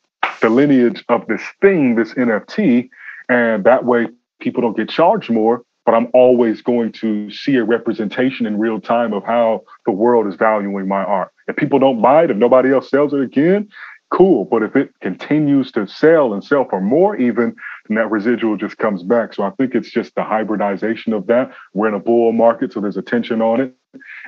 the 0.40 0.48
lineage 0.48 1.04
of 1.08 1.26
this 1.26 1.42
thing, 1.60 1.94
this 1.94 2.12
NFT. 2.14 2.88
And 3.28 3.64
that 3.64 3.84
way 3.84 4.08
people 4.40 4.62
don't 4.62 4.76
get 4.76 4.88
charged 4.88 5.30
more, 5.30 5.62
but 5.84 5.94
I'm 5.94 6.08
always 6.12 6.62
going 6.62 6.92
to 6.92 7.30
see 7.30 7.56
a 7.56 7.64
representation 7.64 8.46
in 8.46 8.58
real 8.58 8.80
time 8.80 9.12
of 9.12 9.24
how 9.24 9.62
the 9.84 9.92
world 9.92 10.26
is 10.26 10.34
valuing 10.34 10.88
my 10.88 11.02
art. 11.02 11.32
If 11.48 11.56
people 11.56 11.78
don't 11.78 12.02
buy 12.02 12.24
it, 12.24 12.30
if 12.30 12.36
nobody 12.36 12.72
else 12.72 12.90
sells 12.90 13.12
it 13.12 13.20
again, 13.20 13.68
cool. 14.10 14.44
But 14.44 14.62
if 14.62 14.76
it 14.76 14.90
continues 15.00 15.72
to 15.72 15.86
sell 15.86 16.32
and 16.32 16.42
sell 16.42 16.66
for 16.68 16.80
more, 16.80 17.16
even, 17.16 17.56
then 17.88 17.96
that 17.96 18.10
residual 18.10 18.56
just 18.56 18.78
comes 18.78 19.02
back. 19.02 19.34
So 19.34 19.42
I 19.42 19.50
think 19.50 19.74
it's 19.74 19.90
just 19.90 20.14
the 20.14 20.22
hybridization 20.22 21.12
of 21.12 21.26
that. 21.26 21.52
We're 21.74 21.88
in 21.88 21.94
a 21.94 22.00
bull 22.00 22.32
market, 22.32 22.72
so 22.72 22.80
there's 22.80 22.96
attention 22.96 23.42
on 23.42 23.60
it. 23.60 23.74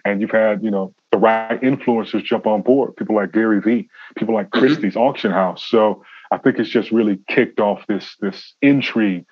And 0.05 0.21
you've 0.21 0.31
had, 0.31 0.63
you 0.63 0.71
know, 0.71 0.95
the 1.13 1.19
right 1.19 1.61
influencers 1.61 2.25
jump 2.25 2.47
on 2.47 2.63
board, 2.63 2.97
people 2.97 3.17
like 3.17 3.33
Gary 3.33 3.61
Vee, 3.61 3.89
people 4.17 4.35
like 4.35 4.49
mm-hmm. 4.51 4.61
Christie's 4.61 4.95
mm-hmm. 4.95 5.01
auction 5.01 5.31
house. 5.31 5.65
So 5.65 6.05
I 6.31 6.39
think 6.39 6.59
it's 6.59 6.71
just 6.71 6.91
really 6.91 7.19
kicked 7.29 7.61
off 7.61 7.87
this 7.87 8.17
this 8.21 8.55
intrigue 8.63 9.27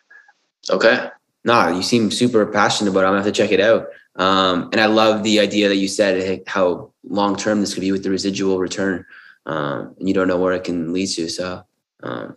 Okay. 0.70 1.08
Nah, 1.44 1.68
you 1.68 1.82
seem 1.82 2.10
super 2.10 2.44
passionate 2.46 2.90
about 2.90 3.00
it. 3.00 3.04
I'm 3.04 3.12
gonna 3.12 3.22
have 3.22 3.32
to 3.32 3.32
check 3.32 3.52
it 3.52 3.60
out. 3.60 3.86
Um, 4.16 4.70
and 4.72 4.80
I 4.80 4.86
love 4.86 5.22
the 5.22 5.40
idea 5.40 5.68
that 5.68 5.76
you 5.76 5.88
said 5.88 6.42
how 6.46 6.92
long 7.04 7.36
term 7.36 7.60
this 7.60 7.74
could 7.74 7.82
be 7.82 7.92
with 7.92 8.02
the 8.02 8.10
residual 8.10 8.58
return. 8.58 9.04
Um, 9.44 9.94
and 9.98 10.08
you 10.08 10.14
don't 10.14 10.26
know 10.26 10.38
where 10.38 10.54
it 10.54 10.64
can 10.64 10.92
lead 10.92 11.08
to. 11.10 11.28
So, 11.28 11.64
um, 12.02 12.36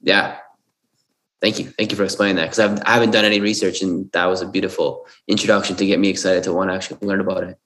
yeah, 0.00 0.38
thank 1.40 1.58
you, 1.58 1.66
thank 1.70 1.90
you 1.90 1.96
for 1.96 2.04
explaining 2.04 2.36
that 2.36 2.50
because 2.50 2.58
I 2.58 2.90
haven't 2.90 3.10
done 3.10 3.24
any 3.24 3.40
research, 3.40 3.82
and 3.82 4.10
that 4.12 4.26
was 4.26 4.42
a 4.42 4.46
beautiful 4.46 5.06
introduction 5.28 5.76
to 5.76 5.86
get 5.86 5.98
me 5.98 6.08
excited 6.08 6.44
to 6.44 6.52
want 6.52 6.70
to 6.70 6.74
actually 6.74 7.06
learn 7.06 7.20
about 7.20 7.44
it. 7.44 7.58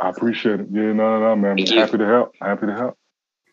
I 0.00 0.10
appreciate 0.10 0.60
it. 0.60 0.66
Yeah, 0.70 0.92
no, 0.92 0.92
no, 0.92 1.20
no, 1.20 1.36
man. 1.36 1.56
Thank 1.56 1.70
Happy 1.70 1.92
you. 1.92 1.98
to 1.98 2.06
help. 2.06 2.34
Happy 2.40 2.66
to 2.66 2.74
help. 2.74 2.98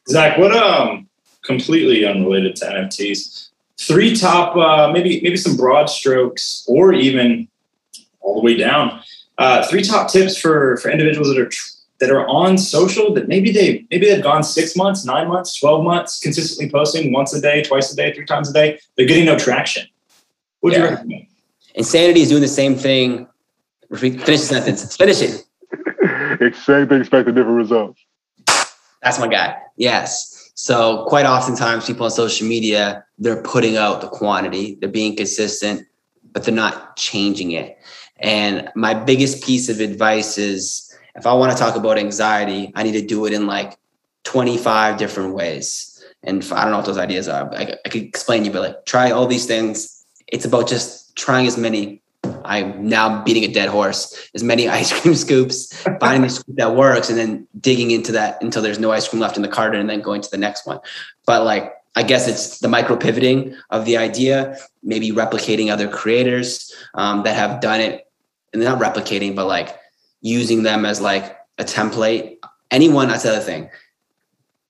Zach, 0.09 0.37
what 0.37 0.55
um 0.55 1.07
completely 1.43 2.05
unrelated 2.05 2.55
to 2.57 2.65
NFTs. 2.65 3.49
Three 3.79 4.15
top, 4.15 4.55
uh, 4.55 4.91
maybe 4.91 5.21
maybe 5.21 5.37
some 5.37 5.57
broad 5.57 5.89
strokes, 5.89 6.65
or 6.67 6.93
even 6.93 7.47
all 8.21 8.35
the 8.35 8.41
way 8.41 8.55
down. 8.55 9.01
Uh, 9.37 9.65
three 9.67 9.83
top 9.83 10.09
tips 10.09 10.37
for 10.37 10.77
for 10.77 10.89
individuals 10.89 11.27
that 11.29 11.37
are 11.39 11.49
tr- 11.49 11.72
that 12.03 12.11
are 12.11 12.27
on 12.27 12.57
social 12.57 13.13
that 13.13 13.29
maybe 13.29 13.49
they 13.49 13.87
maybe 13.89 14.07
they've 14.07 14.21
gone 14.21 14.43
six 14.43 14.75
months, 14.75 15.05
nine 15.05 15.29
months, 15.29 15.57
twelve 15.57 15.85
months, 15.85 16.19
consistently 16.19 16.69
posting 16.69 17.13
once 17.13 17.33
a 17.33 17.39
day, 17.39 17.63
twice 17.63 17.93
a 17.93 17.95
day, 17.95 18.13
three 18.13 18.25
times 18.25 18.49
a 18.49 18.53
day. 18.53 18.77
They're 18.97 19.05
getting 19.05 19.23
no 19.23 19.39
traction. 19.39 19.87
What 20.59 20.71
do 20.71 20.79
yeah. 20.79 20.83
you 20.83 20.89
recommend? 20.89 21.27
Insanity 21.75 22.19
is 22.19 22.29
doing 22.29 22.41
the 22.41 22.47
same 22.49 22.75
thing. 22.75 23.25
Finish 23.95 24.25
the 24.25 24.37
sentence. 24.37 24.97
Finish 24.97 25.21
it. 25.21 25.45
It's 26.41 26.65
same 26.65 26.89
thing, 26.89 26.99
expecting 26.99 27.35
different 27.35 27.57
results. 27.57 28.01
That's 29.01 29.19
my 29.19 29.27
guy. 29.27 29.55
Yes. 29.77 30.51
So 30.55 31.05
quite 31.07 31.25
oftentimes 31.25 31.85
people 31.85 32.03
on 32.03 32.11
social 32.11 32.45
media, 32.47 33.05
they're 33.19 33.41
putting 33.41 33.77
out 33.77 34.01
the 34.01 34.07
quantity, 34.07 34.77
they're 34.81 34.89
being 34.89 35.15
consistent, 35.15 35.87
but 36.33 36.43
they're 36.43 36.53
not 36.53 36.97
changing 36.97 37.51
it. 37.51 37.77
And 38.17 38.69
my 38.75 38.93
biggest 38.93 39.43
piece 39.43 39.69
of 39.69 39.79
advice 39.79 40.37
is 40.37 40.82
if 41.15 41.25
I 41.25 41.33
want 41.33 41.51
to 41.51 41.57
talk 41.57 41.75
about 41.75 41.97
anxiety, 41.97 42.71
I 42.75 42.83
need 42.83 42.93
to 42.93 43.05
do 43.05 43.25
it 43.25 43.33
in 43.33 43.47
like 43.47 43.77
25 44.23 44.97
different 44.97 45.33
ways. 45.33 46.03
And 46.23 46.43
I 46.51 46.61
don't 46.63 46.71
know 46.71 46.77
what 46.77 46.85
those 46.85 46.97
ideas 46.97 47.27
are. 47.27 47.53
I, 47.53 47.75
I 47.85 47.89
could 47.89 48.03
explain 48.03 48.45
you, 48.45 48.51
but 48.51 48.61
like 48.61 48.85
try 48.85 49.11
all 49.11 49.27
these 49.27 49.45
things. 49.45 50.05
It's 50.27 50.45
about 50.45 50.67
just 50.67 51.15
trying 51.15 51.47
as 51.47 51.57
many 51.57 52.03
I'm 52.45 52.87
now 52.87 53.23
beating 53.23 53.43
a 53.43 53.47
dead 53.47 53.69
horse. 53.69 54.29
As 54.33 54.43
many 54.43 54.67
ice 54.79 54.99
cream 54.99 55.15
scoops, 55.15 55.73
finding 55.99 56.21
the 56.21 56.29
scoop 56.29 56.55
that 56.55 56.75
works, 56.75 57.09
and 57.09 57.17
then 57.17 57.47
digging 57.59 57.91
into 57.91 58.11
that 58.13 58.41
until 58.41 58.61
there's 58.61 58.79
no 58.79 58.91
ice 58.91 59.07
cream 59.07 59.21
left 59.21 59.35
in 59.35 59.41
the 59.41 59.47
carton, 59.47 59.79
and 59.79 59.89
then 59.89 60.01
going 60.01 60.21
to 60.21 60.31
the 60.31 60.37
next 60.37 60.65
one. 60.65 60.79
But 61.25 61.43
like, 61.43 61.73
I 61.95 62.03
guess 62.03 62.27
it's 62.27 62.59
the 62.59 62.67
micro 62.67 62.95
pivoting 62.95 63.55
of 63.69 63.85
the 63.85 63.97
idea, 63.97 64.57
maybe 64.81 65.11
replicating 65.11 65.71
other 65.71 65.87
creators 65.87 66.73
um, 66.95 67.23
that 67.23 67.35
have 67.35 67.61
done 67.61 67.81
it, 67.81 68.07
and 68.51 68.63
not 68.63 68.79
replicating, 68.79 69.35
but 69.35 69.47
like 69.47 69.77
using 70.23 70.63
them 70.63 70.85
as 70.85 70.99
like 70.99 71.37
a 71.59 71.63
template. 71.63 72.37
Anyone, 72.71 73.09
that's 73.09 73.23
the 73.23 73.29
other 73.29 73.41
thing. 73.41 73.69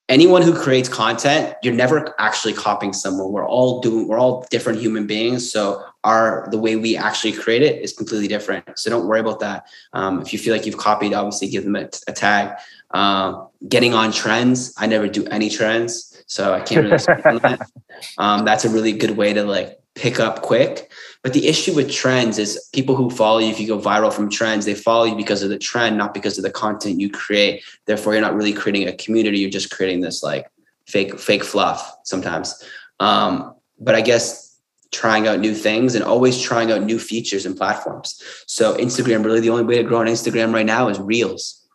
Anyone 0.09 0.41
who 0.41 0.53
creates 0.53 0.89
content 0.89 1.55
you're 1.63 1.73
never 1.73 2.13
actually 2.19 2.51
copying 2.51 2.91
someone. 2.91 3.31
We're 3.31 3.47
all 3.47 3.79
doing 3.79 4.09
we're 4.09 4.19
all 4.19 4.45
different 4.51 4.79
human 4.79 5.07
beings 5.07 5.49
so 5.49 5.81
our 6.03 6.49
the 6.51 6.59
way 6.59 6.75
we 6.75 6.97
actually 6.97 7.31
create 7.31 7.61
it 7.61 7.81
is 7.81 7.93
completely 7.93 8.27
different. 8.27 8.77
So 8.77 8.89
don't 8.89 9.07
worry 9.07 9.21
about 9.21 9.39
that. 9.39 9.65
Um, 9.93 10.21
if 10.21 10.33
you 10.33 10.39
feel 10.39 10.53
like 10.53 10.65
you've 10.65 10.77
copied 10.77 11.13
obviously 11.13 11.47
give 11.47 11.63
them 11.63 11.77
a, 11.77 11.87
a 12.07 12.11
tag. 12.11 12.57
Um, 12.91 13.47
getting 13.67 13.95
on 13.95 14.11
trends 14.11 14.71
i 14.77 14.85
never 14.85 15.07
do 15.07 15.25
any 15.27 15.49
trends 15.49 16.23
so 16.27 16.53
i 16.53 16.59
can't 16.59 16.85
really 16.85 17.39
that. 17.39 17.71
Um, 18.19 18.45
that's 18.45 18.65
a 18.65 18.69
really 18.69 18.91
good 18.91 19.17
way 19.17 19.33
to 19.33 19.43
like 19.45 19.79
pick 19.95 20.19
up 20.19 20.41
quick 20.41 20.91
but 21.23 21.31
the 21.31 21.47
issue 21.47 21.73
with 21.73 21.89
trends 21.89 22.37
is 22.37 22.69
people 22.73 22.97
who 22.97 23.09
follow 23.09 23.39
you, 23.39 23.47
if 23.47 23.59
you 23.59 23.65
go 23.65 23.79
viral 23.79 24.11
from 24.11 24.29
trends, 24.29 24.65
they 24.65 24.75
follow 24.75 25.05
you 25.05 25.15
because 25.15 25.41
of 25.41 25.49
the 25.49 25.57
trend, 25.57 25.97
not 25.97 26.13
because 26.13 26.37
of 26.37 26.43
the 26.43 26.51
content 26.51 26.99
you 26.99 27.09
create. 27.09 27.63
Therefore, 27.85 28.11
you're 28.11 28.21
not 28.21 28.35
really 28.35 28.51
creating 28.51 28.89
a 28.89 28.93
community. 28.93 29.39
You're 29.39 29.49
just 29.49 29.71
creating 29.71 30.01
this 30.01 30.21
like 30.21 30.47
fake, 30.85 31.17
fake 31.17 31.45
fluff 31.45 31.95
sometimes. 32.03 32.61
Um, 32.99 33.55
but 33.79 33.95
I 33.95 34.01
guess 34.01 34.59
trying 34.91 35.25
out 35.25 35.39
new 35.39 35.55
things 35.55 35.95
and 35.95 36.03
always 36.03 36.39
trying 36.39 36.71
out 36.71 36.83
new 36.83 36.99
features 36.99 37.45
and 37.45 37.55
platforms. 37.55 38.21
So 38.45 38.75
Instagram, 38.75 39.23
really 39.23 39.39
the 39.39 39.49
only 39.49 39.63
way 39.63 39.77
to 39.77 39.83
grow 39.83 39.99
on 39.99 40.07
Instagram 40.07 40.53
right 40.53 40.65
now 40.65 40.89
is 40.89 40.99
reels. 40.99 41.65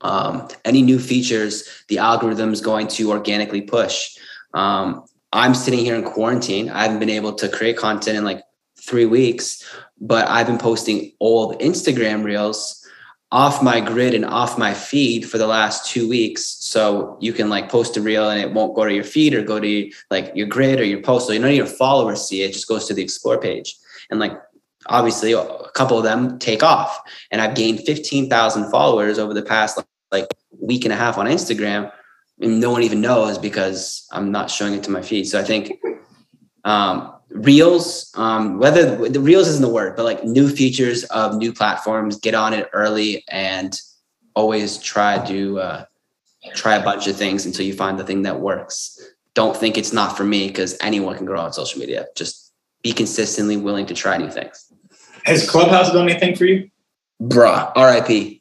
Um, 0.00 0.48
any 0.64 0.80
new 0.80 1.00
features, 1.00 1.68
the 1.88 1.98
algorithm 1.98 2.52
is 2.52 2.60
going 2.60 2.86
to 2.88 3.10
organically 3.10 3.62
push. 3.62 4.16
Um, 4.54 5.04
I'm 5.32 5.54
sitting 5.54 5.80
here 5.80 5.94
in 5.94 6.04
quarantine. 6.04 6.68
I 6.68 6.82
haven't 6.82 6.98
been 6.98 7.10
able 7.10 7.32
to 7.34 7.48
create 7.48 7.76
content 7.76 8.18
in 8.18 8.24
like 8.24 8.42
three 8.80 9.06
weeks, 9.06 9.64
but 10.00 10.28
I've 10.28 10.46
been 10.46 10.58
posting 10.58 11.12
old 11.20 11.58
Instagram 11.60 12.24
reels 12.24 12.78
off 13.30 13.62
my 13.62 13.80
grid 13.80 14.12
and 14.12 14.26
off 14.26 14.58
my 14.58 14.74
feed 14.74 15.28
for 15.28 15.38
the 15.38 15.46
last 15.46 15.90
two 15.90 16.06
weeks. 16.06 16.44
So 16.44 17.16
you 17.20 17.32
can 17.32 17.48
like 17.48 17.70
post 17.70 17.96
a 17.96 18.02
reel 18.02 18.28
and 18.28 18.38
it 18.38 18.52
won't 18.52 18.74
go 18.74 18.84
to 18.84 18.92
your 18.92 19.04
feed 19.04 19.32
or 19.32 19.42
go 19.42 19.58
to 19.58 19.90
like 20.10 20.32
your 20.34 20.46
grid 20.46 20.78
or 20.78 20.84
your 20.84 21.00
post. 21.00 21.28
So 21.28 21.32
none 21.32 21.48
of 21.48 21.56
your 21.56 21.64
followers 21.64 22.28
see 22.28 22.42
it, 22.42 22.50
it 22.50 22.52
just 22.52 22.68
goes 22.68 22.86
to 22.88 22.94
the 22.94 23.02
explore 23.02 23.40
page. 23.40 23.74
And 24.10 24.20
like 24.20 24.38
obviously 24.86 25.32
a 25.32 25.46
couple 25.74 25.96
of 25.96 26.04
them 26.04 26.38
take 26.38 26.62
off. 26.62 27.00
And 27.30 27.40
I've 27.40 27.54
gained 27.54 27.80
15,000 27.86 28.70
followers 28.70 29.18
over 29.18 29.32
the 29.32 29.42
past 29.42 29.82
like 30.10 30.26
week 30.60 30.84
and 30.84 30.92
a 30.92 30.96
half 30.96 31.16
on 31.16 31.26
Instagram. 31.26 31.90
And 32.42 32.60
no 32.60 32.70
one 32.70 32.82
even 32.82 33.00
knows 33.00 33.38
because 33.38 34.06
I'm 34.12 34.32
not 34.32 34.50
showing 34.50 34.74
it 34.74 34.82
to 34.84 34.90
my 34.90 35.00
feed. 35.00 35.24
So 35.24 35.38
I 35.38 35.44
think 35.44 35.80
um, 36.64 37.14
reels 37.30 38.12
um, 38.16 38.58
whether 38.58 39.08
the 39.08 39.20
reels 39.20 39.48
isn't 39.48 39.62
the 39.62 39.68
word 39.68 39.96
but 39.96 40.04
like 40.04 40.24
new 40.24 40.48
features 40.48 41.04
of 41.04 41.36
new 41.36 41.52
platforms 41.52 42.18
get 42.18 42.34
on 42.34 42.52
it 42.52 42.68
early 42.72 43.24
and 43.28 43.80
always 44.34 44.78
try 44.78 45.24
to 45.26 45.60
uh, 45.60 45.84
try 46.54 46.74
a 46.74 46.84
bunch 46.84 47.06
of 47.06 47.16
things 47.16 47.46
until 47.46 47.64
you 47.64 47.74
find 47.74 47.98
the 47.98 48.04
thing 48.04 48.22
that 48.22 48.40
works. 48.40 48.98
Don't 49.34 49.56
think 49.56 49.78
it's 49.78 49.92
not 49.92 50.16
for 50.16 50.24
me 50.24 50.48
because 50.48 50.76
anyone 50.80 51.16
can 51.16 51.26
grow 51.26 51.40
on 51.40 51.52
social 51.52 51.80
media. 51.80 52.06
Just 52.14 52.52
be 52.82 52.92
consistently 52.92 53.56
willing 53.56 53.86
to 53.86 53.94
try 53.94 54.16
new 54.16 54.30
things. 54.30 54.72
Has 55.24 55.48
clubhouse 55.48 55.92
done 55.92 56.08
anything 56.08 56.36
for 56.36 56.44
you? 56.44 56.70
Bruh 57.22 57.72
rip 57.76 58.40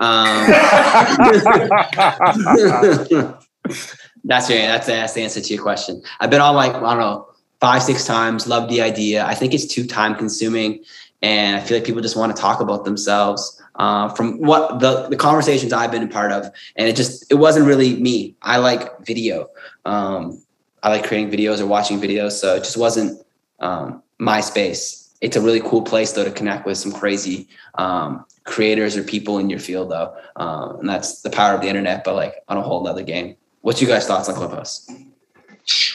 um, 0.00 0.46
that's 4.24 4.48
your 4.48 4.58
that's, 4.58 4.86
that's 4.86 5.14
the 5.14 5.22
answer 5.22 5.40
to 5.40 5.54
your 5.54 5.62
question 5.62 6.02
i've 6.20 6.30
been 6.30 6.40
on 6.40 6.54
like 6.54 6.74
i 6.74 6.80
don't 6.80 6.98
know 6.98 7.28
five, 7.62 7.80
six 7.80 8.04
times, 8.04 8.48
Love 8.48 8.68
the 8.68 8.82
idea. 8.82 9.24
I 9.24 9.36
think 9.36 9.54
it's 9.54 9.66
too 9.66 9.86
time 9.86 10.16
consuming. 10.16 10.80
And 11.22 11.56
I 11.56 11.60
feel 11.60 11.76
like 11.76 11.86
people 11.86 12.02
just 12.02 12.16
want 12.16 12.34
to 12.34 12.42
talk 12.42 12.60
about 12.60 12.84
themselves 12.84 13.62
uh, 13.76 14.08
from 14.08 14.38
what 14.38 14.80
the, 14.80 15.06
the 15.08 15.16
conversations 15.16 15.72
I've 15.72 15.92
been 15.92 16.02
a 16.02 16.08
part 16.08 16.32
of. 16.32 16.46
And 16.74 16.88
it 16.88 16.96
just, 16.96 17.30
it 17.30 17.36
wasn't 17.36 17.68
really 17.68 17.94
me. 18.00 18.34
I 18.42 18.56
like 18.56 19.06
video. 19.06 19.48
Um, 19.84 20.42
I 20.82 20.88
like 20.88 21.06
creating 21.06 21.30
videos 21.30 21.60
or 21.60 21.66
watching 21.66 22.00
videos. 22.00 22.32
So 22.32 22.56
it 22.56 22.64
just 22.64 22.76
wasn't 22.76 23.24
um, 23.60 24.02
my 24.18 24.40
space. 24.40 25.14
It's 25.20 25.36
a 25.36 25.40
really 25.40 25.60
cool 25.60 25.82
place 25.82 26.10
though 26.10 26.24
to 26.24 26.32
connect 26.32 26.66
with 26.66 26.78
some 26.78 26.90
crazy 26.90 27.46
um, 27.76 28.24
creators 28.42 28.96
or 28.96 29.04
people 29.04 29.38
in 29.38 29.48
your 29.48 29.60
field 29.60 29.92
though. 29.92 30.16
Um, 30.34 30.80
and 30.80 30.88
that's 30.88 31.22
the 31.22 31.30
power 31.30 31.54
of 31.54 31.60
the 31.60 31.68
internet, 31.68 32.02
but 32.02 32.16
like 32.16 32.34
on 32.48 32.56
a 32.56 32.62
whole 32.62 32.88
other 32.88 33.04
game. 33.04 33.36
What's 33.62 33.80
you 33.80 33.88
guys' 33.88 34.06
thoughts 34.06 34.28
on 34.28 34.34
Clubhouse? 34.34 34.88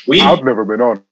We, 0.07 0.22
I've 0.22 0.44
never 0.44 0.65
been 0.65 0.81
on 0.81 1.03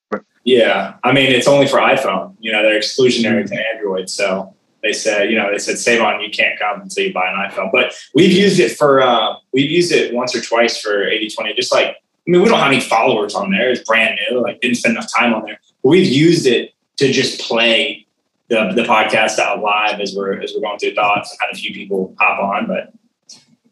yeah, 0.45 0.94
I 1.03 1.11
mean 1.11 1.32
it's 1.32 1.48
only 1.48 1.68
for 1.68 1.80
iPhone. 1.80 2.36
You 2.40 2.52
know, 2.52 2.61
they're 2.61 2.80
exclusionary 2.80 3.48
to 3.48 3.68
Android, 3.73 4.10
so 4.10 4.56
they 4.84 4.94
said, 4.94 5.32
you 5.32 5.36
know, 5.36 5.52
they 5.52 5.57
said 5.57 5.76
Sae'Von 5.76 6.23
you 6.23 6.30
can't 6.30 6.57
come 6.60 6.82
until 6.82 7.06
you 7.06 7.14
buy 7.14 7.27
an 7.30 7.49
iPhone. 7.49 7.72
But 7.72 7.94
we've 8.14 8.32
used 8.32 8.60
it 8.60 8.77
for 8.77 9.02
uh, 9.02 9.38
we've 9.53 9.69
used 9.69 9.91
it 9.91 10.14
once 10.14 10.36
or 10.36 10.41
twice 10.41 10.80
for 10.80 11.03
80-20. 11.03 11.56
Just 11.56 11.73
like 11.73 11.88
I 11.88 11.95
mean, 12.27 12.44
we 12.44 12.48
don't 12.48 12.60
have 12.60 12.72
any 12.72 12.80
followers 12.80 13.34
on 13.34 13.52
there. 13.52 13.72
It's 13.72 13.84
brand 13.84 14.19
new. 14.30 14.40
Like 14.41 14.61
didn't 14.61 14.77
spend 14.77 14.95
enough 14.95 15.11
time 15.11 15.34
on 15.34 15.45
there. 15.45 15.60
But 15.82 15.90
we've 15.90 16.07
used 16.07 16.45
it 16.45 16.73
to 16.98 17.11
just 17.11 17.41
play 17.41 18.06
the 18.49 18.72
the 18.76 18.84
podcast 18.84 19.40
out 19.40 19.61
live 19.61 19.99
as 19.99 20.14
we're 20.15 20.40
as 20.40 20.53
we're 20.53 20.61
going 20.61 20.77
through 20.77 20.94
thoughts. 20.94 21.36
Had 21.40 21.49
a 21.52 21.56
few 21.56 21.73
people 21.73 22.15
hop 22.19 22.40
on, 22.40 22.68
but 22.68 22.94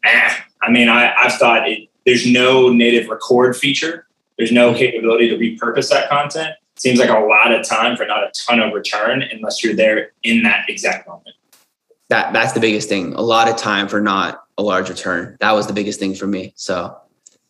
eh, 0.02 0.34
I 0.60 0.70
mean, 0.72 0.88
I 0.88 1.14
I've 1.14 1.34
thought 1.34 1.68
it, 1.68 1.88
there's 2.04 2.26
no 2.26 2.70
native 2.70 3.08
record 3.08 3.56
feature. 3.56 4.06
There's 4.36 4.52
no 4.52 4.74
capability 4.74 5.28
to 5.28 5.36
repurpose 5.36 5.90
that 5.90 6.08
content 6.08 6.54
seems 6.76 6.98
like 6.98 7.08
a 7.08 7.18
lot 7.18 7.52
of 7.52 7.66
time 7.66 7.96
for 7.96 8.04
not 8.04 8.24
a 8.24 8.30
ton 8.32 8.60
of 8.60 8.72
return 8.72 9.22
unless 9.22 9.62
you're 9.62 9.74
there 9.74 10.12
in 10.22 10.42
that 10.42 10.68
exact 10.68 11.06
moment. 11.06 11.36
That 12.08 12.32
that's 12.32 12.52
the 12.52 12.60
biggest 12.60 12.88
thing. 12.88 13.14
A 13.14 13.22
lot 13.22 13.48
of 13.48 13.56
time 13.56 13.88
for 13.88 14.00
not 14.00 14.44
a 14.58 14.62
large 14.62 14.88
return. 14.88 15.36
That 15.40 15.52
was 15.52 15.66
the 15.66 15.72
biggest 15.72 15.98
thing 15.98 16.14
for 16.14 16.26
me. 16.26 16.52
So, 16.56 16.96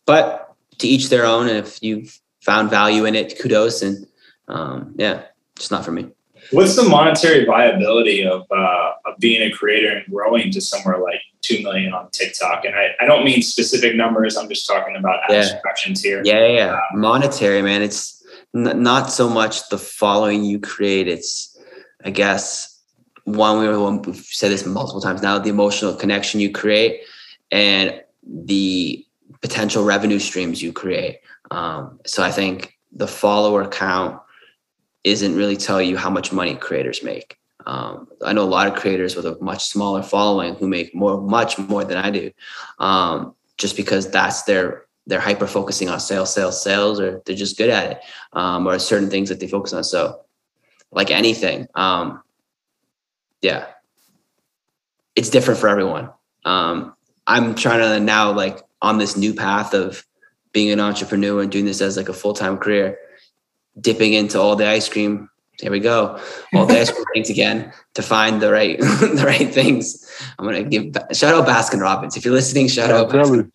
but 0.05 0.55
to 0.79 0.87
each 0.87 1.09
their 1.09 1.25
own. 1.25 1.47
And 1.47 1.57
if 1.57 1.81
you've 1.81 2.19
found 2.41 2.69
value 2.69 3.05
in 3.05 3.15
it, 3.15 3.39
kudos. 3.39 3.81
And 3.81 4.07
um, 4.47 4.93
yeah, 4.97 5.23
just 5.57 5.71
not 5.71 5.83
for 5.83 5.91
me. 5.91 6.07
What's 6.51 6.75
the 6.75 6.83
monetary 6.83 7.45
viability 7.45 8.25
of 8.25 8.43
uh, 8.51 8.91
of 9.05 9.17
being 9.19 9.41
a 9.41 9.51
creator 9.51 9.97
and 9.97 10.05
growing 10.05 10.51
to 10.51 10.61
somewhere 10.61 10.99
like 10.99 11.21
two 11.41 11.61
million 11.63 11.93
on 11.93 12.09
TikTok? 12.11 12.65
And 12.65 12.75
I, 12.75 12.89
I 12.99 13.05
don't 13.05 13.25
mean 13.25 13.41
specific 13.41 13.95
numbers. 13.95 14.37
I'm 14.37 14.49
just 14.49 14.67
talking 14.67 14.95
about 14.95 15.29
abstractions 15.29 16.03
yeah. 16.03 16.09
here. 16.09 16.21
Yeah, 16.23 16.47
yeah, 16.47 16.53
yeah. 16.53 16.71
Um, 16.93 17.01
monetary, 17.01 17.61
man. 17.61 17.81
It's 17.81 18.23
n- 18.55 18.81
not 18.81 19.11
so 19.11 19.29
much 19.29 19.69
the 19.69 19.77
following 19.77 20.43
you 20.43 20.59
create. 20.59 21.07
It's, 21.07 21.57
I 22.03 22.11
guess, 22.11 22.79
one 23.23 23.59
we 23.59 23.65
have 23.65 24.17
said 24.17 24.51
this 24.51 24.65
multiple 24.65 25.01
times 25.01 25.21
now: 25.21 25.39
the 25.39 25.49
emotional 25.49 25.95
connection 25.95 26.39
you 26.39 26.51
create 26.51 27.01
and 27.51 28.01
the 28.23 29.05
potential 29.41 29.83
revenue 29.83 30.19
streams 30.19 30.61
you 30.61 30.73
create. 30.73 31.19
Um, 31.51 31.99
so 32.05 32.23
I 32.23 32.31
think 32.31 32.77
the 32.91 33.07
follower 33.07 33.67
count 33.67 34.19
isn't 35.05 35.35
really 35.35 35.55
tell 35.55 35.81
you 35.81 35.95
how 35.95 36.09
much 36.09 36.33
money 36.33 36.55
creators 36.55 37.03
make. 37.03 37.37
Um, 37.67 38.07
I 38.23 38.33
know 38.33 38.43
a 38.43 38.45
lot 38.45 38.67
of 38.67 38.75
creators 38.75 39.15
with 39.15 39.25
a 39.25 39.37
much 39.39 39.65
smaller 39.65 40.03
following 40.03 40.55
who 40.55 40.67
make 40.67 40.93
more, 40.93 41.21
much 41.21 41.57
more 41.57 41.85
than 41.85 41.97
I 41.97 42.09
do, 42.09 42.31
um, 42.79 43.35
just 43.57 43.77
because 43.77 44.09
that's 44.11 44.43
their 44.43 44.85
they're 45.07 45.19
hyper 45.19 45.45
focusing 45.45 45.87
on 45.87 45.99
sales, 45.99 46.33
sales, 46.33 46.63
sales, 46.63 46.99
or 46.99 47.21
they're 47.25 47.35
just 47.35 47.59
good 47.59 47.69
at 47.69 47.91
it, 47.91 47.99
um, 48.33 48.67
or 48.67 48.79
certain 48.79 49.09
things 49.09 49.29
that 49.29 49.39
they 49.39 49.47
focus 49.47 49.71
on. 49.71 49.83
So, 49.83 50.21
like 50.91 51.11
anything, 51.11 51.67
um, 51.75 52.23
yeah, 53.41 53.67
it's 55.15 55.29
different 55.29 55.59
for 55.59 55.69
everyone. 55.69 56.09
Um, 56.43 56.95
I'm 57.27 57.53
trying 57.53 57.79
to 57.79 57.99
now 57.99 58.31
like 58.31 58.59
on 58.81 58.97
this 58.97 59.15
new 59.15 59.33
path 59.35 59.75
of 59.75 60.03
being 60.51 60.71
an 60.71 60.79
entrepreneur 60.79 61.41
and 61.41 61.51
doing 61.51 61.65
this 61.65 61.81
as 61.81 61.97
like 61.97 62.09
a 62.09 62.13
full 62.13 62.33
time 62.33 62.57
career, 62.57 62.97
dipping 63.79 64.13
into 64.13 64.39
all 64.39 64.55
the 64.55 64.67
ice 64.67 64.89
cream. 64.89 65.29
Here 65.59 65.71
we 65.71 65.79
go, 65.79 66.19
all 66.53 66.65
the 66.65 66.79
ice 66.79 66.91
cream 66.91 67.05
things 67.13 67.29
again 67.29 67.71
to 67.93 68.01
find 68.01 68.41
the 68.41 68.51
right 68.51 68.77
the 68.79 69.23
right 69.25 69.53
things. 69.53 70.05
I'm 70.37 70.45
gonna 70.45 70.63
give 70.63 70.93
shout 71.13 71.33
out 71.33 71.47
Baskin 71.47 71.79
Robbins. 71.79 72.17
If 72.17 72.25
you're 72.25 72.33
listening, 72.33 72.67
shout 72.67 72.91
out. 72.91 73.09
Baskin 73.09 73.51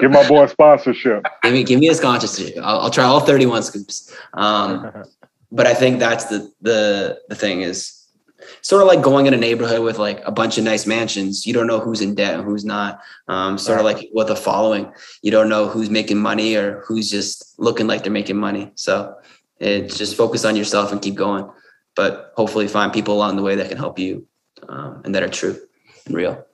give 0.00 0.10
my 0.10 0.28
boy 0.28 0.44
a 0.44 0.48
sponsorship. 0.48 1.26
give 1.42 1.52
me 1.52 1.64
give 1.64 1.80
me 1.80 1.88
a 1.88 1.94
sponsorship. 1.94 2.56
I'll, 2.58 2.80
I'll 2.80 2.90
try 2.90 3.04
all 3.04 3.20
31 3.20 3.62
scoops. 3.64 4.14
Um, 4.34 5.04
but 5.52 5.66
I 5.66 5.74
think 5.74 5.98
that's 5.98 6.26
the 6.26 6.52
the 6.60 7.20
the 7.28 7.34
thing 7.34 7.62
is 7.62 7.95
sort 8.62 8.82
of 8.82 8.88
like 8.88 9.02
going 9.02 9.26
in 9.26 9.34
a 9.34 9.36
neighborhood 9.36 9.80
with 9.80 9.98
like 9.98 10.22
a 10.24 10.32
bunch 10.32 10.58
of 10.58 10.64
nice 10.64 10.86
mansions. 10.86 11.46
You 11.46 11.52
don't 11.52 11.66
know 11.66 11.80
who's 11.80 12.00
in 12.00 12.14
debt 12.14 12.40
who's 12.40 12.64
not. 12.64 13.00
Um, 13.28 13.58
sort 13.58 13.78
of 13.78 13.84
like 13.84 14.08
with 14.12 14.28
the 14.28 14.36
following, 14.36 14.92
you 15.22 15.30
don't 15.30 15.48
know 15.48 15.68
who's 15.68 15.90
making 15.90 16.18
money 16.18 16.56
or 16.56 16.80
who's 16.80 17.10
just 17.10 17.58
looking 17.58 17.86
like 17.86 18.02
they're 18.02 18.12
making 18.12 18.36
money. 18.36 18.72
So 18.74 19.14
it's 19.58 19.98
just 19.98 20.16
focus 20.16 20.44
on 20.44 20.56
yourself 20.56 20.92
and 20.92 21.00
keep 21.00 21.14
going. 21.14 21.50
But 21.94 22.32
hopefully, 22.36 22.68
find 22.68 22.92
people 22.92 23.14
along 23.14 23.36
the 23.36 23.42
way 23.42 23.54
that 23.54 23.68
can 23.68 23.78
help 23.78 23.98
you 23.98 24.26
um, 24.68 25.02
and 25.04 25.14
that 25.14 25.22
are 25.22 25.28
true 25.28 25.58
and 26.06 26.14
real 26.14 26.46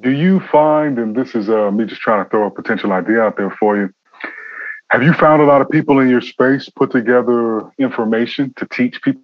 do 0.00 0.10
you 0.10 0.40
find, 0.40 0.98
and 0.98 1.14
this 1.14 1.34
is 1.34 1.48
uh, 1.48 1.70
me 1.70 1.84
just 1.84 2.00
trying 2.00 2.24
to 2.24 2.30
throw 2.30 2.46
a 2.46 2.50
potential 2.50 2.92
idea 2.92 3.20
out 3.20 3.36
there 3.36 3.50
for 3.50 3.76
you, 3.76 3.92
have 4.90 5.02
you 5.02 5.12
found 5.14 5.42
a 5.42 5.44
lot 5.44 5.60
of 5.60 5.68
people 5.70 5.98
in 5.98 6.08
your 6.08 6.20
space 6.20 6.68
put 6.68 6.90
together 6.90 7.68
information 7.78 8.52
to 8.56 8.66
teach 8.66 9.00
people 9.02 9.22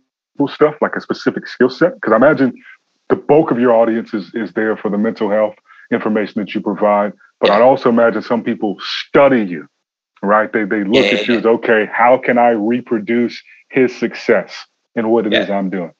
stuff, 0.48 0.74
like 0.80 0.96
a 0.96 1.00
specific 1.00 1.46
skill 1.46 1.70
set? 1.70 1.94
Because 1.94 2.12
I 2.12 2.16
imagine 2.16 2.52
the 3.08 3.16
bulk 3.16 3.50
of 3.50 3.58
your 3.58 3.72
audience 3.72 4.14
is, 4.14 4.34
is 4.34 4.52
there 4.52 4.76
for 4.76 4.88
the 4.88 4.98
mental 4.98 5.30
health 5.30 5.56
information 5.90 6.40
that 6.40 6.54
you 6.54 6.60
provide. 6.60 7.12
But 7.40 7.50
I'd 7.50 7.62
also 7.62 7.88
imagine 7.88 8.22
some 8.22 8.44
people 8.44 8.76
study 8.80 9.44
you, 9.44 9.66
right? 10.22 10.52
They, 10.52 10.64
they 10.64 10.84
look 10.84 11.04
yeah, 11.04 11.18
at 11.18 11.26
you 11.26 11.34
yeah. 11.34 11.40
as, 11.40 11.46
okay, 11.46 11.88
how 11.92 12.18
can 12.18 12.38
I 12.38 12.50
reproduce 12.50 13.42
his 13.68 13.96
success 13.96 14.66
in 14.94 15.08
what 15.08 15.26
it 15.26 15.32
yeah. 15.32 15.42
is 15.42 15.50
I'm 15.50 15.70
doing? 15.70 15.92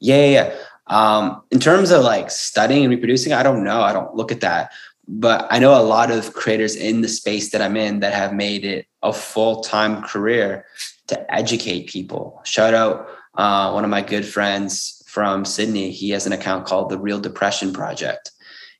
Yeah, 0.00 0.26
yeah. 0.26 0.56
Um, 0.86 1.42
in 1.50 1.60
terms 1.60 1.90
of 1.90 2.02
like 2.02 2.30
studying 2.30 2.84
and 2.84 2.90
reproducing, 2.90 3.32
I 3.32 3.42
don't 3.42 3.64
know. 3.64 3.82
I 3.82 3.92
don't 3.92 4.14
look 4.14 4.32
at 4.32 4.40
that. 4.40 4.72
But 5.06 5.46
I 5.50 5.58
know 5.58 5.78
a 5.78 5.82
lot 5.82 6.10
of 6.10 6.32
creators 6.34 6.74
in 6.74 7.00
the 7.02 7.08
space 7.08 7.50
that 7.50 7.62
I'm 7.62 7.76
in 7.76 8.00
that 8.00 8.14
have 8.14 8.32
made 8.32 8.64
it 8.64 8.86
a 9.02 9.12
full 9.12 9.62
time 9.62 10.02
career 10.02 10.64
to 11.08 11.34
educate 11.34 11.88
people. 11.88 12.40
Shout 12.44 12.74
out 12.74 13.08
uh, 13.38 13.70
one 13.70 13.84
of 13.84 13.90
my 13.90 14.02
good 14.02 14.26
friends 14.26 15.02
from 15.06 15.46
Sydney. 15.46 15.90
He 15.90 16.10
has 16.10 16.26
an 16.26 16.32
account 16.32 16.66
called 16.66 16.90
the 16.90 16.98
Real 16.98 17.18
Depression 17.18 17.72
Project. 17.72 18.32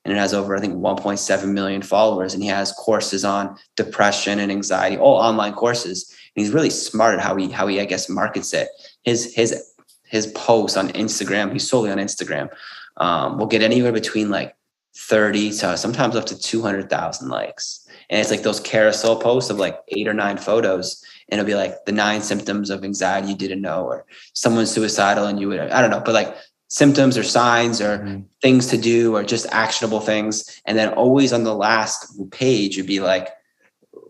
And 0.05 0.16
it 0.16 0.20
has 0.20 0.35
over, 0.35 0.55
I 0.56 0.60
think, 0.60 0.74
1.7 0.74 1.52
million 1.52 1.82
followers. 1.82 2.35
And 2.35 2.43
he 2.43 2.48
has 2.48 2.72
courses 2.72 3.24
on 3.24 3.56
depression 3.76 4.39
and 4.39 4.52
anxiety, 4.52 4.98
all 4.98 5.16
online 5.16 5.55
courses. 5.55 6.14
And 6.35 6.44
he's 6.44 6.55
really 6.55 6.70
smart 6.70 7.14
at 7.14 7.20
how 7.24 7.36
he, 7.36 7.51
how 7.51 7.66
he, 7.66 7.80
I 7.80 7.85
guess, 7.85 8.09
markets 8.09 8.52
it. 8.52 8.68
His, 9.02 9.35
his 9.35 9.74
his 10.09 10.26
posts 10.28 10.76
on 10.76 10.89
Instagram, 10.90 11.52
he's 11.52 11.68
solely 11.68 11.90
on 11.90 11.98
Instagram, 11.98 12.51
um, 12.97 13.39
will 13.39 13.47
get 13.47 13.62
anywhere 13.62 13.93
between 13.93 14.30
like 14.30 14.56
30 14.97 15.51
to 15.51 15.76
sometimes 15.76 16.16
up 16.16 16.26
to 16.26 16.39
200,000 16.39 17.28
likes. 17.28 17.86
And 18.10 18.20
it's 18.20 18.30
like 18.30 18.43
those 18.43 18.60
carousel 18.60 19.20
posts 19.20 19.51
of 19.51 19.59
like 19.59 19.78
eight 19.89 20.09
or 20.09 20.14
nine 20.14 20.39
photos. 20.39 21.05
And 21.28 21.38
it'll 21.38 21.48
be 21.48 21.55
like 21.55 21.84
the 21.84 21.92
nine 21.92 22.22
symptoms 22.22 22.70
of 22.70 22.84
anxiety 22.84 23.28
you 23.28 23.36
didn't 23.36 23.60
know, 23.60 23.84
or 23.84 24.06
someone's 24.32 24.70
suicidal 24.70 25.26
and 25.26 25.38
you 25.40 25.48
would, 25.48 25.60
I 25.60 25.80
don't 25.80 25.90
know, 25.90 26.00
but 26.00 26.14
like 26.14 26.34
symptoms 26.68 27.18
or 27.18 27.22
signs 27.22 27.80
or 27.80 27.98
mm-hmm. 27.98 28.20
things 28.42 28.66
to 28.68 28.78
do 28.78 29.14
or 29.14 29.22
just 29.22 29.46
actionable 29.50 30.00
things. 30.00 30.60
And 30.64 30.78
then 30.78 30.92
always 30.94 31.32
on 31.32 31.44
the 31.44 31.55
last 31.55 32.12
page 32.30 32.76
you'd 32.76 32.86
be 32.86 33.00
like, 33.00 33.28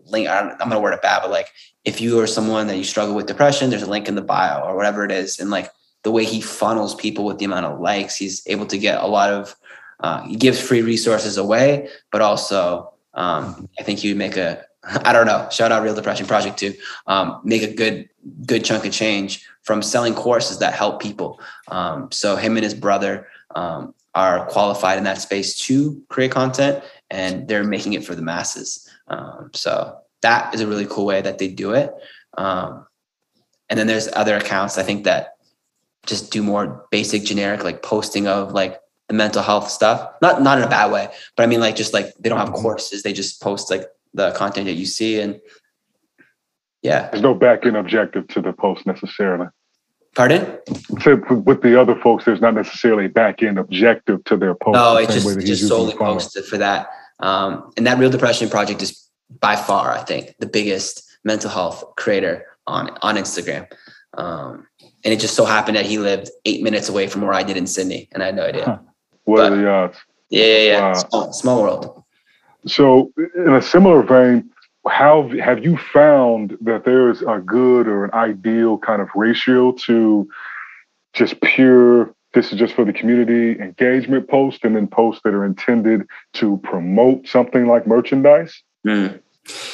link, 0.05 0.27
I'm 0.27 0.57
going 0.57 0.71
to 0.71 0.79
word 0.79 0.93
it 0.93 1.01
bad, 1.01 1.21
but 1.21 1.31
like, 1.31 1.51
if 1.85 2.01
you 2.01 2.19
are 2.19 2.27
someone 2.27 2.67
that 2.67 2.77
you 2.77 2.83
struggle 2.83 3.15
with 3.15 3.27
depression, 3.27 3.69
there's 3.69 3.83
a 3.83 3.89
link 3.89 4.07
in 4.07 4.15
the 4.15 4.21
bio 4.21 4.61
or 4.61 4.75
whatever 4.75 5.05
it 5.05 5.11
is. 5.11 5.39
And 5.39 5.49
like, 5.49 5.71
the 6.03 6.11
way 6.11 6.23
he 6.23 6.41
funnels 6.41 6.95
people 6.95 7.25
with 7.25 7.39
the 7.39 7.45
amount 7.45 7.65
of 7.65 7.79
likes, 7.79 8.15
he's 8.15 8.41
able 8.47 8.65
to 8.67 8.77
get 8.77 9.03
a 9.03 9.07
lot 9.07 9.31
of. 9.31 9.55
Uh, 9.99 10.23
he 10.23 10.35
gives 10.37 10.59
free 10.59 10.81
resources 10.81 11.37
away, 11.37 11.89
but 12.09 12.21
also 12.21 12.93
um, 13.13 13.67
I 13.77 13.83
think 13.83 13.99
he 13.99 14.09
would 14.09 14.17
make 14.17 14.37
a. 14.37 14.65
I 14.83 15.13
don't 15.13 15.25
know. 15.25 15.47
Shout 15.51 15.71
out 15.71 15.83
Real 15.83 15.95
Depression 15.95 16.25
Project 16.25 16.57
too. 16.57 16.73
Um, 17.07 17.41
make 17.43 17.63
a 17.63 17.73
good 17.73 18.09
good 18.45 18.63
chunk 18.63 18.85
of 18.85 18.91
change 18.91 19.45
from 19.63 19.81
selling 19.81 20.13
courses 20.13 20.59
that 20.59 20.73
help 20.73 21.01
people. 21.01 21.39
Um, 21.67 22.11
so 22.11 22.35
him 22.35 22.55
and 22.57 22.63
his 22.63 22.73
brother 22.73 23.27
um, 23.55 23.93
are 24.15 24.45
qualified 24.47 24.97
in 24.97 25.03
that 25.03 25.21
space 25.21 25.57
to 25.67 26.01
create 26.09 26.31
content, 26.31 26.83
and 27.09 27.47
they're 27.47 27.63
making 27.63 27.93
it 27.93 28.03
for 28.03 28.15
the 28.15 28.21
masses. 28.21 28.89
Um, 29.07 29.51
so 29.53 29.97
that 30.21 30.53
is 30.53 30.61
a 30.61 30.67
really 30.67 30.85
cool 30.85 31.05
way 31.05 31.21
that 31.21 31.39
they 31.39 31.47
do 31.47 31.73
it. 31.73 31.93
Um, 32.37 32.85
and 33.69 33.77
then 33.77 33.87
there's 33.87 34.07
other 34.13 34.35
accounts 34.35 34.77
I 34.77 34.83
think 34.83 35.03
that 35.03 35.35
just 36.05 36.31
do 36.31 36.41
more 36.41 36.85
basic 36.91 37.23
generic 37.23 37.63
like 37.63 37.83
posting 37.83 38.27
of 38.27 38.53
like 38.53 38.79
the 39.07 39.13
mental 39.13 39.41
health 39.41 39.69
stuff 39.69 40.09
not 40.21 40.41
not 40.41 40.57
in 40.57 40.63
a 40.63 40.69
bad 40.69 40.91
way 40.91 41.09
but 41.35 41.43
i 41.43 41.45
mean 41.45 41.59
like 41.59 41.75
just 41.75 41.93
like 41.93 42.13
they 42.19 42.29
don't 42.29 42.39
have 42.39 42.53
courses 42.53 43.03
they 43.03 43.13
just 43.13 43.41
post 43.41 43.69
like 43.69 43.83
the 44.13 44.31
content 44.31 44.65
that 44.65 44.73
you 44.73 44.85
see 44.85 45.19
and 45.19 45.39
yeah 46.81 47.09
there's 47.09 47.21
no 47.21 47.33
back 47.33 47.65
end 47.65 47.77
objective 47.77 48.27
to 48.27 48.41
the 48.41 48.53
post 48.53 48.85
necessarily 48.85 49.47
pardon 50.15 50.57
so 51.01 51.15
with 51.45 51.61
the 51.61 51.79
other 51.79 51.95
folks 52.01 52.25
there's 52.25 52.41
not 52.41 52.53
necessarily 52.53 53.05
a 53.05 53.09
back 53.09 53.43
end 53.43 53.59
objective 53.59 54.23
to 54.23 54.35
their 54.35 54.55
post 54.55 54.75
no 54.75 54.97
it's 54.97 55.13
just, 55.13 55.39
just 55.41 55.67
solely 55.67 55.95
posted 55.95 56.45
for 56.45 56.57
that 56.57 56.87
um, 57.19 57.71
and 57.75 57.85
that 57.85 57.97
real 57.97 58.09
depression 58.09 58.49
project 58.49 58.81
is 58.81 59.09
by 59.39 59.55
far 59.55 59.91
i 59.91 60.01
think 60.03 60.33
the 60.39 60.47
biggest 60.47 61.03
mental 61.23 61.49
health 61.49 61.83
creator 61.95 62.45
on 62.65 62.89
on 63.01 63.15
instagram 63.15 63.67
um, 64.17 64.67
and 65.03 65.13
it 65.13 65.19
just 65.19 65.35
so 65.35 65.45
happened 65.45 65.77
that 65.77 65.85
he 65.85 65.97
lived 65.97 66.29
eight 66.45 66.63
minutes 66.63 66.89
away 66.89 67.07
from 67.07 67.21
where 67.21 67.33
I 67.33 67.43
did 67.43 67.57
in 67.57 67.67
Sydney, 67.67 68.09
and 68.11 68.21
I 68.21 68.27
had 68.27 68.35
no 68.35 68.45
idea. 68.45 68.65
Huh. 68.65 68.77
What 69.23 69.37
but, 69.37 69.53
are 69.53 69.55
the 69.55 69.69
odds? 69.69 69.97
Yeah, 70.29 70.45
yeah, 70.45 70.57
yeah. 70.57 70.81
Wow. 70.81 70.93
Small, 70.93 71.33
small 71.33 71.61
world. 71.61 71.98
So, 72.65 73.11
in 73.17 73.53
a 73.53 73.61
similar 73.61 74.03
vein, 74.03 74.49
how 74.87 75.29
have 75.41 75.63
you 75.63 75.77
found 75.77 76.57
that 76.61 76.85
there 76.85 77.09
is 77.09 77.21
a 77.21 77.41
good 77.45 77.87
or 77.87 78.05
an 78.05 78.11
ideal 78.13 78.77
kind 78.77 79.01
of 79.01 79.09
ratio 79.15 79.71
to 79.73 80.29
just 81.13 81.39
pure 81.41 82.13
this 82.33 82.51
is 82.51 82.59
just 82.59 82.75
for 82.75 82.85
the 82.85 82.93
community 82.93 83.59
engagement 83.59 84.27
post 84.29 84.63
and 84.63 84.75
then 84.75 84.87
posts 84.87 85.21
that 85.23 85.33
are 85.33 85.43
intended 85.43 86.05
to 86.33 86.57
promote 86.57 87.27
something 87.27 87.65
like 87.65 87.87
merchandise? 87.87 88.61
Mm. 88.85 89.19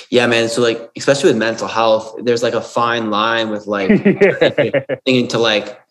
Yeah, 0.10 0.28
man. 0.28 0.48
So 0.48 0.62
like, 0.62 0.90
especially 0.96 1.32
with 1.32 1.38
mental 1.38 1.68
health, 1.68 2.16
there's 2.24 2.44
like 2.44 2.54
a 2.54 2.62
fine 2.62 3.10
line 3.10 3.50
with 3.50 3.68
like 3.68 3.90
thinking 5.06 5.28
to 5.30 5.38
like 5.38 5.82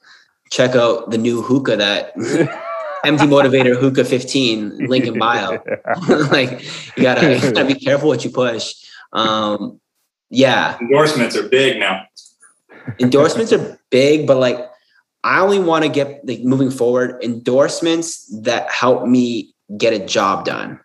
check 0.50 0.74
out 0.74 1.10
the 1.10 1.18
new 1.18 1.42
hookah 1.42 1.76
that 1.76 2.14
MD 3.04 3.28
Motivator 3.28 3.78
Hookah 3.78 4.04
15 4.04 4.86
link 4.86 5.06
in 5.06 5.18
bio. 5.18 5.62
like 6.30 6.62
you 6.96 7.02
gotta, 7.02 7.34
you 7.34 7.52
gotta 7.52 7.64
be 7.66 7.74
careful 7.74 8.08
what 8.08 8.24
you 8.24 8.30
push. 8.30 8.74
Um, 9.12 9.80
yeah. 10.30 10.78
Endorsements 10.80 11.36
are 11.36 11.48
big 11.48 11.78
now. 11.78 12.06
Endorsements 13.00 13.52
are 13.52 13.78
big, 13.90 14.26
but 14.26 14.38
like 14.38 14.58
I 15.22 15.40
only 15.40 15.58
want 15.58 15.84
to 15.84 15.90
get 15.90 16.20
like 16.26 16.42
moving 16.42 16.70
forward 16.70 17.22
endorsements 17.22 18.26
that 18.42 18.70
help 18.70 19.06
me 19.06 19.54
get 19.76 19.92
a 19.92 20.04
job 20.04 20.44
done 20.44 20.80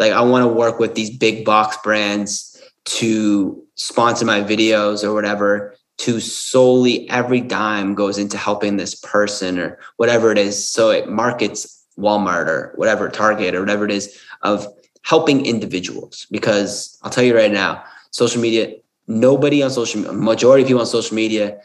like 0.00 0.12
I 0.12 0.22
want 0.22 0.42
to 0.42 0.48
work 0.48 0.80
with 0.80 0.94
these 0.94 1.16
big 1.16 1.44
box 1.44 1.76
brands 1.84 2.60
to 2.86 3.62
sponsor 3.74 4.24
my 4.24 4.40
videos 4.40 5.04
or 5.04 5.14
whatever 5.14 5.76
to 6.00 6.18
solely 6.18 7.08
every 7.10 7.40
dime 7.40 7.94
goes 7.94 8.16
into 8.16 8.38
helping 8.38 8.76
this 8.76 8.94
person 8.94 9.58
or 9.58 9.78
whatever 9.96 10.32
it 10.32 10.38
is 10.38 10.66
so 10.66 10.90
it 10.90 11.08
markets 11.08 11.84
Walmart 11.98 12.46
or 12.46 12.72
whatever 12.76 13.08
Target 13.08 13.54
or 13.54 13.60
whatever 13.60 13.84
it 13.84 13.90
is 13.90 14.18
of 14.42 14.66
helping 15.02 15.44
individuals 15.44 16.26
because 16.30 16.98
I'll 17.02 17.10
tell 17.10 17.24
you 17.24 17.36
right 17.36 17.52
now 17.52 17.84
social 18.10 18.40
media 18.40 18.76
nobody 19.10 19.62
on 19.62 19.70
social 19.70 20.00
media, 20.00 20.16
majority 20.16 20.62
of 20.62 20.68
people 20.68 20.80
on 20.80 20.86
social 20.86 21.14
media 21.14 21.58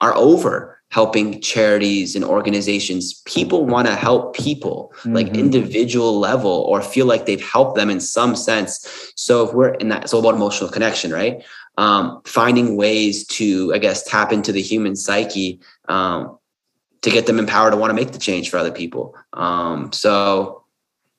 are 0.00 0.14
over 0.14 0.80
helping 0.90 1.40
charities 1.40 2.14
and 2.14 2.24
organizations. 2.24 3.22
People 3.24 3.64
want 3.64 3.88
to 3.88 3.94
help 3.94 4.36
people 4.36 4.92
mm-hmm. 4.98 5.14
like 5.14 5.28
individual 5.28 6.18
level 6.18 6.66
or 6.68 6.82
feel 6.82 7.06
like 7.06 7.24
they've 7.24 7.42
helped 7.42 7.76
them 7.76 7.88
in 7.88 7.98
some 7.98 8.36
sense. 8.36 9.12
So 9.16 9.46
if 9.46 9.54
we're 9.54 9.74
in 9.74 9.88
that, 9.88 10.04
it's 10.04 10.12
all 10.12 10.20
about 10.20 10.34
emotional 10.34 10.68
connection, 10.68 11.10
right? 11.10 11.42
Um, 11.78 12.20
finding 12.24 12.76
ways 12.76 13.26
to, 13.26 13.72
I 13.74 13.78
guess, 13.78 14.02
tap 14.04 14.32
into 14.32 14.52
the 14.52 14.62
human 14.62 14.96
psyche 14.96 15.60
um, 15.88 16.38
to 17.02 17.10
get 17.10 17.26
them 17.26 17.38
empowered 17.38 17.72
to 17.72 17.76
want 17.76 17.90
to 17.90 17.94
make 17.94 18.12
the 18.12 18.18
change 18.18 18.50
for 18.50 18.58
other 18.58 18.72
people. 18.72 19.14
Um, 19.32 19.92
so 19.92 20.64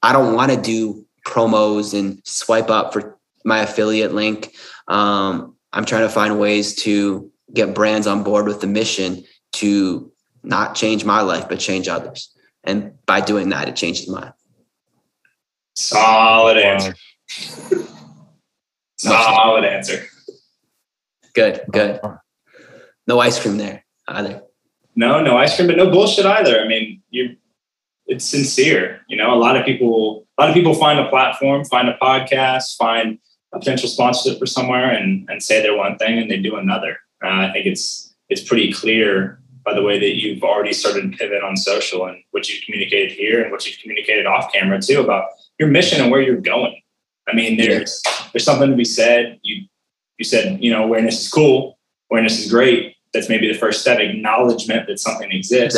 I 0.02 0.14
don't 0.14 0.36
want 0.36 0.52
to 0.52 0.62
do 0.62 1.06
promos 1.26 1.98
and 1.98 2.22
swipe 2.26 2.70
up 2.70 2.94
for 2.94 3.18
my 3.46 3.60
affiliate 3.60 4.14
link. 4.14 4.56
Um, 4.88 5.56
I'm 5.72 5.86
trying 5.86 6.04
to 6.04 6.10
find 6.10 6.40
ways 6.40 6.76
to 6.84 7.32
get 7.54 7.74
brands 7.74 8.08
on 8.08 8.24
board 8.24 8.48
with 8.48 8.62
the 8.62 8.68
mission 8.68 9.24
to 9.54 10.12
not 10.44 10.76
change 10.76 11.06
my 11.06 11.22
life, 11.22 11.48
but 11.50 11.60
change 11.60 11.88
others. 11.88 12.30
And 12.64 12.94
by 13.06 13.22
doing 13.22 13.50
that, 13.50 13.68
it 13.68 13.76
changes 13.76 14.08
mine. 14.08 14.34
Solid 15.76 16.58
answer. 16.58 16.96
Solid 18.98 19.66
answer. 19.66 20.06
Good, 21.34 21.62
good. 21.72 22.00
No 23.08 23.20
ice 23.20 23.40
cream 23.40 23.58
there 23.58 23.86
either. 24.08 24.42
No, 24.96 25.22
no 25.24 25.38
ice 25.38 25.56
cream, 25.56 25.68
but 25.68 25.78
no 25.78 25.90
bullshit 25.90 26.26
either. 26.26 26.60
I 26.60 26.68
mean, 26.68 27.02
you 27.10 27.36
it's 28.06 28.26
sincere. 28.26 29.02
You 29.08 29.18
know, 29.18 29.34
a 29.34 29.40
lot 29.40 29.58
of 29.58 29.66
people 29.66 30.26
a 30.38 30.42
lot 30.42 30.50
of 30.50 30.56
people 30.56 30.74
find 30.74 31.00
a 31.00 31.10
platform, 31.10 31.66
find 31.66 31.90
a 31.90 31.98
podcast, 31.98 32.76
find 32.78 33.20
a 33.54 33.60
potential 33.60 33.90
sponsorship 33.90 34.40
for 34.40 34.46
somewhere 34.46 34.90
and 34.92 35.28
and 35.30 35.42
say 35.42 35.62
they're 35.62 35.78
one 35.78 35.98
thing 35.98 36.20
and 36.20 36.30
they 36.30 36.38
do 36.38 36.56
another. 36.56 36.98
Uh, 37.24 37.30
I 37.30 37.52
think 37.52 37.66
it's 37.66 38.14
it's 38.30 38.44
pretty 38.44 38.72
clear 38.72 39.40
by 39.66 39.74
the 39.74 39.82
way 39.82 39.98
that 39.98 40.16
you've 40.22 40.44
already 40.44 40.74
started 40.74 41.10
to 41.10 41.18
pivot 41.18 41.42
on 41.42 41.56
social 41.56 42.06
and 42.06 42.18
what 42.32 42.50
you've 42.50 42.64
communicated 42.66 43.14
here 43.14 43.42
and 43.42 43.52
what 43.52 43.66
you've 43.66 43.80
communicated 43.80 44.26
off 44.26 44.52
camera 44.52 44.82
too 44.82 45.00
about 45.00 45.30
your 45.58 45.70
mission 45.70 46.02
and 46.02 46.12
where 46.12 46.22
you're 46.22 46.42
going. 46.42 46.80
I 47.28 47.34
mean, 47.34 47.58
there's 47.58 48.02
there's 48.34 48.44
something 48.44 48.70
to 48.70 48.76
be 48.76 48.86
said. 48.86 49.40
You 49.44 49.66
you 50.18 50.26
said 50.26 50.64
you 50.64 50.72
know 50.72 50.84
awareness 50.84 51.22
is 51.22 51.30
cool, 51.30 51.78
awareness 52.12 52.40
is 52.40 52.52
great. 52.52 52.96
That's 53.14 53.30
maybe 53.30 53.52
the 53.52 53.58
first 53.58 53.82
step. 53.82 54.00
Acknowledgement 54.00 54.88
that 54.88 55.00
something 55.00 55.32
exists 55.32 55.78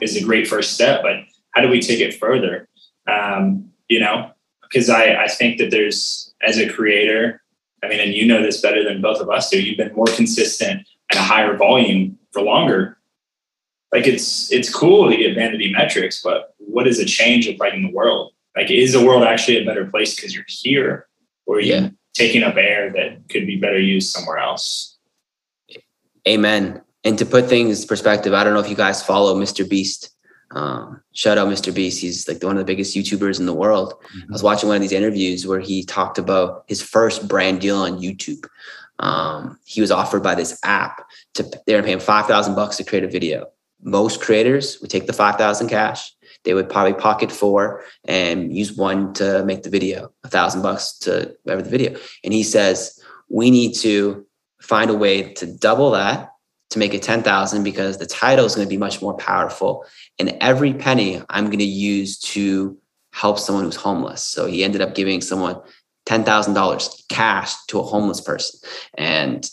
is 0.00 0.16
a 0.16 0.24
great 0.24 0.46
first 0.46 0.74
step. 0.74 1.02
But 1.02 1.16
how 1.52 1.62
do 1.62 1.68
we 1.68 1.80
take 1.80 2.00
it 2.00 2.14
further? 2.14 2.68
Um, 3.06 3.70
you 3.88 4.00
know, 4.00 4.30
because 4.62 4.90
I 4.90 5.14
I 5.24 5.28
think 5.28 5.58
that 5.58 5.70
there's 5.70 6.34
as 6.42 6.58
a 6.58 6.68
creator. 6.68 7.42
I 7.82 7.88
mean, 7.88 8.00
and 8.00 8.14
you 8.14 8.26
know 8.26 8.42
this 8.42 8.60
better 8.60 8.82
than 8.82 9.02
both 9.02 9.20
of 9.20 9.30
us 9.30 9.50
do. 9.50 9.62
You've 9.62 9.76
been 9.76 9.94
more 9.94 10.06
consistent 10.06 10.86
at 11.10 11.18
a 11.18 11.22
higher 11.22 11.56
volume 11.56 12.18
for 12.32 12.42
longer. 12.42 12.98
Like 13.92 14.06
it's 14.06 14.50
it's 14.50 14.72
cool 14.72 15.08
to 15.10 15.16
get 15.16 15.34
vanity 15.34 15.72
metrics, 15.72 16.22
but 16.22 16.54
what 16.58 16.84
does 16.84 16.98
a 16.98 17.04
change 17.04 17.46
look 17.46 17.58
like 17.58 17.74
in 17.74 17.82
the 17.82 17.92
world? 17.92 18.32
Like, 18.56 18.70
is 18.70 18.94
the 18.94 19.04
world 19.04 19.22
actually 19.22 19.58
a 19.58 19.64
better 19.66 19.84
place 19.84 20.16
because 20.16 20.34
you're 20.34 20.44
here, 20.48 21.06
or 21.44 21.60
you 21.60 21.74
yeah. 21.74 21.88
Taking 22.16 22.42
up 22.42 22.56
air 22.56 22.90
that 22.92 23.28
could 23.28 23.46
be 23.46 23.56
better 23.56 23.78
used 23.78 24.10
somewhere 24.10 24.38
else? 24.38 24.96
Amen. 26.26 26.82
And 27.04 27.18
to 27.18 27.26
put 27.26 27.48
things 27.48 27.82
in 27.82 27.88
perspective, 27.88 28.32
I 28.32 28.42
don't 28.42 28.54
know 28.54 28.60
if 28.60 28.68
you 28.68 28.74
guys 28.74 29.02
follow 29.02 29.38
Mr. 29.38 29.68
Beast. 29.68 30.10
Um, 30.52 31.02
shout 31.12 31.38
out 31.38 31.48
Mr. 31.48 31.74
Beast. 31.74 32.00
He's 32.00 32.26
like 32.26 32.42
one 32.42 32.56
of 32.56 32.58
the 32.58 32.64
biggest 32.64 32.96
YouTubers 32.96 33.38
in 33.38 33.46
the 33.46 33.54
world. 33.54 33.94
Mm-hmm. 33.94 34.32
I 34.32 34.32
was 34.32 34.42
watching 34.42 34.68
one 34.68 34.76
of 34.76 34.82
these 34.82 34.92
interviews 34.92 35.46
where 35.46 35.60
he 35.60 35.84
talked 35.84 36.18
about 36.18 36.64
his 36.66 36.82
first 36.82 37.28
brand 37.28 37.60
deal 37.60 37.76
on 37.76 38.00
YouTube. 38.00 38.46
Um, 38.98 39.58
he 39.64 39.80
was 39.80 39.90
offered 39.90 40.22
by 40.22 40.34
this 40.34 40.58
app 40.64 41.04
to 41.34 41.48
they 41.66 41.74
were 41.74 41.82
paying 41.82 42.00
five 42.00 42.26
thousand 42.26 42.54
bucks 42.54 42.78
to 42.78 42.84
create 42.84 43.04
a 43.04 43.08
video. 43.08 43.46
Most 43.82 44.22
creators 44.22 44.80
would 44.80 44.90
take 44.90 45.06
the 45.06 45.12
five 45.12 45.36
thousand 45.36 45.68
cash, 45.68 46.12
they 46.46 46.54
would 46.54 46.70
probably 46.70 46.94
pocket 46.94 47.30
four 47.30 47.82
and 48.04 48.56
use 48.56 48.72
one 48.72 49.12
to 49.14 49.44
make 49.44 49.64
the 49.64 49.68
video, 49.68 50.12
a 50.24 50.28
thousand 50.28 50.62
bucks 50.62 50.96
to 51.00 51.36
whatever 51.42 51.62
the 51.62 51.68
video. 51.68 51.98
And 52.24 52.32
he 52.32 52.44
says, 52.44 52.98
we 53.28 53.50
need 53.50 53.74
to 53.80 54.24
find 54.62 54.88
a 54.88 54.94
way 54.94 55.34
to 55.34 55.46
double 55.46 55.90
that 55.90 56.30
to 56.70 56.78
make 56.78 56.94
it 56.94 57.02
10,000 57.02 57.62
because 57.62 57.98
the 57.98 58.06
title 58.06 58.44
is 58.44 58.54
going 58.54 58.66
to 58.66 58.70
be 58.70 58.78
much 58.78 59.02
more 59.02 59.16
powerful. 59.16 59.84
And 60.18 60.36
every 60.40 60.72
penny 60.72 61.20
I'm 61.28 61.46
going 61.46 61.58
to 61.58 61.64
use 61.64 62.18
to 62.20 62.78
help 63.12 63.38
someone 63.38 63.64
who's 63.64 63.76
homeless. 63.76 64.22
So 64.22 64.46
he 64.46 64.62
ended 64.62 64.80
up 64.80 64.94
giving 64.94 65.20
someone 65.20 65.60
$10,000 66.06 67.08
cash 67.08 67.54
to 67.66 67.80
a 67.80 67.82
homeless 67.82 68.20
person 68.20 68.60
and 68.96 69.50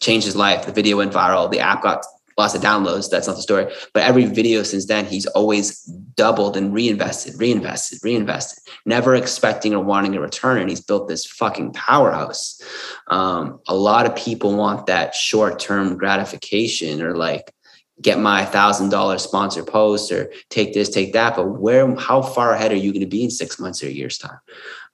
changed 0.00 0.26
his 0.26 0.36
life. 0.36 0.66
The 0.66 0.72
video 0.72 0.98
went 0.98 1.12
viral. 1.12 1.50
The 1.50 1.60
app 1.60 1.82
got 1.82 2.04
lots 2.36 2.54
of 2.54 2.62
downloads. 2.62 3.10
That's 3.10 3.26
not 3.26 3.36
the 3.36 3.42
story. 3.42 3.72
But 3.92 4.02
every 4.02 4.26
video 4.26 4.62
since 4.62 4.86
then, 4.86 5.06
he's 5.06 5.26
always 5.26 5.80
doubled 6.14 6.56
and 6.56 6.72
reinvested, 6.72 7.40
reinvested, 7.40 7.98
reinvested, 8.02 8.62
never 8.84 9.14
expecting 9.14 9.74
or 9.74 9.82
wanting 9.82 10.16
a 10.16 10.20
return. 10.20 10.58
And 10.58 10.68
he's 10.68 10.80
built 10.80 11.08
this 11.08 11.26
fucking 11.26 11.72
powerhouse. 11.72 12.60
Um, 13.08 13.60
a 13.66 13.74
lot 13.74 14.06
of 14.06 14.16
people 14.16 14.56
want 14.56 14.86
that 14.86 15.14
short 15.14 15.58
term 15.58 15.96
gratification 15.96 17.02
or 17.02 17.16
like, 17.16 17.52
get 18.02 18.18
my 18.18 18.44
thousand 18.44 18.90
dollar 18.90 19.16
sponsor 19.16 19.64
post 19.64 20.12
or 20.12 20.30
take 20.50 20.74
this, 20.74 20.90
take 20.90 21.14
that. 21.14 21.34
But 21.34 21.46
where, 21.46 21.94
how 21.96 22.20
far 22.20 22.52
ahead 22.52 22.70
are 22.70 22.76
you 22.76 22.92
going 22.92 23.00
to 23.00 23.06
be 23.06 23.24
in 23.24 23.30
six 23.30 23.58
months 23.58 23.82
or 23.82 23.86
a 23.86 23.90
year's 23.90 24.18
time? 24.18 24.38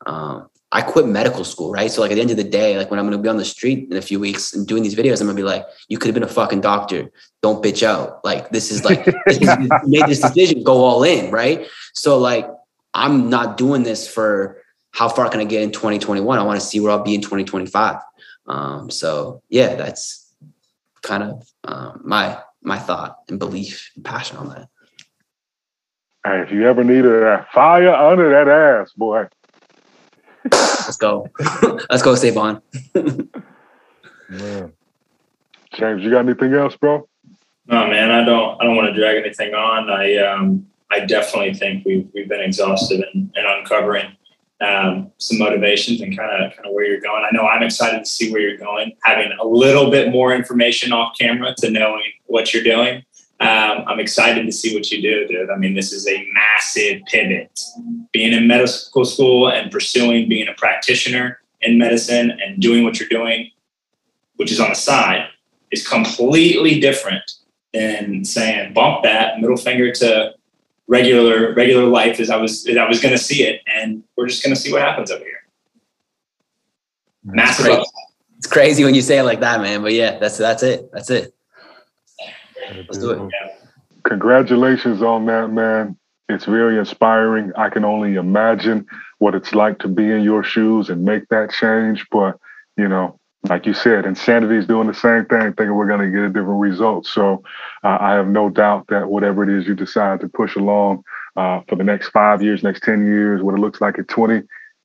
Um, 0.06 0.48
I 0.74 0.80
quit 0.80 1.06
medical 1.06 1.44
school, 1.44 1.70
right? 1.70 1.90
So 1.90 2.00
like 2.00 2.10
at 2.10 2.14
the 2.14 2.22
end 2.22 2.30
of 2.30 2.38
the 2.38 2.44
day, 2.44 2.78
like 2.78 2.90
when 2.90 2.98
I'm 2.98 3.04
gonna 3.04 3.18
be 3.18 3.28
on 3.28 3.36
the 3.36 3.44
street 3.44 3.88
in 3.90 3.96
a 3.98 4.02
few 4.02 4.18
weeks 4.18 4.54
and 4.54 4.66
doing 4.66 4.82
these 4.82 4.94
videos, 4.94 5.20
I'm 5.20 5.26
gonna 5.26 5.36
be 5.36 5.42
like, 5.42 5.66
you 5.88 5.98
could 5.98 6.08
have 6.08 6.14
been 6.14 6.22
a 6.22 6.28
fucking 6.28 6.62
doctor. 6.62 7.10
Don't 7.42 7.62
bitch 7.62 7.82
out. 7.82 8.24
Like 8.24 8.48
this 8.48 8.70
is 8.70 8.82
like 8.82 9.04
this 9.26 9.36
is, 9.36 9.48
you 9.60 9.68
made 9.84 10.06
this 10.06 10.20
decision, 10.20 10.62
go 10.62 10.82
all 10.82 11.04
in, 11.04 11.30
right? 11.30 11.66
So 11.92 12.18
like 12.18 12.48
I'm 12.94 13.28
not 13.28 13.58
doing 13.58 13.82
this 13.82 14.08
for 14.08 14.62
how 14.92 15.10
far 15.10 15.28
can 15.28 15.40
I 15.40 15.44
get 15.44 15.62
in 15.62 15.72
2021? 15.72 16.38
I 16.38 16.42
want 16.42 16.58
to 16.58 16.66
see 16.66 16.80
where 16.80 16.90
I'll 16.90 17.02
be 17.02 17.14
in 17.14 17.20
2025. 17.20 17.96
Um, 18.46 18.90
so 18.90 19.42
yeah, 19.50 19.74
that's 19.74 20.32
kind 21.02 21.22
of 21.22 21.46
um, 21.64 22.00
my 22.02 22.38
my 22.62 22.78
thought 22.78 23.18
and 23.28 23.38
belief 23.38 23.90
and 23.94 24.04
passion 24.04 24.38
on 24.38 24.48
that. 24.48 24.68
Hey, 26.24 26.40
if 26.40 26.50
you 26.50 26.66
ever 26.66 26.82
needed 26.82 27.22
that 27.24 27.52
fire 27.52 27.92
under 27.92 28.30
that 28.30 28.48
ass, 28.48 28.92
boy, 28.92 29.26
Let's 30.50 30.96
go. 30.96 31.28
Let's 31.90 32.02
go, 32.02 32.14
Sae'Von. 32.14 32.62
man. 34.28 34.72
James, 35.74 36.02
you 36.02 36.10
got 36.10 36.26
anything 36.26 36.52
else, 36.54 36.76
bro? 36.76 37.08
No, 37.66 37.86
man, 37.86 38.10
I 38.10 38.24
don't. 38.24 38.60
I 38.60 38.64
don't 38.64 38.76
want 38.76 38.94
to 38.94 39.00
drag 39.00 39.16
anything 39.16 39.54
on. 39.54 39.88
I 39.88 40.16
um, 40.16 40.66
I 40.90 41.00
definitely 41.00 41.54
think 41.54 41.84
we've 41.84 42.08
we've 42.14 42.28
been 42.28 42.40
exhaustive 42.40 43.02
in, 43.14 43.32
in 43.34 43.44
uncovering 43.46 44.16
um, 44.60 45.10
some 45.18 45.38
motivations 45.38 46.00
and 46.00 46.16
kind 46.16 46.44
of 46.44 46.52
kind 46.54 46.66
of 46.66 46.74
where 46.74 46.84
you're 46.84 47.00
going. 47.00 47.24
I 47.24 47.34
know 47.34 47.46
I'm 47.46 47.62
excited 47.62 48.00
to 48.00 48.06
see 48.06 48.30
where 48.32 48.40
you're 48.40 48.58
going. 48.58 48.92
Having 49.04 49.32
a 49.40 49.46
little 49.46 49.90
bit 49.90 50.10
more 50.10 50.34
information 50.34 50.92
off 50.92 51.16
camera 51.18 51.54
to 51.58 51.70
knowing 51.70 52.04
what 52.26 52.52
you're 52.52 52.64
doing 52.64 53.04
um, 53.42 53.84
I'm 53.88 53.98
excited 53.98 54.46
to 54.46 54.52
see 54.52 54.72
what 54.72 54.90
you 54.92 55.02
do, 55.02 55.26
dude. 55.26 55.50
I 55.50 55.56
mean, 55.56 55.74
this 55.74 55.92
is 55.92 56.06
a 56.06 56.24
massive 56.32 57.02
pivot. 57.06 57.58
Being 58.12 58.32
in 58.32 58.46
medical 58.46 59.04
school 59.04 59.50
and 59.50 59.70
pursuing 59.70 60.28
being 60.28 60.46
a 60.46 60.54
practitioner 60.54 61.40
in 61.60 61.76
medicine 61.76 62.30
and 62.30 62.62
doing 62.62 62.84
what 62.84 63.00
you're 63.00 63.08
doing, 63.08 63.50
which 64.36 64.52
is 64.52 64.60
on 64.60 64.68
the 64.68 64.76
side, 64.76 65.26
is 65.72 65.86
completely 65.86 66.78
different 66.78 67.28
than 67.72 68.24
saying 68.24 68.74
bump 68.74 69.02
that 69.02 69.40
middle 69.40 69.56
finger 69.56 69.90
to 69.92 70.34
regular 70.86 71.52
regular 71.54 71.86
life 71.86 72.20
as 72.20 72.30
I 72.30 72.36
was 72.36 72.66
as 72.68 72.76
I 72.76 72.86
was 72.86 73.00
going 73.00 73.12
to 73.12 73.22
see 73.22 73.42
it, 73.42 73.60
and 73.66 74.04
we're 74.16 74.28
just 74.28 74.44
going 74.44 74.54
to 74.54 74.60
see 74.60 74.72
what 74.72 74.82
happens 74.82 75.10
over 75.10 75.24
here. 75.24 75.42
Massive. 77.24 77.66
It's 77.66 77.74
crazy. 77.74 77.90
it's 78.38 78.46
crazy 78.46 78.84
when 78.84 78.94
you 78.94 79.02
say 79.02 79.18
it 79.18 79.24
like 79.24 79.40
that, 79.40 79.60
man. 79.60 79.82
But 79.82 79.94
yeah, 79.94 80.18
that's 80.18 80.38
that's 80.38 80.62
it. 80.62 80.90
That's 80.92 81.10
it. 81.10 81.34
Let's 82.70 82.98
do 82.98 83.10
it. 83.10 83.32
Congratulations 84.04 85.02
on 85.02 85.26
that, 85.26 85.48
man. 85.48 85.96
It's 86.28 86.44
very 86.44 86.78
inspiring. 86.78 87.52
I 87.56 87.68
can 87.68 87.84
only 87.84 88.14
imagine 88.14 88.86
what 89.18 89.34
it's 89.34 89.54
like 89.54 89.78
to 89.80 89.88
be 89.88 90.10
in 90.10 90.22
your 90.22 90.42
shoes 90.42 90.88
and 90.88 91.04
make 91.04 91.28
that 91.28 91.50
change. 91.52 92.06
But, 92.10 92.38
you 92.76 92.88
know, 92.88 93.18
like 93.48 93.66
you 93.66 93.74
said, 93.74 94.06
insanity 94.06 94.56
is 94.56 94.66
doing 94.66 94.86
the 94.86 94.94
same 94.94 95.24
thing, 95.26 95.52
thinking 95.52 95.74
we're 95.74 95.88
going 95.88 96.00
to 96.00 96.10
get 96.10 96.24
a 96.24 96.28
different 96.28 96.60
result. 96.60 97.06
So 97.06 97.42
uh, 97.82 97.98
I 98.00 98.12
have 98.12 98.28
no 98.28 98.48
doubt 98.48 98.86
that 98.88 99.08
whatever 99.08 99.42
it 99.42 99.48
is 99.50 99.66
you 99.66 99.74
decide 99.74 100.20
to 100.20 100.28
push 100.28 100.54
along 100.56 101.02
uh, 101.36 101.60
for 101.68 101.76
the 101.76 101.84
next 101.84 102.08
five 102.08 102.42
years, 102.42 102.62
next 102.62 102.82
10 102.84 103.04
years, 103.04 103.42
what 103.42 103.54
it 103.54 103.60
looks 103.60 103.80
like 103.80 103.98
at 103.98 104.08
20, 104.08 104.42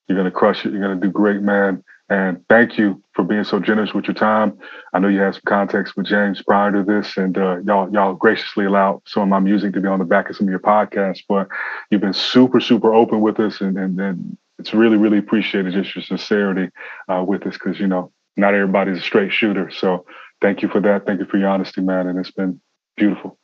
you're 0.07 0.17
going 0.17 0.25
to 0.25 0.31
crush 0.31 0.65
it. 0.65 0.71
You're 0.71 0.81
going 0.81 0.99
to 0.99 1.05
do 1.05 1.11
great, 1.11 1.41
man. 1.41 1.83
And 2.09 2.41
thank 2.47 2.77
you 2.77 3.03
for 3.13 3.23
being 3.23 3.43
so 3.43 3.59
generous 3.59 3.93
with 3.93 4.05
your 4.05 4.13
time. 4.13 4.57
I 4.93 4.99
know 4.99 5.09
you 5.09 5.19
had 5.19 5.33
some 5.33 5.43
context 5.45 5.97
with 5.97 6.05
James 6.05 6.41
prior 6.41 6.71
to 6.71 6.83
this, 6.83 7.17
and 7.17 7.37
uh, 7.37 7.57
y'all 7.59 7.91
y'all 7.91 8.13
graciously 8.13 8.65
allowed 8.65 9.01
some 9.05 9.23
of 9.23 9.29
my 9.29 9.39
music 9.39 9.73
to 9.73 9.81
be 9.81 9.87
on 9.87 9.99
the 9.99 10.05
back 10.05 10.29
of 10.29 10.37
some 10.37 10.47
of 10.47 10.51
your 10.51 10.59
podcasts. 10.59 11.23
But 11.27 11.49
you've 11.89 12.01
been 12.01 12.13
super 12.13 12.61
super 12.61 12.93
open 12.93 13.19
with 13.19 13.39
us, 13.39 13.59
and 13.59 13.77
and, 13.77 13.99
and 13.99 14.37
it's 14.57 14.73
really 14.73 14.95
really 14.95 15.17
appreciated 15.17 15.73
just 15.73 15.95
your 15.95 16.03
sincerity 16.03 16.71
uh, 17.09 17.23
with 17.27 17.45
us 17.45 17.53
because 17.53 17.77
you 17.77 17.87
know 17.87 18.11
not 18.37 18.53
everybody's 18.53 18.99
a 18.99 19.01
straight 19.01 19.33
shooter. 19.33 19.69
So 19.69 20.05
thank 20.41 20.61
you 20.61 20.69
for 20.69 20.79
that. 20.79 21.05
Thank 21.05 21.19
you 21.19 21.25
for 21.25 21.37
your 21.37 21.49
honesty, 21.49 21.81
man, 21.81 22.07
and 22.07 22.17
it's 22.17 22.31
been 22.31 22.61
beautiful. 22.95 23.37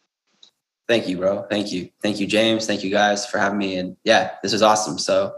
Thank 0.88 1.10
you, 1.10 1.18
bro. 1.18 1.46
Thank 1.50 1.72
you. 1.74 1.90
Thank 2.02 2.20
you, 2.20 2.28
James. 2.28 2.66
Thank 2.66 2.84
you 2.84 2.92
guys 2.92 3.26
for 3.26 3.40
having 3.40 3.58
me. 3.58 3.78
And 3.78 3.98
yeah, 4.04 4.32
this 4.42 4.54
was 4.54 4.62
awesome. 4.62 5.00
So 5.00 5.34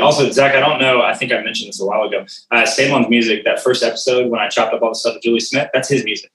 Also, 0.00 0.30
Zach, 0.30 0.54
I 0.54 0.60
don't 0.60 0.80
know. 0.80 1.02
I 1.02 1.14
think 1.14 1.32
I 1.32 1.40
mentioned 1.42 1.68
this 1.68 1.80
a 1.80 1.84
while 1.84 2.02
ago. 2.02 2.26
Uh, 2.50 2.62
Sae'Von's 2.62 3.08
music, 3.08 3.44
that 3.44 3.62
first 3.62 3.82
episode 3.82 4.30
when 4.30 4.40
I 4.40 4.48
chopped 4.48 4.74
up 4.74 4.82
all 4.82 4.90
the 4.90 4.94
stuff 4.94 5.14
with 5.14 5.22
Julie 5.22 5.40
Smith, 5.40 5.68
that's 5.72 5.88
his 5.88 6.04
music. 6.04 6.30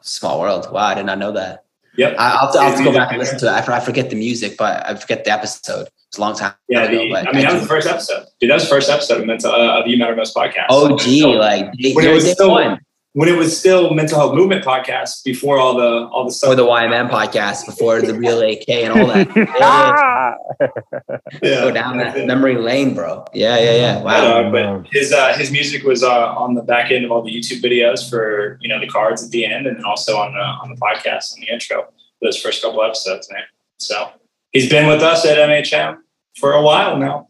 Small 0.00 0.40
world. 0.40 0.70
Wow, 0.72 0.86
I 0.86 0.94
did 0.94 1.06
not 1.06 1.18
know 1.18 1.32
that. 1.32 1.64
Yep. 1.96 2.14
I, 2.16 2.30
will 2.30 2.38
have 2.38 2.52
to, 2.52 2.58
I'll 2.58 2.68
have 2.70 2.78
to 2.78 2.84
go 2.84 2.92
back 2.92 3.10
and 3.10 3.18
listen 3.18 3.38
to 3.40 3.46
it. 3.46 3.68
I 3.68 3.80
forget 3.80 4.08
the 4.08 4.16
music, 4.16 4.56
but 4.56 4.88
I 4.88 4.94
forget 4.94 5.24
the 5.24 5.32
episode. 5.32 5.88
It's 6.06 6.16
a 6.16 6.20
long 6.20 6.36
time. 6.36 6.54
Yeah, 6.68 6.84
ago, 6.84 6.92
the, 6.92 7.28
I 7.28 7.32
mean, 7.32 7.42
that 7.42 7.52
was 7.54 7.62
the 7.62 7.68
first 7.68 7.88
episode. 7.88 8.26
Dude, 8.40 8.50
that 8.50 8.54
was 8.54 8.62
the 8.62 8.70
first 8.70 8.88
episode 8.88 9.20
of, 9.20 9.26
mental, 9.26 9.50
uh, 9.50 9.80
of 9.80 9.88
You 9.88 9.98
Matter 9.98 10.14
Most 10.14 10.34
podcast. 10.34 10.66
Oh, 10.70 10.96
gee, 10.96 11.20
so, 11.20 11.30
like 11.30 11.66
when 11.66 12.06
it 12.06 12.14
was 12.14 12.30
still 12.30 12.52
one 12.52 12.78
when 13.18 13.28
it 13.28 13.36
was 13.36 13.58
still 13.58 13.92
mental 13.94 14.16
health 14.16 14.36
movement 14.36 14.64
podcast 14.64 15.24
before 15.24 15.58
all 15.58 15.76
the 15.76 16.06
all 16.12 16.24
the 16.24 16.30
stuff. 16.30 16.50
Or 16.50 16.54
the 16.54 16.64
YMM 16.64 17.10
podcast 17.10 17.66
before 17.66 18.00
the 18.00 18.14
real 18.14 18.40
AK 18.42 18.68
and 18.68 18.92
all 18.92 19.08
that. 19.08 19.26
yeah. 21.42 21.62
Go 21.62 21.72
down 21.72 21.98
that 21.98 22.28
memory 22.28 22.54
lane, 22.54 22.94
bro. 22.94 23.24
Yeah, 23.34 23.58
yeah, 23.58 23.74
yeah. 23.74 24.02
Wow. 24.02 24.52
But, 24.52 24.64
uh, 24.64 24.78
but 24.82 24.86
his 24.92 25.12
uh, 25.12 25.36
his 25.36 25.50
music 25.50 25.82
was 25.82 26.04
uh, 26.04 26.32
on 26.36 26.54
the 26.54 26.62
back 26.62 26.92
end 26.92 27.04
of 27.04 27.10
all 27.10 27.22
the 27.22 27.32
YouTube 27.32 27.60
videos 27.60 28.08
for 28.08 28.56
you 28.60 28.68
know 28.68 28.78
the 28.78 28.86
cards 28.86 29.24
at 29.24 29.32
the 29.32 29.44
end, 29.44 29.66
and 29.66 29.76
then 29.76 29.84
also 29.84 30.16
on 30.16 30.32
the 30.32 30.38
on 30.38 30.70
the 30.70 30.76
podcast 30.76 31.34
on 31.34 31.40
the 31.40 31.52
intro. 31.52 31.88
Those 32.22 32.40
first 32.40 32.62
couple 32.62 32.80
episodes, 32.84 33.28
man. 33.32 33.42
So 33.80 34.12
he's 34.52 34.70
been 34.70 34.86
with 34.86 35.02
us 35.02 35.26
at 35.26 35.38
MHM 35.38 35.98
for 36.36 36.52
a 36.52 36.62
while 36.62 36.96
now. 36.96 37.26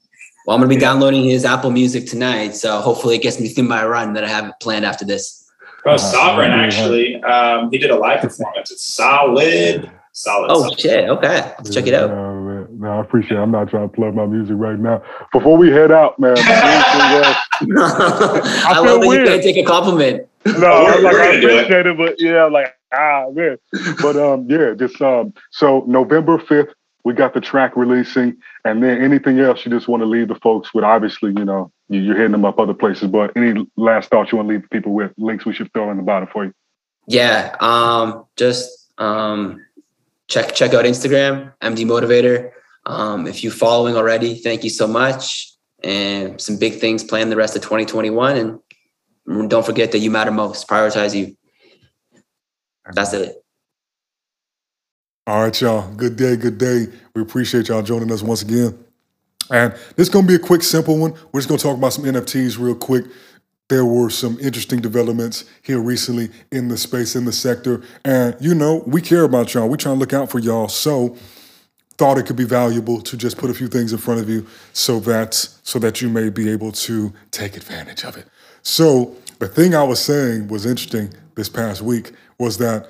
Well, 0.47 0.55
I'm 0.55 0.61
gonna 0.61 0.69
be 0.69 0.77
downloading 0.77 1.25
his 1.25 1.47
Apple 1.47 1.71
Music 1.71 2.07
tonight, 2.07 2.57
so 2.57 2.83
hopefully 2.83 3.17
it 3.17 3.23
gets 3.23 3.41
me 3.41 3.49
through 3.49 3.65
my 3.65 3.87
run 3.87 4.13
that 4.13 4.25
I 4.25 4.29
have 4.29 4.53
planned 4.61 4.85
after 4.85 5.07
this. 5.07 5.47
Bro, 5.83 5.95
Sae'Von 5.95 6.51
actually, 6.51 7.23
um, 7.23 7.71
he 7.71 7.79
did 7.79 7.91
a 7.91 7.97
live 7.97 8.21
performance. 8.21 8.71
It's 8.71 8.85
solid, 8.85 9.91
solid. 10.13 10.51
Oh 10.51 10.63
solid. 10.63 10.81
shit! 10.81 11.09
Okay, 11.09 11.53
let's 11.59 11.73
check 11.73 11.87
it 11.87 11.95
out. 11.95 12.11
No, 12.11 12.67
no, 12.71 12.99
I 12.99 13.01
appreciate. 13.01 13.39
it. 13.39 13.41
I'm 13.41 13.51
not 13.51 13.69
trying 13.69 13.89
to 13.89 13.95
plug 13.95 14.15
my 14.15 14.27
music 14.27 14.57
right 14.59 14.79
now. 14.79 15.03
Before 15.33 15.57
we 15.57 15.71
head 15.71 15.91
out, 15.91 16.19
man. 16.19 16.37
I, 16.39 17.45
I 18.67 18.79
love 18.81 19.01
that 19.01 19.09
weird. 19.09 19.27
you 19.27 19.33
can't 19.33 19.43
take 19.43 19.57
a 19.57 19.65
compliment. 19.65 20.29
No, 20.47 20.85
we're, 20.85 21.01
like, 21.01 21.17
I 21.17 21.27
appreciate 21.35 21.71
it. 21.71 21.87
it, 21.87 21.97
but 21.97 22.21
yeah, 22.21 22.45
like 22.45 22.75
ah 22.93 23.27
man. 23.33 23.59
But 24.01 24.17
um, 24.17 24.47
yeah, 24.49 24.75
just 24.75 25.01
um, 25.03 25.35
so 25.51 25.85
November 25.87 26.39
fifth, 26.39 26.73
we 27.05 27.15
got 27.15 27.35
the 27.35 27.41
track 27.41 27.77
releasing, 27.77 28.37
and 28.65 28.83
then 28.83 29.03
anything 29.03 29.41
else 29.41 29.65
you 29.65 29.71
just 29.71 29.89
want 29.89 30.03
to 30.03 30.07
leave 30.07 30.29
the 30.29 30.37
folks 30.37 30.73
with. 30.73 30.85
Obviously, 30.85 31.33
you 31.37 31.45
know, 31.45 31.73
you're 31.89 32.17
hitting 32.17 32.33
them 32.33 32.45
up 32.45 32.59
other 32.59 32.75
places, 32.75 33.09
but 33.09 33.33
any 33.37 33.67
last 33.77 34.11
thoughts 34.11 34.31
you 34.31 34.37
want 34.37 34.49
to 34.49 34.55
leave 34.55 34.71
people 34.71 34.93
with? 34.93 35.13
Links 35.17 35.45
we 35.45 35.55
should 35.55 35.73
throw 35.73 35.91
in 35.91 35.97
the 35.97 36.03
bottom 36.03 36.29
for 36.33 36.45
you. 36.45 36.53
Yeah, 37.07 37.57
um, 37.61 38.27
just 38.37 38.93
um, 38.99 39.65
check 40.29 40.55
check 40.55 40.75
out 40.75 40.85
Instagram, 40.85 41.53
MD 41.63 41.87
Motivator. 41.87 42.51
Um, 42.85 43.27
if 43.27 43.43
you're 43.43 43.53
following 43.53 43.97
already, 43.97 44.35
thank 44.35 44.65
you 44.65 44.71
so 44.71 44.87
much. 44.87 45.53
And 45.83 46.41
some 46.41 46.59
big 46.59 46.81
things 46.81 47.05
planned 47.05 47.31
the 47.31 47.37
rest 47.37 47.57
of 47.57 47.63
2021. 47.63 48.61
And 49.27 49.51
don't 49.51 49.65
forget 49.65 49.93
that 49.93 49.99
you 49.99 50.11
matter 50.11 50.31
most. 50.31 50.67
Prioritize 50.69 51.15
you. 51.15 51.37
That's 52.93 53.13
it. 53.13 53.37
All 55.27 55.43
right, 55.43 55.61
y'all. 55.61 55.93
Good 55.95 56.17
day, 56.17 56.37
good 56.37 56.57
day. 56.57 56.87
We 57.15 57.23
appreciate 57.23 57.69
y'all 57.69 57.83
joining 57.83 58.11
us 58.11 58.23
once 58.23 58.43
again. 58.43 58.83
And 59.51 59.73
this 59.97 60.07
is 60.07 60.09
going 60.09 60.27
to 60.27 60.29
be 60.29 60.35
a 60.35 60.39
quick, 60.39 60.63
simple 60.63 60.99
one. 60.99 61.15
We're 61.33 61.41
just 61.41 61.49
going 61.49 61.59
to 61.59 61.65
talk 61.65 61.77
about 61.77 61.93
some 61.93 62.05
NFTs 62.05 62.59
real 62.59 62.75
quick. 62.75 63.07
There 63.69 63.85
were 63.85 64.11
some 64.11 64.39
interesting 64.41 64.81
developments 64.81 65.45
here 65.63 65.81
recently 65.81 66.31
in 66.51 66.69
the 66.69 66.77
space, 66.79 67.17
in 67.17 67.25
the 67.25 67.33
sector. 67.33 67.83
And, 68.05 68.35
you 68.41 68.55
know, 68.55 68.83
we 68.87 69.03
care 69.03 69.25
about 69.25 69.53
y'all. 69.53 69.69
We're 69.69 69.77
trying 69.77 69.97
to 69.97 70.01
look 70.01 70.13
out 70.13 70.31
for 70.31 70.39
y'all. 70.39 70.69
So, 70.69 71.17
thought 71.99 72.17
it 72.17 72.27
could 72.27 72.37
be 72.37 72.45
valuable 72.45 73.01
to 73.03 73.17
just 73.17 73.37
put 73.37 73.51
a 73.51 73.55
few 73.55 73.67
things 73.67 73.93
in 73.93 73.99
front 73.99 74.21
of 74.21 74.29
you 74.31 74.47
so 74.73 75.01
that 75.01 75.35
so 75.35 75.81
that 75.81 76.01
you 76.01 76.09
may 76.09 76.31
be 76.31 76.49
able 76.49 76.71
to 76.71 77.13
take 77.33 77.57
advantage 77.57 78.05
of 78.05 78.17
it. 78.17 78.27
So 78.63 79.17
the 79.41 79.49
thing 79.49 79.75
I 79.75 79.83
was 79.83 80.01
saying 80.01 80.49
was 80.49 80.65
interesting 80.65 81.13
this 81.35 81.49
past 81.49 81.83
week 81.83 82.13
was 82.39 82.57
that 82.59 82.89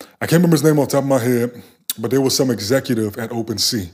I 0.00 0.26
can't 0.26 0.40
remember 0.40 0.54
his 0.54 0.64
name 0.64 0.78
off 0.78 0.88
the 0.88 0.92
top 0.92 1.04
of 1.04 1.08
my 1.08 1.18
head, 1.18 1.62
but 1.98 2.10
there 2.10 2.22
was 2.22 2.34
some 2.34 2.50
executive 2.50 3.18
at 3.18 3.30
OpenSea, 3.30 3.90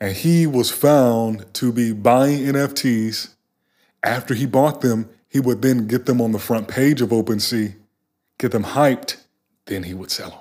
and 0.00 0.14
he 0.14 0.46
was 0.46 0.70
found 0.70 1.52
to 1.54 1.72
be 1.72 1.92
buying 1.92 2.40
NFTs. 2.40 3.34
After 4.02 4.34
he 4.34 4.46
bought 4.46 4.80
them, 4.80 5.08
he 5.28 5.40
would 5.40 5.62
then 5.62 5.86
get 5.86 6.06
them 6.06 6.20
on 6.20 6.32
the 6.32 6.38
front 6.38 6.68
page 6.68 7.00
of 7.00 7.10
OpenSea, 7.10 7.74
get 8.38 8.52
them 8.52 8.64
hyped, 8.64 9.16
then 9.66 9.82
he 9.82 9.94
would 9.94 10.10
sell 10.10 10.30
them. 10.30 10.38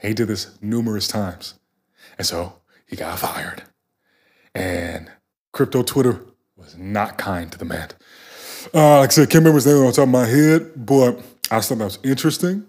He 0.00 0.14
did 0.14 0.28
this 0.28 0.58
numerous 0.60 1.06
times. 1.06 1.54
And 2.18 2.26
so 2.26 2.54
he 2.86 2.96
got 2.96 3.18
fired. 3.18 3.62
And 4.54 5.10
crypto 5.52 5.82
Twitter 5.82 6.20
was 6.56 6.76
not 6.76 7.16
kind 7.16 7.50
to 7.52 7.58
the 7.58 7.64
man. 7.64 7.88
Uh, 8.74 8.98
like 9.00 9.10
I 9.10 9.12
said, 9.12 9.30
can't 9.30 9.44
remember 9.44 9.56
his 9.56 9.66
name 9.66 9.76
on 9.84 9.92
top 9.92 10.02
of 10.04 10.08
my 10.08 10.26
head, 10.26 10.72
but 10.76 11.18
I 11.50 11.60
thought 11.60 11.78
that 11.78 11.84
was 11.84 11.98
interesting 12.02 12.66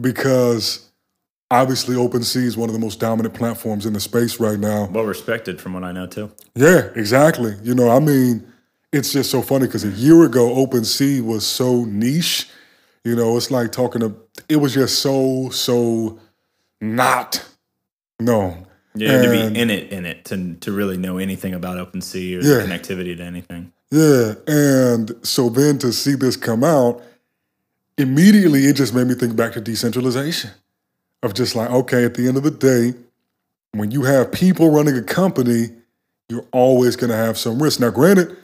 because 0.00 0.87
obviously 1.50 1.96
OpenSea 1.96 2.44
is 2.44 2.56
one 2.56 2.68
of 2.68 2.72
the 2.72 2.78
most 2.78 3.00
dominant 3.00 3.34
platforms 3.34 3.86
in 3.86 3.92
the 3.92 4.00
space 4.00 4.40
right 4.40 4.58
now. 4.58 4.86
Well 4.86 5.04
respected 5.04 5.60
from 5.60 5.74
what 5.74 5.84
I 5.84 5.92
know 5.92 6.06
too. 6.06 6.30
Yeah, 6.54 6.88
exactly. 6.94 7.54
You 7.62 7.74
know, 7.74 7.90
I 7.90 8.00
mean, 8.00 8.46
it's 8.92 9.12
just 9.12 9.30
so 9.30 9.42
funny 9.42 9.66
because 9.66 9.84
a 9.84 9.90
year 9.90 10.24
ago 10.24 10.48
OpenSea 10.66 11.22
was 11.22 11.46
so 11.46 11.84
niche. 11.84 12.48
You 13.04 13.16
know, 13.16 13.36
it's 13.36 13.50
like 13.50 13.72
talking 13.72 14.00
to 14.00 14.14
it 14.48 14.56
was 14.56 14.74
just 14.74 15.00
so, 15.00 15.50
so 15.50 16.18
not 16.80 17.44
known. 18.20 18.66
Yeah, 18.94 19.12
and, 19.12 19.24
to 19.24 19.30
be 19.30 19.60
in 19.60 19.70
it, 19.70 19.92
in 19.92 20.06
it, 20.06 20.24
to 20.26 20.54
to 20.56 20.72
really 20.72 20.96
know 20.96 21.18
anything 21.18 21.54
about 21.54 21.76
OpenSea 21.76 22.38
or 22.38 22.42
yeah, 22.42 22.66
connectivity 22.66 23.16
to 23.16 23.22
anything. 23.22 23.72
Yeah, 23.90 24.34
and 24.46 25.14
so 25.22 25.48
then 25.48 25.78
to 25.78 25.92
see 25.92 26.14
this 26.14 26.36
come 26.36 26.64
out, 26.64 27.00
immediately 27.96 28.64
it 28.64 28.74
just 28.74 28.94
made 28.94 29.06
me 29.06 29.14
think 29.14 29.36
back 29.36 29.52
to 29.52 29.60
decentralization 29.60 30.50
of 31.22 31.34
just 31.34 31.54
like, 31.54 31.70
okay, 31.70 32.04
at 32.04 32.14
the 32.14 32.28
end 32.28 32.36
of 32.36 32.42
the 32.42 32.50
day, 32.50 32.94
when 33.72 33.90
you 33.90 34.04
have 34.04 34.32
people 34.32 34.70
running 34.70 34.96
a 34.96 35.02
company, 35.02 35.70
you're 36.28 36.46
always 36.52 36.96
going 36.96 37.10
to 37.10 37.16
have 37.16 37.36
some 37.36 37.62
risk. 37.62 37.80
Now, 37.80 37.90
granted, 37.90 38.36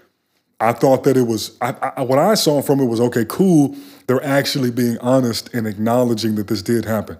I 0.60 0.72
thought 0.72 1.04
that 1.04 1.16
it 1.16 1.26
was, 1.26 1.56
I, 1.60 1.92
I, 1.96 2.02
what 2.02 2.18
I 2.18 2.34
saw 2.34 2.62
from 2.62 2.80
it 2.80 2.86
was, 2.86 3.00
okay, 3.00 3.24
cool. 3.28 3.76
They're 4.06 4.24
actually 4.24 4.70
being 4.70 4.98
honest 4.98 5.52
and 5.54 5.66
acknowledging 5.66 6.34
that 6.36 6.48
this 6.48 6.62
did 6.62 6.84
happen. 6.84 7.18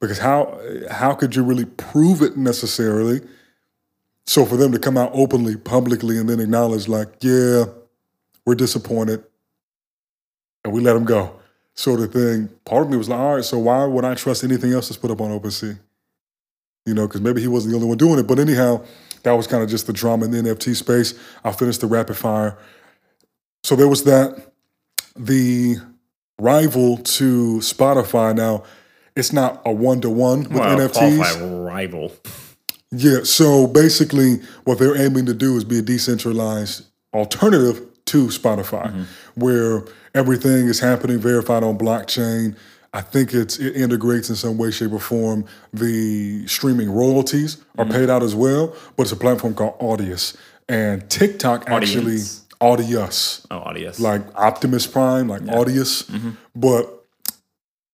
Because 0.00 0.18
how, 0.18 0.60
how 0.90 1.14
could 1.14 1.34
you 1.34 1.42
really 1.42 1.64
prove 1.64 2.22
it 2.22 2.36
necessarily? 2.36 3.20
So 4.26 4.44
for 4.44 4.56
them 4.56 4.72
to 4.72 4.78
come 4.78 4.96
out 4.96 5.10
openly, 5.12 5.56
publicly, 5.56 6.18
and 6.18 6.28
then 6.28 6.40
acknowledge, 6.40 6.88
like, 6.88 7.08
yeah, 7.20 7.64
we're 8.46 8.54
disappointed, 8.54 9.24
and 10.64 10.72
we 10.72 10.80
let 10.80 10.94
them 10.94 11.04
go 11.04 11.40
sort 11.74 12.00
of 12.00 12.12
thing. 12.12 12.48
Part 12.64 12.84
of 12.84 12.90
me 12.90 12.96
was 12.96 13.08
like, 13.08 13.18
all 13.18 13.36
right, 13.36 13.44
so 13.44 13.58
why 13.58 13.84
would 13.84 14.04
I 14.04 14.14
trust 14.14 14.44
anything 14.44 14.72
else 14.72 14.88
that's 14.88 14.98
put 14.98 15.10
up 15.10 15.20
on 15.20 15.30
OpenSea? 15.30 15.78
You 16.86 16.94
know, 16.94 17.06
because 17.06 17.20
maybe 17.20 17.40
he 17.40 17.48
wasn't 17.48 17.72
the 17.72 17.76
only 17.76 17.88
one 17.88 17.98
doing 17.98 18.18
it. 18.18 18.26
But 18.26 18.38
anyhow, 18.38 18.84
that 19.22 19.32
was 19.32 19.46
kind 19.46 19.62
of 19.62 19.68
just 19.68 19.86
the 19.86 19.92
drama 19.92 20.26
in 20.26 20.30
the 20.30 20.38
NFT 20.38 20.76
space. 20.76 21.14
I 21.42 21.52
finished 21.52 21.80
the 21.80 21.86
rapid 21.86 22.16
fire. 22.16 22.58
So 23.62 23.76
there 23.76 23.88
was 23.88 24.04
that. 24.04 24.52
The 25.16 25.76
rival 26.38 26.98
to 26.98 27.58
Spotify 27.58 28.34
now, 28.34 28.64
it's 29.16 29.32
not 29.32 29.62
a 29.64 29.72
one 29.72 30.00
to 30.02 30.10
one 30.10 30.40
with 30.40 30.52
well, 30.52 30.76
NFTs. 30.76 31.66
rival. 31.66 32.12
Yeah, 32.90 33.22
so 33.22 33.66
basically, 33.66 34.40
what 34.64 34.78
they're 34.78 34.96
aiming 34.96 35.26
to 35.26 35.34
do 35.34 35.56
is 35.56 35.64
be 35.64 35.78
a 35.78 35.82
decentralized 35.82 36.84
alternative 37.12 37.80
to 38.06 38.26
Spotify, 38.26 38.86
mm-hmm. 38.86 39.02
where 39.34 39.84
everything 40.14 40.68
is 40.68 40.80
happening 40.80 41.18
verified 41.18 41.62
on 41.62 41.78
blockchain. 41.78 42.56
I 42.92 43.00
think 43.00 43.34
it's 43.34 43.58
it 43.58 43.76
integrates 43.76 44.30
in 44.30 44.36
some 44.36 44.56
way, 44.56 44.70
shape, 44.70 44.92
or 44.92 45.00
form. 45.00 45.46
The 45.72 46.46
streaming 46.46 46.90
royalties 46.90 47.56
are 47.76 47.84
mm-hmm. 47.84 47.94
paid 47.94 48.10
out 48.10 48.22
as 48.22 48.34
well, 48.34 48.74
but 48.96 49.04
it's 49.04 49.12
a 49.12 49.16
platform 49.16 49.54
called 49.54 49.78
Audius. 49.80 50.36
And 50.68 51.08
TikTok 51.10 51.68
actually 51.68 52.18
Audius. 52.60 53.46
Oh, 53.50 53.60
Audius. 53.60 54.00
Like 54.00 54.22
Optimus 54.36 54.86
Prime, 54.86 55.28
like 55.28 55.42
yeah. 55.44 55.54
Audius. 55.54 56.04
Mm-hmm. 56.10 56.30
But 56.54 57.04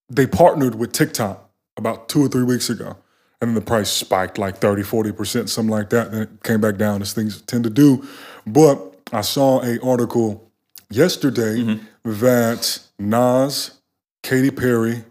they 0.09 0.27
partnered 0.27 0.75
with 0.75 0.93
TikTok 0.93 1.51
about 1.77 2.09
two 2.09 2.25
or 2.25 2.29
three 2.29 2.43
weeks 2.43 2.71
ago. 2.71 2.97
And 3.41 3.49
then 3.49 3.55
the 3.55 3.63
price 3.63 3.91
spiked 3.91 4.37
like 4.37 4.59
30, 4.59 4.83
40%, 4.83 5.49
something 5.49 5.71
like 5.71 5.91
that. 5.91 6.09
And 6.09 6.23
it 6.23 6.43
came 6.43 6.61
back 6.61 6.77
down 6.77 7.01
as 7.01 7.15
things 7.15 7.41
tend 7.43 7.65
to 7.65 7.71
do. 7.71 8.07
But 8.47 8.90
I 9.13 9.23
saw 9.23 9.63
a 9.63 9.81
article 9.81 10.51
yesterday 10.89 11.63
mm-hmm. 11.63 12.21
that 12.21 12.81
Nas, 12.99 13.79
Katy 14.23 14.51
Perry, 14.51 15.05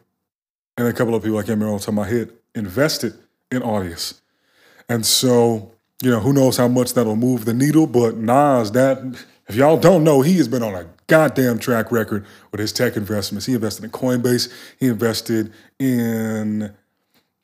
and 0.78 0.88
a 0.88 0.94
couple 0.94 1.16
of 1.16 1.24
people 1.24 1.38
I 1.38 1.42
can't 1.42 1.60
remember 1.60 1.74
off 1.74 1.82
the 1.82 1.86
top 1.88 1.94
of 1.94 1.96
my 1.96 2.08
head 2.08 2.32
invested 2.56 3.14
in 3.52 3.62
Audius. 3.62 4.22
And 4.88 5.06
so, 5.06 5.72
you 6.02 6.10
know, 6.10 6.20
who 6.20 6.34
knows 6.34 6.58
how 6.58 6.68
much 6.68 6.94
that'll 6.94 7.16
move 7.16 7.46
the 7.46 7.54
needle, 7.54 7.88
but 7.88 8.16
Nas, 8.16 8.72
that 8.72 9.26
if 9.48 9.56
y'all 9.56 9.78
don't 9.78 10.04
know, 10.04 10.22
he 10.22 10.38
has 10.38 10.48
been 10.48 10.64
on 10.64 10.76
a 10.76 10.86
goddamn 11.08 11.60
track 11.60 11.92
record 11.92 12.26
with 12.52 12.60
his 12.60 12.72
tech 12.72 12.96
investments. 12.96 13.46
He 13.46 13.54
invested 13.54 13.84
in 13.84 13.92
Coinbase. 13.92 14.52
He 14.80 14.88
invested 14.88 15.52
in, 15.80 16.74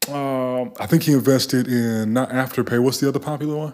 uh, 0.08 0.62
I 0.80 0.86
think 0.86 1.04
he 1.04 1.14
invested 1.14 1.68
in 1.68 2.14
not 2.14 2.30
Afterpay. 2.30 2.80
What's 2.80 3.00
the 3.00 3.10
other 3.10 3.20
popular 3.20 3.58
one? 3.58 3.74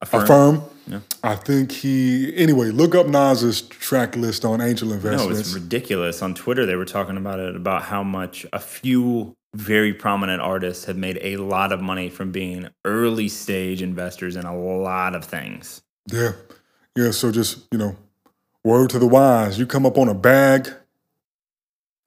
Affirm. 0.00 0.22
Affirm. 0.22 0.62
Yeah. 0.86 1.00
I 1.22 1.34
think 1.34 1.72
he 1.72 2.34
anyway. 2.36 2.70
Look 2.70 2.94
up 2.94 3.06
Nas's 3.06 3.62
track 3.62 4.16
list 4.16 4.44
on 4.44 4.60
Angel 4.60 4.92
Investments. 4.92 5.34
No, 5.34 5.38
it's 5.38 5.52
ridiculous. 5.52 6.22
On 6.22 6.34
Twitter, 6.34 6.64
they 6.64 6.76
were 6.76 6.86
talking 6.86 7.16
about 7.16 7.40
it 7.40 7.54
about 7.54 7.82
how 7.82 8.02
much 8.02 8.46
a 8.52 8.58
few 8.58 9.36
very 9.54 9.92
prominent 9.92 10.40
artists 10.40 10.86
have 10.86 10.96
made 10.96 11.18
a 11.20 11.36
lot 11.36 11.72
of 11.72 11.80
money 11.80 12.08
from 12.08 12.32
being 12.32 12.68
early 12.84 13.28
stage 13.28 13.82
investors 13.82 14.36
in 14.36 14.44
a 14.44 14.56
lot 14.56 15.14
of 15.14 15.24
things. 15.24 15.82
Yeah, 16.10 16.32
yeah. 16.96 17.10
So 17.10 17.30
just 17.30 17.66
you 17.70 17.78
know, 17.78 17.96
word 18.64 18.90
to 18.90 18.98
the 18.98 19.06
wise: 19.06 19.58
you 19.58 19.66
come 19.66 19.84
up 19.84 19.98
on 19.98 20.08
a 20.08 20.14
bag. 20.14 20.70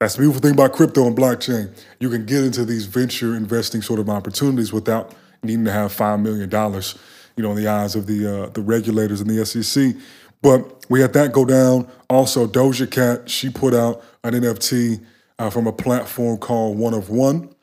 That's 0.00 0.14
the 0.14 0.22
beautiful 0.22 0.40
thing 0.40 0.54
about 0.54 0.72
crypto 0.72 1.06
and 1.06 1.16
blockchain. 1.16 1.78
You 2.00 2.10
can 2.10 2.26
get 2.26 2.42
into 2.42 2.64
these 2.64 2.86
venture 2.86 3.36
investing 3.36 3.82
sort 3.82 4.00
of 4.00 4.08
opportunities 4.08 4.72
without 4.72 5.14
needing 5.44 5.64
to 5.66 5.70
have 5.72 5.92
five 5.92 6.18
million 6.18 6.48
dollars 6.48 6.98
you 7.36 7.42
know, 7.42 7.50
in 7.50 7.56
the 7.56 7.68
eyes 7.68 7.94
of 7.94 8.06
the 8.06 8.44
uh, 8.44 8.48
the 8.50 8.60
regulators 8.60 9.20
in 9.20 9.28
the 9.28 9.44
SEC. 9.44 9.94
But 10.42 10.86
we 10.88 11.00
had 11.00 11.12
that 11.12 11.32
go 11.32 11.44
down. 11.44 11.88
Also, 12.10 12.46
Doja 12.46 12.90
Cat, 12.90 13.30
she 13.30 13.48
put 13.48 13.74
out 13.74 14.02
an 14.24 14.34
NFT 14.34 15.00
uh, 15.38 15.50
from 15.50 15.66
a 15.66 15.72
platform 15.72 16.38
called 16.38 16.78
One 16.78 16.94
of 16.94 17.10
One, 17.10 17.54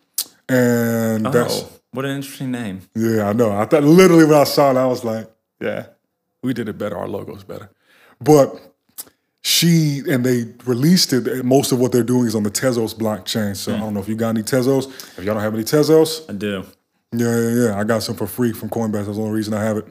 and 0.47 1.27
oh, 1.27 1.31
that's 1.31 1.65
what 1.91 2.05
an 2.05 2.15
interesting 2.15 2.51
name. 2.51 2.81
Yeah, 2.95 3.29
I 3.29 3.33
know. 3.33 3.51
I 3.51 3.65
thought 3.65 3.83
literally 3.83 4.25
when 4.25 4.35
I 4.35 4.43
saw 4.45 4.71
it, 4.71 4.77
I 4.77 4.85
was 4.85 5.03
like, 5.03 5.29
yeah, 5.59 5.87
we 6.41 6.53
did 6.53 6.69
it 6.69 6.77
better. 6.77 6.97
Our 6.97 7.07
logo's 7.07 7.43
better. 7.43 7.69
But 8.21 8.59
she 9.41 10.01
and 10.09 10.25
they 10.25 10.45
released 10.65 11.13
it. 11.13 11.43
Most 11.45 11.71
of 11.71 11.79
what 11.79 11.91
they're 11.91 12.03
doing 12.03 12.27
is 12.27 12.35
on 12.35 12.43
the 12.43 12.51
Tezos 12.51 12.93
blockchain. 12.93 13.55
So 13.55 13.71
mm. 13.71 13.75
I 13.75 13.79
don't 13.79 13.93
know 13.93 13.99
if 13.99 14.09
you 14.09 14.15
got 14.15 14.29
any 14.29 14.43
Tezos. 14.43 14.87
If 15.17 15.23
y'all 15.23 15.35
don't 15.35 15.43
have 15.43 15.53
any 15.53 15.63
Tezos, 15.63 16.29
I 16.29 16.33
do. 16.33 16.65
Yeah, 17.11 17.39
yeah, 17.39 17.65
yeah. 17.65 17.79
I 17.79 17.83
got 17.83 18.03
some 18.03 18.15
for 18.15 18.27
free 18.27 18.51
from 18.51 18.69
Coinbase. 18.69 19.05
That's 19.05 19.17
the 19.17 19.23
only 19.23 19.35
reason 19.35 19.53
I 19.53 19.63
have 19.63 19.77
it. 19.77 19.85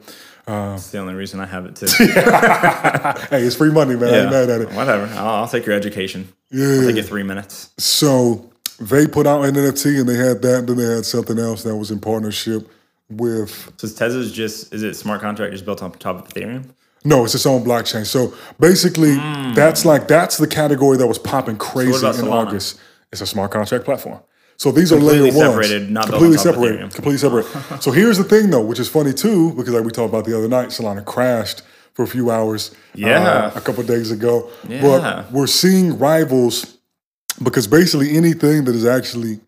Uh, 0.47 0.71
That's 0.71 0.89
the 0.89 0.97
only 0.97 1.13
reason 1.13 1.39
I 1.39 1.45
have 1.45 1.65
it 1.65 1.75
too. 1.75 1.85
hey, 3.29 3.43
it's 3.43 3.55
free 3.55 3.71
money, 3.71 3.95
man. 3.95 4.09
Yeah, 4.09 4.15
I 4.15 4.21
ain't 4.21 4.31
mad 4.31 4.49
at 4.49 4.61
it. 4.61 4.71
Whatever. 4.71 5.05
I'll, 5.13 5.41
I'll 5.41 5.47
take 5.47 5.65
your 5.65 5.75
education. 5.75 6.27
Yeah. 6.49 6.65
I'll 6.65 6.87
take 6.87 6.95
you 6.95 7.03
three 7.03 7.23
minutes. 7.23 7.71
So 7.77 8.49
they 8.79 9.05
put 9.05 9.27
out 9.27 9.43
an 9.43 9.53
NFT 9.53 9.99
and 9.99 10.09
they 10.09 10.15
had 10.15 10.41
that. 10.41 10.59
and 10.59 10.69
Then 10.69 10.77
they 10.77 10.95
had 10.95 11.05
something 11.05 11.37
else 11.37 11.63
that 11.63 11.75
was 11.75 11.91
in 11.91 11.99
partnership 11.99 12.67
with. 13.09 13.71
So 13.77 13.87
Tezos 13.87 14.33
just 14.33 14.73
is 14.73 14.81
it 14.81 14.95
smart 14.95 15.21
contract 15.21 15.51
just 15.51 15.65
built 15.65 15.83
on 15.83 15.91
top 15.91 16.25
of 16.25 16.33
Ethereum? 16.33 16.65
No, 17.05 17.25
it's 17.25 17.35
its 17.35 17.45
own 17.45 17.63
blockchain. 17.63 18.05
So 18.05 18.33
basically, 18.59 19.11
mm. 19.11 19.55
that's 19.55 19.85
like 19.85 20.07
that's 20.07 20.37
the 20.37 20.47
category 20.47 20.97
that 20.97 21.07
was 21.07 21.19
popping 21.19 21.57
crazy 21.57 21.93
so 21.93 22.11
in? 22.11 22.27
August. 22.27 22.79
It's 23.11 23.21
a 23.21 23.27
smart 23.27 23.51
contract 23.51 23.85
platform. 23.85 24.19
So 24.59 24.73
these 24.73 24.89
completely 24.89 25.29
are 25.29 25.31
layer 25.31 25.51
ones. 25.51 25.67
Separated, 25.67 25.89
not 25.89 26.07
completely 26.07 26.37
separated. 26.37 26.93
Completely 26.93 27.17
separate. 27.17 27.81
so 27.81 27.91
here's 27.91 28.17
the 28.17 28.25
thing 28.25 28.49
though, 28.49 28.61
which 28.61 28.77
is 28.77 28.89
funny 28.89 29.13
too, 29.13 29.53
because 29.53 29.73
like 29.73 29.85
we 29.85 29.91
talked 29.91 30.09
about 30.09 30.25
the 30.25 30.37
other 30.37 30.49
night, 30.49 30.67
Solana 30.67 31.03
crashed 31.03 31.61
for 31.93 32.03
a 32.03 32.07
few 32.07 32.29
hours. 32.29 32.75
Yeah. 32.93 33.23
Uh, 33.23 33.51
a 33.55 33.61
couple 33.61 33.83
days 33.83 34.11
ago. 34.11 34.51
Yeah. 34.67 34.81
But 34.81 35.31
we're 35.31 35.47
seeing 35.47 35.97
rivals 35.97 36.77
because 37.41 37.67
basically 37.67 38.17
anything 38.17 38.65
that 38.65 38.75
is 38.75 38.85
actually 38.85 39.39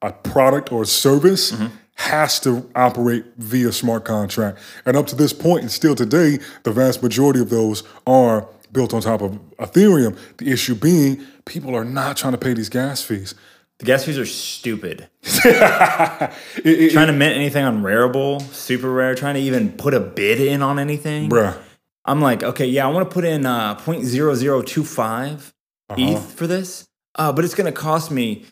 a 0.00 0.12
product 0.12 0.70
or 0.70 0.82
a 0.82 0.86
service 0.86 1.50
mm-hmm. 1.50 1.66
has 1.94 2.38
to 2.40 2.70
operate 2.76 3.24
via 3.38 3.72
smart 3.72 4.04
contract. 4.04 4.60
And 4.84 4.96
up 4.96 5.08
to 5.08 5.16
this 5.16 5.32
point, 5.32 5.62
and 5.62 5.72
still 5.72 5.96
today, 5.96 6.38
the 6.62 6.70
vast 6.70 7.02
majority 7.02 7.40
of 7.40 7.50
those 7.50 7.82
are 8.06 8.46
built 8.70 8.94
on 8.94 9.02
top 9.02 9.22
of 9.22 9.32
Ethereum. 9.56 10.16
The 10.36 10.52
issue 10.52 10.76
being 10.76 11.20
people 11.46 11.74
are 11.74 11.84
not 11.84 12.16
trying 12.16 12.32
to 12.32 12.38
pay 12.38 12.54
these 12.54 12.68
gas 12.68 13.02
fees. 13.02 13.34
The 13.78 13.84
gas 13.84 14.04
fees 14.04 14.18
are 14.18 14.24
stupid. 14.24 15.08
it, 15.22 16.32
it, 16.64 16.92
trying 16.92 17.08
to 17.08 17.12
mint 17.12 17.36
anything 17.36 17.62
on 17.62 17.82
Rarible, 17.82 18.40
SuperRare, 18.40 19.16
trying 19.16 19.34
to 19.34 19.40
even 19.40 19.72
put 19.72 19.92
a 19.92 20.00
bid 20.00 20.40
in 20.40 20.62
on 20.62 20.78
anything. 20.78 21.28
Bruh. 21.28 21.58
I'm 22.06 22.22
like, 22.22 22.42
okay, 22.42 22.66
yeah, 22.66 22.86
I 22.86 22.90
want 22.90 23.10
to 23.10 23.12
put 23.12 23.24
in 23.24 23.44
uh, 23.44 23.74
0.0025 23.74 25.52
uh-huh. 25.88 25.94
ETH 25.98 26.32
for 26.32 26.46
this, 26.46 26.88
uh, 27.16 27.32
but 27.32 27.44
it's 27.44 27.54
going 27.54 27.70
to 27.70 27.78
cost 27.78 28.10
me, 28.10 28.46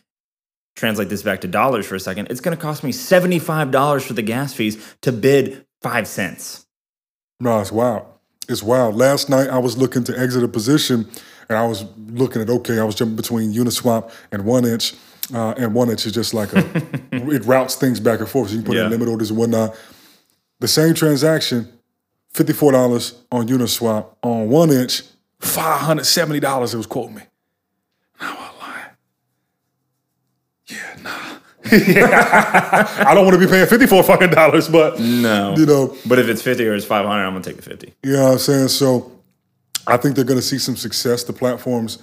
translate 0.75 1.09
this 1.09 1.23
back 1.23 1.41
to 1.41 1.47
dollars 1.47 1.87
for 1.87 1.95
a 1.95 1.99
second, 1.99 2.27
it's 2.29 2.41
going 2.41 2.55
to 2.55 2.61
cost 2.61 2.83
me 2.83 2.91
$75 2.91 4.03
for 4.03 4.13
the 4.13 4.21
gas 4.21 4.53
fees 4.53 4.95
to 5.01 5.11
bid 5.11 5.65
five 5.81 6.07
cents. 6.07 6.67
No, 7.39 7.59
it's 7.61 7.71
wild. 7.71 8.05
It's 8.47 8.61
wild. 8.61 8.95
Last 8.95 9.29
night 9.29 9.49
I 9.49 9.57
was 9.57 9.75
looking 9.77 10.03
to 10.03 10.19
exit 10.19 10.43
a 10.43 10.47
position 10.47 11.09
and 11.49 11.57
I 11.57 11.65
was 11.65 11.85
looking 11.97 12.41
at, 12.41 12.49
okay, 12.49 12.77
I 12.77 12.83
was 12.83 12.95
jumping 12.95 13.15
between 13.15 13.53
Uniswap 13.53 14.11
and 14.31 14.43
1inch 14.43 14.95
uh, 15.33 15.53
and 15.57 15.73
1inch 15.73 16.05
is 16.05 16.11
just 16.11 16.33
like 16.33 16.53
a, 16.53 16.59
it 17.11 17.45
routes 17.45 17.75
things 17.75 17.99
back 17.99 18.19
and 18.19 18.29
forth. 18.29 18.49
So 18.49 18.55
you 18.55 18.61
can 18.61 18.67
put 18.67 18.77
yeah. 18.77 18.85
in 18.85 18.91
limit 18.91 19.07
orders 19.07 19.29
and 19.29 19.39
whatnot. 19.39 19.75
The 20.59 20.67
same 20.67 20.93
transaction, 20.93 21.71
$54 22.33 23.15
on 23.31 23.47
Uniswap 23.47 24.07
on 24.21 24.49
1inch, 24.49 25.09
$570 25.41 26.73
it 26.73 26.77
was 26.77 26.85
quoting 26.85 27.15
me. 27.15 27.21
Now 28.21 28.35
I 28.37 28.61
lie. 28.61 28.85
Yeah, 30.67 30.97
nah. 31.01 31.11
I 33.09 33.13
don't 33.13 33.25
want 33.25 33.39
to 33.39 33.39
be 33.39 33.51
paying 33.51 33.65
54 33.65 34.03
fucking 34.03 34.29
dollars, 34.29 34.69
but 34.69 34.99
no, 34.99 35.55
you 35.57 35.65
know. 35.65 35.95
But 36.05 36.19
if 36.19 36.29
it's 36.29 36.41
50 36.41 36.67
or 36.67 36.75
it's 36.75 36.85
500, 36.85 37.25
I'm 37.25 37.33
gonna 37.33 37.43
take 37.43 37.55
the 37.57 37.63
50. 37.63 37.93
You 38.03 38.13
know 38.13 38.23
what 38.23 38.31
I'm 38.33 38.37
saying? 38.37 38.67
So 38.67 39.11
I 39.87 39.97
think 39.97 40.15
they're 40.15 40.23
gonna 40.23 40.41
see 40.41 40.59
some 40.59 40.75
success. 40.75 41.23
The 41.23 41.33
platforms 41.33 41.97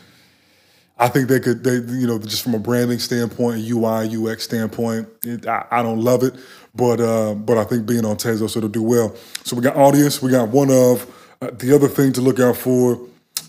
I 1.03 1.09
think 1.09 1.29
they 1.29 1.41
could, 1.41 1.65
they 1.65 1.79
you 1.95 2.07
know, 2.07 2.17
just 2.21 2.45
from 2.45 2.55
a 2.55 2.61
branding 2.61 3.01
standpoint, 3.01 3.59
a 3.59 3.71
UI, 3.73 4.31
UX 4.31 4.45
standpoint, 4.45 5.09
it, 5.25 5.49
I, 5.49 5.67
I, 5.69 5.83
don't 5.83 6.01
love 6.01 6.23
it, 6.23 6.35
but 6.77 7.01
uh, 7.01 7.35
but 7.35 7.59
I 7.59 7.65
think 7.65 7.87
being 7.87 8.05
on 8.05 8.17
Tezos, 8.17 8.57
it'll 8.57 8.69
do 8.69 8.85
well. 8.85 9.13
So 9.43 9.57
we 9.57 9.63
got 9.63 9.77
audience, 9.77 10.23
we 10.23 10.31
got 10.31 10.51
one 10.51 10.71
of 10.71 11.05
uh, 11.41 11.51
the 11.55 11.75
other 11.75 11.89
thing 11.89 12.13
to 12.13 12.21
look 12.21 12.39
out 12.39 12.57
for 12.57 13.01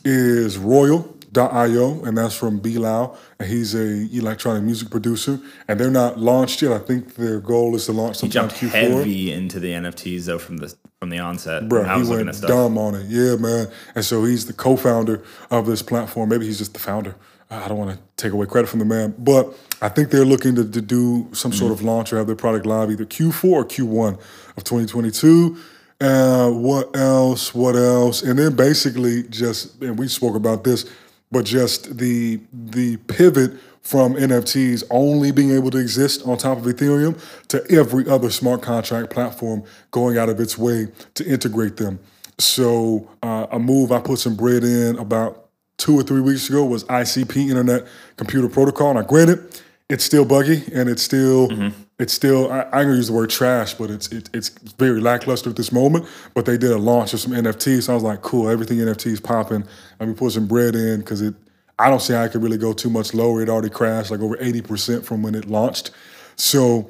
is 0.04 0.58
Royal.io, 0.58 2.04
and 2.04 2.18
that's 2.18 2.34
from 2.34 2.60
3LAU, 2.60 3.16
and 3.40 3.48
he's 3.48 3.76
a 3.76 4.10
electronic 4.18 4.64
music 4.64 4.90
producer, 4.90 5.40
and 5.68 5.80
they're 5.80 5.92
not 5.92 6.18
launched 6.18 6.64
yet. 6.64 6.72
I 6.72 6.80
think 6.80 7.14
their 7.14 7.40
goal 7.40 7.76
is 7.76 7.86
to 7.86 7.92
launch 7.92 8.16
sometime 8.16 8.50
he 8.50 8.50
jumped 8.50 8.76
Q4. 8.76 8.98
heavy 8.98 9.32
into 9.32 9.60
the 9.60 9.74
NFTs 9.74 10.26
though 10.26 10.40
from 10.40 10.58
the 10.58 10.76
from 11.00 11.12
the 11.12 11.20
onset. 11.20 11.70
Bro, 11.70 11.84
he 11.84 12.10
went 12.10 12.42
dumb 12.42 12.80
on 12.80 12.96
it. 12.96 13.06
Yeah, 13.10 13.36
man. 13.36 13.68
And 13.94 14.04
so 14.04 14.24
he's 14.24 14.48
the 14.48 14.54
co-founder 14.54 15.22
of 15.52 15.68
this 15.68 15.84
platform. 15.84 16.30
Maybe 16.30 16.48
he's 16.48 16.58
just 16.58 16.74
the 16.74 16.80
founder. 16.80 17.16
I 17.54 17.68
don't 17.68 17.78
want 17.78 17.92
to 17.92 18.00
take 18.18 18.34
away 18.34 18.46
credit 18.46 18.68
from 18.68 18.80
the 18.80 18.86
man, 18.86 19.14
but 19.18 19.54
I 19.82 19.90
think 19.90 20.10
they're 20.10 20.26
looking 20.26 20.56
to, 20.56 20.70
to 20.70 20.82
do 20.82 21.28
some 21.34 21.52
mm-hmm. 21.52 21.60
sort 21.60 21.72
of 21.72 21.82
launch 21.84 22.12
or 22.12 22.18
have 22.18 22.28
their 22.28 22.36
product 22.36 22.66
live 22.66 22.90
either 22.90 23.06
Q4 23.06 23.46
or 23.46 23.66
Q1 23.66 24.14
of 24.58 24.64
2022. 24.64 25.58
Uh, 26.02 26.50
what 26.50 26.96
else? 26.96 27.54
What 27.54 27.76
else? 27.76 28.24
And 28.24 28.38
then 28.40 28.56
basically 28.56 29.24
just, 29.24 29.82
and 29.82 29.98
we 29.98 30.08
spoke 30.08 30.36
about 30.36 30.64
this, 30.64 30.90
but 31.32 31.46
just 31.46 31.98
the 31.98 32.40
the 32.52 32.98
pivot 32.98 33.54
from 33.82 34.14
NFTs 34.14 34.84
only 34.90 35.32
being 35.32 35.52
able 35.52 35.70
to 35.72 35.78
exist 35.78 36.26
on 36.26 36.38
top 36.38 36.58
of 36.58 36.64
Ethereum 36.64 37.20
to 37.50 37.64
every 37.70 38.08
other 38.08 38.30
smart 38.30 38.62
contract 38.62 39.10
platform 39.10 39.64
going 39.92 40.18
out 40.18 40.30
of 40.30 40.40
its 40.40 40.58
way 40.58 40.88
to 41.16 41.26
integrate 41.26 41.78
them. 41.78 42.00
So 42.40 43.10
uh, 43.22 43.48
a 43.52 43.60
move 43.60 43.92
I 43.92 44.00
put 44.00 44.20
some 44.20 44.36
bread 44.36 44.64
in 44.64 44.98
about 44.98 45.43
two 45.78 45.98
or 45.98 46.04
three 46.04 46.22
weeks 46.22 46.50
ago 46.50 46.66
was 46.66 46.84
ICP, 46.86 47.50
Internet 47.50 47.88
Computer 48.18 48.48
Protocol. 48.48 48.94
Now, 48.94 49.02
granted, 49.02 49.62
it's 49.90 50.04
still 50.04 50.26
buggy 50.26 50.64
and 50.74 50.90
it's 50.90 51.04
still 51.04 51.50
mm-hmm. 51.50 51.70
it's 52.00 52.14
still 52.14 52.52
I, 52.52 52.62
am 52.64 52.72
gonna 52.72 52.96
use 52.96 53.08
the 53.08 53.14
word 53.14 53.30
trash, 53.30 53.74
but 53.74 53.92
it's 53.92 54.12
it, 54.12 54.30
it's 54.34 54.50
very 54.50 55.02
lackluster 55.02 55.50
at 55.50 55.56
this 55.56 55.72
moment. 55.72 56.08
But 56.34 56.46
they 56.46 56.58
did 56.58 56.72
a 56.72 56.78
launch 56.78 57.14
of 57.14 57.20
some 57.20 57.34
NFTs, 57.34 57.84
so 57.84 57.94
I 57.94 57.96
was 57.96 58.04
like, 58.04 58.22
cool, 58.22 58.50
everything 58.50 58.78
NFT 58.78 59.08
is 59.08 59.20
popping. 59.20 59.66
Let 60.00 60.10
me 60.10 60.16
put 60.16 60.32
some 60.32 60.48
bread 60.48 60.76
in 60.76 61.00
because 61.00 61.22
it. 61.22 61.36
I 61.80 61.90
don't 61.90 62.02
see 62.02 62.14
how 62.14 62.24
I 62.24 62.28
could 62.28 62.44
really 62.44 62.58
go 62.58 62.72
too 62.72 62.90
much 62.90 63.14
lower. 63.16 63.42
It 63.42 63.50
already 63.50 63.70
crashed 63.70 64.12
like 64.12 64.20
over 64.20 64.38
80% 64.38 65.04
from 65.04 65.24
when 65.24 65.34
it 65.34 65.46
launched. 65.46 65.90
So 66.36 66.90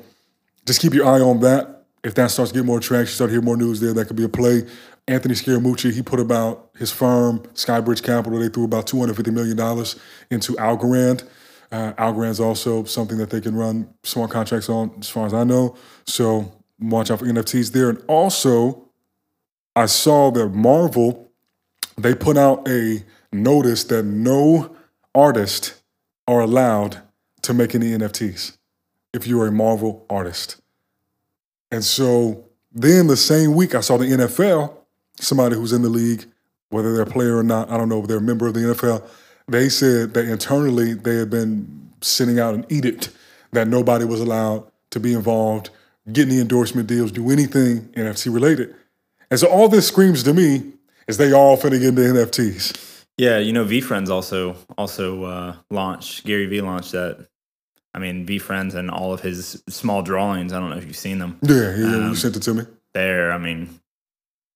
just 0.65 0.81
keep 0.81 0.93
your 0.93 1.05
eye 1.05 1.21
on 1.21 1.39
that. 1.39 1.85
If 2.03 2.15
that 2.15 2.31
starts 2.31 2.51
to 2.51 2.59
get 2.59 2.65
more 2.65 2.81
traction, 2.81 3.15
start 3.15 3.29
to 3.29 3.31
hear 3.31 3.41
more 3.41 3.55
news 3.55 3.79
there, 3.79 3.93
that 3.93 4.05
could 4.07 4.17
be 4.17 4.25
a 4.25 4.29
play. 4.29 4.67
Anthony 5.07 5.33
Scaramucci, 5.33 5.93
he 5.93 6.01
put 6.01 6.19
about 6.19 6.69
his 6.77 6.91
firm, 6.91 7.39
Skybridge 7.53 8.03
Capital, 8.03 8.39
they 8.39 8.47
threw 8.47 8.63
about 8.63 8.87
$250 8.87 9.33
million 9.33 9.59
into 10.29 10.53
Algorand. 10.53 11.27
Uh, 11.71 11.93
Algorand's 11.97 12.39
also 12.39 12.83
something 12.85 13.17
that 13.17 13.29
they 13.29 13.41
can 13.41 13.55
run 13.55 13.93
smart 14.03 14.31
contracts 14.31 14.69
on, 14.69 14.95
as 14.99 15.09
far 15.09 15.25
as 15.25 15.33
I 15.33 15.43
know. 15.43 15.75
So 16.05 16.53
watch 16.79 17.11
out 17.11 17.19
for 17.19 17.25
NFTs 17.25 17.71
there. 17.73 17.89
And 17.89 18.01
also, 18.07 18.89
I 19.75 19.87
saw 19.87 20.31
that 20.31 20.49
Marvel, 20.49 21.31
they 21.97 22.15
put 22.15 22.37
out 22.37 22.67
a 22.67 23.03
notice 23.33 23.83
that 23.85 24.03
no 24.03 24.75
artist 25.13 25.81
are 26.27 26.41
allowed 26.41 27.01
to 27.41 27.53
make 27.53 27.75
any 27.75 27.87
NFTs 27.87 28.57
if 29.13 29.27
you're 29.27 29.47
a 29.47 29.51
Marvel 29.51 30.05
artist. 30.09 30.61
And 31.71 31.83
so 31.83 32.47
then 32.71 33.07
the 33.07 33.17
same 33.17 33.53
week, 33.53 33.75
I 33.75 33.81
saw 33.81 33.97
the 33.97 34.05
NFL 34.05 34.77
somebody 35.15 35.55
who's 35.55 35.73
in 35.73 35.81
the 35.81 35.89
league, 35.89 36.25
whether 36.69 36.93
they're 36.93 37.03
a 37.03 37.07
player 37.07 37.37
or 37.37 37.43
not, 37.43 37.69
I 37.69 37.77
don't 37.77 37.89
know 37.89 38.01
if 38.01 38.07
they're 38.07 38.17
a 38.17 38.21
member 38.21 38.47
of 38.47 38.53
the 38.53 38.61
NFL, 38.61 39.07
they 39.47 39.69
said 39.69 40.13
that 40.13 40.25
internally 40.25 40.93
they 40.93 41.15
had 41.15 41.29
been 41.29 41.91
sending 42.01 42.39
out 42.39 42.53
an 42.53 42.65
edict 42.69 43.11
that 43.51 43.67
nobody 43.67 44.05
was 44.05 44.21
allowed 44.21 44.69
to 44.91 44.99
be 44.99 45.13
involved, 45.13 45.69
get 46.11 46.27
any 46.27 46.39
endorsement 46.39 46.87
deals, 46.87 47.11
do 47.11 47.29
anything 47.29 47.81
NFC 47.93 48.33
related. 48.33 48.73
And 49.29 49.39
so 49.39 49.47
all 49.47 49.67
this 49.67 49.87
screams 49.87 50.23
to 50.23 50.33
me 50.33 50.73
is 51.07 51.17
they 51.17 51.31
all 51.31 51.57
finna 51.57 51.79
get 51.79 51.89
into 51.89 52.01
NFTs. 52.01 53.05
Yeah, 53.17 53.37
you 53.37 53.53
know, 53.53 53.63
VeeFriends 53.63 54.09
also 54.09 54.55
also 54.77 55.23
uh, 55.23 55.55
launched 55.69 56.25
Gary 56.25 56.47
Vee 56.47 56.61
launched 56.61 56.93
that. 56.93 57.27
I 57.93 57.99
mean, 57.99 58.25
VeeFriends 58.25 58.73
and 58.73 58.89
all 58.89 59.13
of 59.13 59.21
his 59.21 59.61
small 59.69 60.01
drawings. 60.01 60.51
I 60.51 60.59
don't 60.59 60.71
know 60.71 60.77
if 60.77 60.85
you've 60.85 60.95
seen 60.95 61.19
them. 61.19 61.37
Yeah, 61.43 61.75
yeah, 61.75 61.95
um, 61.95 62.09
you 62.09 62.15
sent 62.15 62.35
it 62.35 62.41
to 62.43 62.53
me. 62.55 62.63
There, 62.93 63.31
I 63.31 63.37
mean, 63.37 63.79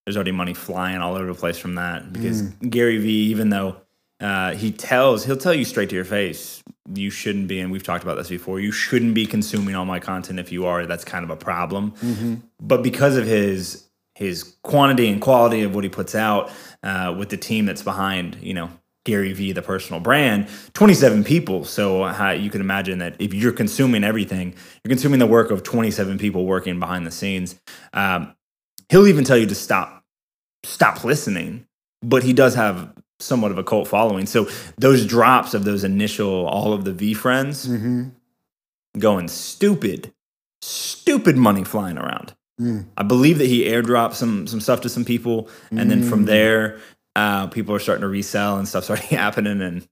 there's 0.07 0.15
already 0.15 0.31
money 0.31 0.53
flying 0.53 0.99
all 0.99 1.15
over 1.15 1.27
the 1.27 1.33
place 1.33 1.57
from 1.57 1.75
that 1.75 2.13
because 2.13 2.41
mm. 2.41 2.69
Gary 2.69 2.97
Vee, 2.97 3.25
even 3.25 3.49
though 3.49 3.75
uh, 4.21 4.53
he 4.53 4.71
tells, 4.71 5.25
he'll 5.25 5.35
tell 5.35 5.53
you 5.53 5.65
straight 5.65 5.89
to 5.89 5.95
your 5.95 6.05
face, 6.05 6.63
you 6.93 7.09
shouldn't 7.09 7.49
be, 7.49 7.59
and 7.59 7.73
we've 7.73 7.83
talked 7.83 8.05
about 8.05 8.15
this 8.15 8.29
before, 8.29 8.61
you 8.61 8.71
shouldn't 8.71 9.13
be 9.13 9.25
consuming 9.25 9.75
all 9.75 9.83
my 9.83 9.99
content. 9.99 10.39
If 10.39 10.49
you 10.49 10.65
are, 10.65 10.85
that's 10.85 11.03
kind 11.03 11.25
of 11.25 11.29
a 11.29 11.35
problem. 11.35 11.91
Mm-hmm. 11.91 12.35
But 12.61 12.83
because 12.83 13.17
of 13.17 13.25
his 13.25 13.83
his 14.15 14.55
quantity 14.63 15.09
and 15.09 15.21
quality 15.21 15.63
of 15.63 15.75
what 15.75 15.83
he 15.83 15.89
puts 15.89 16.15
out 16.15 16.51
uh, 16.83 17.13
with 17.19 17.27
the 17.27 17.37
team 17.37 17.65
that's 17.65 17.83
behind, 17.83 18.37
you 18.41 18.53
know, 18.53 18.69
Gary 19.03 19.33
Vee, 19.33 19.51
the 19.51 19.61
personal 19.61 19.99
brand, 19.99 20.47
27 20.71 21.25
people. 21.25 21.65
So 21.65 22.03
uh, 22.05 22.31
you 22.31 22.49
can 22.49 22.61
imagine 22.61 22.99
that 22.99 23.17
if 23.19 23.33
you're 23.33 23.51
consuming 23.51 24.05
everything, 24.05 24.55
you're 24.85 24.89
consuming 24.89 25.19
the 25.19 25.27
work 25.27 25.51
of 25.51 25.63
27 25.63 26.17
people 26.17 26.45
working 26.45 26.79
behind 26.79 27.05
the 27.05 27.11
scenes. 27.11 27.59
Um, 27.91 28.33
he'll 28.89 29.07
even 29.07 29.23
tell 29.23 29.37
you 29.37 29.45
to 29.47 29.55
stop, 29.55 29.96
stop 30.63 31.03
listening, 31.03 31.65
but 32.01 32.23
he 32.23 32.33
does 32.33 32.55
have 32.55 32.93
somewhat 33.19 33.51
of 33.51 33.57
a 33.57 33.63
cult 33.63 33.87
following. 33.87 34.25
So 34.25 34.47
those 34.77 35.05
drops 35.05 35.53
of 35.53 35.63
those 35.63 35.83
initial, 35.83 36.45
all 36.45 36.73
of 36.73 36.85
the 36.85 36.91
VeeFriends 36.91 37.67
mm-hmm. 37.67 38.09
going 38.99 39.27
stupid, 39.27 40.13
stupid 40.61 41.37
money 41.37 41.63
flying 41.63 41.97
around. 41.97 42.35
Mm. 42.59 42.85
I 42.97 43.03
believe 43.03 43.37
that 43.37 43.47
he 43.47 43.65
airdropped 43.65 44.15
some 44.15 44.47
some 44.47 44.59
stuff 44.59 44.81
to 44.81 44.89
some 44.89 45.05
people, 45.05 45.47
and 45.69 45.81
mm. 45.81 45.89
then 45.89 46.03
from 46.03 46.23
mm. 46.23 46.27
there, 46.27 46.79
uh, 47.15 47.47
people 47.47 47.75
are 47.75 47.79
starting 47.79 48.01
to 48.01 48.07
resell 48.07 48.57
and 48.57 48.67
stuff 48.67 48.89
already 48.89 49.05
happening. 49.15 49.61
And 49.61 49.87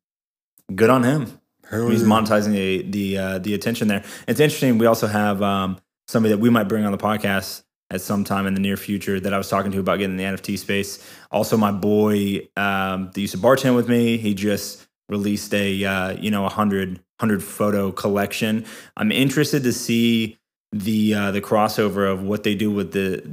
good 0.73 0.89
on 0.89 1.03
him. 1.03 1.39
Hell 1.69 1.89
He's 1.89 2.01
yeah. 2.01 2.07
monetizing 2.07 2.53
the 2.53 2.81
the 2.83 3.17
uh, 3.17 3.37
the 3.39 3.53
attention 3.53 3.87
there. 3.87 4.03
It's 4.27 4.39
interesting. 4.39 4.79
We 4.79 4.87
also 4.87 5.05
have 5.05 5.43
um, 5.43 5.77
somebody 6.07 6.33
that 6.33 6.39
we 6.39 6.49
might 6.49 6.67
bring 6.67 6.85
on 6.85 6.91
the 6.91 6.97
podcast 6.97 7.63
at 7.91 8.01
some 8.01 8.23
time 8.23 8.47
in 8.47 8.53
the 8.53 8.59
near 8.59 8.77
future 8.77 9.19
that 9.19 9.33
I 9.33 9.37
was 9.37 9.49
talking 9.49 9.71
to 9.71 9.79
about 9.79 9.99
getting 9.99 10.17
in 10.19 10.35
the 10.35 10.37
NFT 10.37 10.57
space. 10.57 11.03
Also, 11.31 11.55
my 11.57 11.71
boy 11.71 12.47
um, 12.57 13.11
that 13.13 13.17
used 13.17 13.33
to 13.33 13.39
bartend 13.39 13.75
with 13.75 13.87
me, 13.87 14.17
he 14.17 14.33
just 14.33 14.85
released 15.09 15.53
a 15.53 15.85
uh, 15.85 16.11
you 16.13 16.31
know 16.31 16.45
a 16.45 16.49
hundred 16.49 16.99
hundred 17.19 17.43
photo 17.43 17.91
collection. 17.91 18.65
I'm 18.97 19.11
interested 19.11 19.63
to 19.63 19.73
see 19.73 20.37
the 20.71 21.13
uh, 21.13 21.31
the 21.31 21.41
crossover 21.41 22.11
of 22.11 22.23
what 22.23 22.43
they 22.43 22.55
do 22.55 22.71
with 22.71 22.91
the 22.91 23.23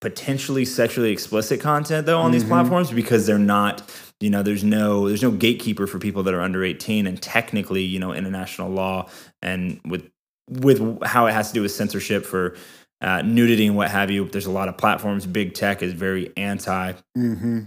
potentially 0.00 0.64
sexually 0.64 1.10
explicit 1.10 1.60
content 1.60 2.06
though 2.06 2.18
on 2.18 2.26
mm-hmm. 2.26 2.32
these 2.32 2.44
platforms 2.44 2.90
because 2.92 3.26
they're 3.26 3.36
not 3.36 3.82
you 4.20 4.30
know 4.30 4.44
there's 4.44 4.62
no 4.62 5.08
there's 5.08 5.22
no 5.22 5.30
gatekeeper 5.32 5.88
for 5.88 5.98
people 5.98 6.22
that 6.22 6.34
are 6.34 6.40
under 6.40 6.62
18 6.62 7.06
and 7.06 7.20
technically 7.20 7.82
you 7.82 7.98
know 7.98 8.12
international 8.12 8.70
law 8.70 9.08
and 9.42 9.80
with 9.84 10.08
with 10.48 11.02
how 11.02 11.26
it 11.26 11.32
has 11.32 11.48
to 11.48 11.54
do 11.54 11.62
with 11.62 11.72
censorship 11.72 12.24
for 12.24 12.56
uh, 13.00 13.22
nudity 13.22 13.66
and 13.66 13.76
what 13.76 13.90
have 13.90 14.10
you 14.10 14.24
there's 14.28 14.46
a 14.46 14.50
lot 14.50 14.68
of 14.68 14.76
platforms 14.76 15.26
big 15.26 15.54
tech 15.54 15.82
is 15.82 15.92
very 15.92 16.32
anti 16.36 16.92
mm-hmm. 17.16 17.60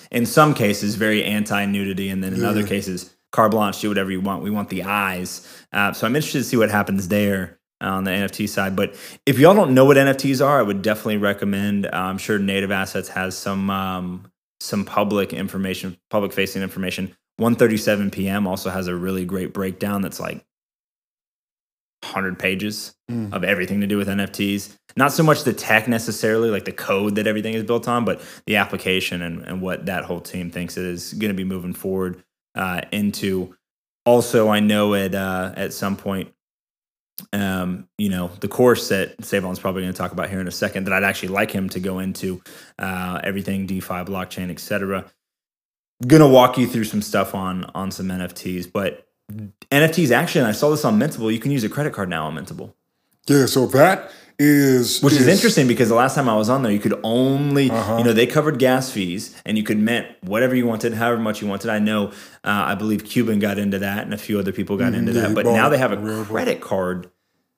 in 0.10 0.26
some 0.26 0.54
cases 0.54 0.94
very 0.94 1.24
anti 1.24 1.64
nudity 1.64 2.08
and 2.08 2.22
then 2.22 2.34
in 2.34 2.40
yeah. 2.40 2.48
other 2.48 2.66
cases 2.66 3.14
car 3.32 3.48
blanche 3.48 3.80
do 3.80 3.88
whatever 3.88 4.10
you 4.10 4.20
want 4.20 4.42
we 4.42 4.50
want 4.50 4.68
the 4.68 4.82
eyes 4.82 5.46
uh, 5.72 5.92
so 5.92 6.06
i'm 6.06 6.14
interested 6.14 6.38
to 6.38 6.44
see 6.44 6.56
what 6.56 6.70
happens 6.70 7.08
there 7.08 7.58
on 7.80 8.04
the 8.04 8.10
NFT 8.10 8.48
side. 8.48 8.74
But 8.76 8.94
if 9.26 9.38
y'all 9.38 9.54
don't 9.54 9.74
know 9.74 9.84
what 9.84 9.96
NFTs 9.96 10.44
are, 10.44 10.58
I 10.58 10.62
would 10.62 10.82
definitely 10.82 11.18
recommend. 11.18 11.86
Uh, 11.86 11.90
I'm 11.92 12.18
sure 12.18 12.38
Native 12.38 12.70
Assets 12.70 13.08
has 13.10 13.36
some 13.36 13.70
um, 13.70 14.30
some 14.60 14.84
public 14.84 15.32
information, 15.32 15.96
public 16.10 16.32
facing 16.32 16.62
information. 16.62 17.14
1:37 17.40 18.10
p.m. 18.10 18.46
also 18.46 18.70
has 18.70 18.88
a 18.88 18.94
really 18.94 19.24
great 19.24 19.54
breakdown 19.54 20.02
that's 20.02 20.18
like 20.18 20.44
100 22.02 22.38
pages 22.38 22.94
mm. 23.10 23.32
of 23.32 23.44
everything 23.44 23.80
to 23.80 23.86
do 23.86 23.96
with 23.96 24.08
NFTs. 24.08 24.76
Not 24.96 25.12
so 25.12 25.22
much 25.22 25.44
the 25.44 25.52
tech 25.52 25.88
necessarily, 25.88 26.50
like 26.50 26.64
the 26.64 26.72
code 26.72 27.16
that 27.16 27.26
everything 27.26 27.54
is 27.54 27.64
built 27.64 27.88
on, 27.88 28.04
but 28.04 28.20
the 28.46 28.56
application 28.56 29.22
and, 29.22 29.42
and 29.42 29.60
what 29.60 29.86
that 29.86 30.04
whole 30.04 30.20
team 30.20 30.50
thinks 30.50 30.76
is 30.76 31.12
going 31.14 31.30
to 31.30 31.36
be 31.36 31.44
moving 31.44 31.74
forward 31.74 32.22
uh, 32.54 32.82
into. 32.92 33.54
Also, 34.06 34.48
I 34.48 34.60
know 34.60 34.94
at 34.94 35.14
uh, 35.14 35.52
at 35.56 35.74
some 35.74 35.96
point 35.96 36.32
um, 37.32 37.88
you 37.98 38.08
know, 38.08 38.28
the 38.40 38.48
course 38.48 38.88
that 38.88 39.18
Sae'Von's 39.18 39.58
probably 39.58 39.82
going 39.82 39.92
to 39.92 39.98
talk 39.98 40.12
about 40.12 40.30
here 40.30 40.40
in 40.40 40.48
a 40.48 40.52
second 40.52 40.84
that 40.84 40.92
I'd 40.92 41.04
actually 41.04 41.30
like 41.30 41.50
him 41.50 41.68
to 41.70 41.80
go 41.80 41.98
into 41.98 42.40
uh, 42.78 43.20
everything 43.24 43.66
DeFi, 43.66 44.04
blockchain, 44.04 44.50
etc. 44.50 45.04
Going 46.06 46.22
to 46.22 46.28
walk 46.28 46.58
you 46.58 46.66
through 46.66 46.84
some 46.84 47.02
stuff 47.02 47.34
on 47.34 47.64
on 47.74 47.90
some 47.90 48.06
NFTs, 48.06 48.70
but 48.72 49.07
NFTs 49.30 50.10
actually, 50.10 50.42
and 50.42 50.48
I 50.48 50.52
saw 50.52 50.70
this 50.70 50.84
on 50.84 50.98
Mintable. 50.98 51.32
You 51.32 51.38
can 51.38 51.50
use 51.50 51.64
a 51.64 51.68
credit 51.68 51.92
card 51.92 52.08
now 52.08 52.26
on 52.26 52.34
Mintable. 52.34 52.72
Yeah, 53.26 53.46
so 53.46 53.66
that 53.66 54.10
is 54.38 55.00
which 55.02 55.14
is, 55.14 55.22
is 55.22 55.26
interesting 55.26 55.66
because 55.66 55.88
the 55.88 55.96
last 55.96 56.14
time 56.14 56.28
I 56.28 56.36
was 56.36 56.48
on 56.48 56.62
there, 56.62 56.72
you 56.72 56.78
could 56.78 56.98
only 57.02 57.70
uh-huh. 57.70 57.98
you 57.98 58.04
know 58.04 58.12
they 58.12 58.26
covered 58.26 58.58
gas 58.58 58.90
fees 58.90 59.40
and 59.44 59.58
you 59.58 59.64
could 59.64 59.78
mint 59.78 60.06
whatever 60.22 60.54
you 60.54 60.66
wanted, 60.66 60.94
however 60.94 61.20
much 61.20 61.42
you 61.42 61.48
wanted. 61.48 61.70
I 61.70 61.78
know, 61.78 62.08
uh, 62.44 62.64
I 62.66 62.74
believe 62.74 63.04
Cuban 63.04 63.38
got 63.38 63.58
into 63.58 63.78
that 63.80 64.04
and 64.04 64.14
a 64.14 64.18
few 64.18 64.38
other 64.38 64.52
people 64.52 64.76
got 64.76 64.92
mm-hmm. 64.92 65.08
into 65.08 65.12
that, 65.14 65.34
but 65.34 65.44
now 65.44 65.68
they 65.68 65.78
have 65.78 65.92
a 65.92 66.24
credit 66.24 66.60
card 66.60 67.10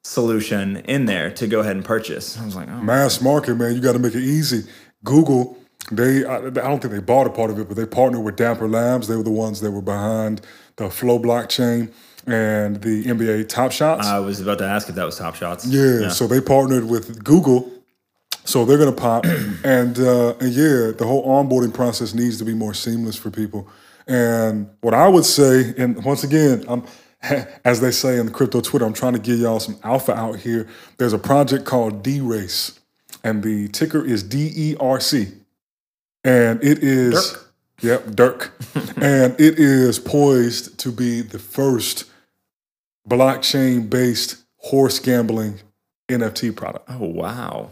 solution 0.02 0.78
in 0.78 1.04
there 1.04 1.30
to 1.32 1.46
go 1.46 1.60
ahead 1.60 1.76
and 1.76 1.84
purchase. 1.84 2.38
I 2.38 2.44
was 2.44 2.56
like, 2.56 2.68
oh, 2.68 2.80
mass 2.80 3.20
market, 3.20 3.56
man, 3.56 3.74
you 3.74 3.80
got 3.80 3.92
to 3.92 3.98
make 3.98 4.14
it 4.14 4.22
easy. 4.22 4.64
Google, 5.04 5.58
they 5.92 6.24
I, 6.24 6.36
I, 6.38 6.50
don't 6.50 6.80
think 6.80 6.94
they 6.94 7.00
bought 7.00 7.26
a 7.26 7.30
part 7.30 7.50
of 7.50 7.58
it, 7.58 7.68
but 7.68 7.76
they 7.76 7.86
partnered 7.86 8.22
with 8.22 8.36
Dapper 8.36 8.68
Labs. 8.68 9.08
They 9.08 9.16
were 9.16 9.22
the 9.22 9.30
ones 9.30 9.60
that 9.60 9.70
were 9.70 9.82
behind 9.82 10.40
the 10.80 10.90
Flow 10.90 11.18
blockchain 11.18 11.92
and 12.26 12.80
the 12.82 13.04
NBA 13.04 13.48
Top 13.48 13.72
Shots. 13.72 14.06
I 14.06 14.18
was 14.18 14.40
about 14.40 14.58
to 14.58 14.64
ask 14.64 14.88
if 14.88 14.94
that 14.94 15.04
was 15.04 15.18
Top 15.18 15.34
Shots. 15.34 15.66
Yeah, 15.66 16.00
yeah. 16.00 16.08
so 16.08 16.26
they 16.26 16.40
partnered 16.40 16.88
with 16.88 17.22
Google. 17.22 17.70
So 18.44 18.64
they're 18.64 18.78
gonna 18.78 18.92
pop, 18.92 19.24
and 19.64 19.98
uh, 19.98 20.34
and 20.40 20.52
yeah, 20.52 20.92
the 20.96 21.04
whole 21.06 21.26
onboarding 21.26 21.72
process 21.72 22.14
needs 22.14 22.38
to 22.38 22.44
be 22.44 22.54
more 22.54 22.74
seamless 22.74 23.16
for 23.16 23.30
people. 23.30 23.68
And 24.06 24.68
what 24.80 24.94
I 24.94 25.06
would 25.06 25.24
say, 25.24 25.74
and 25.76 26.02
once 26.04 26.24
again, 26.24 26.64
I'm 26.66 26.84
as 27.64 27.80
they 27.80 27.90
say 27.90 28.18
in 28.18 28.26
the 28.26 28.32
crypto 28.32 28.60
Twitter, 28.60 28.86
I'm 28.86 28.94
trying 28.94 29.12
to 29.12 29.18
give 29.18 29.38
y'all 29.38 29.60
some 29.60 29.78
alpha 29.84 30.12
out 30.12 30.36
here. 30.36 30.66
There's 30.96 31.12
a 31.12 31.18
project 31.18 31.66
called 31.66 32.02
DeRace, 32.02 32.78
and 33.22 33.42
the 33.42 33.68
ticker 33.68 34.04
is 34.04 34.22
D 34.22 34.50
E 34.54 34.76
R 34.80 34.98
C, 34.98 35.28
and 36.24 36.62
it 36.64 36.82
is 36.82 37.32
Dirk. 37.32 37.49
Yep 37.80 38.06
Dirk, 38.14 38.52
and 38.96 39.34
it 39.40 39.58
is 39.58 39.98
poised 39.98 40.78
to 40.80 40.92
be 40.92 41.20
the 41.22 41.38
first 41.38 42.04
blockchain-based 43.08 44.36
horse 44.58 44.98
gambling 44.98 45.60
NFT 46.08 46.54
product. 46.54 46.88
Oh 46.88 47.06
wow. 47.06 47.70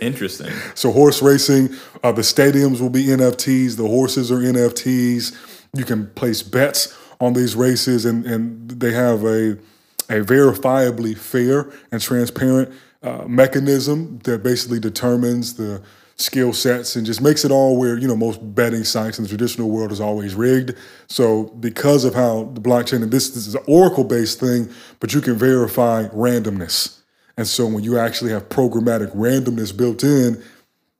Interesting. 0.00 0.50
so 0.74 0.92
horse 0.92 1.20
racing, 1.20 1.74
uh, 2.02 2.12
the 2.12 2.22
stadiums 2.22 2.80
will 2.80 2.90
be 2.90 3.06
NFTs. 3.06 3.76
The 3.76 3.86
horses 3.86 4.32
are 4.32 4.38
NFTs. 4.38 5.36
You 5.76 5.84
can 5.84 6.06
place 6.12 6.42
bets 6.42 6.96
on 7.20 7.34
these 7.34 7.54
races, 7.54 8.06
and, 8.06 8.24
and 8.24 8.70
they 8.70 8.92
have 8.92 9.24
a 9.24 9.58
a 10.08 10.20
verifiably 10.24 11.16
fair 11.16 11.70
and 11.92 12.00
transparent 12.00 12.72
uh, 13.02 13.24
mechanism 13.26 14.18
that 14.24 14.42
basically 14.42 14.80
determines 14.80 15.54
the 15.54 15.82
skill 16.18 16.52
sets 16.52 16.96
and 16.96 17.06
just 17.06 17.22
makes 17.22 17.44
it 17.44 17.50
all 17.52 17.78
where 17.78 17.96
you 17.96 18.08
know 18.08 18.16
most 18.16 18.38
betting 18.54 18.84
sites 18.84 19.18
in 19.18 19.22
the 19.22 19.28
traditional 19.28 19.70
world 19.70 19.92
is 19.92 20.00
always 20.00 20.34
rigged. 20.34 20.74
So 21.08 21.44
because 21.60 22.04
of 22.04 22.14
how 22.14 22.50
the 22.54 22.60
blockchain 22.60 23.02
and 23.02 23.10
this, 23.10 23.30
this 23.30 23.46
is 23.46 23.54
an 23.54 23.62
Oracle 23.66 24.04
based 24.04 24.40
thing, 24.40 24.68
but 25.00 25.14
you 25.14 25.20
can 25.20 25.36
verify 25.36 26.08
randomness. 26.08 27.00
And 27.36 27.46
so 27.46 27.66
when 27.66 27.84
you 27.84 27.98
actually 27.98 28.32
have 28.32 28.48
programmatic 28.48 29.14
randomness 29.14 29.74
built 29.74 30.02
in, 30.02 30.42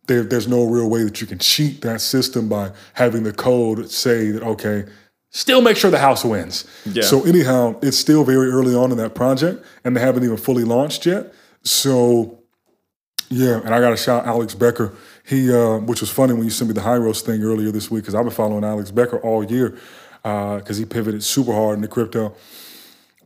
there, 0.06 0.22
there's 0.22 0.46
no 0.46 0.64
real 0.64 0.88
way 0.88 1.02
that 1.02 1.20
you 1.20 1.26
can 1.26 1.38
cheat 1.38 1.82
that 1.82 2.00
system 2.00 2.48
by 2.48 2.72
having 2.94 3.24
the 3.24 3.32
code 3.32 3.90
say 3.90 4.30
that 4.30 4.42
okay, 4.44 4.84
still 5.30 5.60
make 5.60 5.76
sure 5.76 5.90
the 5.90 5.98
house 5.98 6.24
wins. 6.24 6.64
Yeah. 6.86 7.02
So 7.02 7.24
anyhow, 7.24 7.78
it's 7.82 7.98
still 7.98 8.22
very 8.24 8.50
early 8.50 8.74
on 8.74 8.92
in 8.92 8.98
that 8.98 9.16
project, 9.16 9.64
and 9.84 9.96
they 9.96 10.00
haven't 10.00 10.22
even 10.22 10.36
fully 10.36 10.64
launched 10.64 11.06
yet. 11.06 11.34
So 11.64 12.38
yeah, 13.30 13.60
and 13.64 13.74
I 13.74 13.80
got 13.80 13.90
to 13.90 13.96
shout 13.96 14.26
Alex 14.26 14.55
Becker. 14.55 14.92
He, 15.24 15.52
uh, 15.52 15.78
which 15.78 16.00
was 16.00 16.10
funny 16.10 16.32
when 16.32 16.44
you 16.44 16.50
sent 16.50 16.68
me 16.68 16.74
the 16.74 16.80
Hyros 16.80 17.20
thing 17.20 17.42
earlier 17.42 17.70
this 17.70 17.90
week, 17.90 18.05
because 18.05 18.14
I've 18.14 18.24
been 18.24 18.32
following 18.32 18.64
Alex 18.64 18.90
Becker 18.90 19.18
all 19.18 19.44
year, 19.44 19.78
because 20.22 20.70
uh, 20.70 20.74
he 20.74 20.84
pivoted 20.84 21.22
super 21.22 21.52
hard 21.52 21.76
into 21.76 21.88
crypto. 21.88 22.34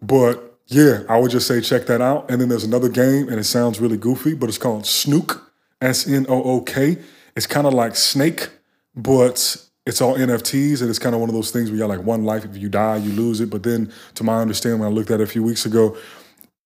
But 0.00 0.58
yeah, 0.66 1.02
I 1.08 1.18
would 1.18 1.30
just 1.30 1.46
say 1.46 1.60
check 1.60 1.86
that 1.86 2.00
out. 2.00 2.30
And 2.30 2.40
then 2.40 2.48
there's 2.48 2.64
another 2.64 2.88
game, 2.88 3.28
and 3.28 3.38
it 3.38 3.44
sounds 3.44 3.80
really 3.80 3.96
goofy, 3.96 4.34
but 4.34 4.48
it's 4.48 4.58
called 4.58 4.86
Snook, 4.86 5.52
S 5.80 6.08
N 6.08 6.26
O 6.28 6.42
O 6.42 6.60
K. 6.60 6.98
It's 7.36 7.46
kind 7.46 7.66
of 7.66 7.74
like 7.74 7.94
Snake, 7.94 8.48
but 8.96 9.56
it's 9.86 10.00
all 10.00 10.16
NFTs, 10.16 10.80
and 10.80 10.90
it's 10.90 10.98
kind 10.98 11.14
of 11.14 11.20
one 11.20 11.30
of 11.30 11.34
those 11.34 11.50
things 11.50 11.70
where 11.70 11.76
you 11.76 11.82
got 11.82 11.88
like 11.88 12.04
one 12.04 12.24
life. 12.24 12.44
If 12.44 12.56
you 12.56 12.68
die, 12.68 12.96
you 12.96 13.12
lose 13.12 13.40
it. 13.40 13.50
But 13.50 13.62
then, 13.62 13.92
to 14.14 14.24
my 14.24 14.40
understanding, 14.40 14.80
when 14.80 14.90
I 14.90 14.92
looked 14.92 15.10
at 15.10 15.20
it 15.20 15.24
a 15.24 15.26
few 15.26 15.42
weeks 15.42 15.66
ago, 15.66 15.96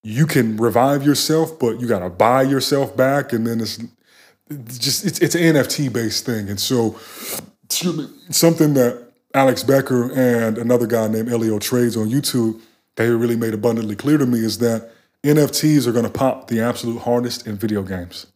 you 0.07 0.25
can 0.25 0.55
revive 0.55 1.05
yourself, 1.05 1.59
but 1.59 1.81
you 1.81 1.87
got 1.87 1.99
to 1.99 2.09
buy 2.09 2.41
yourself 2.41 2.95
back, 2.95 3.33
and 3.33 3.45
then 3.45 3.59
it's 3.59 3.77
just 4.77 5.05
it's 5.05 5.19
it's 5.19 5.35
an 5.35 5.41
NFT 5.41 5.91
based 5.91 6.25
thing, 6.25 6.49
and 6.49 6.59
so 6.59 6.97
something 8.29 8.73
that 8.75 9.11
Alex 9.33 9.63
Becker 9.63 10.09
and 10.13 10.57
another 10.57 10.87
guy 10.87 11.07
named 11.09 11.27
EllioTrades 11.27 12.01
on 12.01 12.09
YouTube 12.09 12.61
they 12.95 13.09
really 13.09 13.35
made 13.35 13.53
abundantly 13.53 13.95
clear 13.95 14.17
to 14.17 14.25
me 14.25 14.39
is 14.39 14.57
that 14.57 14.89
NFTs 15.23 15.85
are 15.85 15.91
going 15.91 16.05
to 16.05 16.09
pop 16.09 16.47
the 16.47 16.61
absolute 16.61 16.99
hardest 16.99 17.45
in 17.45 17.57
video 17.57 17.83
games, 17.83 18.27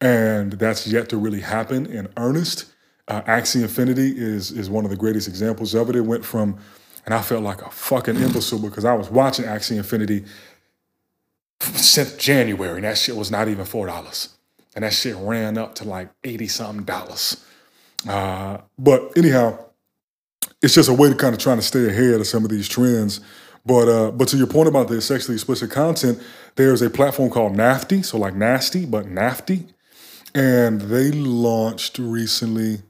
and 0.00 0.52
that's 0.52 0.86
yet 0.86 1.10
to 1.10 1.18
really 1.18 1.40
happen 1.40 1.84
in 1.86 2.08
earnest. 2.16 2.72
Uh, 3.06 3.20
Axie 3.22 3.60
Infinity 3.60 4.14
is 4.16 4.50
is 4.50 4.70
one 4.70 4.86
of 4.86 4.90
the 4.90 4.96
greatest 4.96 5.28
examples 5.28 5.74
of 5.74 5.90
it. 5.90 5.96
It 5.96 6.00
went 6.00 6.24
from, 6.24 6.56
and 7.04 7.12
I 7.12 7.20
felt 7.20 7.42
like 7.42 7.60
a 7.60 7.70
fucking 7.70 8.16
imbecile 8.16 8.58
because 8.58 8.86
I 8.86 8.94
was 8.94 9.10
watching 9.10 9.44
Axie 9.44 9.76
Infinity 9.76 10.24
since 11.60 12.16
January, 12.16 12.76
and 12.76 12.84
that 12.84 12.98
shit 12.98 13.16
was 13.16 13.30
not 13.30 13.48
even 13.48 13.64
four 13.64 13.86
dollars, 13.86 14.30
and 14.74 14.84
that 14.84 14.92
shit 14.92 15.16
ran 15.16 15.58
up 15.58 15.74
to 15.76 15.84
like 15.84 16.10
eighty 16.24 16.48
something 16.48 16.84
dollars. 16.84 17.44
Uh, 18.08 18.58
but 18.78 19.16
anyhow, 19.16 19.58
it's 20.62 20.74
just 20.74 20.88
a 20.88 20.94
way 20.94 21.08
to 21.08 21.14
kind 21.14 21.34
of 21.34 21.40
trying 21.40 21.56
to 21.56 21.62
stay 21.62 21.88
ahead 21.88 22.20
of 22.20 22.26
some 22.26 22.44
of 22.44 22.50
these 22.50 22.68
trends. 22.68 23.20
But 23.66 23.88
uh, 23.88 24.10
but 24.10 24.28
to 24.28 24.36
your 24.36 24.46
point 24.46 24.68
about 24.68 24.88
the 24.88 25.00
sexually 25.00 25.36
explicit 25.36 25.70
content, 25.70 26.22
there's 26.56 26.82
a 26.82 26.90
platform 26.90 27.30
called 27.30 27.54
Nafty, 27.54 28.04
so 28.04 28.18
like 28.18 28.34
nasty, 28.34 28.84
but 28.84 29.06
Nafty, 29.06 29.66
and 30.34 30.82
they 30.82 31.10
launched 31.10 31.98
recently. 31.98 32.82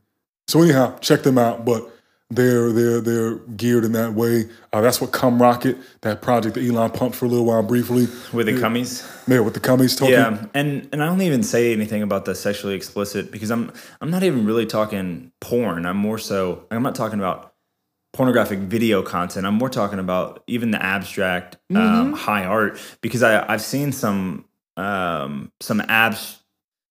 So 0.49 0.62
anyhow, 0.62 0.99
check 0.99 1.23
them 1.23 1.39
out. 1.39 1.65
But 1.65 1.93
they're 2.35 2.73
they're 2.73 3.01
they're 3.01 3.35
geared 3.56 3.85
in 3.85 3.93
that 3.93 4.15
way. 4.15 4.48
Uh, 4.73 4.81
that's 4.81 5.01
what 5.01 5.12
Cum 5.12 5.40
Rocket, 5.40 5.77
that 6.02 6.23
project 6.23 6.55
that 6.55 6.65
Elon 6.65 6.90
pumped 6.90 7.16
for 7.16 7.27
a 7.27 7.28
little 7.28 7.47
while 7.47 7.62
briefly 7.62 8.06
with 8.32 8.47
the 8.47 8.52
cummies. 8.52 9.09
Yeah, 9.27 9.40
with 9.40 9.55
the 9.55 9.61
cummies 9.61 9.97
talking. 9.97 10.15
Yeah, 10.15 10.47
and 10.55 10.89
and 10.93 11.02
I 11.02 11.06
don't 11.06 11.23
even 11.23 11.43
say 11.43 11.73
anything 11.73 12.02
about 12.02 12.24
the 12.24 12.35
sexually 12.35 12.74
explicit 12.74 13.31
because 13.31 13.51
I'm 13.51 13.73
I'm 14.01 14.11
not 14.11 14.23
even 14.23 14.44
really 14.44 14.66
talking 14.66 15.32
porn. 15.40 15.86
I'm 15.86 15.97
more 15.97 16.19
so 16.19 16.66
I'm 16.70 16.82
not 16.82 16.94
talking 16.94 17.19
about 17.19 17.55
pornographic 18.12 18.61
video 18.61 19.02
content. 19.02 19.47
I'm 19.47 19.55
more 19.55 19.70
talking 19.70 19.98
about 19.98 20.43
even 20.47 20.70
the 20.70 20.82
abstract 20.82 21.56
um, 21.70 21.77
mm-hmm. 21.77 22.01
um, 22.01 22.12
high 22.12 22.44
art 22.44 22.78
because 23.01 23.23
I 23.23 23.51
I've 23.52 23.62
seen 23.62 23.93
some 23.93 24.47
um, 24.77 25.52
some 25.61 25.81
abs 25.82 26.43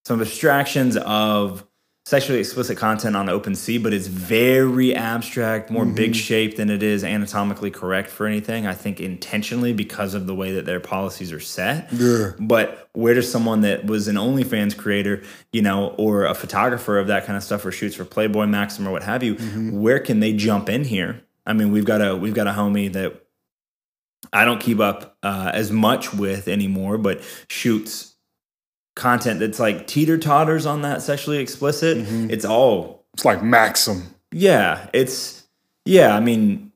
some 0.05 0.21
abstractions 0.21 0.97
of 0.97 1.65
sexually 2.05 2.39
explicit 2.39 2.77
content 2.77 3.15
on 3.15 3.27
OpenSea, 3.27 3.81
but 3.81 3.93
it's 3.93 4.07
very 4.07 4.93
abstract, 4.93 5.69
more 5.69 5.85
mm-hmm. 5.85 5.95
big 5.95 6.15
shape 6.15 6.57
than 6.57 6.69
it 6.69 6.83
is 6.83 7.03
anatomically 7.03 7.71
correct 7.71 8.09
for 8.09 8.27
anything. 8.27 8.67
I 8.67 8.73
think 8.73 8.99
intentionally 8.99 9.71
because 9.71 10.13
of 10.13 10.27
the 10.27 10.35
way 10.35 10.51
that 10.53 10.65
their 10.65 10.81
policies 10.81 11.31
are 11.31 11.39
set. 11.39 11.91
Yeah. 11.93 12.31
But 12.39 12.89
where 12.91 13.13
does 13.13 13.31
someone 13.31 13.61
that 13.61 13.85
was 13.85 14.09
an 14.09 14.17
OnlyFans 14.17 14.77
creator, 14.77 15.23
you 15.53 15.61
know, 15.61 15.95
or 15.97 16.25
a 16.25 16.35
photographer 16.35 16.99
of 16.99 17.07
that 17.07 17.25
kind 17.25 17.37
of 17.37 17.43
stuff 17.43 17.65
or 17.65 17.71
shoots 17.71 17.95
for 17.95 18.05
Playboy 18.05 18.47
Maxim 18.47 18.87
or 18.87 18.91
what 18.91 19.03
have 19.03 19.23
you, 19.23 19.35
mm-hmm. 19.35 19.79
where 19.79 19.99
can 19.99 20.19
they 20.19 20.33
jump 20.33 20.69
in 20.69 20.83
here? 20.83 21.21
I 21.45 21.53
mean, 21.53 21.71
we've 21.71 21.85
got 21.85 22.01
a 22.01 22.15
we've 22.15 22.33
got 22.33 22.47
a 22.47 22.51
homie 22.51 22.91
that 22.93 23.21
I 24.31 24.45
don't 24.45 24.59
keep 24.59 24.79
up 24.79 25.17
uh, 25.23 25.51
as 25.53 25.71
much 25.71 26.13
with 26.13 26.47
anymore, 26.47 26.97
but 26.97 27.21
shoots 27.47 28.12
content 28.95 29.39
that's 29.39 29.59
like 29.59 29.87
teeter 29.87 30.17
totters 30.17 30.65
on 30.65 30.81
that 30.83 31.01
sexually 31.01 31.39
explicit. 31.39 31.97
Mm-hmm. 31.97 32.29
It's 32.29 32.45
all 32.45 33.05
it's 33.13 33.25
like 33.25 33.43
Maxim. 33.43 34.15
Yeah, 34.31 34.89
it's 34.93 35.43
yeah. 35.85 36.15
I 36.15 36.19
mean, 36.19 36.71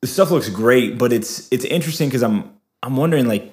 the 0.00 0.06
stuff 0.06 0.30
looks 0.30 0.48
great, 0.48 0.98
but 0.98 1.12
it's 1.12 1.48
it's 1.52 1.64
interesting 1.64 2.08
because 2.08 2.22
I'm 2.22 2.52
I'm 2.82 2.96
wondering 2.96 3.26
like 3.26 3.52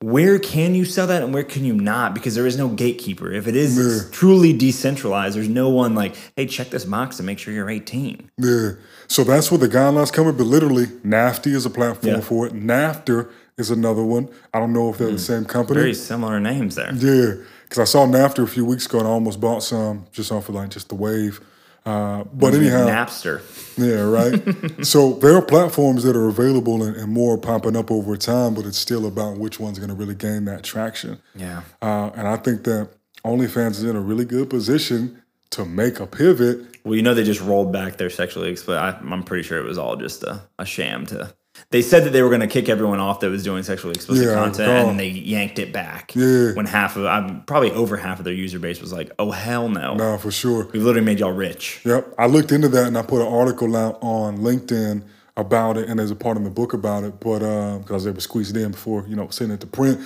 where 0.00 0.38
can 0.38 0.74
you 0.74 0.84
sell 0.84 1.06
that 1.06 1.22
and 1.22 1.32
where 1.32 1.42
can 1.42 1.64
you 1.64 1.72
not 1.72 2.12
because 2.12 2.34
there 2.34 2.46
is 2.46 2.58
no 2.58 2.68
gatekeeper 2.68 3.32
if 3.32 3.46
it 3.46 3.56
is 3.56 3.78
yeah. 3.78 4.10
truly 4.12 4.52
decentralized 4.52 5.34
there's 5.34 5.48
no 5.48 5.70
one 5.70 5.94
like 5.94 6.14
hey 6.36 6.44
check 6.44 6.68
this 6.68 6.84
box 6.84 7.16
to 7.16 7.22
make 7.22 7.38
sure 7.38 7.54
you're 7.54 7.70
18 7.70 8.30
yeah 8.36 8.72
so 9.08 9.24
that's 9.24 9.50
where 9.50 9.56
the 9.56 9.68
guidelines 9.68 10.12
come 10.12 10.28
in 10.28 10.36
but 10.36 10.44
literally 10.44 10.86
nafty 10.86 11.54
is 11.54 11.64
a 11.64 11.70
platform 11.70 12.16
yeah. 12.16 12.20
for 12.20 12.46
it 12.46 12.52
NAFTR 12.52 13.30
is 13.58 13.70
another 13.70 14.02
one. 14.02 14.28
I 14.52 14.60
don't 14.60 14.72
know 14.72 14.90
if 14.90 14.98
they're 14.98 15.08
mm. 15.08 15.12
the 15.12 15.34
hmm. 15.34 15.42
same 15.42 15.44
company. 15.44 15.80
Very 15.80 15.94
similar 15.94 16.38
names 16.40 16.74
there. 16.74 16.92
Yeah, 16.94 17.42
because 17.64 17.78
I 17.78 17.84
saw 17.84 18.06
NAFTR 18.06 18.44
a 18.44 18.46
few 18.46 18.64
weeks 18.64 18.86
ago 18.86 18.98
and 18.98 19.08
I 19.08 19.10
almost 19.10 19.40
bought 19.40 19.62
some 19.62 20.06
just 20.12 20.30
off 20.30 20.48
of 20.48 20.54
like 20.54 20.70
just 20.70 20.88
the 20.88 20.94
wave. 20.94 21.40
Uh, 21.84 22.24
but 22.32 22.52
anyhow, 22.52 22.86
Napster. 22.88 23.40
Yeah, 23.78 24.00
right. 24.00 24.84
so 24.84 25.12
there 25.14 25.36
are 25.36 25.42
platforms 25.42 26.02
that 26.02 26.16
are 26.16 26.26
available 26.26 26.82
and, 26.82 26.96
and, 26.96 27.12
more 27.12 27.38
popping 27.38 27.76
up 27.76 27.92
over 27.92 28.16
time, 28.16 28.54
but 28.54 28.66
it's 28.66 28.76
still 28.76 29.06
about 29.06 29.38
which 29.38 29.60
one's 29.60 29.78
going 29.78 29.90
to 29.90 29.94
really 29.94 30.16
gain 30.16 30.46
that 30.46 30.64
traction. 30.64 31.22
Yeah. 31.36 31.62
Uh, 31.80 32.10
and 32.16 32.26
I 32.26 32.38
think 32.38 32.64
that 32.64 32.90
OnlyFans 33.24 33.72
is 33.72 33.84
in 33.84 33.94
a 33.94 34.00
really 34.00 34.24
good 34.24 34.50
position 34.50 35.22
to 35.50 35.64
make 35.64 36.00
a 36.00 36.08
pivot. 36.08 36.78
Well, 36.82 36.96
you 36.96 37.02
know, 37.02 37.14
they 37.14 37.22
just 37.22 37.40
rolled 37.40 37.72
back 37.72 37.98
their 37.98 38.10
sexually 38.10 38.50
explicit. 38.50 38.82
I, 38.82 38.98
I'm 39.08 39.22
pretty 39.22 39.44
sure 39.44 39.58
it 39.58 39.64
was 39.64 39.78
all 39.78 39.94
just 39.94 40.24
a, 40.24 40.42
a 40.58 40.66
sham 40.66 41.06
to 41.06 41.32
they 41.70 41.82
said 41.82 42.04
that 42.04 42.10
they 42.10 42.22
were 42.22 42.28
going 42.28 42.40
to 42.40 42.46
kick 42.46 42.68
everyone 42.68 43.00
off 43.00 43.20
that 43.20 43.30
was 43.30 43.42
doing 43.42 43.62
sexually 43.62 43.94
explicit 43.94 44.26
yeah, 44.26 44.34
content, 44.34 44.88
and 44.88 45.00
they 45.00 45.08
yanked 45.08 45.58
it 45.58 45.72
back. 45.72 46.14
Yeah. 46.14 46.52
When 46.52 46.66
half 46.66 46.96
of, 46.96 47.04
I'm 47.06 47.42
probably 47.42 47.72
over 47.72 47.96
half 47.96 48.18
of 48.18 48.24
their 48.24 48.34
user 48.34 48.58
base 48.58 48.80
was 48.80 48.92
like, 48.92 49.10
"Oh 49.18 49.32
hell 49.32 49.68
no!" 49.68 49.94
No, 49.94 50.16
for 50.18 50.30
sure. 50.30 50.68
We 50.72 50.78
literally 50.78 51.04
made 51.04 51.20
y'all 51.20 51.32
rich. 51.32 51.80
Yep. 51.84 52.14
I 52.18 52.26
looked 52.26 52.52
into 52.52 52.68
that 52.68 52.86
and 52.86 52.96
I 52.96 53.02
put 53.02 53.20
an 53.20 53.32
article 53.32 53.76
out 53.76 53.98
on 54.00 54.38
LinkedIn 54.38 55.04
about 55.36 55.76
it, 55.76 55.88
and 55.88 55.98
there's 55.98 56.10
a 56.10 56.16
part 56.16 56.36
in 56.36 56.44
the 56.44 56.50
book 56.50 56.72
about 56.72 57.04
it, 57.04 57.18
but 57.20 57.40
because 57.80 58.06
uh, 58.06 58.10
they 58.10 58.14
were 58.14 58.20
squeezed 58.20 58.56
in 58.56 58.70
before 58.70 59.04
you 59.08 59.16
know 59.16 59.28
sending 59.28 59.56
it 59.56 59.60
to 59.60 59.66
print, 59.66 60.00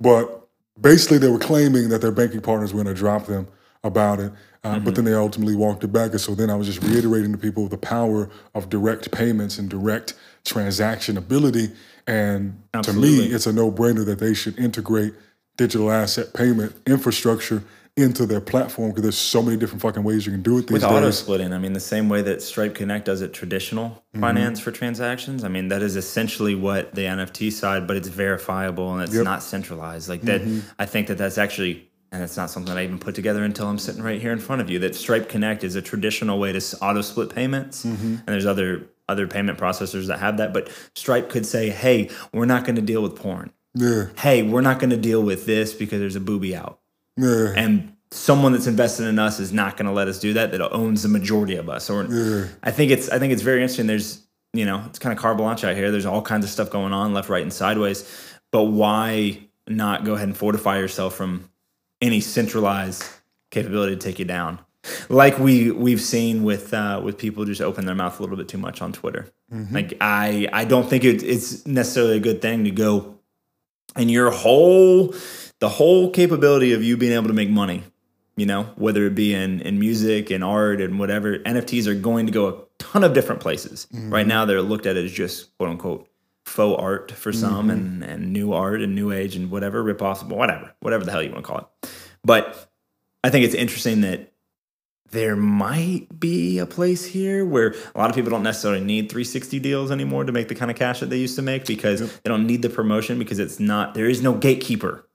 but 0.00 0.48
basically 0.80 1.18
they 1.18 1.28
were 1.28 1.38
claiming 1.38 1.88
that 1.90 2.00
their 2.00 2.12
banking 2.12 2.40
partners 2.40 2.72
were 2.72 2.82
going 2.82 2.94
to 2.94 2.98
drop 2.98 3.26
them 3.26 3.48
about 3.84 4.20
it. 4.20 4.32
Uh, 4.64 4.76
mm-hmm. 4.76 4.84
But 4.84 4.94
then 4.94 5.04
they 5.04 5.14
ultimately 5.14 5.56
walked 5.56 5.82
it 5.84 5.88
back. 5.92 6.12
And 6.12 6.20
so 6.20 6.34
then 6.34 6.48
I 6.50 6.54
was 6.54 6.66
just 6.66 6.82
reiterating 6.82 7.32
to 7.32 7.38
people 7.38 7.68
the 7.68 7.78
power 7.78 8.30
of 8.54 8.68
direct 8.68 9.10
payments 9.10 9.58
and 9.58 9.68
direct 9.68 10.14
transaction 10.44 11.16
ability. 11.16 11.70
And 12.06 12.62
Absolutely. 12.74 13.16
to 13.16 13.28
me, 13.28 13.34
it's 13.34 13.46
a 13.46 13.52
no 13.52 13.70
brainer 13.70 14.04
that 14.06 14.18
they 14.18 14.34
should 14.34 14.58
integrate 14.58 15.14
digital 15.56 15.90
asset 15.90 16.32
payment 16.34 16.74
infrastructure 16.86 17.62
into 17.96 18.24
their 18.24 18.40
platform 18.40 18.90
because 18.90 19.02
there's 19.02 19.18
so 19.18 19.42
many 19.42 19.56
different 19.56 19.82
fucking 19.82 20.02
ways 20.02 20.24
you 20.24 20.32
can 20.32 20.42
do 20.42 20.56
it 20.56 20.62
these 20.62 20.72
with 20.72 20.82
days. 20.82 20.90
auto 20.90 21.10
splitting. 21.10 21.52
I 21.52 21.58
mean, 21.58 21.74
the 21.74 21.80
same 21.80 22.08
way 22.08 22.22
that 22.22 22.40
Stripe 22.40 22.74
Connect 22.74 23.04
does 23.04 23.20
it 23.20 23.34
traditional 23.34 23.90
mm-hmm. 23.90 24.20
finance 24.20 24.60
for 24.60 24.70
transactions. 24.70 25.44
I 25.44 25.48
mean, 25.48 25.68
that 25.68 25.82
is 25.82 25.94
essentially 25.94 26.54
what 26.54 26.94
the 26.94 27.02
NFT 27.02 27.52
side, 27.52 27.86
but 27.86 27.98
it's 27.98 28.08
verifiable 28.08 28.94
and 28.94 29.02
it's 29.02 29.14
yep. 29.14 29.24
not 29.24 29.42
centralized. 29.42 30.08
Like 30.08 30.22
that, 30.22 30.40
mm-hmm. 30.40 30.60
I 30.78 30.86
think 30.86 31.08
that 31.08 31.18
that's 31.18 31.36
actually 31.36 31.88
and 32.12 32.22
it's 32.22 32.36
not 32.36 32.50
something 32.50 32.76
I 32.76 32.84
even 32.84 32.98
put 32.98 33.14
together 33.14 33.42
until 33.42 33.66
I'm 33.68 33.78
sitting 33.78 34.02
right 34.02 34.20
here 34.20 34.32
in 34.32 34.38
front 34.38 34.60
of 34.60 34.68
you. 34.68 34.78
That 34.78 34.94
Stripe 34.94 35.30
Connect 35.30 35.64
is 35.64 35.76
a 35.76 35.82
traditional 35.82 36.38
way 36.38 36.52
to 36.52 36.78
auto 36.82 37.00
split 37.00 37.34
payments, 37.34 37.86
mm-hmm. 37.86 38.16
and 38.16 38.26
there's 38.26 38.44
other 38.44 38.86
other 39.08 39.26
payment 39.26 39.58
processors 39.58 40.06
that 40.06 40.18
have 40.18 40.36
that. 40.38 40.52
But 40.52 40.70
Stripe 40.94 41.28
could 41.28 41.46
say, 41.46 41.70
"Hey, 41.70 42.10
we're 42.32 42.46
not 42.46 42.64
going 42.64 42.76
to 42.76 42.82
deal 42.82 43.02
with 43.02 43.16
porn. 43.16 43.52
Yeah. 43.74 44.06
Hey, 44.18 44.42
we're 44.42 44.60
not 44.60 44.78
going 44.78 44.90
to 44.90 44.96
deal 44.96 45.22
with 45.22 45.46
this 45.46 45.72
because 45.72 46.00
there's 46.00 46.16
a 46.16 46.20
booby 46.20 46.54
out." 46.54 46.80
Yeah. 47.16 47.52
And 47.56 47.96
someone 48.10 48.52
that's 48.52 48.66
invested 48.66 49.06
in 49.06 49.18
us 49.18 49.40
is 49.40 49.52
not 49.52 49.76
going 49.76 49.86
to 49.86 49.92
let 49.92 50.08
us 50.08 50.18
do 50.18 50.32
that. 50.34 50.52
That 50.52 50.72
owns 50.72 51.02
the 51.02 51.08
majority 51.08 51.56
of 51.56 51.68
us. 51.68 51.88
Or 51.90 52.04
yeah. 52.04 52.48
I 52.62 52.70
think 52.70 52.90
it's 52.90 53.08
I 53.10 53.18
think 53.18 53.32
it's 53.32 53.42
very 53.42 53.62
interesting. 53.62 53.86
There's 53.86 54.26
you 54.52 54.64
know 54.64 54.82
it's 54.86 54.98
kind 54.98 55.16
of 55.16 55.20
carte 55.20 55.36
blanche 55.36 55.64
out 55.64 55.76
here. 55.76 55.90
There's 55.90 56.06
all 56.06 56.22
kinds 56.22 56.44
of 56.44 56.50
stuff 56.50 56.70
going 56.70 56.92
on 56.92 57.12
left, 57.12 57.28
right, 57.28 57.42
and 57.42 57.52
sideways. 57.52 58.08
But 58.50 58.64
why 58.64 59.48
not 59.68 60.04
go 60.04 60.14
ahead 60.14 60.28
and 60.28 60.36
fortify 60.36 60.78
yourself 60.78 61.14
from 61.14 61.48
any 62.00 62.20
centralized 62.20 63.04
capability 63.50 63.94
to 63.94 64.00
take 64.00 64.18
you 64.18 64.24
down. 64.24 64.58
Like 65.08 65.38
we 65.38 65.70
we've 65.70 66.00
seen 66.00 66.42
with 66.42 66.74
uh, 66.74 67.00
with 67.04 67.18
people 67.18 67.44
just 67.44 67.60
open 67.60 67.86
their 67.86 67.94
mouth 67.94 68.18
a 68.18 68.22
little 68.22 68.36
bit 68.36 68.48
too 68.48 68.58
much 68.58 68.82
on 68.82 68.92
Twitter. 68.92 69.28
Mm-hmm. 69.52 69.74
Like 69.74 69.96
I 70.00 70.48
I 70.52 70.64
don't 70.64 70.88
think 70.88 71.04
it, 71.04 71.22
it's 71.22 71.64
necessarily 71.66 72.16
a 72.16 72.20
good 72.20 72.42
thing 72.42 72.64
to 72.64 72.70
go 72.70 73.18
and 73.96 74.10
your 74.10 74.30
whole 74.30 75.14
the 75.60 75.68
whole 75.68 76.10
capability 76.10 76.72
of 76.72 76.82
you 76.82 76.96
being 76.96 77.12
able 77.12 77.28
to 77.28 77.32
make 77.32 77.48
money, 77.48 77.84
you 78.36 78.46
know, 78.46 78.64
whether 78.76 79.06
it 79.06 79.14
be 79.14 79.34
in 79.34 79.60
in 79.60 79.78
music 79.78 80.30
and 80.30 80.42
art 80.42 80.80
and 80.80 80.98
whatever, 80.98 81.38
NFTs 81.38 81.86
are 81.86 81.94
going 81.94 82.26
to 82.26 82.32
go 82.32 82.48
a 82.48 82.62
ton 82.78 83.04
of 83.04 83.14
different 83.14 83.40
places. 83.40 83.86
Mm-hmm. 83.92 84.12
Right 84.12 84.26
now, 84.26 84.44
they're 84.44 84.62
looked 84.62 84.86
at 84.86 84.96
as 84.96 85.12
just 85.12 85.56
quote 85.58 85.70
unquote 85.70 86.08
faux 86.44 86.80
art 86.82 87.12
for 87.12 87.32
some 87.32 87.68
mm-hmm. 87.68 87.70
and, 87.70 88.04
and 88.04 88.32
new 88.32 88.52
art 88.52 88.82
and 88.82 88.94
new 88.94 89.12
age 89.12 89.36
and 89.36 89.50
whatever, 89.50 89.82
rip 89.82 89.98
possible, 89.98 90.36
whatever, 90.36 90.74
whatever 90.80 91.04
the 91.04 91.12
hell 91.12 91.22
you 91.22 91.30
want 91.30 91.44
to 91.44 91.48
call 91.48 91.58
it. 91.58 91.90
But 92.24 92.70
I 93.22 93.30
think 93.30 93.44
it's 93.44 93.54
interesting 93.54 94.00
that 94.00 94.31
there 95.12 95.36
might 95.36 96.06
be 96.18 96.58
a 96.58 96.64
place 96.64 97.04
here 97.04 97.44
where 97.44 97.74
a 97.94 97.98
lot 97.98 98.08
of 98.08 98.16
people 98.16 98.30
don't 98.30 98.42
necessarily 98.42 98.80
need 98.80 99.10
360 99.10 99.60
deals 99.60 99.90
anymore 99.90 100.24
to 100.24 100.32
make 100.32 100.48
the 100.48 100.54
kind 100.54 100.70
of 100.70 100.76
cash 100.76 101.00
that 101.00 101.10
they 101.10 101.18
used 101.18 101.36
to 101.36 101.42
make 101.42 101.66
because 101.66 102.00
yep. 102.00 102.10
they 102.24 102.30
don't 102.30 102.46
need 102.46 102.62
the 102.62 102.70
promotion 102.70 103.18
because 103.18 103.38
it's 103.38 103.60
not, 103.60 103.92
there 103.92 104.08
is 104.08 104.22
no 104.22 104.32
gatekeeper. 104.32 105.06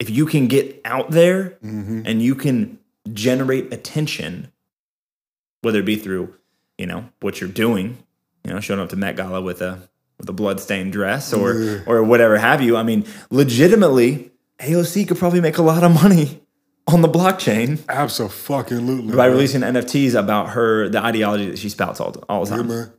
If 0.00 0.10
you 0.10 0.26
can 0.26 0.48
get 0.48 0.80
out 0.84 1.12
there 1.12 1.50
mm-hmm. 1.64 2.02
and 2.06 2.20
you 2.20 2.34
can 2.34 2.80
generate 3.12 3.72
attention, 3.72 4.50
whether 5.62 5.78
it 5.78 5.86
be 5.86 5.96
through, 5.96 6.34
you 6.76 6.86
know, 6.86 7.08
what 7.20 7.40
you're 7.40 7.50
doing, 7.50 8.02
you 8.44 8.52
know, 8.52 8.58
showing 8.58 8.80
up 8.80 8.88
to 8.88 8.96
Met 8.96 9.16
Gala 9.16 9.40
with 9.40 9.62
a 9.62 9.88
with 10.18 10.28
a 10.28 10.32
bloodstained 10.32 10.92
dress 10.92 11.32
or 11.32 11.54
yeah. 11.54 11.80
or 11.86 12.02
whatever 12.02 12.38
have 12.38 12.62
you. 12.62 12.76
I 12.76 12.82
mean, 12.82 13.06
legitimately, 13.30 14.30
AOC 14.58 15.06
could 15.06 15.18
probably 15.18 15.40
make 15.40 15.58
a 15.58 15.62
lot 15.62 15.84
of 15.84 15.92
money 16.02 16.40
on 16.94 17.02
the 17.02 17.08
blockchain. 17.08 17.80
Absolutely. 17.88 19.16
By 19.16 19.26
releasing 19.26 19.62
NFTs 19.62 20.14
about 20.14 20.50
her, 20.50 20.88
the 20.88 21.02
ideology 21.02 21.50
that 21.50 21.58
she 21.58 21.68
spouts 21.68 22.00
all, 22.00 22.14
all 22.28 22.44
the 22.44 22.50
time. 22.50 22.68
Yeah, 22.68 22.76
man. 22.76 22.92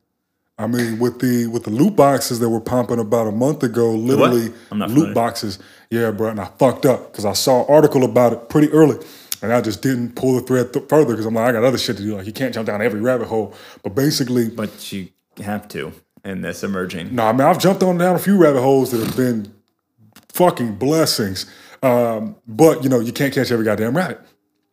I 0.57 0.67
mean, 0.67 0.99
with 0.99 1.19
the 1.19 1.47
with 1.47 1.63
the 1.63 1.71
loot 1.71 1.95
boxes 1.95 2.39
that 2.39 2.49
were 2.49 2.61
pumping 2.61 2.99
about 2.99 3.27
a 3.27 3.31
month 3.31 3.63
ago, 3.63 3.91
literally 3.91 4.49
loot 4.49 4.55
familiar. 4.69 5.13
boxes. 5.13 5.57
Yeah, 5.89 6.11
bro. 6.11 6.29
And 6.29 6.39
I 6.39 6.45
fucked 6.45 6.85
up 6.85 7.11
because 7.11 7.25
I 7.25 7.33
saw 7.33 7.61
an 7.65 7.73
article 7.73 8.03
about 8.03 8.33
it 8.33 8.49
pretty 8.49 8.69
early. 8.69 9.03
And 9.41 9.51
I 9.51 9.59
just 9.59 9.81
didn't 9.81 10.15
pull 10.15 10.35
the 10.35 10.41
thread 10.41 10.71
th- 10.71 10.87
further 10.87 11.13
because 11.13 11.25
I'm 11.25 11.33
like, 11.33 11.49
I 11.49 11.51
got 11.53 11.63
other 11.63 11.79
shit 11.79 11.97
to 11.97 12.03
do. 12.03 12.15
Like, 12.15 12.27
you 12.27 12.31
can't 12.31 12.53
jump 12.53 12.67
down 12.67 12.79
every 12.79 13.01
rabbit 13.01 13.27
hole. 13.27 13.55
But 13.81 13.95
basically, 13.95 14.49
but 14.49 14.91
you 14.93 15.09
have 15.37 15.67
to 15.69 15.93
in 16.23 16.41
this 16.41 16.63
emerging. 16.63 17.15
No, 17.15 17.25
I 17.25 17.31
mean, 17.31 17.41
I've 17.41 17.57
jumped 17.57 17.81
on 17.81 17.97
down 17.97 18.15
a 18.15 18.19
few 18.19 18.37
rabbit 18.37 18.61
holes 18.61 18.91
that 18.91 19.03
have 19.03 19.17
been 19.17 19.51
fucking 20.29 20.75
blessings. 20.75 21.47
Um, 21.81 22.35
but 22.47 22.83
you 22.83 22.89
know, 22.89 22.99
you 22.99 23.11
can't 23.11 23.33
catch 23.33 23.51
every 23.51 23.65
goddamn 23.65 23.95
rabbit. 23.95 24.21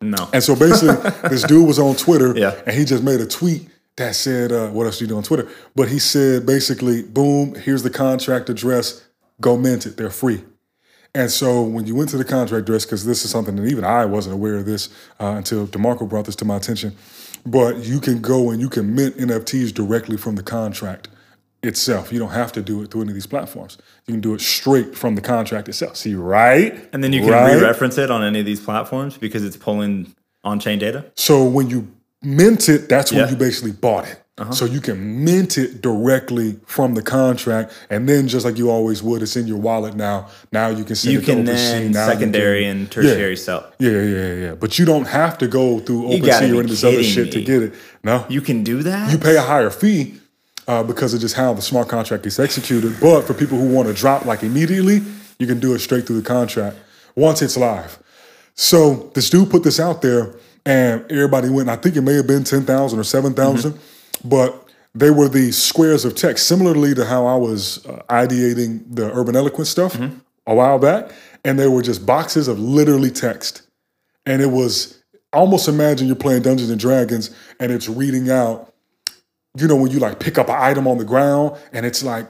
No. 0.00 0.28
And 0.32 0.42
so 0.42 0.54
basically, 0.54 1.10
this 1.28 1.42
dude 1.42 1.66
was 1.66 1.78
on 1.78 1.96
Twitter, 1.96 2.36
yeah. 2.36 2.60
and 2.66 2.76
he 2.76 2.84
just 2.84 3.02
made 3.02 3.20
a 3.20 3.26
tweet 3.26 3.68
that 3.96 4.14
said, 4.14 4.52
uh, 4.52 4.68
"What 4.68 4.86
else 4.86 4.98
do 4.98 5.04
you 5.04 5.08
do 5.08 5.16
on 5.16 5.22
Twitter?" 5.22 5.48
But 5.74 5.88
he 5.88 5.98
said 5.98 6.46
basically, 6.46 7.02
"Boom, 7.02 7.54
here's 7.54 7.82
the 7.82 7.90
contract 7.90 8.48
address. 8.48 9.04
Go 9.40 9.56
mint 9.56 9.86
it. 9.86 9.96
They're 9.96 10.10
free." 10.10 10.44
And 11.14 11.30
so 11.30 11.62
when 11.62 11.86
you 11.86 11.96
went 11.96 12.10
to 12.10 12.18
the 12.18 12.24
contract 12.24 12.62
address, 12.62 12.84
because 12.84 13.04
this 13.04 13.24
is 13.24 13.30
something 13.30 13.56
that 13.56 13.66
even 13.66 13.84
I 13.84 14.04
wasn't 14.04 14.34
aware 14.34 14.56
of 14.56 14.66
this 14.66 14.88
uh, 15.18 15.34
until 15.36 15.66
Demarco 15.66 16.08
brought 16.08 16.26
this 16.26 16.36
to 16.36 16.44
my 16.44 16.56
attention, 16.56 16.94
but 17.46 17.78
you 17.78 17.98
can 17.98 18.20
go 18.20 18.50
and 18.50 18.60
you 18.60 18.68
can 18.68 18.94
mint 18.94 19.16
NFTs 19.16 19.72
directly 19.72 20.16
from 20.16 20.36
the 20.36 20.42
contract 20.42 21.08
itself. 21.62 22.12
You 22.12 22.18
don't 22.18 22.30
have 22.30 22.52
to 22.52 22.62
do 22.62 22.82
it 22.82 22.90
through 22.90 23.02
any 23.02 23.10
of 23.10 23.14
these 23.14 23.26
platforms. 23.26 23.78
You 24.06 24.14
can 24.14 24.20
do 24.20 24.34
it 24.34 24.40
straight 24.40 24.96
from 24.96 25.14
the 25.14 25.20
contract 25.20 25.68
itself. 25.68 25.96
See, 25.96 26.14
right? 26.14 26.88
And 26.92 27.02
then 27.02 27.12
you 27.12 27.20
can 27.20 27.30
right? 27.30 27.54
re-reference 27.54 27.98
it 27.98 28.10
on 28.10 28.22
any 28.22 28.40
of 28.40 28.46
these 28.46 28.60
platforms 28.60 29.18
because 29.18 29.44
it's 29.44 29.56
pulling 29.56 30.14
on-chain 30.44 30.78
data. 30.78 31.06
So 31.16 31.44
when 31.44 31.68
you 31.68 31.92
mint 32.22 32.68
it, 32.68 32.88
that's 32.88 33.12
yeah. 33.12 33.22
when 33.22 33.30
you 33.30 33.36
basically 33.36 33.72
bought 33.72 34.06
it. 34.06 34.22
Uh-huh. 34.38 34.52
So 34.52 34.66
you 34.66 34.80
can 34.80 35.24
mint 35.24 35.58
it 35.58 35.82
directly 35.82 36.60
from 36.64 36.94
the 36.94 37.02
contract, 37.02 37.72
and 37.90 38.08
then 38.08 38.28
just 38.28 38.44
like 38.44 38.56
you 38.56 38.70
always 38.70 39.02
would, 39.02 39.20
it's 39.20 39.34
in 39.34 39.48
your 39.48 39.58
wallet 39.58 39.96
now. 39.96 40.28
Now 40.52 40.68
you 40.68 40.84
can 40.84 40.94
send 40.94 41.14
you 41.14 41.18
it 41.18 41.24
can 41.24 41.38
to 41.38 41.52
then 41.52 41.90
now 41.90 42.06
secondary 42.06 42.62
can, 42.62 42.76
and 42.76 42.90
tertiary 42.90 43.30
yeah, 43.30 43.36
sell. 43.36 43.72
Yeah, 43.80 44.00
yeah, 44.00 44.34
yeah. 44.34 44.54
But 44.54 44.78
you 44.78 44.84
don't 44.84 45.08
have 45.08 45.38
to 45.38 45.48
go 45.48 45.80
through 45.80 46.04
OpenSea 46.04 46.40
or 46.40 46.44
any 46.44 46.58
of 46.60 46.68
this 46.68 46.84
other 46.84 47.02
shit 47.02 47.26
me. 47.26 47.30
to 47.32 47.42
get 47.42 47.62
it. 47.64 47.74
No, 48.04 48.24
you 48.28 48.40
can 48.40 48.62
do 48.62 48.84
that. 48.84 49.10
You 49.10 49.18
pay 49.18 49.36
a 49.36 49.42
higher 49.42 49.70
fee, 49.70 50.20
uh, 50.68 50.82
because 50.82 51.14
of 51.14 51.20
just 51.20 51.34
how 51.34 51.52
the 51.54 51.62
smart 51.62 51.88
contract 51.88 52.26
is 52.26 52.38
executed. 52.38 52.94
But 53.00 53.22
for 53.22 53.34
people 53.34 53.58
who 53.58 53.74
want 53.74 53.88
to 53.88 53.94
drop 53.94 54.26
like 54.26 54.42
immediately, 54.42 55.00
you 55.38 55.46
can 55.46 55.58
do 55.58 55.74
it 55.74 55.80
straight 55.80 56.06
through 56.06 56.20
the 56.20 56.28
contract 56.28 56.76
once 57.16 57.42
it's 57.42 57.56
live. 57.56 57.98
So 58.54 59.10
this 59.14 59.30
dude 59.30 59.50
put 59.50 59.64
this 59.64 59.80
out 59.80 60.02
there, 60.02 60.34
and 60.66 61.10
everybody 61.10 61.48
went. 61.48 61.68
I 61.68 61.76
think 61.76 61.96
it 61.96 62.02
may 62.02 62.14
have 62.14 62.26
been 62.26 62.44
ten 62.44 62.62
thousand 62.62 62.98
or 62.98 63.04
seven 63.04 63.34
thousand, 63.34 63.72
mm 63.72 63.76
mm-hmm. 63.76 64.28
but 64.28 64.64
they 64.94 65.10
were 65.10 65.28
these 65.28 65.56
squares 65.56 66.04
of 66.04 66.14
text, 66.14 66.46
similarly 66.46 66.94
to 66.94 67.04
how 67.04 67.26
I 67.26 67.36
was 67.36 67.86
uh, 67.86 68.02
ideating 68.10 68.82
the 68.94 69.12
urban 69.14 69.36
eloquence 69.36 69.70
stuff 69.70 69.94
mm-hmm. 69.94 70.18
a 70.46 70.54
while 70.54 70.78
back, 70.78 71.12
and 71.44 71.58
they 71.58 71.68
were 71.68 71.82
just 71.82 72.04
boxes 72.04 72.48
of 72.48 72.58
literally 72.58 73.10
text, 73.10 73.62
and 74.26 74.42
it 74.42 74.50
was 74.50 75.02
almost 75.32 75.68
imagine 75.68 76.08
you're 76.08 76.16
playing 76.16 76.42
Dungeons 76.42 76.70
and 76.70 76.80
Dragons, 76.80 77.30
and 77.60 77.70
it's 77.70 77.88
reading 77.88 78.28
out 78.28 78.74
you 79.60 79.68
know, 79.68 79.76
when 79.76 79.90
you 79.90 79.98
like 79.98 80.18
pick 80.20 80.38
up 80.38 80.48
an 80.48 80.56
item 80.58 80.86
on 80.86 80.98
the 80.98 81.04
ground 81.04 81.56
and 81.72 81.84
it's 81.84 82.02
like 82.02 82.26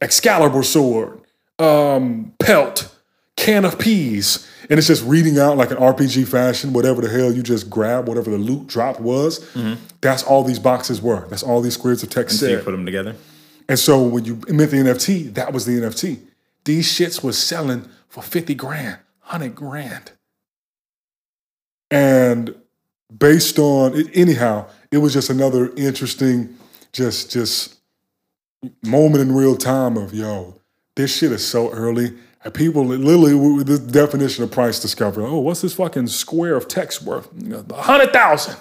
Excalibur 0.00 0.62
sword, 0.62 1.20
um, 1.58 2.32
pelt, 2.38 2.94
can 3.36 3.64
of 3.64 3.78
peas, 3.78 4.48
and 4.68 4.78
it's 4.78 4.86
just 4.86 5.04
reading 5.04 5.38
out 5.38 5.56
like 5.56 5.70
an 5.70 5.76
RPG 5.76 6.28
fashion, 6.28 6.72
whatever 6.72 7.02
the 7.02 7.08
hell 7.08 7.32
you 7.32 7.42
just 7.42 7.68
grab, 7.68 8.08
whatever 8.08 8.30
the 8.30 8.38
loot 8.38 8.66
drop 8.66 9.00
was. 9.00 9.40
Mm-hmm. 9.50 9.74
That's 10.00 10.22
all 10.22 10.44
these 10.44 10.58
boxes 10.58 11.02
were. 11.02 11.26
That's 11.28 11.42
all 11.42 11.60
these 11.60 11.74
squares 11.74 12.02
of 12.02 12.10
text 12.10 12.34
and 12.34 12.40
said. 12.40 12.46
So 12.46 12.58
you 12.58 12.64
put 12.64 12.70
them 12.72 12.86
together. 12.86 13.16
And 13.68 13.78
so 13.78 14.02
when 14.02 14.24
you 14.24 14.40
mint 14.48 14.70
the 14.70 14.78
NFT, 14.78 15.34
that 15.34 15.52
was 15.52 15.66
the 15.66 15.72
NFT. 15.72 16.20
These 16.64 16.90
shits 16.92 17.22
was 17.22 17.38
selling 17.38 17.88
for 18.08 18.22
50 18.22 18.54
grand, 18.54 18.98
100 19.22 19.54
grand. 19.54 20.12
And 21.90 22.54
based 23.16 23.58
on 23.58 24.08
anyhow, 24.10 24.68
it 24.90 24.98
was 24.98 25.12
just 25.12 25.30
another 25.30 25.72
interesting, 25.76 26.56
just 26.92 27.30
just 27.30 27.76
moment 28.82 29.22
in 29.22 29.34
real 29.34 29.56
time 29.56 29.96
of 29.96 30.12
yo, 30.14 30.54
this 30.94 31.16
shit 31.16 31.32
is 31.32 31.46
so 31.46 31.70
early. 31.70 32.12
And 32.42 32.54
people 32.54 32.86
literally 32.86 33.64
the 33.64 33.78
definition 33.78 34.42
of 34.44 34.50
price 34.50 34.80
discovery. 34.80 35.24
Oh, 35.26 35.40
what's 35.40 35.60
this 35.60 35.74
fucking 35.74 36.06
square 36.06 36.56
of 36.56 36.68
text 36.68 37.02
worth? 37.02 37.28
A 37.52 37.74
hundred 37.74 38.12
thousand. 38.14 38.56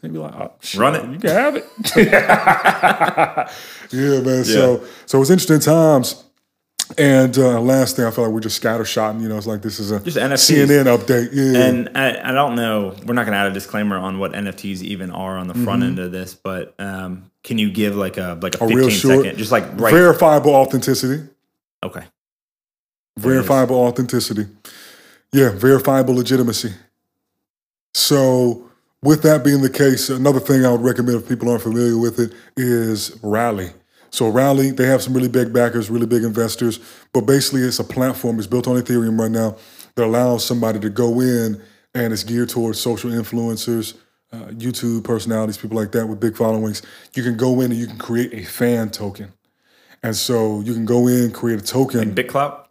They'd 0.00 0.12
be 0.12 0.18
like, 0.18 0.34
oh, 0.34 0.52
shit, 0.60 0.80
run 0.80 0.94
it. 0.96 1.04
You 1.12 1.18
can 1.18 1.30
have 1.30 1.56
it. 1.56 1.64
yeah, 3.92 4.20
man. 4.20 4.38
Yeah. 4.38 4.42
So 4.42 4.84
so 5.06 5.20
it's 5.20 5.30
interesting 5.30 5.60
times. 5.60 6.24
And 6.98 7.36
uh, 7.38 7.60
last 7.60 7.96
thing, 7.96 8.04
I 8.04 8.10
feel 8.10 8.24
like 8.24 8.32
we're 8.32 8.40
just 8.40 8.62
scattershotting. 8.62 9.22
You 9.22 9.28
know, 9.28 9.36
it's 9.36 9.46
like 9.46 9.62
this 9.62 9.78
is 9.78 9.90
a 9.90 10.00
just 10.00 10.16
NFTs. 10.16 10.66
CNN 10.66 10.96
update. 10.96 11.30
Yeah. 11.32 11.62
And 11.64 11.96
I, 11.96 12.30
I 12.30 12.32
don't 12.32 12.56
know. 12.56 12.94
We're 13.04 13.14
not 13.14 13.24
going 13.24 13.32
to 13.32 13.38
add 13.38 13.46
a 13.46 13.54
disclaimer 13.54 13.96
on 13.96 14.18
what 14.18 14.32
NFTs 14.32 14.82
even 14.82 15.10
are 15.10 15.38
on 15.38 15.48
the 15.48 15.54
front 15.54 15.82
mm-hmm. 15.82 15.90
end 15.90 15.98
of 15.98 16.12
this, 16.12 16.34
but 16.34 16.74
um, 16.78 17.30
can 17.42 17.58
you 17.58 17.70
give 17.70 17.96
like 17.96 18.16
a 18.16 18.38
like 18.40 18.60
a, 18.60 18.64
a 18.64 18.68
15 18.68 18.90
short, 18.90 19.24
second, 19.24 19.38
just 19.38 19.52
like 19.52 19.64
right. 19.80 19.92
verifiable 19.92 20.54
authenticity? 20.54 21.28
Okay. 21.82 22.04
Verifiable 23.18 23.76
authenticity. 23.76 24.46
Yeah, 25.32 25.50
verifiable 25.50 26.14
legitimacy. 26.14 26.72
So, 27.94 28.70
with 29.02 29.22
that 29.22 29.44
being 29.44 29.60
the 29.60 29.70
case, 29.70 30.08
another 30.08 30.40
thing 30.40 30.64
I 30.64 30.70
would 30.70 30.82
recommend 30.82 31.22
if 31.22 31.28
people 31.28 31.50
aren't 31.50 31.62
familiar 31.62 31.98
with 31.98 32.18
it 32.20 32.32
is 32.56 33.18
Rally. 33.22 33.70
So 34.12 34.28
Rally, 34.28 34.70
they 34.70 34.84
have 34.86 35.02
some 35.02 35.14
really 35.14 35.28
big 35.28 35.54
backers, 35.54 35.88
really 35.88 36.06
big 36.06 36.22
investors, 36.22 36.78
but 37.14 37.22
basically 37.22 37.62
it's 37.62 37.78
a 37.78 37.84
platform. 37.84 38.38
It's 38.38 38.46
built 38.46 38.68
on 38.68 38.76
Ethereum 38.76 39.18
right 39.18 39.30
now 39.30 39.56
that 39.94 40.04
allows 40.04 40.44
somebody 40.44 40.78
to 40.80 40.90
go 40.90 41.20
in 41.20 41.60
and 41.94 42.12
it's 42.12 42.22
geared 42.22 42.50
towards 42.50 42.78
social 42.78 43.10
influencers, 43.10 43.94
uh, 44.30 44.48
YouTube 44.48 45.04
personalities, 45.04 45.56
people 45.56 45.78
like 45.78 45.92
that 45.92 46.06
with 46.06 46.20
big 46.20 46.36
followings. 46.36 46.82
You 47.14 47.22
can 47.22 47.38
go 47.38 47.62
in 47.62 47.70
and 47.70 47.80
you 47.80 47.86
can 47.86 47.96
create 47.96 48.34
a 48.34 48.44
fan 48.44 48.90
token. 48.90 49.32
And 50.02 50.14
so 50.14 50.60
you 50.60 50.74
can 50.74 50.84
go 50.84 51.08
in, 51.08 51.30
create 51.32 51.60
a 51.60 51.64
token. 51.64 52.14
Like 52.14 52.26
BitClout? 52.26 52.66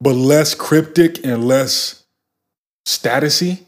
But 0.00 0.14
less 0.14 0.56
cryptic 0.56 1.24
and 1.24 1.46
less 1.46 2.04
statusy, 2.84 3.60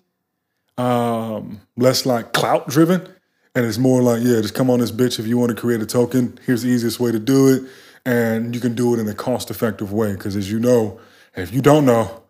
um, 0.77 1.61
less 1.77 2.05
like 2.05 2.33
clout 2.33 2.69
driven. 2.69 3.09
And 3.55 3.67
it's 3.67 3.79
more 3.79 4.01
like, 4.01 4.23
yeah, 4.23 4.41
just 4.41 4.55
come 4.55 4.71
on 4.71 4.81
this 4.81 4.93
bitch 4.93 5.19
if 5.19 5.27
you 5.27 5.37
want 5.37 5.51
to 5.51 5.61
create 5.61 5.81
a 5.81 5.87
token. 5.87 6.39
Here's 6.47 6.63
the 6.63 6.69
easiest 6.69 7.01
way 7.01 7.11
to 7.11 7.19
do 7.19 7.49
it. 7.49 7.63
And 8.07 8.55
you 8.55 8.61
can 8.61 8.75
do 8.75 8.95
it 8.95 9.01
in 9.01 9.09
a 9.09 9.15
cost 9.15 9.51
effective 9.51 9.93
way. 9.93 10.13
Because 10.13 10.37
as 10.37 10.51
you 10.51 10.61
know, 10.61 11.01
and 11.35 11.43
if 11.43 11.53
you 11.53 11.61
don't 11.61 11.85
know, 11.85 12.23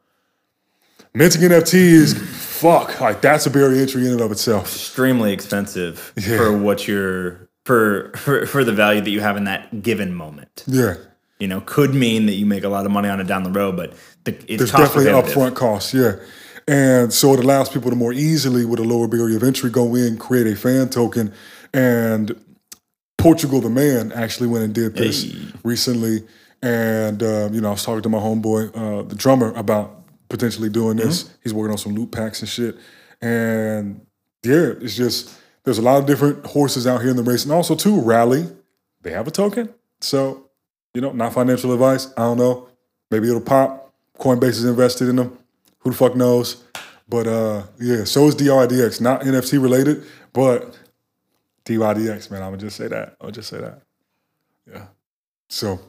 minting 1.14 1.42
NFTs, 1.42 2.16
fuck, 2.16 3.00
like 3.00 3.20
that's 3.20 3.46
a 3.46 3.50
barrier 3.50 3.80
entry 3.80 4.06
in 4.06 4.12
and 4.12 4.20
of 4.20 4.32
itself. 4.32 4.64
Extremely 4.64 5.32
expensive 5.32 6.12
yeah. 6.16 6.38
for 6.38 6.56
what 6.56 6.88
you're, 6.88 7.48
for, 7.64 8.12
for, 8.16 8.46
for 8.46 8.64
the 8.64 8.72
value 8.72 9.02
that 9.02 9.10
you 9.10 9.20
have 9.20 9.36
in 9.36 9.44
that 9.44 9.82
given 9.82 10.14
moment. 10.14 10.64
Yeah. 10.66 10.94
You 11.38 11.48
know, 11.48 11.60
could 11.62 11.94
mean 11.94 12.26
that 12.26 12.34
you 12.34 12.46
make 12.46 12.64
a 12.64 12.68
lot 12.68 12.84
of 12.84 12.92
money 12.92 13.08
on 13.08 13.20
it 13.20 13.26
down 13.26 13.44
the 13.44 13.50
road, 13.50 13.76
but 13.76 13.94
the, 14.24 14.32
it's 14.46 14.58
There's 14.58 14.72
definitely 14.72 15.10
upfront 15.10 15.54
costs, 15.54 15.94
yeah. 15.94 16.16
And 16.70 17.12
so 17.12 17.34
it 17.34 17.40
allows 17.40 17.68
people 17.68 17.90
to 17.90 17.96
more 17.96 18.12
easily, 18.12 18.64
with 18.64 18.78
a 18.78 18.84
lower 18.84 19.08
barrier 19.08 19.36
of 19.36 19.42
entry, 19.42 19.70
go 19.70 19.96
in, 19.96 20.16
create 20.16 20.46
a 20.46 20.54
fan 20.54 20.88
token. 20.88 21.34
And 21.74 22.40
Portugal 23.18 23.60
the 23.60 23.70
Man 23.70 24.12
actually 24.12 24.46
went 24.46 24.62
and 24.62 24.72
did 24.72 24.94
this 24.94 25.24
hey. 25.24 25.52
recently. 25.64 26.28
And, 26.62 27.24
uh, 27.24 27.48
you 27.50 27.60
know, 27.60 27.70
I 27.70 27.72
was 27.72 27.82
talking 27.82 28.02
to 28.02 28.08
my 28.08 28.18
homeboy, 28.18 28.70
uh, 28.76 29.02
the 29.02 29.16
drummer, 29.16 29.52
about 29.54 30.04
potentially 30.28 30.68
doing 30.68 30.96
this. 30.96 31.24
Mm-hmm. 31.24 31.34
He's 31.42 31.52
working 31.52 31.72
on 31.72 31.78
some 31.78 31.96
loot 31.96 32.12
packs 32.12 32.38
and 32.38 32.48
shit. 32.48 32.76
And 33.20 34.06
yeah, 34.44 34.74
it's 34.80 34.94
just, 34.94 35.34
there's 35.64 35.78
a 35.78 35.82
lot 35.82 35.98
of 35.98 36.06
different 36.06 36.46
horses 36.46 36.86
out 36.86 37.00
here 37.00 37.10
in 37.10 37.16
the 37.16 37.24
race. 37.24 37.42
And 37.42 37.52
also, 37.52 37.74
too, 37.74 38.00
Rally, 38.00 38.46
they 39.02 39.10
have 39.10 39.26
a 39.26 39.32
token. 39.32 39.74
So, 40.00 40.50
you 40.94 41.00
know, 41.00 41.10
not 41.10 41.32
financial 41.32 41.72
advice. 41.72 42.12
I 42.16 42.22
don't 42.22 42.38
know. 42.38 42.68
Maybe 43.10 43.28
it'll 43.28 43.40
pop. 43.40 43.92
Coinbase 44.20 44.50
is 44.50 44.64
invested 44.64 45.08
in 45.08 45.16
them. 45.16 45.36
Who 45.80 45.90
the 45.90 45.96
fuck 45.96 46.16
knows? 46.16 46.62
But 47.08 47.26
uh, 47.26 47.64
yeah, 47.80 48.04
so 48.04 48.26
is 48.26 48.36
DYDX. 48.36 49.00
Not 49.00 49.22
NFT 49.22 49.60
related, 49.60 50.04
but 50.32 50.78
DYDX, 51.64 52.30
man. 52.30 52.42
I'm 52.42 52.50
gonna 52.50 52.58
just 52.58 52.76
say 52.76 52.88
that. 52.88 53.16
I'll 53.20 53.30
just 53.30 53.48
say 53.48 53.58
that. 53.58 53.82
Yeah. 54.70 54.86
So 55.48 55.80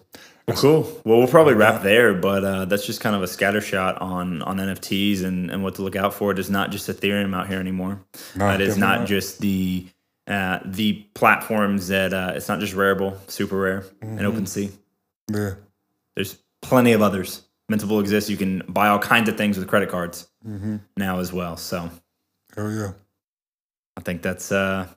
well, 0.48 0.58
cool. 0.58 1.02
Well, 1.06 1.20
we'll 1.20 1.28
probably 1.28 1.54
wrap 1.54 1.84
there, 1.84 2.14
but 2.14 2.44
uh, 2.44 2.66
that's 2.66 2.86
just 2.86 3.02
kind 3.02 3.16
of 3.16 3.22
a 3.22 3.28
scatter 3.28 3.62
shot 3.62 4.02
on 4.02 4.42
on 4.42 4.58
NFTs 4.58 5.24
and, 5.24 5.52
and 5.52 5.64
what 5.64 5.76
to 5.76 5.84
look 5.84 5.96
out 5.96 6.14
for. 6.14 6.32
It 6.32 6.40
is 6.40 6.50
not 6.50 6.72
just 6.72 6.90
Ethereum 6.90 7.36
out 7.36 7.48
here 7.48 7.60
anymore. 7.60 8.04
No, 8.36 8.48
that 8.48 8.62
is 8.62 8.78
not, 8.78 9.02
not, 9.02 9.08
just 9.08 9.40
the 9.40 9.88
uh, 10.28 10.60
the 10.66 11.06
platforms 11.14 11.88
that 11.90 12.14
uh, 12.14 12.34
it's 12.36 12.48
not 12.48 12.60
just 12.60 12.74
Rarible, 12.74 13.16
SuperRare, 13.28 13.84
mm-hmm. 13.84 14.18
and 14.18 14.22
OpenSea. 14.22 14.72
Yeah. 15.32 15.54
There's 16.16 16.38
plenty 16.62 16.94
of 16.94 17.02
others 17.02 17.44
Mintable 17.72 18.00
exists. 18.02 18.30
You 18.30 18.38
can 18.38 18.64
buy 18.68 18.90
all 18.90 19.00
kinds 19.00 19.30
of 19.30 19.38
things 19.38 19.58
with 19.58 19.68
credit 19.68 19.90
cards 19.90 20.28
mm-hmm. 20.46 20.78
now 20.98 21.20
as 21.20 21.32
well. 21.32 21.58
So, 21.58 21.90
hell 22.56 22.72
yeah, 22.72 22.92
I 23.98 24.02
think 24.02 24.22
that's 24.22 24.52
uh, 24.52 24.88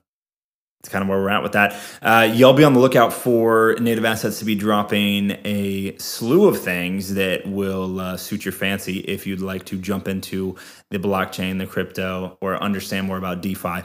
that's 0.85 0.91
kind 0.91 1.01
of 1.01 1.09
where 1.09 1.19
we're 1.19 1.29
at 1.29 1.41
with 1.41 1.53
that. 1.53 1.75
Uh, 2.01 2.31
y'all 2.31 2.53
be 2.53 2.63
on 2.63 2.73
the 2.73 2.79
lookout 2.79 3.11
for 3.11 3.75
Native 3.79 4.05
Assets 4.05 4.37
to 4.39 4.45
be 4.45 4.53
dropping 4.53 5.31
a 5.43 5.97
slew 5.97 6.47
of 6.47 6.61
things 6.61 7.15
that 7.15 7.47
will 7.47 7.99
uh, 7.99 8.17
suit 8.17 8.45
your 8.45 8.51
fancy 8.51 8.99
if 8.99 9.25
you'd 9.25 9.41
like 9.41 9.65
to 9.65 9.79
jump 9.79 10.07
into 10.07 10.55
the 10.91 10.99
blockchain, 10.99 11.57
the 11.57 11.65
crypto, 11.65 12.37
or 12.39 12.61
understand 12.61 13.07
more 13.07 13.17
about 13.17 13.41
DeFi. 13.41 13.81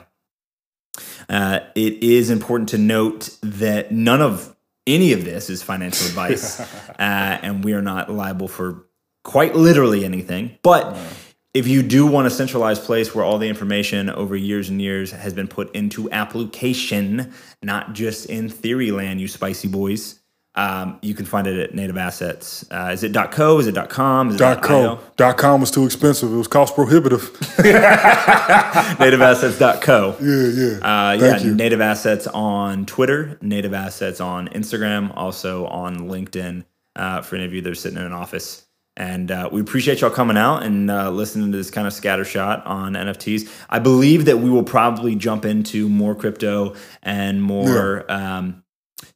Uh, 1.29 1.61
it 1.75 2.03
is 2.03 2.29
important 2.29 2.69
to 2.71 2.79
note 2.79 3.31
that 3.43 3.93
none 3.93 4.21
of 4.21 4.55
any 4.95 5.12
of 5.12 5.25
this 5.25 5.51
is 5.51 5.62
financial 5.62 6.07
advice, 6.07 6.61
uh, 6.91 6.95
and 6.99 7.65
we 7.65 7.73
are 7.73 7.83
not 7.83 8.11
liable 8.11 8.49
for 8.49 8.87
quite 9.25 9.55
literally 9.55 10.05
anything. 10.05 10.59
But 10.62 10.97
if 11.53 11.67
you 11.67 11.83
do 11.83 12.07
want 12.07 12.27
a 12.27 12.31
centralized 12.31 12.85
place 12.85 13.15
where 13.15 13.25
all 13.25 13.39
the 13.39 13.49
information 13.49 14.09
over 14.09 14.37
years 14.37 14.69
and 14.69 14.81
years 14.81 15.11
has 15.11 15.35
been 15.35 15.49
put 15.49 15.75
into 15.75 16.11
application, 16.11 17.33
not 17.62 17.93
just 17.93 18.27
in 18.27 18.49
theory 18.49 18.93
land, 18.93 19.21
you 19.21 19.27
spicy 19.27 19.69
boys, 19.69 20.20
um, 20.57 20.99
you 21.01 21.15
can 21.15 21.27
find 21.27 21.47
it 21.47 21.59
at 21.59 21.75
Native 21.75 21.97
Assets. 21.97 22.65
Uh, 22.71 22.91
is 22.93 23.05
it 23.05 23.15
.co? 23.31 23.59
Is 23.59 23.69
it 23.69 23.77
.com? 23.89 24.31
Is 24.31 24.41
it 24.41 24.63
.co? 24.63 24.99
.com 25.35 25.61
was 25.61 25.71
too 25.71 25.85
expensive. 25.85 26.33
It 26.33 26.37
was 26.37 26.49
cost 26.49 26.75
prohibitive. 26.75 27.21
NativeAssets.co. 28.99 30.17
Yeah, 30.21 30.49
yeah. 30.49 30.79
Uh, 30.81 31.13
yeah, 31.13 31.39
you. 31.39 31.55
Native 31.55 31.81
Assets 31.81 32.27
on 32.27 32.85
Twitter, 32.85 33.39
Native 33.41 33.73
Assets 33.75 34.21
on 34.21 34.49
Instagram, 34.49 35.17
also 35.17 35.67
on 35.67 36.09
LinkedIn 36.09 36.65
uh, 36.97 37.23
for 37.23 37.37
any 37.37 37.45
of 37.45 37.55
you 37.55 37.61
that 37.61 37.71
are 37.71 37.75
sitting 37.75 37.99
in 37.99 38.05
an 38.05 38.13
office. 38.13 38.67
And 38.97 39.31
uh, 39.31 39.49
we 39.53 39.61
appreciate 39.61 40.01
y'all 40.01 40.11
coming 40.11 40.37
out 40.37 40.65
and 40.65 40.91
uh, 40.91 41.11
listening 41.11 41.53
to 41.53 41.59
this 41.59 41.71
kind 41.71 41.87
of 41.87 41.93
scattershot 41.93 42.67
on 42.67 42.95
NFTs. 42.95 43.49
I 43.71 43.79
believe 43.79 44.25
that 44.25 44.39
we 44.39 44.51
will 44.51 44.65
probably 44.65 45.15
jump 45.15 45.45
into 45.45 45.89
more 45.89 46.17
crypto 46.17 46.75
and 47.03 47.41
more 47.43 48.05
yeah. 48.09 48.39
um, 48.39 48.65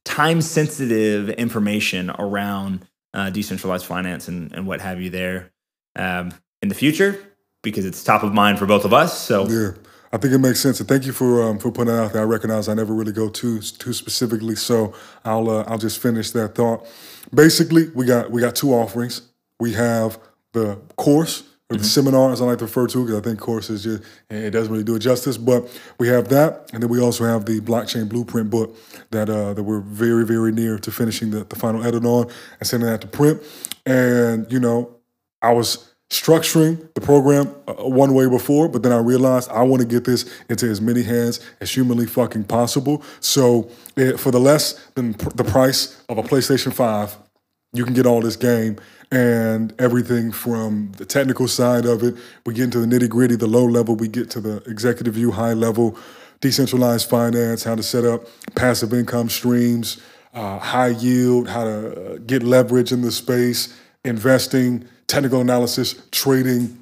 time 0.04 0.40
sensitive 0.40 1.30
information 1.30 2.10
around 2.10 2.86
uh, 3.14 3.30
decentralized 3.30 3.86
finance 3.86 4.28
and, 4.28 4.52
and 4.52 4.66
what 4.66 4.80
have 4.80 5.00
you 5.00 5.10
there 5.10 5.52
um, 5.96 6.32
in 6.62 6.68
the 6.68 6.74
future 6.74 7.18
because 7.62 7.84
it's 7.84 8.04
top 8.04 8.22
of 8.22 8.32
mind 8.32 8.58
for 8.58 8.66
both 8.66 8.84
of 8.84 8.92
us. 8.92 9.18
So 9.18 9.48
yeah. 9.48 9.70
I 10.12 10.16
think 10.16 10.32
it 10.32 10.38
makes 10.38 10.60
sense, 10.60 10.78
and 10.78 10.88
thank 10.88 11.06
you 11.06 11.12
for 11.12 11.42
um, 11.42 11.58
for 11.58 11.72
putting 11.72 11.92
it 11.92 11.96
out 11.96 12.12
there. 12.12 12.22
I 12.22 12.24
recognize 12.24 12.68
I 12.68 12.74
never 12.74 12.94
really 12.94 13.10
go 13.10 13.28
too 13.28 13.60
too 13.60 13.92
specifically, 13.92 14.54
so 14.54 14.94
I'll 15.24 15.50
uh, 15.50 15.64
I'll 15.66 15.78
just 15.78 16.00
finish 16.00 16.30
that 16.32 16.54
thought. 16.54 16.86
Basically, 17.34 17.88
we 17.88 18.06
got 18.06 18.30
we 18.30 18.40
got 18.40 18.54
two 18.54 18.72
offerings. 18.72 19.22
We 19.58 19.72
have 19.72 20.20
the 20.52 20.78
course 20.96 21.42
or 21.68 21.76
the 21.76 21.82
mm-hmm. 21.82 21.84
seminar, 21.84 22.30
as 22.30 22.40
I 22.40 22.44
like 22.44 22.58
to 22.58 22.66
refer 22.66 22.86
to, 22.86 23.04
because 23.04 23.18
I 23.18 23.22
think 23.22 23.40
course 23.40 23.70
is 23.70 23.82
just 23.82 24.02
it 24.30 24.50
doesn't 24.50 24.70
really 24.70 24.84
do 24.84 24.94
it 24.94 25.00
justice. 25.00 25.36
But 25.36 25.68
we 25.98 26.06
have 26.08 26.28
that, 26.28 26.70
and 26.72 26.80
then 26.80 26.90
we 26.90 27.00
also 27.00 27.24
have 27.24 27.46
the 27.46 27.60
blockchain 27.60 28.08
blueprint 28.08 28.50
book 28.50 28.76
that 29.14 29.30
uh, 29.30 29.54
that 29.54 29.62
we're 29.62 29.80
very 29.80 30.24
very 30.24 30.52
near 30.52 30.78
to 30.78 30.90
finishing 30.90 31.30
the, 31.30 31.44
the 31.44 31.56
final 31.56 31.84
edit 31.84 32.04
on 32.04 32.30
and 32.58 32.68
sending 32.68 32.88
that 32.88 33.00
to 33.00 33.06
print. 33.06 33.42
And 33.86 34.50
you 34.52 34.60
know, 34.60 34.96
I 35.42 35.52
was 35.52 35.94
structuring 36.10 36.92
the 36.94 37.00
program 37.00 37.54
uh, 37.66 37.74
one 37.88 38.14
way 38.14 38.28
before, 38.28 38.68
but 38.68 38.82
then 38.82 38.92
I 38.92 38.98
realized 38.98 39.50
I 39.50 39.62
want 39.62 39.82
to 39.82 39.88
get 39.88 40.04
this 40.04 40.30
into 40.48 40.70
as 40.70 40.80
many 40.80 41.02
hands 41.02 41.40
as 41.60 41.70
humanly 41.70 42.06
fucking 42.06 42.44
possible. 42.44 43.02
So 43.20 43.70
it, 43.96 44.20
for 44.20 44.30
the 44.30 44.38
less 44.38 44.74
than 44.94 45.14
pr- 45.14 45.30
the 45.30 45.44
price 45.44 46.02
of 46.08 46.18
a 46.18 46.22
PlayStation 46.22 46.72
Five, 46.72 47.16
you 47.72 47.84
can 47.84 47.94
get 47.94 48.06
all 48.06 48.20
this 48.20 48.36
game 48.36 48.76
and 49.10 49.74
everything 49.78 50.30
from 50.32 50.92
the 50.96 51.04
technical 51.04 51.48
side 51.48 51.84
of 51.84 52.02
it. 52.02 52.14
We 52.46 52.54
get 52.54 52.64
into 52.64 52.80
the 52.80 52.86
nitty 52.86 53.08
gritty, 53.08 53.36
the 53.36 53.46
low 53.46 53.64
level, 53.64 53.96
we 53.96 54.08
get 54.08 54.30
to 54.30 54.40
the 54.40 54.62
executive 54.70 55.14
view, 55.14 55.32
high 55.32 55.52
level, 55.52 55.98
decentralized 56.44 57.08
finance, 57.08 57.64
how 57.64 57.74
to 57.74 57.82
set 57.82 58.04
up 58.04 58.26
passive 58.54 58.92
income 58.92 59.30
streams, 59.30 59.98
uh, 60.34 60.58
high 60.58 60.88
yield, 60.88 61.48
how 61.48 61.64
to 61.64 61.78
uh, 61.88 62.18
get 62.26 62.42
leverage 62.42 62.92
in 62.92 63.00
the 63.00 63.10
space, 63.10 63.74
investing, 64.04 64.86
technical 65.06 65.40
analysis, 65.40 66.06
trading, 66.10 66.78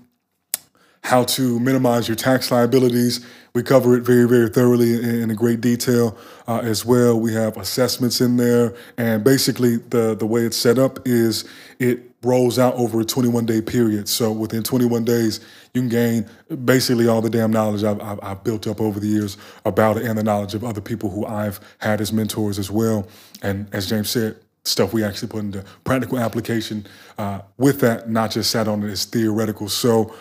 how 1.04 1.22
to 1.22 1.60
minimize 1.60 2.08
your 2.08 2.16
tax 2.16 2.50
liabilities. 2.50 3.24
We 3.54 3.62
cover 3.62 3.96
it 3.96 4.02
very, 4.02 4.26
very 4.26 4.48
thoroughly 4.48 4.94
in, 4.94 5.30
in 5.30 5.36
great 5.36 5.60
detail 5.60 6.18
uh, 6.48 6.58
as 6.64 6.84
well. 6.84 7.20
We 7.20 7.32
have 7.34 7.56
assessments 7.56 8.20
in 8.20 8.38
there, 8.38 8.74
and 8.98 9.22
basically 9.22 9.76
the 9.76 10.16
the 10.16 10.26
way 10.26 10.40
it's 10.40 10.56
set 10.56 10.80
up 10.80 11.06
is 11.06 11.44
it 11.78 12.00
rolls 12.24 12.58
out 12.58 12.74
over 12.74 13.00
a 13.00 13.04
21 13.04 13.46
day 13.46 13.60
period. 13.60 14.08
So 14.08 14.32
within 14.32 14.64
21 14.64 15.04
days, 15.04 15.38
you 15.74 15.80
can 15.80 15.88
gain 15.88 16.28
basically 16.64 17.08
all 17.08 17.22
the 17.22 17.30
damn 17.30 17.50
knowledge 17.50 17.82
I've, 17.82 18.00
I've, 18.00 18.20
I've, 18.22 18.44
built 18.44 18.66
up 18.66 18.80
over 18.80 19.00
the 19.00 19.06
years 19.06 19.38
about 19.64 19.96
it 19.96 20.04
and 20.04 20.18
the 20.18 20.22
knowledge 20.22 20.54
of 20.54 20.64
other 20.64 20.82
people 20.82 21.08
who 21.08 21.24
I've 21.24 21.60
had 21.78 22.00
as 22.00 22.12
mentors 22.12 22.58
as 22.58 22.70
well. 22.70 23.08
And 23.40 23.68
as 23.72 23.88
James 23.88 24.10
said, 24.10 24.36
stuff 24.64 24.92
we 24.92 25.02
actually 25.02 25.28
put 25.28 25.40
into 25.40 25.64
practical 25.84 26.18
application 26.18 26.86
uh, 27.18 27.40
with 27.56 27.80
that, 27.80 28.08
not 28.08 28.30
just 28.32 28.50
sat 28.50 28.68
on 28.68 28.82
it 28.82 28.90
as 28.90 29.04
theoretical. 29.06 29.68
So 29.68 30.14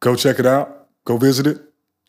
go 0.00 0.16
check 0.16 0.38
it 0.38 0.46
out, 0.46 0.88
go 1.04 1.16
visit 1.16 1.46
it. 1.46 1.62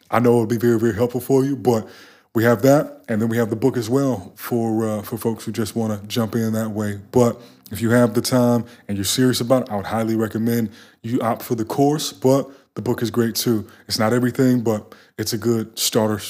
I 0.09 0.19
know 0.19 0.33
it'll 0.33 0.47
be 0.47 0.57
very, 0.57 0.79
very 0.79 0.95
helpful 0.95 1.21
for 1.21 1.45
you, 1.45 1.55
but 1.55 1.87
we 2.33 2.43
have 2.43 2.61
that, 2.61 3.03
and 3.07 3.21
then 3.21 3.29
we 3.29 3.37
have 3.37 3.49
the 3.49 3.55
book 3.55 3.77
as 3.77 3.89
well 3.89 4.31
for 4.35 4.87
uh, 4.87 5.01
for 5.01 5.17
folks 5.17 5.43
who 5.43 5.51
just 5.51 5.75
want 5.75 5.99
to 5.99 6.07
jump 6.07 6.35
in 6.35 6.53
that 6.53 6.69
way. 6.69 6.99
But 7.11 7.41
if 7.71 7.81
you 7.81 7.89
have 7.89 8.13
the 8.13 8.21
time 8.21 8.65
and 8.87 8.97
you're 8.97 9.05
serious 9.05 9.41
about 9.41 9.63
it, 9.63 9.71
I 9.71 9.75
would 9.75 9.87
highly 9.87 10.15
recommend 10.15 10.69
you 11.07 11.21
opt 11.21 11.43
for 11.43 11.55
the 11.55 11.65
course. 11.65 12.11
But 12.11 12.49
the 12.75 12.81
book 12.81 13.01
is 13.01 13.11
great 13.11 13.35
too. 13.35 13.67
It's 13.87 13.99
not 13.99 14.13
everything, 14.13 14.61
but 14.61 14.95
it's 15.17 15.33
a 15.33 15.37
good 15.37 15.77
starter 15.77 16.21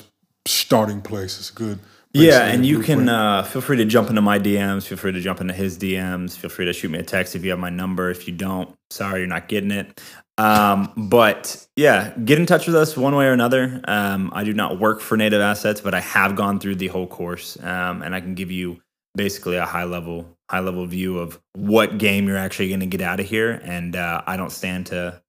starting 0.45 1.02
place. 1.02 1.38
It's 1.38 1.49
a 1.49 1.54
good. 1.54 1.80
Yeah, 2.14 2.45
and 2.45 2.66
you 2.66 2.80
can 2.80 3.10
uh, 3.10 3.44
feel 3.44 3.62
free 3.62 3.78
to 3.78 3.86
jump 3.86 4.10
into 4.10 4.22
my 4.22 4.40
DMs. 4.40 4.88
Feel 4.88 4.98
free 4.98 5.12
to 5.12 5.22
jump 5.22 5.40
into 5.40 5.54
his 5.54 5.78
DMs. 5.78 6.36
Feel 6.36 6.49
free 6.49 6.66
to 6.66 6.74
shoot 6.74 6.90
me 6.90 6.98
a 6.98 7.04
text 7.04 7.36
if 7.36 7.44
you 7.44 7.52
have 7.52 7.60
my 7.60 7.70
number. 7.70 8.10
If 8.10 8.28
you 8.28 8.34
don't, 8.34 8.74
sorry, 8.90 9.20
you're 9.20 9.28
not 9.28 9.49
getting 9.49 9.72
it. 9.72 10.02
Um, 10.38 10.94
but 10.95 11.68
yeah, 11.76 12.14
get 12.24 12.40
in 12.40 12.45
touch 12.45 12.66
with 12.66 12.76
us 12.76 12.95
one 12.95 13.16
way 13.16 13.26
or 13.26 13.34
another. 13.34 13.82
Um, 13.88 14.32
I 14.34 14.44
do 14.44 14.54
not 14.54 14.80
work 14.80 15.02
for 15.02 15.18
Native 15.18 15.41
Assets, 15.41 15.82
but 15.82 15.94
I 15.94 15.99
have 15.99 16.36
gone 16.36 16.60
through 16.60 16.76
the 16.76 16.88
whole 16.88 17.08
course, 17.08 17.58
um, 17.62 18.02
and 18.02 18.16
I 18.16 18.22
can 18.22 18.36
give 18.36 18.52
you 18.52 18.82
basically 19.16 19.58
a 19.58 19.66
high 19.66 19.84
level 19.84 20.36
high 20.49 20.60
level 20.60 20.86
view 20.86 21.19
of 21.19 21.40
what 21.53 21.98
game 21.98 22.28
you're 22.28 22.38
actually 22.38 22.69
going 22.69 22.80
to 22.80 22.86
get 22.86 23.02
out 23.02 23.19
of 23.19 23.26
here 23.26 23.52
and 23.64 23.95
uh, 23.95 24.22
i 24.28 24.38
don't 24.38 24.52
stand 24.52 24.86
to 24.88 25.22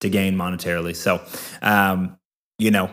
to 0.00 0.08
gain 0.08 0.34
monetarily 0.34 0.94
so 0.96 1.20
um, 1.62 2.18
you 2.58 2.70
know 2.70 2.90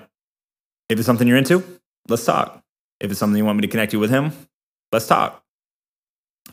if 0.89 0.97
it's 0.97 1.05
something 1.05 1.27
you're 1.27 1.37
into 1.37 1.63
let's 2.07 2.25
talk 2.25 2.63
if 2.99 3.09
it's 3.09 3.19
something 3.19 3.37
you 3.37 3.45
want 3.45 3.57
me 3.57 3.61
to 3.61 3.67
connect 3.67 3.93
you 3.93 3.99
with 3.99 4.09
him 4.09 4.31
let's 4.91 5.07
talk 5.07 5.43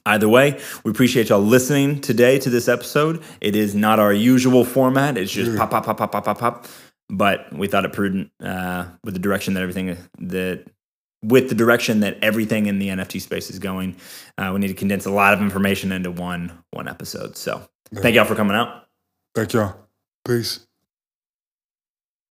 Either 0.04 0.28
way, 0.28 0.60
we 0.84 0.90
appreciate 0.90 1.30
y'all 1.30 1.40
listening 1.40 2.00
today 2.00 2.38
to 2.38 2.50
this 2.50 2.68
episode. 2.68 3.22
It 3.40 3.56
is 3.56 3.74
not 3.74 3.98
our 3.98 4.12
usual 4.12 4.64
format. 4.64 5.16
It's 5.16 5.32
just 5.32 5.56
pop, 5.56 5.70
pop, 5.70 5.84
pop, 5.84 5.96
pop, 5.96 6.12
pop, 6.12 6.24
pop, 6.24 6.38
pop. 6.38 6.66
But 7.08 7.52
we 7.52 7.66
thought 7.66 7.84
it 7.84 7.92
prudent 7.92 8.30
uh, 8.40 8.86
with 9.04 9.14
the 9.14 9.20
direction 9.20 9.54
that 9.54 9.62
everything 9.62 9.96
that 10.18 10.68
with 11.26 11.48
the 11.48 11.54
direction 11.54 12.00
that 12.00 12.18
everything 12.22 12.66
in 12.66 12.78
the 12.78 12.88
NFT 12.88 13.20
space 13.20 13.50
is 13.50 13.58
going, 13.58 13.96
uh, 14.38 14.50
we 14.54 14.60
need 14.60 14.68
to 14.68 14.74
condense 14.74 15.06
a 15.06 15.10
lot 15.10 15.34
of 15.34 15.40
information 15.40 15.92
into 15.92 16.10
one 16.10 16.52
one 16.70 16.88
episode. 16.88 17.36
So, 17.36 17.62
thank 17.94 18.14
y'all 18.14 18.24
for 18.24 18.34
coming 18.34 18.56
out. 18.56 18.86
Thank 19.34 19.52
y'all. 19.52 19.76
Peace. 20.24 20.66